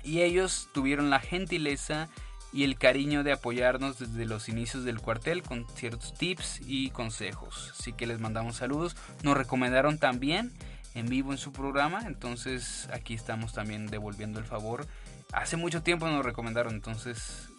Y 0.03 0.21
ellos 0.21 0.69
tuvieron 0.73 1.09
la 1.09 1.19
gentileza 1.19 2.09
y 2.53 2.63
el 2.63 2.77
cariño 2.77 3.23
de 3.23 3.31
apoyarnos 3.31 3.97
desde 3.97 4.25
los 4.25 4.49
inicios 4.49 4.83
del 4.83 4.99
cuartel 4.99 5.41
con 5.41 5.65
ciertos 5.69 6.13
tips 6.15 6.61
y 6.65 6.89
consejos. 6.89 7.73
Así 7.79 7.93
que 7.93 8.07
les 8.07 8.19
mandamos 8.19 8.57
saludos. 8.57 8.97
Nos 9.23 9.37
recomendaron 9.37 9.99
también 9.99 10.51
en 10.95 11.07
vivo 11.07 11.31
en 11.31 11.37
su 11.37 11.53
programa. 11.53 12.03
Entonces 12.05 12.89
aquí 12.91 13.13
estamos 13.13 13.53
también 13.53 13.87
devolviendo 13.87 14.39
el 14.39 14.45
favor. 14.45 14.85
Hace 15.33 15.57
mucho 15.57 15.81
tiempo 15.81 16.07
nos 16.07 16.25
recomendaron. 16.25 16.73
Entonces 16.73 17.51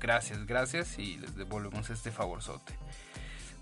Gracias, 0.00 0.46
gracias 0.46 0.98
y 0.98 1.16
les 1.18 1.36
devolvemos 1.36 1.90
este 1.90 2.10
favorzote. 2.10 2.74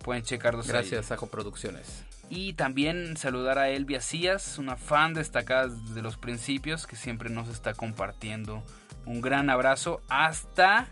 Pueden 0.05 0.23
checarlos 0.23 0.69
Gracias, 0.69 1.07
Saco 1.07 1.29
Producciones. 1.29 2.05
Y 2.29 2.53
también 2.55 3.17
saludar 3.17 3.59
a 3.59 3.71
Elvia 3.71 4.01
Cías, 4.01 4.59
una 4.59 4.77
fan 4.77 5.15
destacada 5.15 5.69
de 5.69 6.03
los 6.03 6.17
principios 6.17 6.87
que 6.87 6.97
siempre 6.97 7.31
nos 7.31 7.49
está 7.49 7.75
compartiendo. 7.75 8.63
Un 9.05 9.21
gran 9.21 9.49
abrazo 9.49 10.03
hasta 10.09 10.89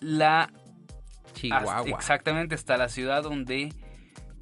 la 0.00 0.52
Chihuahua. 1.34 1.98
exactamente, 1.98 2.54
hasta 2.54 2.76
la 2.76 2.88
ciudad 2.88 3.22
donde 3.22 3.72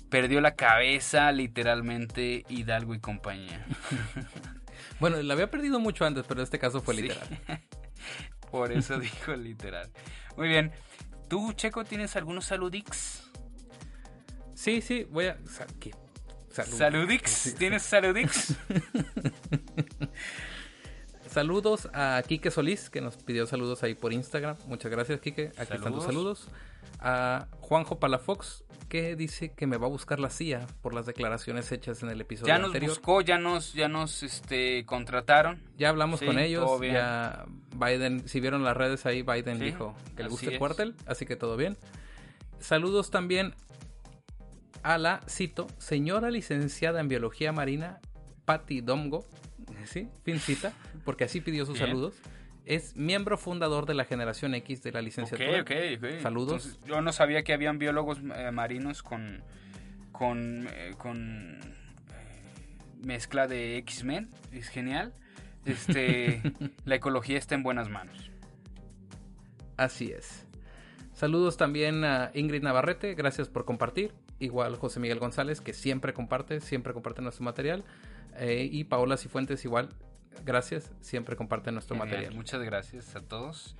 perdió 0.08 0.40
la 0.40 0.54
cabeza 0.54 1.30
literalmente 1.30 2.44
Hidalgo 2.48 2.94
y 2.94 2.98
compañía. 3.00 3.64
bueno, 5.00 5.20
la 5.22 5.34
había 5.34 5.50
perdido 5.50 5.80
mucho 5.80 6.04
antes, 6.04 6.24
pero 6.28 6.40
en 6.40 6.44
este 6.44 6.58
caso 6.58 6.80
fue 6.80 6.94
literal. 6.94 7.26
Por 8.50 8.72
eso 8.72 8.98
dijo 8.98 9.34
literal. 9.34 9.90
Muy 10.36 10.48
bien. 10.48 10.72
¿Tú, 11.28 11.52
Checo, 11.52 11.84
tienes 11.84 12.16
algunos 12.16 12.46
saludix? 12.46 13.22
Sí, 14.54 14.80
sí, 14.80 15.04
voy 15.04 15.26
a... 15.26 15.38
¿Qué? 15.78 15.92
¿Saludix? 16.50 17.54
¿Tienes 17.56 17.82
saludix? 17.82 18.56
saludos 21.30 21.88
a 21.94 22.20
Kike 22.26 22.50
Solís, 22.50 22.90
que 22.90 23.00
nos 23.00 23.16
pidió 23.16 23.46
saludos 23.46 23.84
ahí 23.84 23.94
por 23.94 24.12
Instagram. 24.12 24.56
Muchas 24.66 24.90
gracias, 24.90 25.20
Kike. 25.20 25.52
Aquí 25.56 25.74
están 25.74 25.94
tus 25.94 26.04
saludos. 26.04 26.48
A 26.98 27.46
Juanjo 27.60 28.00
Palafox, 28.00 28.64
que 28.90 29.14
dice 29.14 29.52
que 29.52 29.68
me 29.68 29.78
va 29.78 29.86
a 29.86 29.88
buscar 29.88 30.18
la 30.18 30.28
CIA 30.28 30.66
por 30.82 30.92
las 30.92 31.06
declaraciones 31.06 31.70
hechas 31.70 32.02
en 32.02 32.10
el 32.10 32.20
episodio. 32.20 32.48
Ya 32.48 32.58
nos 32.58 32.78
buscó, 32.78 33.20
ya 33.22 33.38
nos, 33.38 33.72
ya 33.72 33.88
nos 33.88 34.24
este, 34.24 34.84
contrataron. 34.84 35.62
Ya 35.78 35.88
hablamos 35.88 36.20
con 36.20 36.38
ellos, 36.40 36.68
ya 36.82 37.46
Biden, 37.74 38.28
si 38.28 38.40
vieron 38.40 38.64
las 38.64 38.76
redes 38.76 39.06
ahí, 39.06 39.22
Biden 39.22 39.60
dijo 39.60 39.94
que 40.16 40.24
le 40.24 40.28
gusta 40.28 40.50
el 40.50 40.58
cuartel, 40.58 40.96
así 41.06 41.24
que 41.24 41.36
todo 41.36 41.56
bien. 41.56 41.78
Saludos 42.58 43.10
también 43.10 43.54
a 44.82 44.98
la, 44.98 45.20
cito, 45.28 45.68
señora 45.78 46.30
licenciada 46.30 47.00
en 47.00 47.06
Biología 47.06 47.52
Marina, 47.52 48.00
Patti 48.44 48.80
Domgo, 48.80 49.24
¿sí? 49.84 50.08
Fin 50.24 50.40
cita, 50.40 50.72
porque 51.04 51.24
así 51.24 51.40
pidió 51.40 51.64
sus 51.64 51.78
saludos 51.78 52.16
es 52.70 52.94
miembro 52.94 53.36
fundador 53.36 53.84
de 53.84 53.94
la 53.94 54.04
generación 54.04 54.54
X 54.54 54.80
de 54.80 54.92
la 54.92 55.02
licenciatura. 55.02 55.60
Ok, 55.62 55.72
ok, 55.96 56.20
Saludos. 56.22 56.78
yo 56.86 57.00
no 57.00 57.12
sabía 57.12 57.42
que 57.42 57.52
habían 57.52 57.80
biólogos 57.80 58.18
eh, 58.36 58.52
marinos 58.52 59.02
con, 59.02 59.42
con, 60.12 60.68
eh, 60.70 60.94
con 60.96 61.58
eh, 61.58 63.04
mezcla 63.04 63.48
de 63.48 63.76
X-Men. 63.78 64.30
Es 64.52 64.68
genial. 64.68 65.12
Este, 65.64 66.40
la 66.84 66.94
ecología 66.94 67.38
está 67.38 67.56
en 67.56 67.64
buenas 67.64 67.88
manos. 67.88 68.30
Así 69.76 70.12
es. 70.12 70.46
Saludos 71.12 71.56
también 71.56 72.04
a 72.04 72.30
Ingrid 72.34 72.62
Navarrete, 72.62 73.14
gracias 73.14 73.48
por 73.48 73.64
compartir. 73.64 74.14
Igual 74.38 74.76
José 74.76 75.00
Miguel 75.00 75.18
González, 75.18 75.60
que 75.60 75.72
siempre 75.72 76.14
comparte, 76.14 76.60
siempre 76.60 76.92
comparte 76.92 77.20
nuestro 77.20 77.44
material. 77.44 77.84
y 78.40 78.84
Paola 78.84 79.16
Cifuentes, 79.16 79.64
igual, 79.64 79.88
gracias, 80.44 80.90
siempre 81.00 81.36
comparten 81.36 81.74
nuestro 81.74 81.96
material. 81.96 82.34
Muchas 82.34 82.62
gracias 82.62 83.14
a 83.16 83.20
todos. 83.20 83.76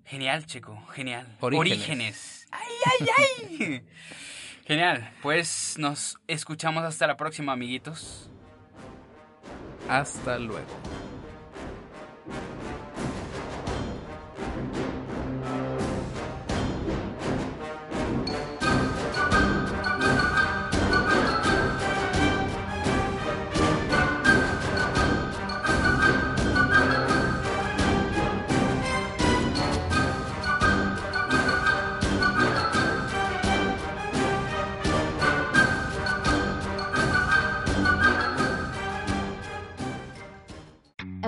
Genial, 0.04 0.44
Checo, 0.44 0.84
genial. 0.86 1.36
Orígenes. 1.38 2.48
Ay, 2.50 2.72
ay, 2.84 3.08
ay. 3.16 3.84
Genial. 4.66 5.08
Pues 5.22 5.76
nos 5.78 6.18
escuchamos 6.26 6.82
hasta 6.82 7.06
la 7.06 7.16
próxima, 7.16 7.52
amiguitos. 7.52 8.28
Hasta 9.88 10.36
luego. 10.40 10.66